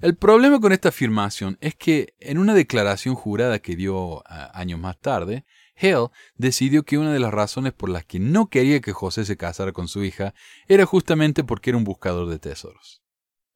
El 0.00 0.16
problema 0.16 0.58
con 0.58 0.72
esta 0.72 0.88
afirmación 0.88 1.56
es 1.60 1.76
que 1.76 2.14
en 2.18 2.38
una 2.38 2.54
declaración 2.54 3.14
jurada 3.14 3.60
que 3.60 3.76
dio 3.76 4.24
años 4.28 4.80
más 4.80 4.98
tarde, 4.98 5.44
Hale 5.80 6.08
decidió 6.36 6.84
que 6.84 6.98
una 6.98 7.12
de 7.12 7.20
las 7.20 7.32
razones 7.32 7.72
por 7.72 7.88
las 7.88 8.04
que 8.04 8.18
no 8.18 8.48
quería 8.48 8.80
que 8.80 8.92
José 8.92 9.24
se 9.24 9.36
casara 9.36 9.72
con 9.72 9.88
su 9.88 10.04
hija 10.04 10.34
era 10.68 10.86
justamente 10.86 11.44
porque 11.44 11.70
era 11.70 11.78
un 11.78 11.84
buscador 11.84 12.28
de 12.28 12.38
tesoros. 12.38 13.02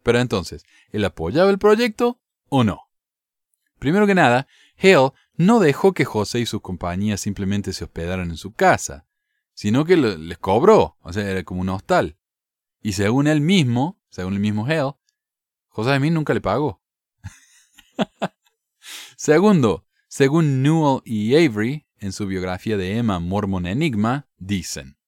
Pero 0.03 0.21
entonces, 0.21 0.65
¿él 0.91 1.05
apoyaba 1.05 1.51
el 1.51 1.59
proyecto 1.59 2.21
o 2.49 2.65
no? 2.65 2.83
Primero 3.79 4.07
que 4.07 4.15
nada, 4.15 4.47
Hale 4.79 5.13
no 5.37 5.61
dejó 5.61 5.93
que 5.93 6.05
José 6.05 6.41
y 6.41 6.47
su 6.47 6.61
compañía 6.61 7.17
simplemente 7.17 7.73
se 7.73 7.85
hospedaran 7.85 8.31
en 8.31 8.37
su 8.37 8.53
casa 8.53 9.07
sino 9.55 9.85
que 9.85 9.97
les 9.97 10.39
cobró, 10.39 10.99
o 11.01 11.13
sea, 11.13 11.31
era 11.31 11.45
como 11.45 11.61
un 11.63 11.69
hostal. 11.71 12.19
Y 12.83 12.93
según 12.93 13.29
él 13.29 13.41
mismo, 13.41 13.99
según 14.11 14.35
el 14.35 14.41
mismo 14.41 14.67
Hale, 14.67 14.95
José 15.69 15.97
Smith 15.97 16.13
nunca 16.13 16.35
le 16.35 16.41
pagó. 16.41 16.83
Segundo, 19.17 19.87
según 20.09 20.63
Newell 20.63 21.01
y 21.05 21.35
Avery, 21.35 21.87
en 22.05 22.13
su 22.13 22.27
biografía 22.27 22.77
de 22.77 22.99
Emma 22.99 23.19
Mormon 23.19 23.67
Enigma, 23.67 24.29
dicen, 24.37 24.99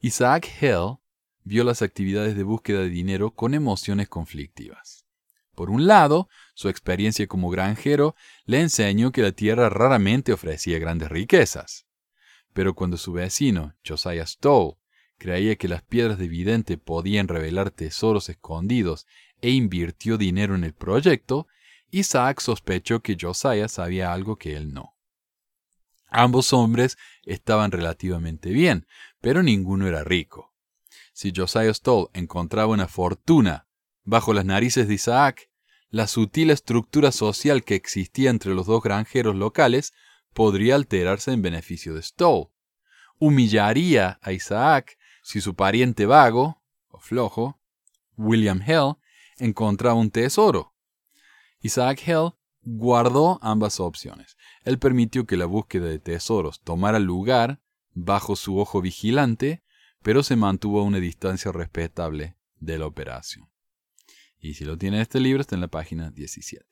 Isaac 0.00 0.48
Hale 0.60 0.96
vio 1.44 1.62
las 1.62 1.80
actividades 1.80 2.36
de 2.36 2.42
búsqueda 2.42 2.80
de 2.80 2.88
dinero 2.88 3.30
con 3.30 3.54
emociones 3.54 4.08
conflictivas. 4.08 5.06
Por 5.54 5.70
un 5.70 5.86
lado, 5.86 6.28
su 6.54 6.68
experiencia 6.68 7.28
como 7.28 7.50
granjero 7.50 8.16
le 8.46 8.60
enseñó 8.60 9.12
que 9.12 9.22
la 9.22 9.30
tierra 9.30 9.68
raramente 9.68 10.32
ofrecía 10.32 10.80
grandes 10.80 11.08
riquezas. 11.08 11.86
Pero 12.52 12.74
cuando 12.74 12.96
su 12.96 13.12
vecino, 13.12 13.74
Josiah 13.86 14.26
Stoll, 14.26 14.74
creía 15.18 15.54
que 15.54 15.68
las 15.68 15.82
piedras 15.82 16.18
de 16.18 16.26
vidente 16.26 16.78
podían 16.78 17.28
revelar 17.28 17.70
tesoros 17.70 18.28
escondidos 18.28 19.06
e 19.40 19.50
invirtió 19.50 20.18
dinero 20.18 20.56
en 20.56 20.64
el 20.64 20.74
proyecto, 20.74 21.46
Isaac 21.92 22.40
sospechó 22.40 23.00
que 23.02 23.16
Josiah 23.18 23.68
sabía 23.68 24.12
algo 24.12 24.36
que 24.36 24.56
él 24.56 24.74
no. 24.74 24.97
Ambos 26.08 26.52
hombres 26.52 26.96
estaban 27.22 27.70
relativamente 27.70 28.50
bien, 28.50 28.86
pero 29.20 29.42
ninguno 29.42 29.86
era 29.86 30.04
rico. 30.04 30.54
Si 31.12 31.32
Josiah 31.34 31.74
Stoll 31.74 32.08
encontraba 32.14 32.72
una 32.72 32.88
fortuna 32.88 33.66
bajo 34.04 34.32
las 34.32 34.44
narices 34.44 34.88
de 34.88 34.94
Isaac, 34.94 35.50
la 35.90 36.06
sutil 36.06 36.50
estructura 36.50 37.12
social 37.12 37.64
que 37.64 37.74
existía 37.74 38.30
entre 38.30 38.54
los 38.54 38.66
dos 38.66 38.82
granjeros 38.82 39.36
locales 39.36 39.92
podría 40.32 40.74
alterarse 40.74 41.32
en 41.32 41.42
beneficio 41.42 41.94
de 41.94 42.02
Stowe. 42.02 42.50
Humillaría 43.18 44.18
a 44.22 44.32
Isaac 44.32 44.98
si 45.22 45.42
su 45.42 45.54
pariente 45.54 46.06
vago, 46.06 46.62
o 46.88 47.00
flojo, 47.00 47.60
William 48.16 48.62
Hell, 48.66 48.94
encontraba 49.36 49.94
un 49.94 50.10
tesoro. 50.10 50.74
Isaac 51.60 52.00
Hell 52.06 52.30
guardó 52.62 53.38
ambas 53.42 53.78
opciones. 53.78 54.37
Él 54.68 54.78
permitió 54.78 55.24
que 55.24 55.38
la 55.38 55.46
búsqueda 55.46 55.86
de 55.86 55.98
tesoros 55.98 56.60
tomara 56.60 56.98
lugar 56.98 57.58
bajo 57.94 58.36
su 58.36 58.58
ojo 58.58 58.82
vigilante, 58.82 59.62
pero 60.02 60.22
se 60.22 60.36
mantuvo 60.36 60.80
a 60.80 60.84
una 60.84 60.98
distancia 60.98 61.50
respetable 61.52 62.36
de 62.60 62.76
la 62.76 62.84
operación. 62.84 63.48
Y 64.38 64.52
si 64.52 64.66
lo 64.66 64.76
tiene 64.76 65.00
este 65.00 65.20
libro, 65.20 65.40
está 65.40 65.54
en 65.54 65.62
la 65.62 65.68
página 65.68 66.10
17. 66.10 66.66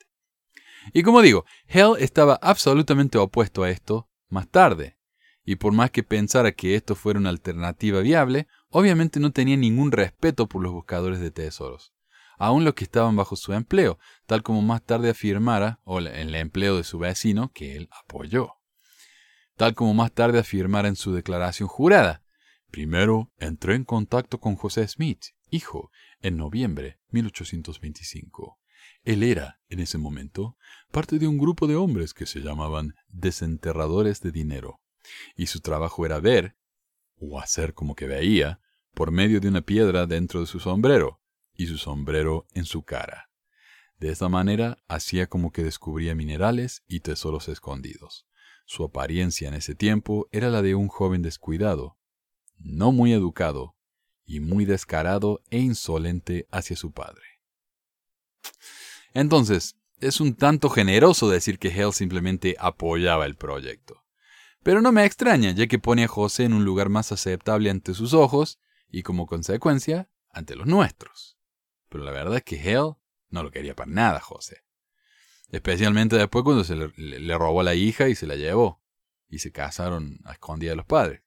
Y 0.92 1.04
como 1.04 1.22
digo, 1.22 1.46
Hell 1.68 1.94
estaba 1.98 2.38
absolutamente 2.42 3.16
opuesto 3.16 3.62
a 3.62 3.70
esto 3.70 4.10
más 4.28 4.46
tarde, 4.46 4.98
y 5.42 5.56
por 5.56 5.72
más 5.72 5.90
que 5.90 6.02
pensara 6.02 6.52
que 6.52 6.74
esto 6.74 6.96
fuera 6.96 7.18
una 7.18 7.30
alternativa 7.30 8.00
viable, 8.00 8.46
obviamente 8.68 9.20
no 9.20 9.32
tenía 9.32 9.56
ningún 9.56 9.90
respeto 9.90 10.46
por 10.50 10.62
los 10.62 10.72
buscadores 10.72 11.18
de 11.18 11.30
tesoros, 11.30 11.94
aun 12.38 12.64
los 12.64 12.74
que 12.74 12.84
estaban 12.84 13.16
bajo 13.16 13.36
su 13.36 13.52
empleo, 13.52 13.98
tal 14.26 14.42
como 14.42 14.62
más 14.62 14.84
tarde 14.84 15.10
afirmara, 15.10 15.80
o 15.84 15.98
el 15.98 16.34
empleo 16.34 16.76
de 16.76 16.84
su 16.84 16.98
vecino, 16.98 17.50
que 17.52 17.76
él 17.76 17.88
apoyó. 18.04 18.54
Tal 19.56 19.74
como 19.74 19.94
más 19.94 20.12
tarde 20.12 20.38
afirmara 20.38 20.88
en 20.88 20.96
su 20.96 21.12
declaración 21.14 21.68
jurada. 21.68 22.22
Primero 22.70 23.32
entré 23.38 23.74
en 23.74 23.84
contacto 23.84 24.38
con 24.38 24.56
José 24.56 24.86
Smith, 24.86 25.24
hijo, 25.50 25.90
en 26.20 26.36
noviembre 26.36 26.98
1825. 27.10 28.58
Él 29.02 29.22
era, 29.22 29.60
en 29.68 29.80
ese 29.80 29.98
momento, 29.98 30.56
parte 30.90 31.18
de 31.18 31.28
un 31.28 31.38
grupo 31.38 31.66
de 31.66 31.76
hombres 31.76 32.12
que 32.12 32.26
se 32.26 32.40
llamaban 32.40 32.94
desenterradores 33.08 34.20
de 34.20 34.32
dinero, 34.32 34.80
y 35.36 35.46
su 35.46 35.60
trabajo 35.60 36.04
era 36.04 36.20
ver, 36.20 36.56
o 37.18 37.40
hacer 37.40 37.72
como 37.72 37.94
que 37.94 38.06
veía, 38.06 38.60
por 38.94 39.10
medio 39.10 39.40
de 39.40 39.48
una 39.48 39.62
piedra 39.62 40.06
dentro 40.06 40.40
de 40.40 40.46
su 40.46 40.60
sombrero, 40.60 41.20
y 41.56 41.66
su 41.66 41.78
sombrero 41.78 42.46
en 42.52 42.64
su 42.64 42.82
cara. 42.82 43.30
De 43.98 44.10
esta 44.10 44.28
manera 44.28 44.78
hacía 44.88 45.26
como 45.26 45.52
que 45.52 45.62
descubría 45.62 46.14
minerales 46.14 46.82
y 46.86 47.00
tesoros 47.00 47.48
escondidos. 47.48 48.26
Su 48.66 48.84
apariencia 48.84 49.48
en 49.48 49.54
ese 49.54 49.74
tiempo 49.74 50.28
era 50.32 50.50
la 50.50 50.60
de 50.60 50.74
un 50.74 50.88
joven 50.88 51.22
descuidado, 51.22 51.96
no 52.58 52.92
muy 52.92 53.12
educado, 53.12 53.76
y 54.26 54.40
muy 54.40 54.64
descarado 54.64 55.40
e 55.50 55.58
insolente 55.58 56.48
hacia 56.50 56.76
su 56.76 56.92
padre. 56.92 57.22
Entonces, 59.14 59.76
es 60.00 60.20
un 60.20 60.34
tanto 60.34 60.68
generoso 60.68 61.30
decir 61.30 61.58
que 61.58 61.68
Hell 61.68 61.92
simplemente 61.92 62.56
apoyaba 62.58 63.24
el 63.24 63.36
proyecto. 63.36 64.04
Pero 64.62 64.82
no 64.82 64.92
me 64.92 65.04
extraña, 65.04 65.52
ya 65.52 65.68
que 65.68 65.78
pone 65.78 66.04
a 66.04 66.08
José 66.08 66.44
en 66.44 66.52
un 66.52 66.64
lugar 66.64 66.88
más 66.88 67.12
aceptable 67.12 67.70
ante 67.70 67.94
sus 67.94 68.12
ojos 68.12 68.58
y 68.90 69.02
como 69.04 69.26
consecuencia 69.26 70.10
ante 70.30 70.56
los 70.56 70.66
nuestros. 70.66 71.35
Pero 71.96 72.04
la 72.04 72.12
verdad 72.12 72.36
es 72.36 72.42
que 72.42 72.56
Hell 72.56 72.96
no 73.30 73.42
lo 73.42 73.50
quería 73.50 73.74
para 73.74 73.90
nada, 73.90 74.20
José. 74.20 74.58
Especialmente 75.50 76.16
después 76.16 76.44
cuando 76.44 76.62
se 76.62 76.76
le, 76.76 77.38
robó 77.38 77.62
a 77.62 77.64
la 77.64 77.74
hija 77.74 78.10
y 78.10 78.14
se 78.14 78.26
la 78.26 78.36
llevó. 78.36 78.82
Y 79.30 79.38
se 79.38 79.50
casaron 79.50 80.18
a 80.26 80.32
escondidas 80.32 80.72
de 80.72 80.76
los 80.76 80.84
padres. 80.84 81.22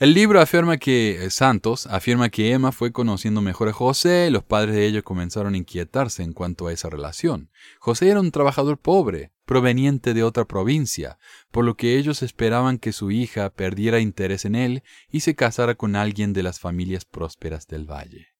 El 0.00 0.12
libro 0.12 0.40
afirma 0.40 0.76
que 0.76 1.24
eh, 1.24 1.30
Santos 1.30 1.86
afirma 1.86 2.30
que 2.30 2.50
Emma 2.50 2.72
fue 2.72 2.90
conociendo 2.90 3.42
mejor 3.42 3.68
a 3.68 3.72
José, 3.72 4.28
los 4.32 4.42
padres 4.42 4.74
de 4.74 4.86
ellos 4.86 5.04
comenzaron 5.04 5.54
a 5.54 5.56
inquietarse 5.56 6.24
en 6.24 6.32
cuanto 6.32 6.66
a 6.66 6.72
esa 6.72 6.90
relación. 6.90 7.48
José 7.78 8.08
era 8.08 8.18
un 8.18 8.32
trabajador 8.32 8.76
pobre, 8.76 9.30
proveniente 9.44 10.14
de 10.14 10.24
otra 10.24 10.46
provincia, 10.46 11.16
por 11.52 11.64
lo 11.64 11.76
que 11.76 11.96
ellos 11.96 12.24
esperaban 12.24 12.78
que 12.78 12.90
su 12.90 13.12
hija 13.12 13.50
perdiera 13.50 14.00
interés 14.00 14.44
en 14.46 14.56
él 14.56 14.82
y 15.12 15.20
se 15.20 15.36
casara 15.36 15.76
con 15.76 15.94
alguien 15.94 16.32
de 16.32 16.42
las 16.42 16.58
familias 16.58 17.04
prósperas 17.04 17.68
del 17.68 17.88
valle. 17.88 18.31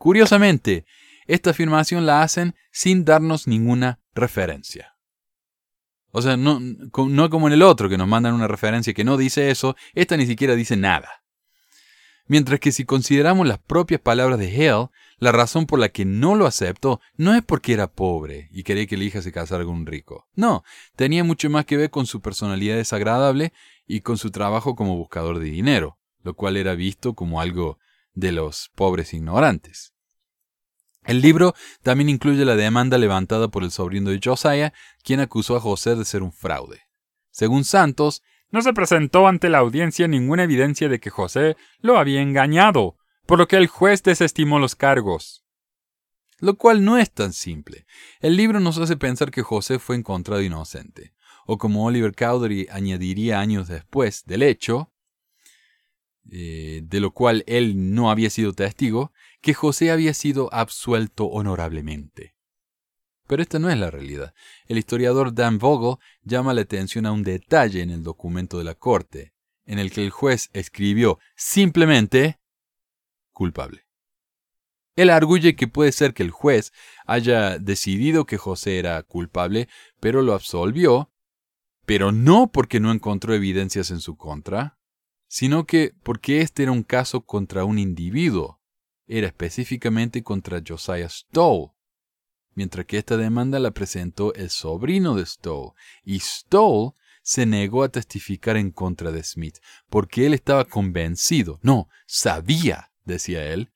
Curiosamente, 0.00 0.86
esta 1.26 1.50
afirmación 1.50 2.06
la 2.06 2.22
hacen 2.22 2.54
sin 2.72 3.04
darnos 3.04 3.46
ninguna 3.46 4.00
referencia. 4.14 4.96
O 6.10 6.22
sea, 6.22 6.38
no, 6.38 6.58
como 6.90 7.48
en 7.48 7.52
el 7.52 7.60
otro, 7.60 7.90
que 7.90 7.98
nos 7.98 8.08
mandan 8.08 8.32
una 8.32 8.48
referencia 8.48 8.94
que 8.94 9.04
no 9.04 9.18
dice 9.18 9.50
eso, 9.50 9.76
esta 9.92 10.16
ni 10.16 10.24
siquiera 10.24 10.54
dice 10.54 10.74
nada. 10.78 11.22
Mientras 12.24 12.60
que 12.60 12.72
si 12.72 12.86
consideramos 12.86 13.46
las 13.46 13.58
propias 13.58 14.00
palabras 14.00 14.38
de 14.38 14.46
Hale, 14.48 14.88
la 15.18 15.32
razón 15.32 15.66
por 15.66 15.78
la 15.78 15.90
que 15.90 16.06
no 16.06 16.34
lo 16.34 16.46
aceptó 16.46 17.02
no 17.18 17.34
es 17.34 17.42
porque 17.42 17.74
era 17.74 17.92
pobre 17.92 18.48
y 18.52 18.62
quería 18.62 18.86
que 18.86 18.96
la 18.96 19.04
hija 19.04 19.20
se 19.20 19.32
casara 19.32 19.66
con 19.66 19.74
un 19.74 19.86
rico. 19.86 20.28
No, 20.34 20.64
tenía 20.96 21.24
mucho 21.24 21.50
más 21.50 21.66
que 21.66 21.76
ver 21.76 21.90
con 21.90 22.06
su 22.06 22.22
personalidad 22.22 22.76
desagradable 22.76 23.52
y 23.86 24.00
con 24.00 24.16
su 24.16 24.30
trabajo 24.30 24.76
como 24.76 24.96
buscador 24.96 25.40
de 25.40 25.50
dinero, 25.50 25.98
lo 26.22 26.32
cual 26.32 26.56
era 26.56 26.74
visto 26.74 27.12
como 27.12 27.42
algo 27.42 27.78
de 28.14 28.32
los 28.32 28.70
pobres 28.74 29.14
ignorantes. 29.14 29.94
El 31.04 31.22
libro 31.22 31.54
también 31.82 32.08
incluye 32.08 32.44
la 32.44 32.56
demanda 32.56 32.98
levantada 32.98 33.48
por 33.48 33.64
el 33.64 33.70
sobrino 33.70 34.10
de 34.10 34.20
Josiah, 34.22 34.72
quien 35.02 35.20
acusó 35.20 35.56
a 35.56 35.60
José 35.60 35.96
de 35.96 36.04
ser 36.04 36.22
un 36.22 36.32
fraude. 36.32 36.82
Según 37.30 37.64
Santos, 37.64 38.22
no 38.50 38.62
se 38.62 38.72
presentó 38.72 39.26
ante 39.26 39.48
la 39.48 39.58
audiencia 39.58 40.08
ninguna 40.08 40.42
evidencia 40.42 40.88
de 40.88 41.00
que 41.00 41.10
José 41.10 41.56
lo 41.78 41.98
había 41.98 42.20
engañado, 42.20 42.96
por 43.26 43.38
lo 43.38 43.48
que 43.48 43.56
el 43.56 43.68
juez 43.68 44.02
desestimó 44.02 44.58
los 44.58 44.74
cargos. 44.74 45.44
Lo 46.38 46.56
cual 46.56 46.84
no 46.84 46.98
es 46.98 47.12
tan 47.12 47.32
simple. 47.32 47.86
El 48.20 48.36
libro 48.36 48.60
nos 48.60 48.78
hace 48.78 48.96
pensar 48.96 49.30
que 49.30 49.42
José 49.42 49.78
fue 49.78 49.96
encontrado 49.96 50.42
inocente, 50.42 51.14
o 51.46 51.58
como 51.58 51.84
Oliver 51.84 52.14
Cowdery 52.14 52.68
añadiría 52.70 53.40
años 53.40 53.68
después 53.68 54.24
del 54.24 54.42
hecho, 54.42 54.89
eh, 56.30 56.82
de 56.84 57.00
lo 57.00 57.12
cual 57.12 57.44
él 57.46 57.94
no 57.94 58.10
había 58.10 58.30
sido 58.30 58.52
testigo, 58.52 59.12
que 59.40 59.54
José 59.54 59.90
había 59.90 60.14
sido 60.14 60.52
absuelto 60.52 61.26
honorablemente. 61.26 62.36
Pero 63.26 63.42
esta 63.42 63.58
no 63.58 63.70
es 63.70 63.78
la 63.78 63.90
realidad. 63.90 64.34
El 64.66 64.78
historiador 64.78 65.34
Dan 65.34 65.58
Vogel 65.58 66.02
llama 66.22 66.52
la 66.54 66.62
atención 66.62 67.06
a 67.06 67.12
un 67.12 67.22
detalle 67.22 67.82
en 67.82 67.90
el 67.90 68.02
documento 68.02 68.58
de 68.58 68.64
la 68.64 68.74
corte, 68.74 69.34
en 69.66 69.78
el 69.78 69.92
que 69.92 70.02
el 70.02 70.10
juez 70.10 70.50
escribió 70.52 71.18
simplemente 71.36 72.40
culpable. 73.32 73.86
Él 74.96 75.10
arguye 75.10 75.54
que 75.54 75.68
puede 75.68 75.92
ser 75.92 76.12
que 76.12 76.22
el 76.22 76.30
juez 76.30 76.72
haya 77.06 77.58
decidido 77.58 78.26
que 78.26 78.36
José 78.36 78.78
era 78.78 79.02
culpable, 79.02 79.68
pero 80.00 80.22
lo 80.22 80.34
absolvió, 80.34 81.12
pero 81.86 82.12
no 82.12 82.50
porque 82.52 82.80
no 82.80 82.90
encontró 82.90 83.32
evidencias 83.32 83.90
en 83.90 84.00
su 84.00 84.16
contra, 84.16 84.79
sino 85.30 85.64
que 85.64 85.94
porque 86.02 86.40
este 86.40 86.64
era 86.64 86.72
un 86.72 86.82
caso 86.82 87.20
contra 87.20 87.64
un 87.64 87.78
individuo, 87.78 88.60
era 89.06 89.28
específicamente 89.28 90.24
contra 90.24 90.60
Josiah 90.66 91.08
Stoll, 91.08 91.70
mientras 92.54 92.84
que 92.84 92.98
esta 92.98 93.16
demanda 93.16 93.60
la 93.60 93.70
presentó 93.70 94.34
el 94.34 94.50
sobrino 94.50 95.14
de 95.14 95.24
Stoll, 95.24 95.70
y 96.02 96.18
Stoll 96.18 96.94
se 97.22 97.46
negó 97.46 97.84
a 97.84 97.90
testificar 97.90 98.56
en 98.56 98.72
contra 98.72 99.12
de 99.12 99.22
Smith, 99.22 99.58
porque 99.88 100.26
él 100.26 100.34
estaba 100.34 100.64
convencido, 100.64 101.60
no, 101.62 101.88
sabía, 102.06 102.90
decía 103.04 103.44
él, 103.52 103.70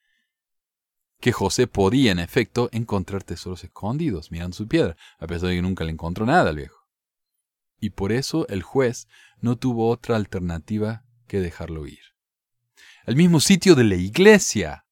que 1.20 1.30
José 1.30 1.68
podía 1.68 2.10
en 2.10 2.18
efecto 2.18 2.68
encontrar 2.72 3.22
tesoros 3.22 3.62
escondidos 3.62 4.32
mirando 4.32 4.56
su 4.56 4.66
piedra, 4.66 4.96
a 5.20 5.28
pesar 5.28 5.50
de 5.50 5.54
que 5.54 5.62
nunca 5.62 5.84
le 5.84 5.92
encontró 5.92 6.26
nada 6.26 6.50
al 6.50 6.56
viejo. 6.56 6.80
Y 7.78 7.90
por 7.90 8.10
eso 8.10 8.44
el 8.48 8.64
juez 8.64 9.06
no 9.40 9.54
tuvo 9.54 9.88
otra 9.88 10.16
alternativa 10.16 11.04
dejarlo 11.40 11.86
ir. 11.86 12.00
El 13.06 13.16
mismo 13.16 13.40
sitio 13.40 13.74
de 13.74 13.84
la 13.84 13.96
iglesia 13.96 14.86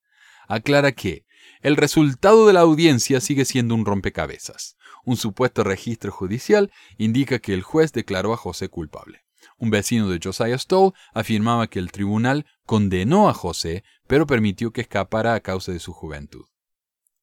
aclara 0.48 0.92
que 0.92 1.24
el 1.60 1.76
resultado 1.76 2.46
de 2.46 2.52
la 2.52 2.60
audiencia 2.60 3.20
sigue 3.20 3.44
siendo 3.44 3.74
un 3.74 3.86
rompecabezas. 3.86 4.76
Un 5.04 5.16
supuesto 5.16 5.64
registro 5.64 6.12
judicial 6.12 6.72
indica 6.98 7.38
que 7.38 7.54
el 7.54 7.62
juez 7.62 7.92
declaró 7.92 8.32
a 8.32 8.36
José 8.36 8.68
culpable. 8.68 9.24
Un 9.58 9.70
vecino 9.70 10.08
de 10.08 10.20
Josiah 10.22 10.58
Stoll 10.58 10.92
afirmaba 11.14 11.68
que 11.68 11.78
el 11.78 11.92
tribunal 11.92 12.46
condenó 12.66 13.28
a 13.28 13.34
José, 13.34 13.84
pero 14.06 14.26
permitió 14.26 14.72
que 14.72 14.82
escapara 14.82 15.34
a 15.34 15.40
causa 15.40 15.72
de 15.72 15.78
su 15.78 15.92
juventud. 15.92 16.46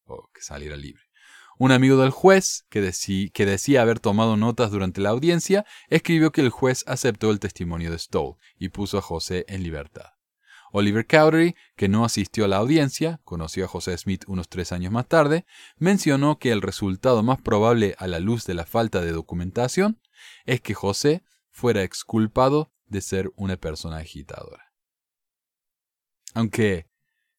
O 0.05 0.29
que 0.33 0.41
saliera 0.41 0.75
libre. 0.75 1.08
Un 1.61 1.73
amigo 1.73 1.97
del 1.97 2.11
juez, 2.11 2.65
que, 2.69 2.79
decía 2.79 3.81
haber 3.81 3.99
tomado 3.99 4.37
notas 4.37 4.71
durante 4.71 5.01
la 5.01 5.09
audiencia, 5.09 5.65
escribió 5.89 6.31
que 6.31 6.39
el 6.39 6.51
juez 6.51 6.85
aceptó 6.87 7.31
el 7.31 7.41
testimonio 7.41 7.91
de 7.91 7.99
Stoll 7.99 8.37
y 8.57 8.69
puso 8.69 8.97
a 8.97 9.01
José 9.01 9.43
en 9.49 9.61
libertad. 9.61 10.05
Oliver 10.71 11.05
Cowdery, 11.05 11.57
que 11.75 11.89
no 11.89 12.05
asistió 12.05 12.45
a 12.45 12.47
la 12.47 12.55
audiencia, 12.55 13.19
conoció 13.25 13.65
a 13.65 13.67
José 13.67 13.97
Smith 13.97 14.23
unos 14.27 14.47
tres 14.47 14.71
años 14.71 14.93
más 14.93 15.09
tarde, 15.09 15.45
mencionó 15.77 16.39
que 16.39 16.53
el 16.53 16.61
resultado 16.61 17.23
más 17.23 17.41
probable 17.41 17.93
a 17.97 18.07
la 18.07 18.19
luz 18.19 18.45
de 18.45 18.53
la 18.53 18.65
falta 18.65 19.01
de 19.01 19.11
documentación 19.11 19.99
es 20.45 20.61
que 20.61 20.73
José 20.73 21.23
fuera 21.51 21.83
exculpado 21.83 22.71
de 22.85 23.01
ser 23.01 23.33
una 23.35 23.57
persona 23.57 23.97
agitadora. 23.97 24.71
Aunque, 26.33 26.87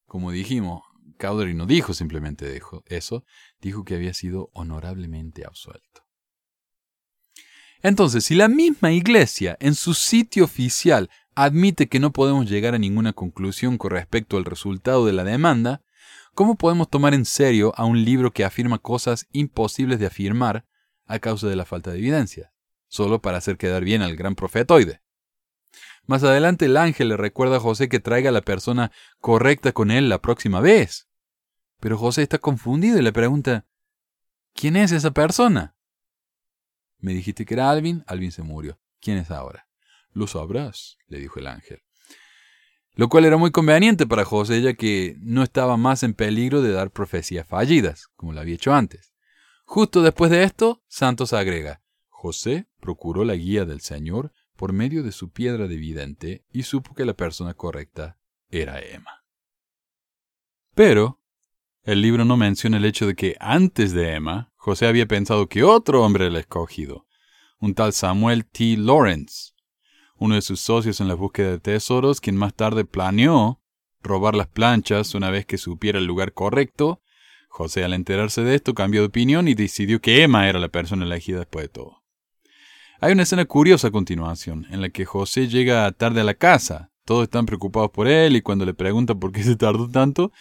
como 0.05 0.31
dijimos, 0.31 0.83
Cowdery 1.21 1.55
no 1.55 1.67
dijo 1.67 1.93
simplemente 1.93 2.61
eso, 2.87 3.25
dijo 3.61 3.85
que 3.85 3.95
había 3.95 4.15
sido 4.15 4.51
honorablemente 4.55 5.45
absuelto. 5.45 6.03
Entonces, 7.83 8.25
si 8.25 8.35
la 8.35 8.49
misma 8.49 8.93
iglesia 8.93 9.57
en 9.61 9.75
su 9.75 9.95
sitio 9.95 10.45
oficial 10.45 11.11
admite 11.35 11.89
que 11.89 12.01
no 12.01 12.13
podemos 12.13 12.49
llegar 12.49 12.75
a 12.75 12.79
ninguna 12.79 13.13
conclusión 13.13 13.79
con 13.79 13.91
respecto 13.91 14.37
al 14.37 14.45
resultado 14.45 15.07
de 15.07 15.13
la 15.13 15.25
demanda, 15.25 15.83
¿cómo 16.35 16.57
podemos 16.57 16.89
tomar 16.89 17.15
en 17.15 17.25
serio 17.25 17.73
a 17.77 17.85
un 17.85 18.05
libro 18.05 18.33
que 18.33 18.45
afirma 18.45 18.79
cosas 18.79 19.27
imposibles 19.33 19.99
de 19.99 20.07
afirmar 20.07 20.67
a 21.07 21.19
causa 21.19 21.49
de 21.49 21.57
la 21.57 21.65
falta 21.65 21.91
de 21.91 21.99
evidencia, 21.99 22.53
solo 22.89 23.21
para 23.21 23.39
hacer 23.39 23.57
quedar 23.57 23.85
bien 23.85 24.03
al 24.03 24.17
gran 24.17 24.35
profetoide? 24.35 25.03
Más 26.07 26.23
adelante 26.23 26.65
el 26.65 26.77
ángel 26.77 27.11
le 27.11 27.17
recuerda 27.17 27.57
a 27.57 27.61
José 27.61 27.89
que 27.89 28.01
traiga 28.01 28.31
a 28.31 28.33
la 28.33 28.41
persona 28.43 28.91
correcta 29.21 29.73
con 29.73 29.91
él 29.91 30.09
la 30.09 30.21
próxima 30.21 30.61
vez. 30.61 31.10
Pero 31.81 31.99
José 31.99 32.23
está 32.23 32.39
confundido 32.39 32.99
y 32.99 33.03
le 33.03 33.13
pregunta, 33.13 33.67
¿quién 34.55 34.77
es 34.77 34.93
esa 34.93 35.11
persona? 35.11 35.75
Me 36.99 37.15
dijiste 37.15 37.47
que 37.47 37.55
era 37.55 37.71
Alvin, 37.71 38.05
Alvin 38.07 38.31
se 38.31 38.43
murió. 38.43 38.79
¿Quién 39.01 39.17
es 39.17 39.31
ahora? 39.31 39.67
Lo 40.13 40.27
sabrás, 40.27 40.99
le 41.07 41.19
dijo 41.19 41.41
el 41.41 41.47
ángel. 41.47 41.83
lo 42.95 43.09
cual 43.09 43.25
era 43.25 43.39
muy 43.39 43.51
conveniente 43.51 44.07
para 44.07 44.27
José 44.27 44.61
ya 44.61 44.75
que 44.75 45.17
no 45.21 45.43
estaba 45.43 45.79
más 45.79 46.03
en 46.03 46.13
peligro 46.13 46.61
de 46.61 46.73
dar 46.73 46.91
profecías 46.91 47.47
fallidas, 47.47 48.09
como 48.15 48.35
lo 48.35 48.41
había 48.41 48.57
hecho 48.57 48.75
antes. 48.75 49.15
Justo 49.65 50.03
después 50.03 50.31
de 50.31 50.43
esto, 50.43 50.83
Santos 50.89 51.33
agrega, 51.33 51.81
José 52.09 52.67
procuró 52.81 53.25
la 53.25 53.37
guía 53.37 53.65
del 53.65 53.81
Señor 53.81 54.35
por 54.57 54.75
medio 54.75 55.03
de 55.03 55.13
su 55.13 55.31
piedra 55.31 55.69
de 55.69 55.77
vidente 55.77 56.45
y 56.53 56.65
supo 56.65 56.95
que 56.95 57.07
la 57.07 57.15
persona 57.15 57.55
correcta 57.55 58.19
era 58.51 58.81
Emma. 58.81 59.25
Pero 60.75 61.20
el 61.85 62.03
libro 62.03 62.25
no 62.25 62.37
menciona 62.37 62.77
el 62.77 62.85
hecho 62.85 63.07
de 63.07 63.15
que 63.15 63.37
antes 63.41 63.93
de 63.93 64.15
Emma, 64.15 64.53
José 64.57 64.87
había 64.87 65.07
pensado 65.07 65.49
que 65.49 65.63
otro 65.63 66.05
hombre 66.05 66.27
era 66.27 66.39
escogido, 66.39 67.07
un 67.59 67.75
tal 67.75 67.93
Samuel 67.93 68.45
T. 68.45 68.77
Lawrence, 68.77 69.53
uno 70.17 70.35
de 70.35 70.43
sus 70.43 70.61
socios 70.61 71.01
en 71.01 71.09
la 71.09 71.15
búsqueda 71.15 71.53
de 71.53 71.59
tesoros, 71.59 72.21
quien 72.21 72.37
más 72.37 72.55
tarde 72.55 72.85
planeó 72.85 73.61
robar 74.03 74.35
las 74.35 74.49
planchas 74.49 75.15
una 75.15 75.31
vez 75.31 75.47
que 75.47 75.59
supiera 75.59 75.99
el 75.99 76.07
lugar 76.07 76.33
correcto. 76.33 77.03
José 77.49 77.85
al 77.85 77.95
enterarse 77.95 78.43
de 78.43 78.55
esto 78.55 78.75
cambió 78.75 79.01
de 79.01 79.09
opinión 79.09 79.49
y 79.49 79.55
decidió 79.55 80.01
que 80.01 80.23
Emma 80.23 80.49
era 80.49 80.59
la 80.59 80.69
persona 80.69 81.05
elegida 81.05 81.39
después 81.39 81.65
de 81.65 81.69
todo. 81.71 82.03
Hay 83.01 83.13
una 83.13 83.23
escena 83.23 83.47
curiosa 83.47 83.89
a 83.89 83.91
continuación, 83.91 84.67
en 84.71 84.83
la 84.83 84.91
que 84.91 85.07
José 85.07 85.49
llega 85.49 85.91
tarde 85.93 86.21
a 86.21 86.25
la 86.25 86.35
casa. 86.35 86.93
Todos 87.07 87.25
están 87.25 87.47
preocupados 87.47 87.91
por 87.91 88.07
él 88.07 88.37
y 88.37 88.43
cuando 88.43 88.67
le 88.67 88.75
preguntan 88.75 89.19
por 89.19 89.33
qué 89.33 89.43
se 89.43 89.57
tardó 89.57 89.89
tanto, 89.89 90.33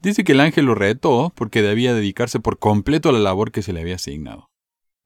dice 0.00 0.24
que 0.24 0.32
el 0.32 0.40
ángel 0.40 0.66
lo 0.66 0.74
retó 0.74 1.32
porque 1.34 1.62
debía 1.62 1.94
dedicarse 1.94 2.40
por 2.40 2.58
completo 2.58 3.08
a 3.08 3.12
la 3.12 3.18
labor 3.18 3.52
que 3.52 3.62
se 3.62 3.72
le 3.72 3.80
había 3.80 3.96
asignado. 3.96 4.50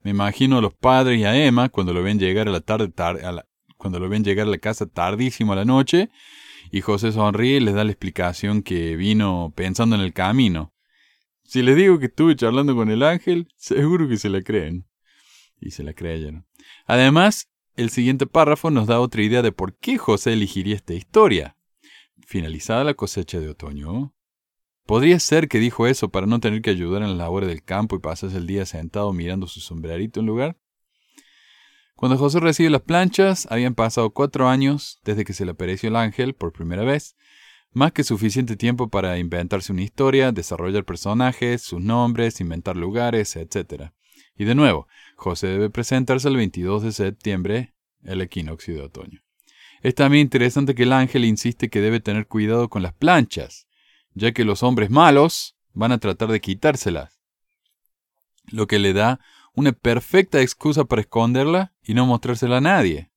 Me 0.01 0.11
imagino 0.11 0.57
a 0.57 0.61
los 0.61 0.73
padres 0.73 1.19
y 1.19 1.23
a 1.23 1.45
Emma 1.45 1.69
cuando 1.69 1.93
lo 1.93 2.03
ven 2.03 2.19
llegar 2.19 2.47
a 2.47 2.51
la 2.51 2.59
tarde, 2.59 2.91
a 2.97 3.31
la, 3.31 3.45
cuando 3.77 3.99
lo 3.99 4.09
ven 4.09 4.23
llegar 4.23 4.47
a 4.47 4.51
la 4.51 4.57
casa 4.57 4.85
tardísimo 4.85 5.53
a 5.53 5.55
la 5.55 5.65
noche, 5.65 6.09
y 6.71 6.81
José 6.81 7.11
sonríe 7.11 7.57
y 7.57 7.59
les 7.59 7.75
da 7.75 7.83
la 7.83 7.91
explicación 7.91 8.63
que 8.63 8.95
vino 8.95 9.53
pensando 9.55 9.95
en 9.95 10.01
el 10.01 10.13
camino. 10.13 10.73
Si 11.43 11.61
les 11.61 11.75
digo 11.75 11.99
que 11.99 12.07
estuve 12.07 12.35
charlando 12.35 12.75
con 12.75 12.89
el 12.89 13.03
ángel, 13.03 13.47
seguro 13.57 14.07
que 14.07 14.17
se 14.17 14.29
la 14.29 14.41
creen. 14.41 14.87
Y 15.59 15.71
se 15.71 15.83
la 15.83 15.93
creyeron. 15.93 16.47
Además, 16.85 17.49
el 17.75 17.89
siguiente 17.89 18.25
párrafo 18.25 18.71
nos 18.71 18.87
da 18.87 18.99
otra 18.99 19.21
idea 19.21 19.41
de 19.41 19.51
por 19.51 19.77
qué 19.77 19.97
José 19.97 20.33
elegiría 20.33 20.75
esta 20.75 20.93
historia. 20.93 21.57
Finalizada 22.25 22.83
la 22.83 22.93
cosecha 22.93 23.39
de 23.39 23.49
otoño, 23.49 24.13
podría 24.85 25.19
ser 25.19 25.47
que 25.47 25.59
dijo 25.59 25.87
eso 25.87 26.09
para 26.09 26.27
no 26.27 26.39
tener 26.39 26.61
que 26.61 26.69
ayudar 26.69 27.01
en 27.01 27.09
las 27.09 27.17
labores 27.17 27.49
del 27.49 27.63
campo 27.63 27.95
y 27.95 27.99
pasarse 27.99 28.37
el 28.37 28.47
día 28.47 28.65
sentado 28.65 29.13
mirando 29.13 29.47
su 29.47 29.59
sombrerito 29.59 30.19
en 30.19 30.25
lugar. 30.25 30.57
Cuando 31.95 32.17
José 32.17 32.39
recibe 32.39 32.69
las 32.69 32.81
planchas, 32.81 33.47
habían 33.49 33.75
pasado 33.75 34.09
cuatro 34.09 34.49
años 34.49 34.99
desde 35.03 35.23
que 35.23 35.33
se 35.33 35.45
le 35.45 35.51
apareció 35.51 35.89
el 35.89 35.95
ángel 35.95 36.33
por 36.33 36.51
primera 36.51 36.83
vez, 36.83 37.15
más 37.71 37.91
que 37.91 38.03
suficiente 38.03 38.55
tiempo 38.55 38.89
para 38.89 39.17
inventarse 39.17 39.71
una 39.71 39.83
historia, 39.83 40.31
desarrollar 40.31 40.85
personajes, 40.85 41.61
sus 41.61 41.81
nombres, 41.81 42.41
inventar 42.41 42.75
lugares, 42.75 43.35
etc. 43.35 43.91
Y 44.35 44.45
de 44.45 44.55
nuevo, 44.55 44.87
José 45.15 45.47
debe 45.47 45.69
presentarse 45.69 46.27
el 46.27 46.35
22 46.35 46.83
de 46.83 46.91
septiembre, 46.91 47.73
el 48.03 48.21
equinoccio 48.21 48.75
de 48.75 48.81
otoño. 48.81 49.21
Es 49.81 49.95
también 49.95 50.23
interesante 50.23 50.75
que 50.75 50.83
el 50.83 50.93
ángel 50.93 51.25
insiste 51.25 51.69
que 51.69 51.81
debe 51.81 51.99
tener 51.99 52.27
cuidado 52.27 52.69
con 52.69 52.83
las 52.83 52.93
planchas, 52.93 53.67
ya 54.13 54.31
que 54.31 54.45
los 54.45 54.63
hombres 54.63 54.89
malos 54.89 55.55
van 55.73 55.91
a 55.91 55.97
tratar 55.97 56.29
de 56.29 56.41
quitárselas, 56.41 57.19
lo 58.51 58.67
que 58.67 58.79
le 58.79 58.93
da 58.93 59.19
una 59.53 59.71
perfecta 59.71 60.41
excusa 60.41 60.85
para 60.85 61.01
esconderla 61.01 61.73
y 61.81 61.93
no 61.93 62.05
mostrársela 62.05 62.57
a 62.57 62.61
nadie. 62.61 63.11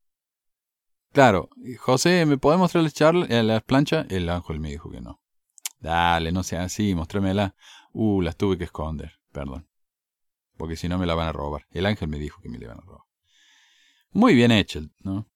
Claro, 1.12 1.48
José, 1.78 2.26
¿me 2.26 2.36
puede 2.36 2.58
mostrar 2.58 2.84
eh, 2.84 3.42
las 3.42 3.62
planchas? 3.62 4.06
El 4.10 4.28
ángel 4.28 4.60
me 4.60 4.70
dijo 4.70 4.90
que 4.90 5.00
no. 5.00 5.22
Dale, 5.80 6.30
no 6.32 6.42
sea 6.42 6.64
así, 6.64 6.94
mostrámela. 6.94 7.54
Uh, 7.92 8.20
las 8.20 8.36
tuve 8.36 8.58
que 8.58 8.64
esconder, 8.64 9.12
perdón. 9.32 9.66
Porque 10.58 10.76
si 10.76 10.88
no 10.88 10.98
me 10.98 11.06
la 11.06 11.14
van 11.14 11.28
a 11.28 11.32
robar. 11.32 11.66
El 11.70 11.86
ángel 11.86 12.08
me 12.08 12.18
dijo 12.18 12.40
que 12.42 12.48
me 12.48 12.58
la 12.58 12.64
iban 12.64 12.78
a 12.78 12.82
robar. 12.82 13.04
Muy 14.10 14.34
bien 14.34 14.50
hecho, 14.50 14.80
¿no? 15.00 15.30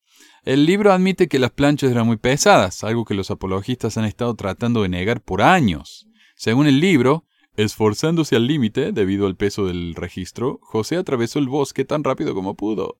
El 0.44 0.66
libro 0.66 0.92
admite 0.92 1.28
que 1.28 1.38
las 1.38 1.50
planchas 1.50 1.90
eran 1.90 2.06
muy 2.06 2.16
pesadas, 2.16 2.82
algo 2.84 3.04
que 3.04 3.14
los 3.14 3.30
apologistas 3.30 3.98
han 3.98 4.04
estado 4.04 4.34
tratando 4.34 4.82
de 4.82 4.88
negar 4.88 5.20
por 5.20 5.42
años. 5.42 6.06
Según 6.34 6.66
el 6.66 6.80
libro, 6.80 7.24
Esforzándose 7.56 8.36
al 8.36 8.46
límite, 8.46 8.92
debido 8.92 9.26
al 9.26 9.36
peso 9.36 9.66
del 9.66 9.94
registro, 9.94 10.60
José 10.62 10.96
atravesó 10.96 11.38
el 11.38 11.48
bosque 11.48 11.84
tan 11.84 12.04
rápido 12.04 12.34
como 12.34 12.54
pudo. 12.54 12.98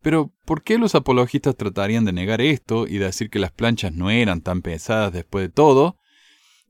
Pero, 0.00 0.32
¿por 0.46 0.62
qué 0.62 0.78
los 0.78 0.94
apologistas 0.94 1.56
tratarían 1.56 2.06
de 2.06 2.12
negar 2.12 2.40
esto 2.40 2.86
y 2.86 2.96
decir 2.96 3.28
que 3.28 3.38
las 3.38 3.52
planchas 3.52 3.92
no 3.92 4.08
eran 4.08 4.40
tan 4.40 4.62
pesadas 4.62 5.12
después 5.12 5.44
de 5.44 5.48
todo? 5.50 5.98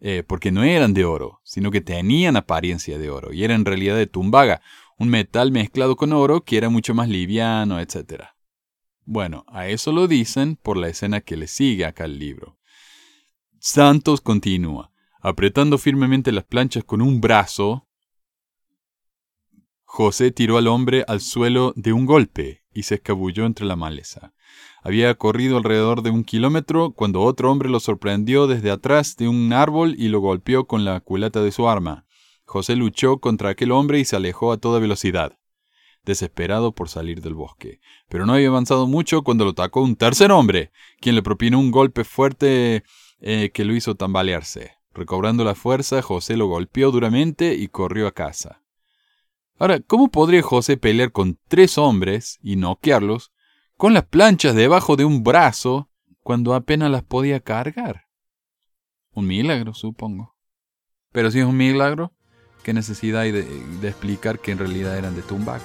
Eh, 0.01 0.25
porque 0.27 0.51
no 0.51 0.65
eran 0.65 0.95
de 0.95 1.05
oro, 1.05 1.41
sino 1.45 1.71
que 1.71 1.83
tenían 1.83 2.37
apariencia 2.37 2.99
de 2.99 3.11
oro, 3.11 3.33
y 3.33 3.45
eran 3.45 3.61
en 3.61 3.67
realidad 3.67 3.97
de 3.97 4.07
tumbaga, 4.07 4.63
un 4.99 5.11
metal 5.11 5.53
mezclado 5.53 5.95
con 5.95 6.13
oro 6.13 6.43
que 6.43 6.57
era 6.57 6.71
mucho 6.71 6.95
más 6.95 7.09
liviano, 7.09 7.79
etc. 7.79 8.25
Bueno, 9.13 9.45
a 9.49 9.67
eso 9.67 9.91
lo 9.91 10.07
dicen 10.07 10.55
por 10.55 10.77
la 10.77 10.87
escena 10.87 11.21
que 11.21 11.37
le 11.37 11.49
sigue 11.49 11.85
acá 11.85 12.05
al 12.05 12.21
libro. 12.21 12.61
Santos 13.59 14.21
continúa. 14.21 14.93
Apretando 15.21 15.79
firmemente 15.79 16.31
las 16.31 16.45
planchas 16.45 16.85
con 16.85 17.03
un 17.03 17.21
brazo, 17.21 17.89
José 19.83 20.31
tiró 20.31 20.59
al 20.59 20.69
hombre 20.69 21.05
al 21.09 21.21
suelo 21.21 21.73
de 21.75 21.93
un 21.93 22.07
golpe 22.07 22.63
y 22.73 22.85
se 22.85 22.95
escabulló 22.95 23.47
entre 23.47 23.67
la 23.67 23.75
maleza. 23.75 24.33
Había 24.81 25.13
corrido 25.17 25.57
alrededor 25.57 26.03
de 26.03 26.11
un 26.11 26.23
kilómetro 26.23 26.93
cuando 26.93 27.23
otro 27.23 27.51
hombre 27.51 27.69
lo 27.69 27.81
sorprendió 27.81 28.47
desde 28.47 28.71
atrás 28.71 29.17
de 29.17 29.27
un 29.27 29.53
árbol 29.53 29.97
y 29.99 30.07
lo 30.07 30.21
golpeó 30.21 30.69
con 30.69 30.85
la 30.85 31.01
culata 31.01 31.43
de 31.43 31.51
su 31.51 31.69
arma. 31.69 32.07
José 32.45 32.77
luchó 32.77 33.19
contra 33.19 33.51
aquel 33.51 33.73
hombre 33.73 33.99
y 33.99 34.05
se 34.05 34.15
alejó 34.15 34.53
a 34.53 34.59
toda 34.59 34.79
velocidad, 34.79 35.37
desesperado 36.05 36.73
por 36.73 36.89
salir 36.89 37.21
del 37.21 37.35
bosque. 37.35 37.81
Pero 38.09 38.27
no 38.27 38.35
había 38.35 38.49
avanzado 38.49 38.87
mucho 38.87 39.23
cuando 39.23 39.45
lo 39.45 39.51
atacó 39.51 39.83
un 39.83 39.97
tercer 39.97 40.33
hombre, 40.33 40.73
quien 41.01 41.15
le 41.15 41.23
propinó 41.23 41.59
un 41.59 41.71
golpe 41.71 42.05
fuerte 42.05 42.85
eh, 43.21 43.51
que 43.53 43.65
lo 43.65 43.75
hizo 43.75 43.95
tambalearse. 43.95 44.73
Recobrando 44.93 45.45
la 45.45 45.55
fuerza, 45.55 46.03
José 46.03 46.37
lo 46.37 46.47
golpeó 46.47 46.91
duramente 46.91 47.55
y 47.55 47.69
corrió 47.69 48.07
a 48.07 48.13
casa. 48.13 48.63
Ahora, 49.59 49.79
¿cómo 49.81 50.11
podría 50.11 50.43
José 50.43 50.77
pelear 50.77 51.13
con 51.13 51.39
tres 51.49 51.79
hombres 51.79 52.39
y 52.43 52.57
noquearlos 52.57 53.31
con 53.77 53.93
las 53.95 54.05
planchas 54.07 54.55
debajo 54.55 54.97
de 54.97 55.05
un 55.05 55.23
brazo 55.23 55.91
cuando 56.23 56.55
apenas 56.55 56.91
las 56.91 57.03
podía 57.03 57.41
cargar? 57.41 58.07
Un 59.13 59.27
milagro, 59.27 59.75
supongo. 59.75 60.35
Pero 61.13 61.31
si 61.31 61.41
es 61.41 61.45
un 61.45 61.57
milagro, 61.57 62.13
¿qué 62.63 62.73
necesidad 62.73 63.23
hay 63.23 63.33
de, 63.33 63.41
explicar 63.83 64.39
que 64.39 64.53
en 64.53 64.59
realidad 64.59 64.97
eran 64.97 65.15
de 65.15 65.23
tumbac? 65.23 65.61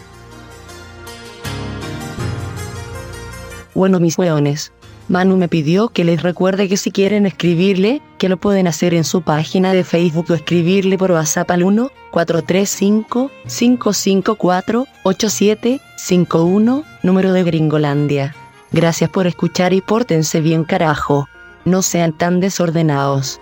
Bueno, 3.76 4.00
mis 4.00 4.18
hueones, 4.18 4.72
Manu 5.10 5.38
me 5.38 5.50
pidió 5.50 5.90
que 5.90 6.04
les 6.04 6.24
recuerde 6.24 6.68
que 6.68 6.78
si 6.78 6.92
quieren 6.92 7.26
escribirle, 7.26 8.02
que 8.18 8.30
lo 8.30 8.38
pueden 8.38 8.68
hacer 8.68 8.94
en 8.94 9.04
su 9.04 9.22
página 9.22 9.74
de 9.74 9.84
Facebook 9.84 10.28
o 10.30 10.34
escribirle 10.34 10.98
por 10.98 11.12
WhatsApp 11.12 11.52
al 11.52 11.64
1 11.64 11.92
435 12.10 13.30
554 13.46 14.88
8751, 15.04 16.84
número 17.04 17.34
de 17.34 17.44
Gringolandia. 17.44 18.34
Gracias 18.72 19.10
por 19.10 19.28
escuchar 19.28 19.74
y 19.74 19.82
pórtense 19.82 20.42
bien 20.42 20.64
carajo. 20.64 21.28
No 21.66 21.82
sean 21.82 22.14
tan 22.14 22.40
desordenados. 22.40 23.42